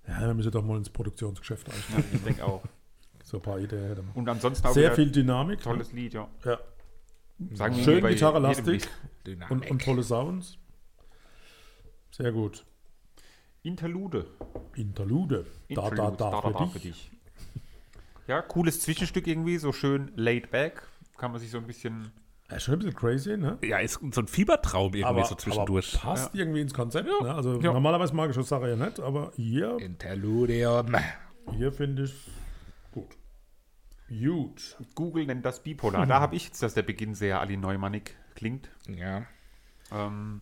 Ja, 0.07 0.21
wir 0.21 0.35
müssen 0.35 0.51
doch 0.53 0.63
mal 0.65 0.77
ins 0.77 0.91
Produktionsgeschäft 0.91 1.69
einsteigen. 1.71 2.05
Ich 2.13 2.23
denke 2.23 2.45
auch. 2.45 2.63
so 3.25 3.39
ein 3.39 3.43
paar 3.43 3.59
Ideen 3.59 3.89
hätte 3.89 4.03
man. 4.03 4.13
Und 4.13 4.29
ansonsten 4.29 4.67
auch 4.69 4.73
Sehr 4.73 4.93
viel 4.93 5.11
Dynamik. 5.11 5.61
tolles 5.63 5.93
Lied, 5.93 6.13
ja. 6.15 6.29
Ja. 6.45 6.59
Sagen 7.55 7.77
wir 7.77 7.83
Schön 7.85 8.07
gitarrelastig. 8.07 8.87
Und, 9.51 9.69
und 9.71 9.83
tolle 9.83 10.03
Sounds. 10.03 10.59
Sehr 12.17 12.33
gut. 12.33 12.65
Interlude. 13.63 14.27
Interlude. 14.75 15.45
Da, 15.69 15.91
da, 15.91 16.09
Interlude. 16.09 16.17
da, 16.19 16.67
für 16.69 16.79
dich. 16.79 17.11
Ja, 18.27 18.41
cooles 18.41 18.81
Zwischenstück 18.81 19.27
irgendwie, 19.27 19.59
so 19.59 19.71
schön 19.71 20.13
laid 20.17 20.51
back. 20.51 20.83
Kann 21.19 21.33
man 21.33 21.41
sich 21.41 21.51
so 21.51 21.59
ein 21.59 21.67
bisschen. 21.67 22.11
Ja, 22.51 22.59
schon 22.59 22.75
ein 22.75 22.79
bisschen 22.79 22.95
crazy, 22.95 23.37
ne? 23.37 23.59
Ja, 23.63 23.79
ist 23.81 24.01
so 24.13 24.21
ein 24.23 24.29
Fiebertraum 24.29 24.95
irgendwie 24.95 25.27
so 25.27 25.35
zwischendurch. 25.35 25.95
Aber 26.03 26.15
passt 26.15 26.35
irgendwie 26.35 26.63
ins 26.63 26.73
Konzept. 26.73 27.07
Ne? 27.07 27.35
Also 27.35 27.61
Ja. 27.61 27.73
normalerweise 27.75 28.15
mag 28.15 28.31
ich 28.31 28.37
so 28.37 28.43
Sache 28.43 28.71
ja 28.71 28.77
nicht, 28.77 28.99
aber 28.99 29.33
hier, 29.37 29.77
Interludium. 29.79 30.97
hier 31.55 31.71
finde 31.71 32.05
ich 32.05 32.15
gut. 32.93 33.15
Huge. 34.09 34.77
Google 34.95 35.27
nennt 35.27 35.45
das 35.45 35.63
bipolar. 35.63 36.07
Da 36.07 36.21
habe 36.21 36.35
ich 36.37 36.47
jetzt, 36.47 36.63
dass 36.63 36.73
der 36.73 36.83
Beginn 36.83 37.15
sehr 37.15 37.41
Ali 37.41 37.59
Neumannig 37.59 38.17
klingt. 38.37 38.71
Ja. 38.89 39.27
Ähm, 39.93 40.41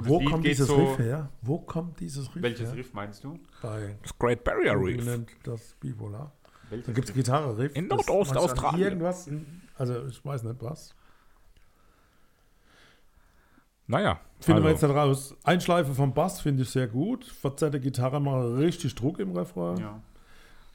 und 0.00 0.08
Wo 0.08 0.24
kommt 0.24 0.46
dieses 0.46 0.66
so, 0.66 0.76
Riff 0.76 0.98
her? 0.98 1.30
Wo 1.42 1.58
kommt 1.58 2.00
dieses 2.00 2.34
Riff 2.34 2.42
Welches 2.42 2.68
her? 2.70 2.76
Riff 2.76 2.92
meinst 2.94 3.22
du? 3.24 3.38
Bei 3.62 3.96
Das 4.02 4.18
Great 4.18 4.44
Barrier 4.44 4.74
Reef. 4.74 5.04
nennt 5.04 5.30
das 5.42 5.74
Bipolar. 5.80 6.32
Welches 6.70 6.86
Da 6.86 6.92
gibt 6.92 7.08
es 7.08 7.14
Riff? 7.14 7.24
Gitarre-Riff. 7.24 7.76
In 7.76 7.88
Nordostaustralien. 7.88 8.88
Irgendwas, 8.88 9.26
in, 9.26 9.62
also 9.76 10.06
ich 10.06 10.24
weiß 10.24 10.42
nicht 10.44 10.62
was. 10.62 10.94
Naja. 13.86 14.20
Finden 14.40 14.62
wir 14.62 14.68
also, 14.70 14.86
jetzt 14.86 14.90
nicht 14.90 14.98
raus. 14.98 15.36
Einschleife 15.44 15.94
vom 15.94 16.14
Bass 16.14 16.40
finde 16.40 16.62
ich 16.62 16.70
sehr 16.70 16.86
gut. 16.86 17.24
Verzerrte 17.24 17.80
Gitarre 17.80 18.20
mal 18.20 18.54
richtig 18.54 18.94
Druck 18.94 19.18
im 19.18 19.36
Refrain. 19.36 19.76
Ja. 19.78 20.00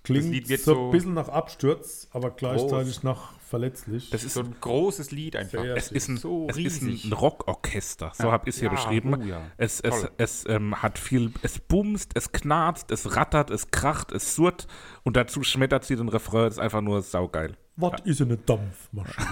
Klingt 0.06 0.24
Das 0.26 0.32
Lied 0.32 0.50
wird 0.50 0.62
so 0.62 0.74
so 0.74 0.86
ein 0.86 0.92
bisschen 0.92 1.14
nach 1.16 1.28
Absturz, 1.30 2.08
aber 2.12 2.32
gleichzeitig 2.32 2.94
groß. 2.96 3.04
nach 3.04 3.34
verletzlich. 3.40 4.10
Das 4.12 4.24
ist 4.24 4.34
So 4.36 4.42
ein 4.42 4.56
großes 4.62 5.12
Lied 5.12 5.36
einfach. 5.36 5.62
Sehr 5.62 5.76
es 5.76 5.92
ist 5.92 6.08
ein, 6.08 6.18
so 6.18 6.48
es 6.50 6.58
ist 6.58 6.82
ein 6.82 7.12
Rockorchester, 7.14 8.12
so 8.16 8.26
Ja. 8.28 8.32
habe 8.32 8.48
ich 8.50 8.56
es 8.56 8.60
hier 8.60 8.70
Ja, 8.70 8.76
beschrieben. 8.76 9.14
oh 9.22 9.24
ja. 9.26 9.42
Es, 9.58 9.82
es, 9.82 10.08
es 10.18 10.46
ähm, 10.48 10.82
hat 10.82 10.98
viel, 10.98 11.34
es 11.42 11.60
bumst, 11.60 12.12
es 12.16 12.32
knarzt, 12.32 12.92
es 12.92 13.16
rattert, 13.16 13.50
es 13.52 13.72
kracht, 13.72 14.12
es 14.12 14.36
surrt 14.36 14.68
und 15.04 15.18
dazu 15.18 15.44
schmettert 15.44 15.84
sie 15.86 15.96
den 15.96 16.10
Refrain, 16.10 16.46
das 16.46 16.54
ist 16.56 16.60
einfach 16.60 16.82
nur 16.82 17.02
saugeil. 17.02 17.58
Was 17.76 18.00
ist 18.06 18.22
eine 18.22 18.38
Dampfmaschine? 18.38 19.28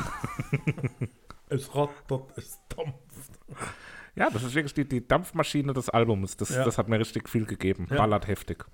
es 1.49 1.73
rattert, 1.75 2.37
es 2.37 2.59
dampft. 2.69 2.97
Ja, 4.15 4.29
das 4.29 4.43
ist 4.43 4.53
wirklich 4.53 4.73
die, 4.73 4.85
die 4.87 5.07
Dampfmaschine 5.07 5.73
des 5.73 5.89
Albums. 5.89 6.37
Das, 6.37 6.49
Ja. 6.49 6.63
das 6.63 6.77
hat 6.77 6.87
mir 6.87 6.99
richtig 6.99 7.29
viel 7.29 7.45
gegeben. 7.45 7.87
Ja. 7.89 7.97
Ballert 7.97 8.27
heftig. 8.27 8.65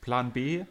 Plan 0.00 0.32
B, 0.32 0.64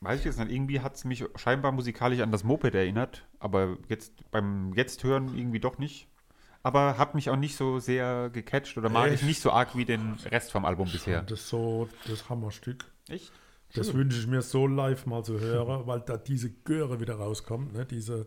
weiß 0.00 0.20
ich 0.20 0.26
jetzt 0.26 0.38
nicht, 0.38 0.50
irgendwie 0.50 0.80
hat 0.80 0.96
es 0.96 1.04
mich 1.04 1.24
scheinbar 1.36 1.72
musikalisch 1.72 2.20
an 2.20 2.30
das 2.32 2.44
Moped 2.44 2.74
erinnert, 2.74 3.26
aber 3.38 3.78
jetzt 3.88 4.12
beim 4.30 4.72
jetzt 4.74 5.02
hören 5.04 5.36
irgendwie 5.36 5.60
doch 5.60 5.78
nicht. 5.78 6.08
aber 6.66 6.98
hat 6.98 7.14
mich 7.14 7.30
auch 7.30 7.36
nicht 7.36 7.54
so 7.54 7.78
sehr 7.78 8.28
gecatcht 8.32 8.76
oder 8.76 8.88
mag 8.88 9.06
Echt? 9.06 9.22
ich 9.22 9.28
nicht 9.28 9.40
so 9.40 9.52
arg 9.52 9.76
wie 9.76 9.84
den 9.84 10.14
Rest 10.32 10.50
vom 10.50 10.64
Album 10.64 10.90
bisher. 10.90 11.22
Das 11.22 11.38
ist 11.40 11.48
so 11.48 11.88
das 12.08 12.28
Hammerstück. 12.28 12.84
Echt? 13.08 13.30
Das 13.74 13.94
wünsche 13.94 14.18
ich 14.18 14.26
mir 14.26 14.42
so 14.42 14.66
live 14.66 15.06
mal 15.06 15.22
zu 15.22 15.38
hören, 15.38 15.86
weil 15.86 16.00
da 16.00 16.16
diese 16.16 16.50
Göre 16.50 16.98
wieder 16.98 17.14
rauskommt, 17.16 17.72
ne? 17.72 17.86
diese 17.86 18.26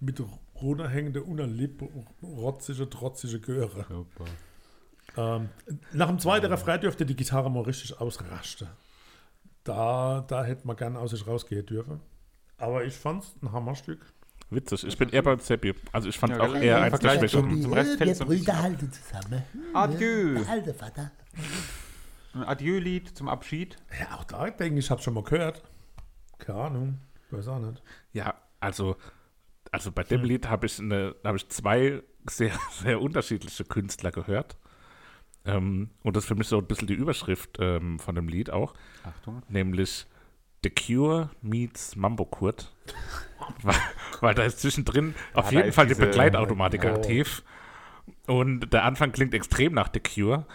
mit 0.00 0.22
runterhängende, 0.60 1.22
unerlieb, 1.22 1.82
rotzige, 2.22 2.90
trotzige 2.90 3.40
Göre. 3.40 3.86
Ähm, 5.16 5.48
nach 5.92 6.08
dem 6.08 6.18
zweiten 6.18 6.46
Refrain 6.46 6.80
dürfte 6.82 7.06
die 7.06 7.16
Gitarre 7.16 7.50
mal 7.50 7.62
richtig 7.62 7.98
ausrasten. 7.98 8.68
Da, 9.68 10.24
da 10.26 10.44
hätte 10.44 10.66
man 10.66 10.76
gerne 10.76 10.98
aus 10.98 11.10
sich 11.10 11.26
rausgehen 11.26 11.66
dürfen. 11.66 12.00
Aber 12.56 12.84
ich 12.84 12.94
fand 12.94 13.22
es 13.24 13.34
ein 13.42 13.52
Hammerstück. 13.52 14.00
Witzig. 14.50 14.84
Ich 14.84 14.96
bin 14.96 15.10
eher 15.10 15.22
beim 15.22 15.38
Seppi. 15.40 15.74
Also 15.92 16.08
ich 16.08 16.18
fand 16.18 16.32
Ja, 16.32 16.40
auch 16.40 16.54
im 16.54 16.62
eher 16.62 16.80
eins 16.80 16.98
der 16.98 17.10
Vergleich 17.10 17.30
zum- 17.30 17.44
Schwächeren. 17.50 17.62
zum 17.62 17.72
Rest 17.74 17.90
wir 17.90 17.98
fällt 17.98 18.08
ein 18.22 18.28
bisschen 18.28 18.38
Brüder 18.44 18.54
ab. 18.54 18.62
halten 18.62 18.92
zusammen. 18.92 19.42
Adieu. 19.74 20.34
Der 20.38 20.48
alte 20.48 20.74
Vater. 20.74 21.10
Ein 22.32 22.42
Adieu-Lied 22.44 23.16
zum 23.16 23.28
Abschied. 23.28 23.76
Ja, 24.00 24.16
auch 24.16 24.24
da 24.24 24.48
denke 24.50 24.78
ich, 24.78 24.86
ich 24.86 24.90
habe 24.90 25.02
schon 25.02 25.14
mal 25.14 25.22
gehört. 25.22 25.62
Keine 26.38 26.58
Ahnung, 26.60 26.98
weiß 27.30 27.48
auch 27.48 27.58
nicht. 27.58 27.82
Ja, 28.12 28.34
also, 28.60 28.96
also 29.70 29.92
bei 29.92 30.02
dem 30.04 30.24
Lied 30.24 30.48
habe 30.48 30.64
ich, 30.66 30.78
eine- 30.78 31.14
habe 31.24 31.36
ich 31.36 31.48
zwei 31.50 32.02
sehr, 32.28 32.52
sehr 32.82 33.00
unterschiedliche 33.02 33.64
Künstler 33.64 34.12
gehört. 34.12 34.56
Ähm, 35.48 35.90
und 36.02 36.16
das 36.16 36.24
ist 36.24 36.28
für 36.28 36.34
mich 36.34 36.48
so 36.48 36.58
ein 36.58 36.66
bisschen 36.66 36.86
die 36.86 36.94
Überschrift 36.94 37.58
ähm, 37.60 37.98
von 37.98 38.14
dem 38.14 38.28
Lied 38.28 38.50
auch, 38.50 38.74
Achtung. 39.04 39.42
nämlich 39.48 40.06
The 40.64 40.70
Cure 40.70 41.30
meets 41.42 41.96
Mambo 41.96 42.24
Kurt. 42.24 42.72
weil, 43.62 43.74
weil 44.20 44.34
da 44.34 44.42
ist 44.44 44.60
zwischendrin 44.60 45.14
auf 45.34 45.50
da 45.50 45.56
jeden 45.56 45.72
Fall 45.72 45.86
die 45.86 45.94
Begleitautomatik 45.94 46.84
Oh. 46.84 46.88
aktiv. 46.88 47.42
Und 48.26 48.72
der 48.72 48.84
Anfang 48.84 49.12
klingt 49.12 49.34
extrem 49.34 49.72
nach 49.74 49.88
The 49.92 50.00
Cure. 50.00 50.46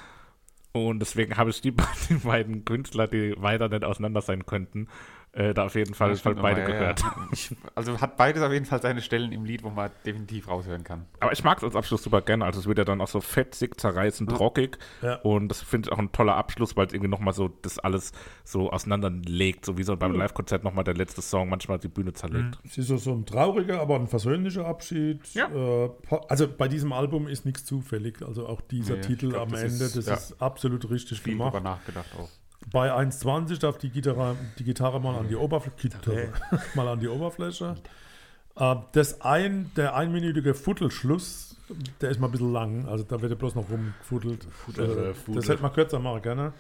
Und 0.74 1.00
deswegen 1.00 1.38
habe 1.38 1.52
ich 1.52 1.62
die, 1.62 1.72
die 2.10 2.16
beiden 2.16 2.66
Künstler, 2.66 3.08
die 3.08 3.36
weiter 3.38 3.70
nicht 3.70 3.84
auseinander 3.86 4.22
sein 4.22 4.46
könnten, 4.46 4.88
äh, 5.34 5.54
da 5.54 5.66
auf 5.66 5.76
jeden 5.76 5.94
Fall, 5.94 6.16
Fall 6.16 6.36
beide 6.36 6.62
ja, 6.62 6.68
gehört. 6.68 7.02
ja. 7.02 7.16
Ich, 7.32 7.56
also 7.76 8.00
hat 8.00 8.18
beides 8.18 8.42
auf 8.44 8.52
jeden 8.54 8.66
Fall 8.66 8.82
seine 8.82 9.02
Stellen 9.02 9.32
im 9.32 9.46
Lied, 9.46 9.64
wo 9.64 9.70
man 9.72 9.90
definitiv 10.06 10.48
raushören 10.48 10.84
kann. 10.84 11.08
Aber 11.20 11.32
ich 11.32 11.44
mag 11.44 11.58
es 11.58 11.64
als 11.64 11.76
Abschluss 11.76 12.04
super 12.04 12.22
gerne. 12.22 12.46
Also 12.46 12.60
es 12.60 12.68
wird 12.68 12.78
ja 12.78 12.84
dann 12.86 13.02
auch 13.02 13.08
so 13.08 13.20
fetzig, 13.22 13.80
zerreißend, 13.80 14.40
rockig. 14.40 14.78
Ja. 15.02 15.16
Und 15.22 15.48
das 15.50 15.62
finde 15.62 15.90
ich 15.90 15.92
auch 15.94 15.98
ein 16.00 16.12
toller 16.12 16.36
Abschluss, 16.36 16.78
weil 16.78 16.86
es 16.88 16.94
irgendwie 16.94 17.10
nochmal 17.10 17.34
so 17.34 17.48
das 17.64 17.80
alles 17.80 18.12
so 18.44 18.70
auseinanderlegt. 18.72 19.66
So 19.66 19.78
wie 19.78 19.84
so 19.84 19.98
beim 19.98 20.14
Live-Konzert 20.14 20.64
nochmal 20.64 20.84
der 20.84 20.94
letzte 20.94 21.22
Song 21.24 21.50
manchmal 21.50 21.80
die 21.80 21.88
Bühne 21.88 22.14
zerlegt. 22.14 22.60
Es 22.64 22.78
ist 22.78 22.88
so, 22.88 22.98
so 22.98 23.14
ein 23.14 23.26
trauriger, 23.26 23.82
aber 23.82 23.96
ein 23.96 24.08
versöhnlicher 24.08 24.66
Abschied. 24.68 25.22
Ja. 25.34 25.48
Äh, 25.50 25.90
also 26.30 26.48
bei 26.48 26.68
diesem 26.68 26.94
Album 26.94 27.28
ist 27.28 27.46
nichts 27.46 27.66
zufällig. 27.66 28.22
Also 28.24 28.48
auch 28.48 28.62
dieser 28.62 28.96
Nee, 28.96 29.02
Titel 29.02 29.30
glaub, 29.30 29.44
am 29.44 29.52
das 29.52 29.64
Ende, 29.64 29.86
ist- 29.86 29.98
das 29.98 30.06
ja. 30.06 30.14
ist 30.14 30.42
absolut 30.42 30.88
richtig 30.92 31.22
Viel 31.22 31.34
gemacht. 31.34 31.54
drüber 31.56 31.64
nachgedacht 31.64 32.10
auch. 32.20 32.30
Bei 32.72 32.94
1,20 32.94 33.60
darf 33.60 33.78
die 33.78 33.90
Gitarre, 33.90 34.36
die 34.58 34.64
Gitarre 34.64 35.00
mal 35.00 35.16
an 35.16 35.28
die 35.28 35.36
Oberfläche. 35.36 35.76
Gitarre, 35.90 36.30
mal 36.76 36.88
an 36.88 37.00
die 37.00 37.08
Oberfläche. 37.08 37.76
Äh, 38.56 38.76
das 38.94 39.22
ein, 39.22 39.72
der 39.76 39.96
einminütige 39.96 40.54
Futtelschluss, 40.54 41.58
der 42.02 42.10
ist 42.12 42.20
mal 42.20 42.28
ein 42.28 42.32
bisschen 42.32 42.52
lang. 42.54 42.88
Also 42.88 43.04
da 43.04 43.22
wird 43.22 43.32
ja 43.32 43.38
bloß 43.38 43.56
noch 43.56 43.70
rumgefuttelt. 43.70 44.46
Futter, 44.46 45.10
Äh, 45.10 45.14
Futter. 45.14 45.40
Das 45.40 45.50
hätte 45.50 45.62
man 45.62 45.74
kürzer 45.74 46.00
machen 46.00 46.22
können. 46.22 46.54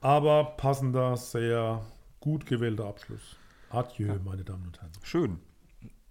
Aber 0.00 0.44
passender, 0.56 1.16
sehr 1.16 1.80
gut 2.20 2.44
gewählter 2.46 2.86
Abschluss. 2.86 3.36
Adieu, 3.70 4.14
meine 4.24 4.44
Damen 4.44 4.66
und 4.66 4.78
Herren. 4.80 4.92
Schön. 5.02 5.38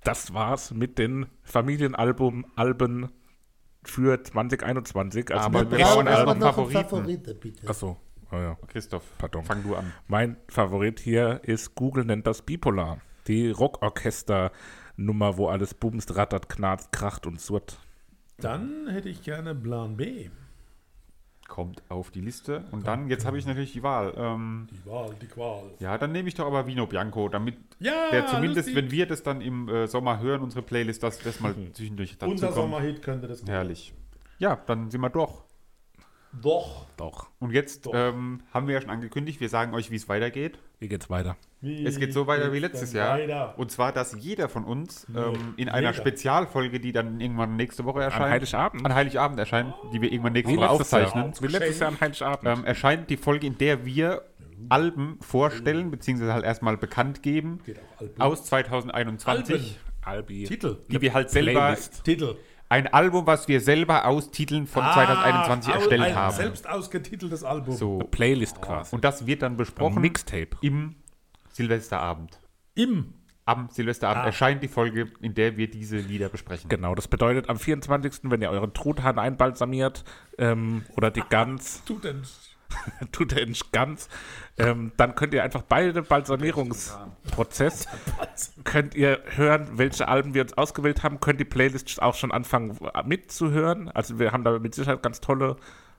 Das 0.04 0.34
war's 0.34 0.72
mit 0.72 0.98
den 0.98 1.28
Familienalbum 1.44 2.46
Alben 2.56 3.10
für 3.84 4.22
2021. 4.22 5.32
Also 5.34 5.46
Aber 5.46 5.60
wir 5.72 5.78
brauchen 5.78 5.80
ersten 5.80 6.08
erst 6.08 6.20
Album. 6.20 6.40
noch 6.40 6.56
Favoriten. 6.56 6.74
Favoriten, 6.90 7.40
bitte. 7.40 7.68
Achso, 7.70 7.98
oh 8.34 8.38
ja. 8.38 8.58
Christoph, 8.68 9.04
Pardon. 9.18 9.44
fang 9.44 9.64
du 9.64 9.76
an. 9.76 9.92
Mein 10.08 10.38
Favorit 10.50 11.00
hier 11.00 11.42
ist 11.44 11.76
Google 11.76 12.06
nennt 12.06 12.28
das 12.28 12.42
Bipolar. 12.42 13.00
Die 13.28 13.50
Rockorchester-Nummer, 13.52 15.38
wo 15.38 15.48
alles 15.48 15.74
bumst, 15.74 16.16
rattert, 16.16 16.50
knarzt, 16.50 16.92
kracht 16.92 17.26
und 17.26 17.40
surrt. 17.40 17.78
Dann 18.38 18.88
hätte 18.90 19.10
ich 19.10 19.22
gerne 19.24 19.56
Plan 19.56 19.96
B. 19.98 20.30
Kommt 21.48 21.84
auf 21.90 22.10
die 22.10 22.22
Liste. 22.22 22.64
Und 22.72 22.88
dann, 22.88 23.10
jetzt 23.10 23.26
habe 23.26 23.38
ich 23.38 23.46
natürlich 23.46 23.74
die 23.74 23.84
Wahl. 23.84 24.14
Ähm, 24.18 24.68
Die 24.72 24.90
Wahl, 24.90 25.14
die 25.22 25.28
Qual. 25.28 25.64
ja, 25.80 25.98
dann 25.98 26.12
nehme 26.12 26.28
ich 26.28 26.34
doch 26.36 26.48
aber 26.48 26.66
Vino 26.68 26.88
Bianco, 26.88 27.30
damit 27.30 27.56
Ja, 27.80 28.10
der 28.12 28.26
zumindest, 28.28 28.70
lustig. 28.70 28.76
wenn 28.76 28.92
wir 28.92 29.06
das 29.06 29.24
dann 29.24 29.42
im 29.42 29.68
äh, 29.70 29.86
Sommer 29.88 30.20
hören, 30.20 30.42
unsere 30.42 30.64
Playlist, 30.64 31.04
dass 31.04 31.20
das 31.20 31.40
mal 31.42 31.54
zwischendurch 31.74 32.18
dazu 32.18 32.32
Unser 32.32 32.48
kommt. 32.48 32.56
Sommerhit 32.58 33.02
könnte 33.04 33.28
das 33.28 33.44
Herrlich. 33.46 33.94
Ja, 34.40 34.56
dann 34.66 34.90
sind 34.90 35.02
wir 35.02 35.10
doch. 35.10 35.43
Doch. 36.42 36.86
Doch. 36.98 37.30
Und 37.40 37.52
jetzt 37.52 37.86
Doch. 37.86 37.94
ähm, 37.96 38.42
haben 38.54 38.68
wir 38.68 38.74
ja 38.76 38.82
schon 38.82 38.90
angekündigt, 38.90 39.40
wir 39.40 39.50
sagen 39.50 39.74
euch, 39.74 39.92
wie 39.92 39.96
es 39.96 40.10
weitergeht. 40.10 40.58
Wie 40.80 40.88
geht's 40.88 41.10
weiter? 41.10 41.38
Wie 41.62 41.86
Es 41.86 41.98
geht 42.00 42.12
so 42.14 42.28
weiter 42.28 42.52
wie 42.52 42.60
letztes 42.60 42.92
Jahr. 42.92 43.18
Weiter? 43.18 43.54
Und 43.58 43.72
zwar, 43.72 43.92
dass 43.94 44.16
jeder 44.20 44.50
von 44.50 44.66
uns 44.66 45.08
ähm, 45.16 45.34
in 45.56 45.66
Jeder. 45.66 45.74
einer 45.76 45.94
Spezialfolge, 45.94 46.80
die 46.80 46.92
dann 46.92 47.22
irgendwann 47.22 47.56
nächste 47.56 47.86
Woche 47.86 48.02
erscheint, 48.02 48.32
Heiligabend? 48.32 48.86
an 48.86 48.94
Heiligabend 48.94 49.40
erscheint, 49.40 49.74
die 49.94 50.02
wir 50.02 50.12
irgendwann 50.12 50.34
nächste 50.34 50.54
Wie 50.54 50.58
Woche 50.58 50.70
aufzeichnen, 50.70 51.34
Wie 51.40 51.48
letztes 51.48 51.80
Jahr 51.80 51.90
an 51.92 52.02
Heiligabend. 52.02 52.60
ähm, 52.60 52.66
erscheint 52.66 53.10
die 53.10 53.18
Folge, 53.18 53.48
in 53.48 53.58
der 53.58 53.86
wir 53.86 54.24
Alben 54.70 55.18
vorstellen, 55.22 55.92
beziehungsweise 55.92 56.34
halt 56.34 56.44
erstmal 56.46 56.78
bekannt 56.78 57.22
geben, 57.24 57.60
Geht 57.66 57.80
auch 57.80 58.02
Album. 58.02 58.22
aus 58.22 58.44
2021, 58.46 59.54
Alben. 59.56 59.76
Albi. 60.06 60.44
Titel. 60.44 60.78
die 60.90 61.02
wir 61.02 61.14
halt 61.14 61.30
selber, 61.30 61.52
Playlist. 61.52 62.04
Titel. 62.04 62.36
Ein 62.70 62.88
Album, 62.88 63.28
was 63.28 63.48
wir 63.48 63.62
selber 63.62 64.06
aus 64.06 64.32
Titeln 64.32 64.66
von 64.68 64.84
2021 64.84 65.72
Ah, 65.72 65.76
erstellt 65.78 66.02
ein 66.02 66.16
haben. 66.16 66.36
Selbst 66.36 66.68
ausgetiteltes 66.68 67.44
Album. 67.44 67.76
So. 67.76 68.00
Playlist 68.00 68.62
quasi. 68.62 68.96
Und 68.96 69.04
das 69.04 69.28
wird 69.28 69.42
dann 69.44 69.54
Ein 69.54 69.58
besprochen 69.58 70.02
Mixtape. 70.02 70.58
im 70.62 70.96
Silvesterabend. 71.52 72.40
Im. 72.76 73.14
Am 73.46 73.68
Silvesterabend 73.70 74.24
Ah. 74.24 74.28
erscheint 74.28 74.64
die 74.64 74.70
Folge, 74.70 75.12
in 75.22 75.34
der 75.36 75.58
wir 75.58 75.70
diese 75.70 75.98
Lieder 75.98 76.30
besprechen. 76.30 76.70
Genau, 76.70 76.96
das 76.96 77.08
bedeutet 77.10 77.50
am 77.50 77.58
24., 77.60 78.32
wenn 78.32 78.42
ihr 78.42 78.50
euren 78.50 78.74
Truthahn 78.74 79.20
einbalsamiert 79.20 80.06
ähm, 80.38 80.84
oder 80.96 81.12
die 81.12 81.24
Gans, 81.30 81.84
Tut 81.86 82.06
denn. 82.06 82.22
tut 83.12 83.34
er 83.34 83.46
nicht 83.46 83.72
ganz, 83.72 84.10
ähm, 84.58 84.92
dann 84.98 85.16
könnt 85.16 85.34
ihr 85.34 85.44
einfach 85.44 85.64
beide 85.64 86.02
Balsamierungsprozess, 86.02 87.88
könnt 88.64 88.96
ihr 88.96 89.22
hören, 89.36 89.68
welche 89.74 90.08
Alben 90.08 90.34
wir 90.34 90.44
uns 90.44 90.54
ausgewählt 90.54 91.04
haben, 91.04 91.20
könnt 91.20 91.40
die 91.40 91.46
Playlist 91.46 92.02
auch 92.02 92.16
schon 92.16 92.32
anfangen 92.32 92.78
mitzuhören. 93.06 93.90
Also 93.90 94.20
wir 94.20 94.32
haben 94.32 94.44
da 94.44 94.58
mit 94.60 94.76
Sicherheit 94.76 95.02
ganz 95.02 95.22
tolle 95.22 95.58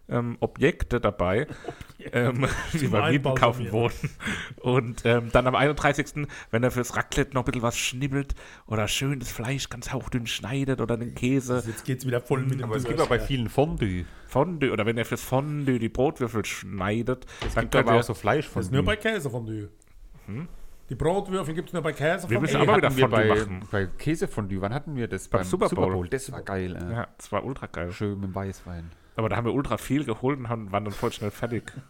ähm, 0.09 0.36
Objekte 0.40 1.00
dabei, 1.00 1.46
ähm, 2.12 2.46
die 2.72 2.88
beim 2.88 3.12
Mieten 3.12 3.34
kaufen 3.34 3.72
wohnen. 3.72 3.94
Und 4.61 5.05
ähm, 5.05 5.30
dann 5.32 5.46
am 5.46 5.55
31., 5.55 6.26
wenn 6.50 6.62
er 6.62 6.70
fürs 6.70 6.96
Raclette 6.96 7.34
noch 7.34 7.42
ein 7.42 7.46
bisschen 7.46 7.62
was 7.62 7.76
schnibbelt 7.76 8.34
oder 8.66 8.88
schönes 8.88 9.30
Fleisch 9.30 9.68
ganz 9.68 9.92
hauchdünn 9.92 10.26
schneidet 10.26 10.80
oder 10.80 10.96
den 10.96 11.14
Käse, 11.14 11.62
Jetzt 11.66 11.84
geht's 11.84 12.07
wieder 12.07 12.20
voll 12.20 12.42
mit 12.42 12.61
dem 12.61 12.64
Aber 12.64 12.76
es 12.76 12.84
gibt 12.84 13.00
auch 13.00 13.09
bei 13.09 13.18
vielen 13.18 13.48
Fondue. 13.48 14.05
Fondue 14.26 14.72
oder 14.72 14.84
wenn 14.86 14.98
er 14.98 15.05
fürs 15.05 15.22
Fondue 15.22 15.78
die 15.78 15.88
Brotwürfel 15.88 16.44
schneidet, 16.44 17.26
Es 17.46 17.55
dann 17.55 17.64
gibt 17.64 17.76
aber 17.76 17.94
auch 17.94 18.02
so 18.02 18.14
Fleisch 18.14 18.48
Das 18.52 18.66
ist 18.66 18.72
nur 18.72 18.80
von 18.80 18.86
bei 18.86 18.96
Käsefondue. 18.96 19.70
Die 20.90 20.94
Brotwürfel 20.94 21.55
gibt 21.55 21.68
es 21.68 21.72
nur 21.72 21.82
bei 21.82 21.92
Käsefondue. 21.92 22.30
Wir 22.30 22.40
müssen 22.40 22.57
Ey, 22.57 22.62
aber 22.62 22.76
wieder 22.76 22.90
Fondue 22.90 23.09
bei, 23.09 23.28
machen. 23.28 23.61
bei 23.70 23.86
Käsefondue, 23.86 24.61
wann 24.61 24.74
hatten 24.74 24.96
wir 24.96 25.09
das? 25.09 25.28
Beim 25.28 25.44
Super 25.44 25.68
Bowl. 25.68 26.09
Das 26.09 26.30
war 26.30 26.42
geil. 26.42 26.76
Äh. 26.76 26.92
ja, 26.92 27.09
das 27.16 27.32
war 27.32 27.44
ultra 27.44 27.66
geil. 27.66 27.90
Schön 27.92 28.20
mit 28.20 28.30
dem 28.30 28.34
Weißwein. 28.34 28.90
Aber 29.17 29.29
da 29.29 29.37
haben 29.37 29.47
wir 29.47 29.55
ultra 29.55 29.77
viel 29.77 30.05
geholt 30.05 30.39
und 30.39 30.49
haben, 30.49 30.73
waren 30.73 30.85
dann 30.85 30.95
voll 30.95 31.12
schnell 31.12 31.31
fertig. 31.31 31.73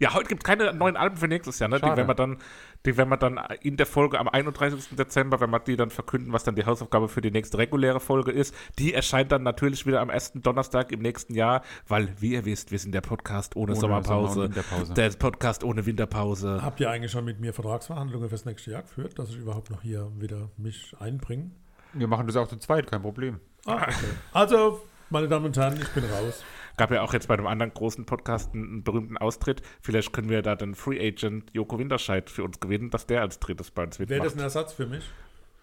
Ja, 0.00 0.14
heute 0.14 0.28
gibt 0.28 0.42
es 0.42 0.46
keine 0.46 0.72
neuen 0.72 0.96
Alben 0.96 1.16
für 1.16 1.28
nächstes 1.28 1.58
Jahr. 1.58 1.68
Ne? 1.68 1.78
Die 1.78 1.86
werden, 1.86 2.06
wir 2.06 2.14
dann, 2.14 2.38
die 2.84 2.96
werden 2.96 3.08
wir 3.08 3.16
dann 3.16 3.38
in 3.60 3.76
der 3.76 3.86
Folge 3.86 4.18
am 4.18 4.28
31. 4.28 4.96
Dezember, 4.96 5.40
wenn 5.40 5.50
wir 5.50 5.60
die 5.60 5.76
dann 5.76 5.90
verkünden, 5.90 6.32
was 6.32 6.44
dann 6.44 6.54
die 6.54 6.64
Hausaufgabe 6.64 7.08
für 7.08 7.20
die 7.20 7.30
nächste 7.30 7.58
reguläre 7.58 8.00
Folge 8.00 8.32
ist. 8.32 8.54
Die 8.78 8.94
erscheint 8.94 9.32
dann 9.32 9.42
natürlich 9.42 9.86
wieder 9.86 10.00
am 10.00 10.10
ersten 10.10 10.42
Donnerstag 10.42 10.92
im 10.92 11.00
nächsten 11.00 11.34
Jahr, 11.34 11.62
weil, 11.86 12.08
wie 12.20 12.32
ihr 12.32 12.44
wisst, 12.44 12.70
wir 12.70 12.78
sind 12.78 12.92
der 12.92 13.00
Podcast 13.00 13.56
ohne, 13.56 13.72
Ohne 13.72 13.80
Sommerpause. 13.80 14.50
Sommer-. 14.68 14.94
Der 14.94 15.10
Podcast 15.10 15.64
ohne 15.64 15.84
Winterpause. 15.84 16.60
Habt 16.62 16.80
ihr 16.80 16.90
eigentlich 16.90 17.12
schon 17.12 17.24
mit 17.24 17.40
mir 17.40 17.52
Vertragsverhandlungen 17.52 18.28
fürs 18.28 18.44
nächste 18.44 18.70
Jahr 18.70 18.82
geführt, 18.82 19.18
dass 19.18 19.30
ich 19.30 19.36
überhaupt 19.36 19.70
noch 19.70 19.82
hier 19.82 20.10
wieder 20.18 20.50
mich 20.56 20.94
einbringe? 20.98 21.50
Wir 21.92 22.08
machen 22.08 22.26
das 22.26 22.36
auch 22.36 22.48
zu 22.48 22.56
zweit, 22.56 22.90
kein 22.90 23.02
Problem. 23.02 23.40
Ah, 23.64 23.82
okay. 23.82 23.94
Also, 24.32 24.80
meine 25.10 25.28
Damen 25.28 25.46
und 25.46 25.56
Herren, 25.56 25.78
ich 25.80 25.88
bin 25.90 26.04
raus. 26.04 26.44
Gab 26.76 26.90
ja 26.90 27.02
auch 27.02 27.14
jetzt 27.14 27.28
bei 27.28 27.34
einem 27.34 27.46
anderen 27.46 27.72
großen 27.72 28.04
Podcast 28.04 28.52
einen, 28.52 28.64
einen 28.64 28.82
berühmten 28.84 29.16
Austritt. 29.16 29.62
Vielleicht 29.80 30.12
können 30.12 30.28
wir 30.28 30.42
da 30.42 30.54
den 30.56 30.74
Free 30.74 31.00
Agent 31.06 31.50
Joko 31.54 31.78
Winterscheid 31.78 32.28
für 32.28 32.44
uns 32.44 32.60
gewinnen, 32.60 32.90
dass 32.90 33.06
der 33.06 33.22
als 33.22 33.38
drittes 33.38 33.70
bei 33.70 33.84
uns 33.84 33.98
Wäre 33.98 34.08
mitmacht. 34.10 34.26
das 34.26 34.34
ein 34.34 34.40
Ersatz 34.40 34.72
für 34.74 34.86
mich? 34.86 35.04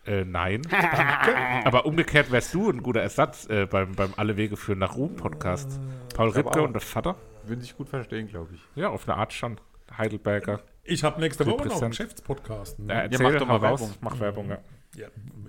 Äh, 0.06 0.26
nein. 0.26 0.62
Aber 1.66 1.86
umgekehrt 1.86 2.32
wärst 2.32 2.54
du 2.54 2.70
ein 2.70 2.82
guter 2.82 3.02
Ersatz 3.02 3.48
äh, 3.50 3.68
beim, 3.68 3.94
beim 3.94 4.14
Alle 4.18 4.38
Wege 4.38 4.58
führen 4.58 4.80
nach 4.80 4.96
Ruhm 4.96 5.16
Podcast. 5.16 5.80
Paul 6.16 6.32
glaube 6.32 6.48
Ripke 6.50 6.62
auch. 6.62 6.66
und 6.66 6.74
der 6.74 6.82
Vater? 6.82 7.16
Würden 7.46 7.62
sich 7.62 7.78
gut 7.78 7.90
verstehen, 7.90 8.28
glaube 8.28 8.56
ich. 8.56 8.62
Ja, 8.76 8.90
auf 8.90 9.08
eine 9.08 9.18
Art 9.18 9.34
schon. 9.34 9.60
Heidelberger. 9.98 10.62
Ich 10.84 11.04
habe 11.04 11.22
nächste 11.22 11.46
Woche 11.46 11.68
noch 11.68 11.82
einen. 11.82 11.92
Geschäftspodcast. 11.92 12.80
Ja, 12.80 12.86
Ne? 12.86 12.94
erzähl, 13.04 13.32
mach 13.32 13.40
doch 13.40 13.48
mal 13.48 13.58
raus. 13.58 13.82
Werbung. 13.82 13.96
Mach 14.02 14.20
Werbung, 14.20 14.50
ja. 14.50 14.58
Ja, 14.96 15.08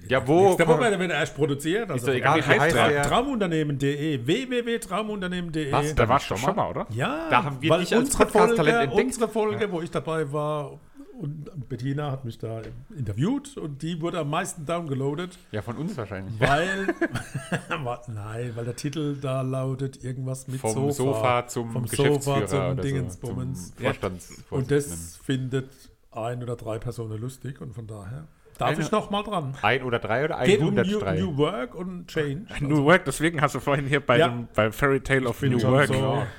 Ja, 0.08 0.26
wo? 0.26 0.44
Nächste 0.48 0.66
Woche 0.68 0.98
wird 0.98 1.10
er 1.10 1.18
erst 1.18 1.34
produziert. 1.36 1.90
Also 1.90 2.06
Ist 2.10 2.14
egal, 2.16 2.38
wie 2.38 2.42
heißt 2.42 2.76
der? 2.76 3.02
Traumunternehmen.de 3.02 4.26
www.traumunternehmen.de 4.26 5.72
Was? 5.72 5.94
Da 5.94 6.08
warst 6.08 6.30
du 6.30 6.36
Schon 6.36 6.46
schon 6.46 6.56
mal? 6.56 6.70
oder? 6.70 6.86
Ja, 6.90 7.28
Da 7.30 7.44
haben 7.44 7.60
wir 7.60 7.70
weil 7.70 7.80
dich 7.80 7.94
als 7.94 8.04
unsere 8.06 8.24
Podcast-Talent 8.26 8.56
Folge, 8.76 8.82
entdeckt. 8.84 9.06
unsere 9.06 9.28
Folge, 9.28 9.72
wo 9.72 9.80
ich 9.82 9.90
dabei 9.90 10.32
war 10.32 10.78
und 11.20 11.68
Bettina 11.68 12.10
hat 12.10 12.24
mich 12.24 12.38
da 12.38 12.60
interviewt 12.98 13.56
und 13.56 13.82
die 13.82 14.00
wurde 14.00 14.18
am 14.18 14.30
meisten 14.30 14.66
downgeloadet, 14.66 15.38
Ja, 15.52 15.62
von 15.62 15.76
uns 15.76 15.96
wahrscheinlich. 15.96 16.34
weil 16.40 16.88
nein, 18.08 18.52
weil 18.56 18.64
der 18.64 18.74
Titel 18.74 19.16
da 19.20 19.42
lautet 19.42 20.02
irgendwas 20.02 20.48
mit 20.48 20.60
Vom 20.60 20.72
Sofa, 20.90 20.92
Sofa, 20.92 21.46
zum 21.46 21.70
vom 21.70 21.82
Geschäftsführer 21.86 22.48
Sofa 22.48 22.68
zum 22.74 22.80
Dingensbummens. 22.80 23.68
So, 23.68 23.74
zum 23.74 23.84
Vorstandsvorsitzenden. 23.84 24.58
und 24.58 24.70
das 24.72 25.16
findet 25.24 25.70
ein 26.10 26.42
oder 26.42 26.56
drei 26.56 26.78
Personen 26.78 27.20
lustig 27.20 27.60
und 27.60 27.74
von 27.74 27.86
daher 27.86 28.26
darf 28.58 28.70
Eine- 28.70 28.80
ich 28.82 28.90
noch 28.90 29.10
mal 29.10 29.22
dran. 29.22 29.54
Ein 29.62 29.82
oder 29.82 29.98
drei 29.98 30.24
oder 30.24 30.42
Geht 30.44 30.60
um 30.60 30.66
100 30.76 30.86
New. 30.86 31.00
New 31.32 31.36
Work 31.38 31.74
und 31.74 32.06
Change. 32.08 32.42
New 32.60 32.84
Work, 32.84 33.04
deswegen 33.04 33.40
hast 33.40 33.54
du 33.54 33.60
vorhin 33.60 33.86
hier 33.86 34.00
bei 34.00 34.18
Ja. 34.18 34.28
dem, 34.28 34.48
beim 34.54 34.72
Fairy 34.72 35.00
Tale 35.00 35.28
of 35.28 35.40
bin 35.40 35.52
New 35.52 35.58
schon 35.60 35.72
Work. 35.72 35.86
so 35.88 35.94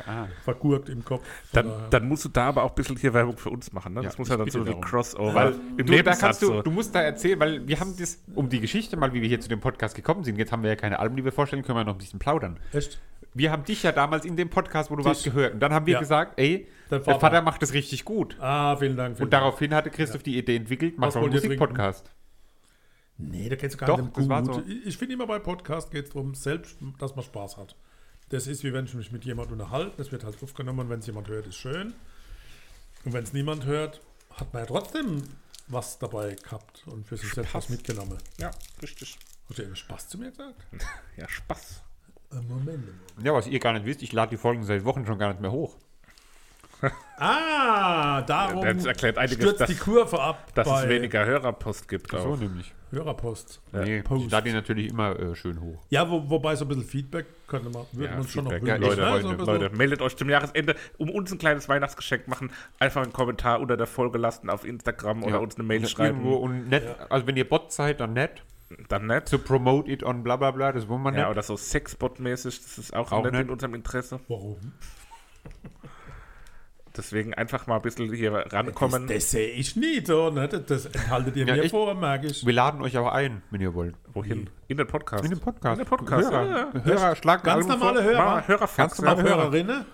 Ah. 0.08 0.28
vergurkt 0.44 0.90
im 0.90 1.04
Kopf. 1.04 1.24
Dann, 1.54 1.72
dann 1.90 2.08
musst 2.08 2.26
du 2.26 2.30
da 2.30 2.48
aber 2.48 2.64
auch 2.64 2.70
ein 2.72 2.76
bisschen 2.76 2.98
hier 2.98 3.14
Werbung 3.14 3.38
für 3.38 3.50
uns 3.50 3.72
machen. 3.74 3.94
Ne? 3.94 4.02
Ja, 4.02 4.06
Das 4.10 4.18
muss 4.18 4.28
ich 4.28 4.32
ja 4.32 4.38
dann 4.38 4.50
so 4.50 4.62
wie 4.66 4.70
darum. 4.70 4.82
Crossover. 4.82 5.34
Weil 5.36 5.52
Im 5.54 5.78
du, 5.78 5.84
da 5.86 5.92
Nebensatz 5.94 6.20
kannst 6.20 6.42
du, 6.42 6.48
so. 6.48 6.62
du 6.62 6.72
musst 6.72 6.94
da 6.96 7.02
erzählen, 7.02 7.40
weil 7.40 7.68
wir 7.68 7.80
haben 7.80 7.96
das, 7.98 8.22
um 8.36 8.50
die 8.50 8.60
Geschichte 8.60 8.98
mal, 8.98 9.14
wie 9.14 9.22
wir 9.22 9.28
hier 9.28 9.40
zu 9.40 9.50
dem 9.50 9.60
Podcast 9.60 9.96
gekommen 9.96 10.24
sind, 10.24 10.38
jetzt 10.38 10.52
haben 10.52 10.64
wir 10.64 10.70
ja 10.70 10.76
keine 10.76 11.00
Alben, 11.00 11.16
die 11.16 11.24
wir 11.26 11.32
vorstellen, 11.32 11.64
können 11.64 11.78
wir 11.78 11.84
noch 11.84 11.94
ein 11.96 11.98
bisschen 12.00 12.20
plaudern. 12.20 12.58
Echt? 12.74 13.00
Wir 13.36 13.52
haben 13.52 13.64
dich 13.66 13.84
ja 13.84 13.92
damals 13.92 14.26
in 14.26 14.36
dem 14.38 14.50
Podcast, 14.50 14.90
wo 14.90 14.96
du 14.96 15.02
Dich. 15.02 15.08
warst, 15.10 15.24
gehört. 15.26 15.54
Und 15.56 15.60
dann 15.60 15.74
haben 15.74 15.86
wir 15.86 15.94
Ja. 15.96 16.00
gesagt, 16.00 16.40
ey, 16.40 16.68
Der 16.90 17.00
der 17.00 17.06
Vater. 17.06 17.20
Vater, 17.20 17.42
macht 17.42 17.62
das 17.62 17.74
richtig 17.74 18.06
gut. 18.06 18.38
Ah, 18.40 18.76
vielen 18.78 18.96
Dank. 18.96 19.18
Vielen 19.18 19.26
Und 19.28 19.32
daraufhin 19.34 19.74
hatte 19.74 19.90
Christoph 19.92 20.24
die 20.24 20.38
Idee 20.38 20.56
entwickelt, 20.56 20.96
mach 20.98 21.10
doch 21.14 21.22
einen 21.22 21.32
Musikpodcast. 21.34 22.12
Nee, 23.18 23.48
da 23.50 23.56
geht 23.56 23.70
es 23.72 23.78
gar 23.78 23.88
Doch, 23.88 23.98
nicht 24.02 24.18
das 24.18 24.28
war 24.30 24.42
gut. 24.42 24.56
so. 24.56 24.64
Ich, 24.68 24.86
ich 24.88 24.98
finde 24.98 25.14
immer 25.14 25.28
bei 25.28 25.40
Podcast 25.40 25.92
geht 25.92 26.06
es 26.06 26.12
darum, 26.12 26.34
selbst, 26.34 26.78
dass 27.00 27.16
man 27.16 27.24
Spaß 27.24 27.58
hat. 27.58 27.76
Das 28.30 28.48
ist 28.48 28.64
wie 28.64 28.74
wenn 28.74 28.86
ich 28.86 28.94
mich 28.94 29.12
mit 29.12 29.24
jemandem 29.26 29.54
unterhalte, 29.60 29.94
das 29.98 30.12
wird 30.12 30.24
halt 30.24 30.42
aufgenommen 30.42 30.80
und 30.82 30.90
wenn 30.90 31.00
es 31.00 31.06
jemand 31.06 31.28
hört, 31.28 31.46
ist 31.48 31.56
schön. 31.58 31.94
Und 33.06 33.14
wenn 33.14 33.24
es 33.24 33.34
niemand 33.34 33.66
hört, 33.66 34.02
hat 34.34 34.54
man 34.54 34.64
ja 34.64 34.68
trotzdem 34.68 35.22
was 35.68 36.00
dabei 36.00 36.36
gehabt 36.36 36.84
und 36.88 37.08
für 37.08 37.18
sich 37.18 37.32
selbst 37.34 37.54
was 37.54 37.70
mitgenommen. 37.70 38.18
Ja, 38.40 38.52
richtig. 38.82 39.18
Hast 39.50 39.60
du 39.60 39.64
eben 39.64 39.76
Spaß 39.76 40.10
zu 40.10 40.18
mir 40.18 40.32
gesagt? 40.32 40.66
Ja, 41.18 41.28
Spaß. 41.30 41.84
Äh, 42.36 42.42
Moment. 42.48 42.84
Ja, 43.24 43.34
was 43.34 43.48
ihr 43.48 43.60
gar 43.60 43.74
nicht 43.74 43.86
wisst, 43.86 44.02
ich 44.04 44.12
lade 44.14 44.32
die 44.32 44.38
Folgen 44.38 44.64
seit 44.64 44.84
Wochen 44.86 45.06
schon 45.06 45.18
gar 45.18 45.30
nicht 45.30 45.42
mehr 45.42 45.52
hoch. 45.52 45.76
Ah, 47.18 48.22
darum 48.24 48.62
Das 48.62 48.86
erklärt 48.86 49.18
einiges, 49.18 49.38
stürzt 49.38 49.62
dass- 49.62 49.70
die 49.70 49.76
Kurve 49.78 50.20
ab 50.22 50.54
Dass 50.54 50.68
es 50.68 50.90
weniger 50.90 51.26
Hörerpost 51.26 51.88
gibt. 51.88 52.12
So 52.12 52.18
Auch. 52.18 52.38
nämlich. 52.38 52.74
Hörerpost. 52.92 53.62
Nee, 53.72 54.02
Post. 54.04 54.26
ich 54.26 54.32
lade 54.32 54.50
die 54.50 54.54
natürlich 54.54 54.90
immer 54.90 55.18
äh, 55.18 55.34
schön 55.36 55.60
hoch. 55.62 55.82
Ja, 55.90 56.10
wo, 56.10 56.30
wobei 56.30 56.56
so 56.58 56.66
ein 56.66 56.68
bisschen 56.68 56.84
Feedback 56.84 57.26
könnte 57.48 57.70
man, 57.70 57.86
würde 57.94 58.06
Ja, 58.06 58.12
man 58.12 58.20
uns 58.22 58.32
schon 58.32 58.44
noch 58.44 58.52
Feedback. 58.52 58.82
wünschen, 58.82 59.00
Ja, 59.00 59.06
ne? 59.06 59.12
Leute, 59.12 59.22
So 59.24 59.30
ein 59.30 59.38
bisschen- 59.38 59.54
Leute, 59.62 59.76
meldet 59.78 60.02
euch 60.02 60.16
zum 60.18 60.30
Jahresende, 60.30 60.76
um 60.98 61.10
uns 61.10 61.32
ein 61.32 61.38
kleines 61.38 61.70
Weihnachtsgeschenk 61.70 62.28
machen. 62.28 62.52
Einfach 62.80 63.02
einen 63.02 63.14
Kommentar 63.14 63.62
unter 63.62 63.78
der 63.78 63.88
Folge 63.88 64.18
lassen 64.18 64.50
auf 64.50 64.66
Instagram 64.66 65.24
oder 65.24 65.36
Ja. 65.36 65.38
uns 65.40 65.56
eine 65.56 65.64
Mail 65.64 65.80
Und 65.82 65.90
schreiben. 65.90 66.22
Und 66.26 66.68
nett, 66.70 66.84
also 67.10 67.26
wenn 67.28 67.38
ihr 67.38 67.48
Bot 67.48 67.72
seid, 67.72 68.02
dann 68.02 68.12
nett. 68.14 68.44
Dann 68.90 69.08
nicht. 69.08 69.28
To 69.30 69.38
promote 69.38 69.90
it 69.92 70.04
on 70.04 70.24
bla 70.24 70.36
bla 70.38 70.52
bla, 70.52 70.72
das 70.72 70.88
wollen 70.88 71.04
wir 71.04 71.12
Ja, 71.14 71.20
nicht. 71.22 71.28
oder 71.30 71.44
so 71.44 71.56
Sexbot-mäßig, 71.56 72.62
das 72.64 72.78
ist 72.78 72.96
auch, 72.96 73.12
Auch 73.12 73.24
nicht, 73.24 73.32
nicht. 73.34 73.42
in 73.42 73.50
unserem 73.50 73.76
Interesse. 73.76 74.20
Warum? 74.28 74.58
Deswegen 76.98 77.34
einfach 77.34 77.68
mal 77.68 77.76
ein 77.76 77.82
bisschen 77.82 78.14
hier 78.14 78.32
rankommen. 78.34 79.08
Das, 79.08 79.18
das 79.18 79.32
sehe 79.32 79.50
ich 79.50 79.76
nie 79.76 80.04
so, 80.06 80.30
ne? 80.30 80.48
Das, 80.48 80.66
das 80.66 80.86
enthaltet 80.86 81.36
ihr 81.36 81.46
Ja, 81.46 81.56
mir 81.56 81.64
ich- 81.66 81.72
vor, 81.72 81.94
merke 81.94 82.28
ich. 82.28 82.46
Wir 82.46 82.54
laden 82.54 82.82
euch 82.82 82.96
aber 82.98 83.12
ein, 83.12 83.42
wenn 83.52 83.60
ihr 83.60 83.74
wollt. 83.74 83.96
Wohin? 84.14 84.50
In 84.70 84.78
den 84.78 84.88
Podcast. 84.88 85.26
In 85.26 85.32
den 85.32 85.40
Podcast. 85.42 85.80
In 85.80 85.86
den 85.86 85.90
Podcast, 85.90 86.32
Hörer, 86.32 86.46
ja, 86.46 86.70
ja. 86.74 86.84
Hörer 86.86 87.16
schlagen 87.18 87.44
Ganz 87.44 87.68
normale 87.68 88.02
vor. 88.02 88.12
Hörer. 88.12 88.48
Hörerfax. 88.48 88.78
Ganz 88.78 89.00
Auch 89.00 89.04
normal 89.18 89.26
ja. 89.26 89.36
Hörerinnen? 89.36 89.86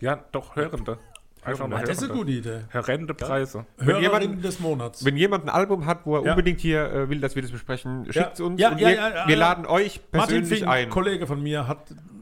ja, 0.00 0.24
doch, 0.32 0.54
Hörende. 0.54 0.98
Einfach 1.44 1.66
mal 1.68 1.80
Das 1.84 1.98
ist 1.98 2.04
eine 2.10 2.12
gute 2.18 2.30
Idee. 2.30 2.60
Hörende 2.70 3.14
Preise. 3.14 3.64
Wenn 3.76 4.00
jemand- 4.00 4.44
des 4.44 4.60
Monats. 4.60 5.04
Wenn 5.04 5.16
jemand 5.16 5.44
ein 5.44 5.50
Album 5.50 5.86
hat, 5.86 6.00
wo 6.04 6.16
er 6.16 6.24
Ja. 6.24 6.30
unbedingt 6.32 6.60
hier 6.60 6.84
äh, 6.92 7.08
will, 7.08 7.20
dass 7.20 7.34
wir 7.34 7.42
das 7.42 7.50
besprechen, 7.50 8.06
schickt 8.12 8.34
es 8.34 8.40
uns 8.40 8.60
Ja, 8.60 8.70
und 8.70 8.78
ja, 8.80 8.88
wir, 8.88 8.94
ja, 8.96 9.08
ja, 9.10 9.26
wir 9.28 9.34
ja. 9.34 9.40
laden 9.40 9.66
euch 9.66 10.00
Martin 10.12 10.36
persönlich 10.42 10.58
Fink, 10.60 10.70
ein. 10.70 10.88
Kollege 10.90 11.26
von 11.26 11.42
mir, 11.42 11.66
hat, 11.68 11.78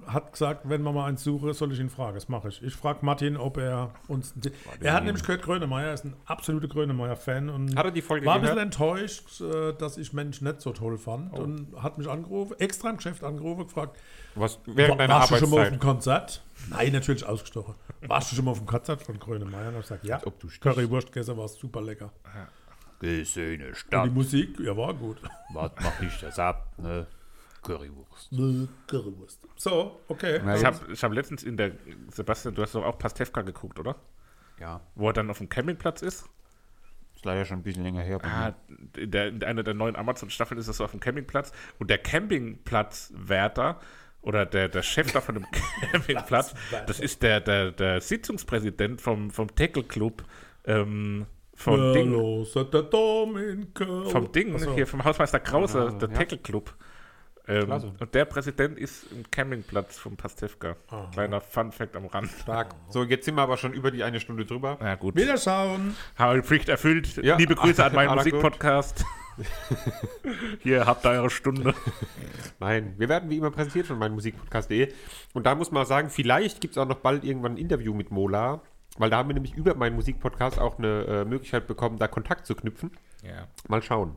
hat 0.07 0.33
gesagt, 0.33 0.63
wenn 0.69 0.83
man 0.83 0.95
mal 0.95 1.07
eins 1.07 1.23
suche, 1.25 1.53
soll 1.55 1.73
ich 1.73 1.81
ihn 1.81 1.91
fragen. 1.91 2.15
Das 2.15 2.29
mache 2.29 2.49
ich. 2.49 2.63
Ich 2.63 2.75
frage 2.75 3.01
Martin, 3.05 3.37
ob 3.37 3.57
er 3.57 3.91
uns. 4.09 4.35
Er 4.81 4.93
hat 4.95 5.05
nämlich 5.05 5.23
gehört, 5.25 5.43
Grönemeyer 5.43 5.93
ist 5.93 6.05
ein 6.05 6.15
absoluter 6.27 6.69
Grönemeyer-Fan 6.69 7.49
und 7.51 7.77
Hat 7.77 7.85
er 7.87 7.91
die 7.91 8.03
Folge 8.03 8.25
war 8.27 8.37
ein 8.37 8.41
bisschen 8.43 8.55
gehört? 8.57 8.67
enttäuscht, 8.75 9.41
äh, 9.41 9.73
dass 9.75 9.99
ich 9.99 10.13
Mensch 10.13 10.41
nicht 10.41 10.61
so 10.61 10.73
toll 10.73 10.97
fand 10.99 11.33
Oh. 11.33 11.43
und 11.43 11.83
hat 11.83 11.99
mich 11.99 12.09
angerufen, 12.09 12.55
extra 12.59 12.91
im 12.91 12.97
Geschäft 12.99 13.25
angerufen, 13.25 13.65
gefragt, 13.65 13.97
Was, 14.35 14.59
während 14.67 15.01
deiner 15.01 15.15
warst 15.15 15.31
du 15.33 15.37
schon 15.37 15.51
mal 15.51 15.63
auf 15.63 15.69
dem. 15.71 15.79
Konzert? 15.79 16.43
Nein, 16.71 16.93
natürlich 16.93 17.27
ausgestochen. 17.27 17.75
Warst 18.07 18.31
du 18.33 18.37
schon 18.37 18.45
mal 18.45 18.53
auf 18.53 18.59
dem 18.59 18.67
Konzert 18.67 19.03
von 19.03 19.19
Grönemeyer? 19.19 19.69
Und 19.69 19.75
ich 19.77 19.83
gesagt, 19.83 20.05
ja. 20.05 20.21
ob 20.25 20.39
du 20.41 20.49
stichst. 20.49 20.63
Currywurst 20.63 21.13
gegessen 21.13 21.37
war 21.37 21.49
super 21.49 21.83
lecker. 21.83 22.13
Gesöhne 22.99 23.67
Und 23.67 23.73
die 23.75 23.79
Stadt, 23.79 24.13
Musik, 24.13 24.59
ja, 24.61 24.75
war 24.77 24.95
gut. 24.95 25.19
was 25.53 25.71
macht 25.83 26.01
dich 26.01 26.19
das 26.21 26.39
ab, 26.39 26.73
ne? 26.79 27.07
Currywurst. 27.67 28.31
Currywurst. 28.87 29.41
So, 29.57 30.01
okay. 30.09 30.41
Na, 30.45 30.55
Ich 30.57 30.62
jetzt- 30.62 30.81
habe 30.83 30.93
ich 30.93 31.03
hab 31.05 31.12
letztens 31.12 31.43
in 31.43 31.57
der, 31.57 31.73
Sebastian, 32.12 32.55
du 32.55 32.62
hast 32.62 32.75
doch 32.75 32.85
auch 32.85 32.99
Pastewka 32.99 33.43
geguckt, 33.43 33.79
oder? 33.79 33.97
Ja, 34.61 34.81
Wo 34.95 35.09
er 35.09 35.12
dann 35.12 35.29
auf 35.31 35.39
dem 35.39 35.49
Campingplatz 35.49 36.03
ist. 36.03 36.27
ist 37.14 37.25
leider 37.25 37.45
schon 37.45 37.59
ein 37.59 37.62
bisschen 37.62 37.83
länger 37.83 38.03
her. 38.03 38.19
Ah, 38.23 38.55
in, 38.97 39.11
der, 39.11 39.29
in 39.29 39.43
einer 39.45 39.62
der 39.62 39.75
neuen 39.75 39.97
Amazon-Staffeln 39.97 40.59
ist 40.59 40.69
das 40.69 40.79
so 40.79 40.85
auf 40.85 40.93
dem 40.93 41.01
Campingplatz. 41.01 41.53
Und 41.79 41.91
der 41.91 41.99
Campingplatzwärter 41.99 43.81
oder 44.23 44.45
der, 44.47 44.69
der 44.69 44.83
Chef 44.83 45.12
da 45.12 45.21
von 45.21 45.35
dem 45.37 45.47
Campingplatz, 45.93 46.55
das 46.87 47.01
ist 47.01 47.23
der, 47.23 47.41
der, 47.41 47.71
der 47.73 48.01
Sitzungspräsident 48.01 49.01
vom, 49.01 49.31
vom 49.31 49.55
Tackle-Club. 49.55 50.25
Ähm, 50.64 51.27
vom 51.55 51.93
Ding, 51.95 52.12
vom 54.05 54.33
Ding 54.33 54.59
so. 54.59 54.75
hier 54.75 54.87
vom 54.87 55.03
Hausmeister 55.05 55.41
Krause, 55.41 55.89
Ah, 55.95 55.99
der 55.99 56.09
ja. 56.11 56.14
Tackle-Club. 56.14 56.75
Ähm, 57.49 57.71
und 57.71 58.15
der 58.15 58.25
Präsident 58.25 58.79
ist 58.79 59.11
im 59.13 59.31
Campingplatz 59.31 59.99
vom 59.99 60.17
Pastewka. 60.17 60.77
Kleiner 61.13 61.41
Fun-Fact 61.41 61.95
am 61.97 62.07
Rand. 62.07 62.31
Stark. 62.31 62.75
So, 62.89 63.05
jetzt 63.05 63.25
sind 63.25 63.37
wir 63.37 63.43
aber 63.43 63.57
schon 63.57 63.73
über 63.73 63.91
die 63.91 64.03
eine 64.03 64.19
Stunde 64.19 64.45
drüber. 64.45 64.79
Na 64.81 64.97
gut. 64.97 65.15
Wiederschauen. 65.15 65.95
Habe 66.17 66.39
ich 66.39 66.45
Pflicht 66.45 66.69
erfüllt. 66.69 67.17
Ja. 67.23 67.37
Liebe 67.37 67.55
Grüße 67.55 67.85
an 67.85 67.95
meinen. 67.95 68.15
Musikpodcast. 68.17 69.05
Hier 70.63 70.87
habt 70.87 71.05
ihr 71.05 71.11
eure 71.11 71.31
Stunde. 71.31 71.75
Nein, 72.59 72.95
wir 72.97 73.09
werden 73.09 73.31
wie 73.31 73.37
immer 73.37 73.51
präsentiert 73.51 73.87
von 73.87 73.99
meinmusikpodcast.de. 73.99 74.93
Und 75.35 75.47
da 75.47 75.55
muss 75.55 75.71
man 75.71 75.85
sagen, 75.87 76.11
vielleicht 76.11 76.61
gibt 76.61 76.73
es 76.73 76.79
auch 76.79 76.87
noch 76.87 76.99
bald 76.99 77.25
irgendwann 77.25 77.53
ein 77.53 77.59
Interview 77.59 77.93
mit 77.95 78.11
Mola, 78.11 78.63
weil 78.99 79.11
da 79.11 79.19
haben 79.19 79.29
wir 79.29 79.35
nämlich 79.35 79.55
über 79.55 79.75
meinen 79.75 79.95
Musikpodcast 79.95 80.59
auch 80.59 80.79
eine 80.79 81.05
äh, 81.05 81.25
Möglichkeit 81.25 81.67
bekommen, 81.67 81.99
da 81.99 82.09
Kontakt 82.09 82.47
zu 82.47 82.55
knüpfen. 82.55 82.91
Ja. 83.23 83.47
Mal 83.69 83.83
schauen. 83.83 84.17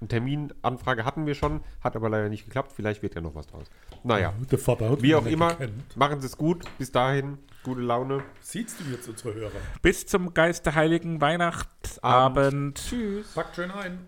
Eine 0.00 0.08
Terminanfrage 0.08 1.04
hatten 1.04 1.26
wir 1.26 1.34
schon, 1.34 1.60
hat 1.82 1.94
aber 1.94 2.08
leider 2.08 2.28
nicht 2.30 2.46
geklappt. 2.46 2.72
Vielleicht 2.74 3.02
wird 3.02 3.14
ja 3.14 3.20
noch 3.20 3.34
was 3.34 3.46
draus. 3.46 3.66
Naja, 4.02 4.32
Der 4.50 4.58
Vater 4.58 4.88
hat 4.90 5.02
wie 5.02 5.14
auch 5.14 5.26
immer, 5.26 5.50
gekannt. 5.50 5.96
machen 5.96 6.20
Sie 6.20 6.26
es 6.26 6.36
gut. 6.38 6.64
Bis 6.78 6.90
dahin, 6.90 7.36
gute 7.62 7.82
Laune. 7.82 8.22
Siehst 8.40 8.80
du 8.80 8.84
jetzt 8.90 9.06
unsere 9.08 9.34
Hörer? 9.34 9.50
Bis 9.82 10.06
zum 10.06 10.32
Geisterheiligen 10.32 11.20
Weihnachtsabend. 11.20 12.82
Packt 13.34 13.56
schön 13.56 13.70
ein. 13.70 13.98